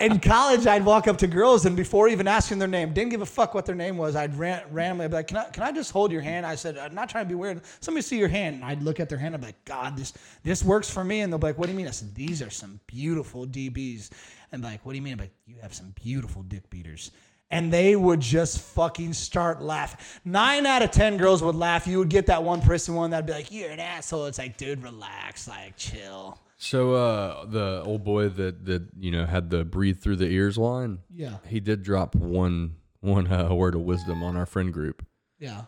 in 0.00 0.20
college, 0.20 0.66
I'd 0.66 0.84
walk 0.84 1.08
up 1.08 1.16
to 1.18 1.26
girls 1.26 1.64
and 1.66 1.76
before 1.76 2.08
even 2.08 2.28
asking 2.28 2.58
their 2.58 2.68
name, 2.68 2.92
didn't 2.92 3.10
give 3.10 3.22
a 3.22 3.26
fuck 3.26 3.54
what 3.54 3.66
their 3.66 3.74
name 3.74 3.96
was. 3.96 4.14
I'd 4.14 4.36
ran, 4.36 4.62
randomly 4.70 5.08
be 5.08 5.14
like, 5.14 5.28
"Can 5.28 5.38
I 5.38 5.44
can 5.44 5.62
I 5.62 5.72
just 5.72 5.90
hold 5.90 6.12
your 6.12 6.20
hand?" 6.20 6.44
I 6.44 6.54
said, 6.54 6.76
"I'm 6.76 6.94
not 6.94 7.08
trying 7.08 7.24
to 7.24 7.28
be 7.28 7.34
weird. 7.34 7.62
Somebody 7.80 8.02
see 8.02 8.18
your 8.18 8.28
hand." 8.28 8.56
And 8.56 8.64
I'd 8.64 8.82
look 8.82 9.00
at 9.00 9.08
their 9.08 9.18
hand. 9.18 9.34
I'd 9.34 9.40
be 9.40 9.48
like, 9.48 9.64
"God, 9.64 9.96
this 9.96 10.12
this 10.42 10.62
works 10.62 10.90
for 10.90 11.04
me." 11.04 11.20
And 11.20 11.32
they'll 11.32 11.38
be 11.38 11.48
like, 11.48 11.58
"What 11.58 11.66
do 11.66 11.72
you 11.72 11.78
mean?" 11.78 11.88
I 11.88 11.92
said, 11.92 12.14
"These 12.14 12.42
are 12.42 12.50
some 12.50 12.80
beautiful 12.86 13.46
DBs." 13.46 14.10
And 14.52 14.62
like, 14.62 14.84
"What 14.84 14.92
do 14.92 14.96
you 14.96 15.02
mean?" 15.02 15.14
I'm 15.14 15.20
like, 15.20 15.34
"You 15.46 15.56
have 15.62 15.72
some 15.74 15.94
beautiful 16.02 16.42
dick 16.42 16.68
beaters." 16.70 17.10
And 17.52 17.72
they 17.72 17.94
would 17.94 18.18
just 18.20 18.60
fucking 18.60 19.12
start 19.12 19.62
laughing. 19.62 20.00
Nine 20.24 20.66
out 20.66 20.82
of 20.82 20.90
ten 20.90 21.18
girls 21.18 21.42
would 21.42 21.54
laugh. 21.54 21.86
You 21.86 21.98
would 21.98 22.08
get 22.08 22.26
that 22.26 22.42
one 22.42 22.62
person 22.62 22.94
one 22.94 23.10
that'd 23.10 23.26
be 23.26 23.32
like, 23.32 23.52
"You're 23.52 23.70
an 23.70 23.78
asshole." 23.78 24.26
It's 24.26 24.38
like, 24.38 24.56
dude, 24.56 24.82
relax, 24.82 25.46
like, 25.46 25.76
chill. 25.76 26.38
So 26.56 26.94
uh 26.94 27.44
the 27.46 27.82
old 27.84 28.04
boy 28.04 28.28
that 28.28 28.64
that 28.66 28.82
you 28.98 29.10
know 29.10 29.26
had 29.26 29.50
the 29.50 29.64
breathe 29.64 30.00
through 30.00 30.16
the 30.16 30.28
ears 30.28 30.56
line. 30.56 31.00
Yeah. 31.12 31.38
he 31.48 31.58
did 31.60 31.82
drop 31.82 32.14
one 32.14 32.76
one 33.00 33.26
uh, 33.30 33.52
word 33.52 33.74
of 33.74 33.80
wisdom 33.80 34.22
on 34.22 34.36
our 34.36 34.46
friend 34.46 34.72
group. 34.72 35.04
Yeah. 35.40 35.62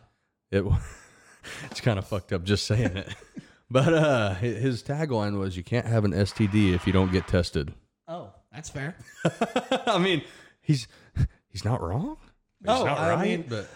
It 0.53 0.65
it's 1.71 1.81
kind 1.81 1.99
of 1.99 2.07
fucked 2.07 2.33
up 2.33 2.45
just 2.45 2.65
saying 2.67 2.97
it, 2.97 3.13
but 3.71 3.93
uh 3.93 4.35
his 4.35 4.83
tagline 4.85 5.37
was, 5.39 5.57
"You 5.57 5.65
can't 5.65 5.87
have 5.87 6.05
an 6.05 6.13
STD 6.13 6.73
if 6.75 6.87
you 6.87 6.93
don't 6.93 7.11
get 7.13 7.27
tested." 7.27 7.75
Oh, 8.07 8.31
that's 8.53 8.71
fair. 8.71 8.97
I 9.87 9.99
mean, 9.99 10.23
he's 10.61 10.87
he's 11.55 11.65
not 11.65 11.81
wrong. 11.81 12.17
He's 12.61 12.67
No, 12.67 12.85
not 12.85 12.99
I 12.99 13.15
right, 13.15 13.23
mean- 13.23 13.47
but 13.49 13.67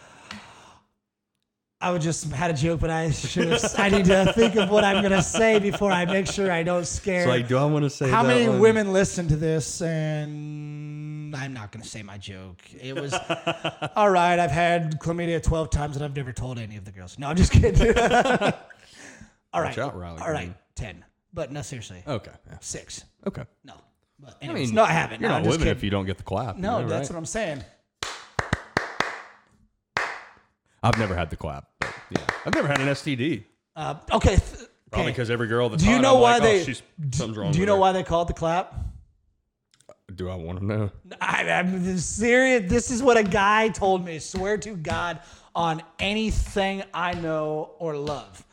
I 1.80 1.92
would 1.92 2.02
just 2.02 2.24
had 2.32 2.50
a 2.50 2.54
joke, 2.54 2.80
but 2.80 2.90
I 2.90 3.10
should 3.12 3.46
have. 3.48 3.74
I 3.78 3.88
need 3.88 4.06
to 4.06 4.32
think 4.32 4.56
of 4.56 4.68
what 4.68 4.82
I'm 4.82 5.00
gonna 5.00 5.22
say 5.22 5.60
before 5.60 5.92
I 5.92 6.04
make 6.06 6.26
sure 6.26 6.50
I 6.50 6.64
don't 6.64 6.84
scare. 6.84 7.20
it's 7.20 7.28
like, 7.28 7.46
do 7.46 7.56
I 7.56 7.64
want 7.66 7.84
to 7.84 7.90
say 7.90 8.10
How 8.10 8.24
that 8.24 8.28
many 8.28 8.48
one? 8.48 8.58
women 8.58 8.92
listen 8.92 9.28
to 9.28 9.36
this? 9.36 9.80
And 9.80 11.36
I'm 11.36 11.52
not 11.54 11.70
gonna 11.70 11.84
say 11.84 12.02
my 12.02 12.18
joke. 12.18 12.58
It 12.82 12.96
was 13.00 13.14
all 13.96 14.10
right. 14.10 14.40
I've 14.40 14.50
had 14.50 14.98
chlamydia 14.98 15.40
12 15.40 15.70
times 15.70 15.94
and 15.94 16.04
I've 16.04 16.16
never 16.16 16.32
told 16.32 16.58
any 16.58 16.76
of 16.76 16.84
the 16.84 16.90
girls. 16.90 17.16
No, 17.16 17.28
I'm 17.28 17.36
just 17.36 17.52
kidding. 17.52 17.96
all 19.52 19.62
right, 19.62 19.78
out, 19.78 19.96
Riley 19.96 20.20
all 20.20 20.32
right, 20.32 20.46
Green. 20.46 20.54
ten. 20.74 21.04
But 21.32 21.52
no, 21.52 21.62
seriously, 21.62 22.02
Okay. 22.08 22.32
Yeah. 22.50 22.56
six. 22.60 23.04
Okay. 23.24 23.44
No, 23.62 23.74
but 24.18 24.36
I 24.40 24.44
anyways, 24.44 24.68
mean, 24.68 24.74
no, 24.76 24.84
I 24.84 24.90
haven't. 24.92 25.20
You're 25.20 25.28
no, 25.30 25.36
not 25.38 25.44
I'm 25.44 25.50
living 25.50 25.68
if 25.68 25.82
you 25.82 25.90
don't 25.90 26.06
get 26.06 26.16
the 26.18 26.24
clap. 26.24 26.56
you 26.56 26.62
No, 26.62 26.80
know, 26.82 26.88
that's 26.88 27.08
right? 27.10 27.14
what 27.14 27.18
I'm 27.18 27.26
saying. 27.26 27.64
I've 30.82 30.98
never 30.98 31.14
had 31.14 31.30
the 31.30 31.36
clap. 31.36 31.66
But 31.80 31.92
yeah. 32.10 32.18
I've 32.46 32.54
never 32.54 32.68
had 32.68 32.80
an 32.80 32.88
STD. 32.88 33.44
Uh, 33.74 33.94
okay. 34.12 34.36
th- 34.36 34.68
Probably 34.90 35.12
because 35.12 35.30
every 35.30 35.48
girl 35.48 35.68
that's 35.68 35.82
Do 35.82 35.90
you 35.90 35.98
know 36.00 36.16
I'm 36.16 36.22
why 36.22 36.32
like, 36.34 36.42
they? 36.42 36.60
Oh, 36.62 36.64
she's, 36.64 36.82
something's 37.12 37.36
wrong. 37.36 37.52
do 37.52 37.58
you 37.60 37.66
know 37.66 37.74
her. 37.74 37.80
why 37.80 37.92
they 37.92 38.02
call 38.02 38.22
it 38.22 38.28
the 38.28 38.34
clap? 38.34 38.74
Do 40.14 40.30
I 40.30 40.34
want 40.36 40.60
to 40.60 40.64
know? 40.64 40.90
I, 41.20 41.50
I'm 41.50 41.98
serious. 41.98 42.70
This 42.70 42.90
is 42.90 43.02
what 43.02 43.18
a 43.18 43.22
guy 43.22 43.68
told 43.68 44.04
me. 44.04 44.18
Swear 44.18 44.56
to 44.58 44.74
God 44.74 45.20
on 45.54 45.82
anything 45.98 46.82
I 46.94 47.12
know 47.14 47.72
or 47.78 47.94
love. 47.96 48.44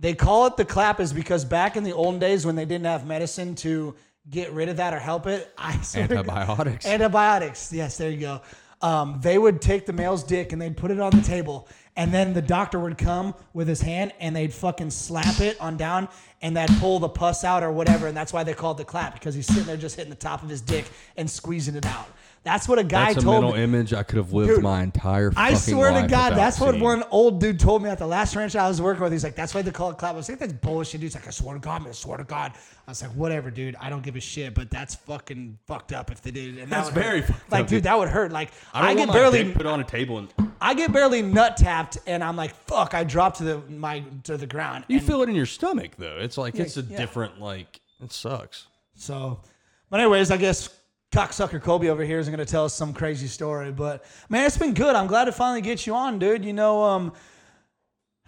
They 0.00 0.14
call 0.14 0.46
it 0.46 0.56
the 0.56 0.64
clap 0.64 0.98
is 0.98 1.12
because 1.12 1.44
back 1.44 1.76
in 1.76 1.84
the 1.84 1.92
olden 1.92 2.18
days 2.18 2.44
when 2.44 2.56
they 2.56 2.64
didn't 2.64 2.86
have 2.86 3.06
medicine 3.06 3.54
to 3.56 3.94
get 4.30 4.52
rid 4.52 4.68
of 4.68 4.76
that 4.78 4.94
or 4.94 4.98
help 4.98 5.26
it, 5.26 5.52
I 5.58 5.80
swear 5.82 6.08
to 6.08 6.14
God- 6.14 6.28
Antibiotics. 6.28 6.86
Antibiotics. 6.86 7.72
Yes, 7.72 7.96
there 7.96 8.10
you 8.10 8.20
go. 8.20 8.40
Um, 8.80 9.20
they 9.22 9.38
would 9.38 9.60
take 9.62 9.86
the 9.86 9.92
male's 9.92 10.24
dick 10.24 10.52
and 10.52 10.60
they'd 10.60 10.76
put 10.76 10.90
it 10.90 10.98
on 10.98 11.12
the 11.12 11.22
table, 11.22 11.68
and 11.94 12.12
then 12.12 12.32
the 12.32 12.42
doctor 12.42 12.80
would 12.80 12.98
come 12.98 13.32
with 13.52 13.68
his 13.68 13.80
hand 13.80 14.12
and 14.18 14.34
they'd 14.34 14.52
fucking 14.52 14.90
slap 14.90 15.40
it 15.40 15.60
on 15.60 15.76
down, 15.76 16.08
and 16.40 16.56
that'd 16.56 16.76
pull 16.78 16.98
the 16.98 17.08
pus 17.08 17.44
out 17.44 17.62
or 17.62 17.70
whatever, 17.70 18.08
and 18.08 18.16
that's 18.16 18.32
why 18.32 18.42
they 18.42 18.54
called 18.54 18.78
it 18.80 18.84
the 18.86 18.90
clap 18.90 19.14
because 19.14 19.36
he's 19.36 19.46
sitting 19.46 19.64
there 19.64 19.76
just 19.76 19.94
hitting 19.94 20.10
the 20.10 20.16
top 20.16 20.42
of 20.42 20.48
his 20.48 20.60
dick 20.60 20.84
and 21.16 21.30
squeezing 21.30 21.76
it 21.76 21.86
out. 21.86 22.08
That's 22.44 22.66
what 22.68 22.80
a 22.80 22.82
guy 22.84 23.12
That's 23.12 23.18
a 23.18 23.20
told 23.26 23.42
mental 23.44 23.56
me. 23.56 23.62
image 23.62 23.94
I 23.94 24.02
could 24.02 24.16
have 24.16 24.32
lived 24.32 24.50
Dude, 24.50 24.62
my 24.64 24.82
entire. 24.82 25.28
Life. 25.30 25.38
I 25.38 25.54
fucking 25.54 25.74
swear 25.74 25.90
to 25.92 26.08
God, 26.08 26.32
without 26.32 26.34
that's 26.34 26.58
what 26.58 26.72
seeing. 26.72 26.82
one 26.82 27.04
old 27.12 27.40
dude 27.40 27.60
told 27.60 27.84
me 27.84 27.88
at 27.88 27.98
the 27.98 28.06
last 28.06 28.34
ranch 28.34 28.56
I 28.56 28.66
was 28.66 28.82
working 28.82 29.00
with. 29.04 29.12
He's 29.12 29.22
like, 29.22 29.36
that's 29.36 29.54
why 29.54 29.62
they 29.62 29.70
call 29.70 29.90
it 29.92 29.98
clap. 29.98 30.14
I 30.14 30.16
was 30.16 30.28
like, 30.28 30.40
that's 30.40 30.52
bullshit. 30.54 30.94
dude." 31.00 31.00
Dude's 31.02 31.14
like, 31.14 31.28
I 31.28 31.30
swear 31.30 31.54
to 31.54 31.60
God, 31.60 31.82
man, 31.82 31.90
I 31.90 31.92
swear 31.92 32.16
to 32.18 32.24
God. 32.24 32.52
I 32.86 32.90
was 32.90 33.00
like, 33.00 33.12
whatever, 33.12 33.52
dude. 33.52 33.76
I 33.80 33.90
don't 33.90 34.02
give 34.02 34.16
a 34.16 34.20
shit, 34.20 34.54
but 34.54 34.70
that's 34.72 34.96
fucking 34.96 35.56
fucked 35.68 35.92
up 35.92 36.10
if 36.10 36.20
they 36.20 36.32
did. 36.32 36.58
And 36.58 36.62
that 36.62 36.70
That's 36.70 36.86
would 36.86 36.94
hurt. 36.96 37.04
very 37.10 37.22
fucked 37.22 37.52
Like, 37.52 37.60
up, 37.62 37.68
dude, 37.68 37.76
dude. 37.76 37.82
that 37.84 37.96
would 37.98 38.08
hurt. 38.08 38.32
Like, 38.32 38.50
I 38.74 38.80
I, 38.80 38.86
don't 38.88 38.96
get 38.96 38.98
want 39.00 39.08
my 39.10 39.14
barely, 39.14 39.44
dick 39.44 39.54
put 39.54 39.66
on 39.66 39.78
a 39.80 39.84
table 39.84 40.18
and 40.18 40.28
I 40.60 40.74
get 40.74 40.92
barely 40.92 41.22
nut 41.22 41.56
tapped, 41.56 41.98
and 42.08 42.24
I'm 42.24 42.34
like, 42.34 42.54
fuck. 42.66 42.92
I 42.94 43.04
dropped 43.04 43.38
to 43.38 43.44
the 43.44 43.58
my 43.70 44.02
to 44.24 44.36
the 44.36 44.48
ground. 44.48 44.84
you 44.88 44.98
and 44.98 45.06
feel 45.06 45.22
it 45.22 45.28
in 45.28 45.36
your 45.36 45.46
stomach 45.46 45.92
though. 45.96 46.18
It's 46.18 46.36
like 46.36 46.56
it's 46.56 46.76
a 46.76 46.82
yeah. 46.82 46.96
different 46.96 47.40
like. 47.40 47.80
It 48.02 48.10
sucks. 48.12 48.66
So, 48.96 49.40
but 49.90 50.00
anyways, 50.00 50.32
I 50.32 50.36
guess 50.38 50.68
cocksucker 51.12 51.62
Colby 51.62 51.90
over 51.90 52.02
here 52.02 52.18
isn't 52.18 52.34
going 52.34 52.44
to 52.44 52.50
tell 52.50 52.64
us 52.64 52.74
some 52.74 52.92
crazy 52.94 53.28
story. 53.28 53.70
But 53.70 54.04
man, 54.28 54.46
it's 54.46 54.56
been 54.56 54.74
good. 54.74 54.96
I'm 54.96 55.06
glad 55.06 55.26
to 55.26 55.32
finally 55.32 55.60
get 55.60 55.86
you 55.86 55.94
on, 55.94 56.18
dude. 56.18 56.44
You 56.44 56.54
know, 56.54 56.82
um, 56.82 57.12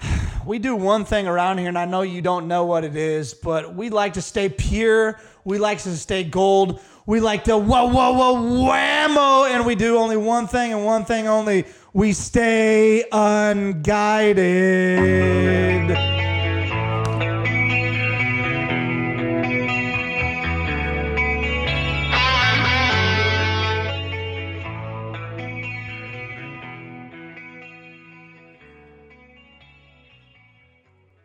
we 0.47 0.61
do 0.61 0.77
one 0.77 1.05
thing 1.05 1.27
around 1.27 1.59
here, 1.59 1.69
and 1.69 1.79
I 1.79 1.87
know 1.87 2.03
you 2.03 2.23
don't 2.23 2.47
know 2.47 2.65
what 2.67 2.85
it 2.85 2.95
is, 2.95 3.35
but 3.35 3.75
we 3.75 3.89
like 3.89 4.13
to 4.13 4.23
stay 4.23 4.49
pure. 4.49 5.19
We 5.45 5.59
like 5.59 5.79
to 5.81 5.97
stay 5.97 6.23
gold. 6.25 6.81
We 7.07 7.21
like 7.21 7.45
to 7.45 7.59
whoa, 7.59 7.89
whoa, 7.89 8.13
whoa, 8.13 8.37
whammo, 8.71 9.51
and 9.51 9.67
we 9.67 9.75
do 9.75 9.99
only 9.99 10.17
one 10.17 10.47
thing 10.47 10.73
and 10.73 10.85
one 10.85 11.05
thing 11.05 11.27
only. 11.27 11.65
We 11.93 12.13
stay 12.13 13.05
unguided. 13.13 13.95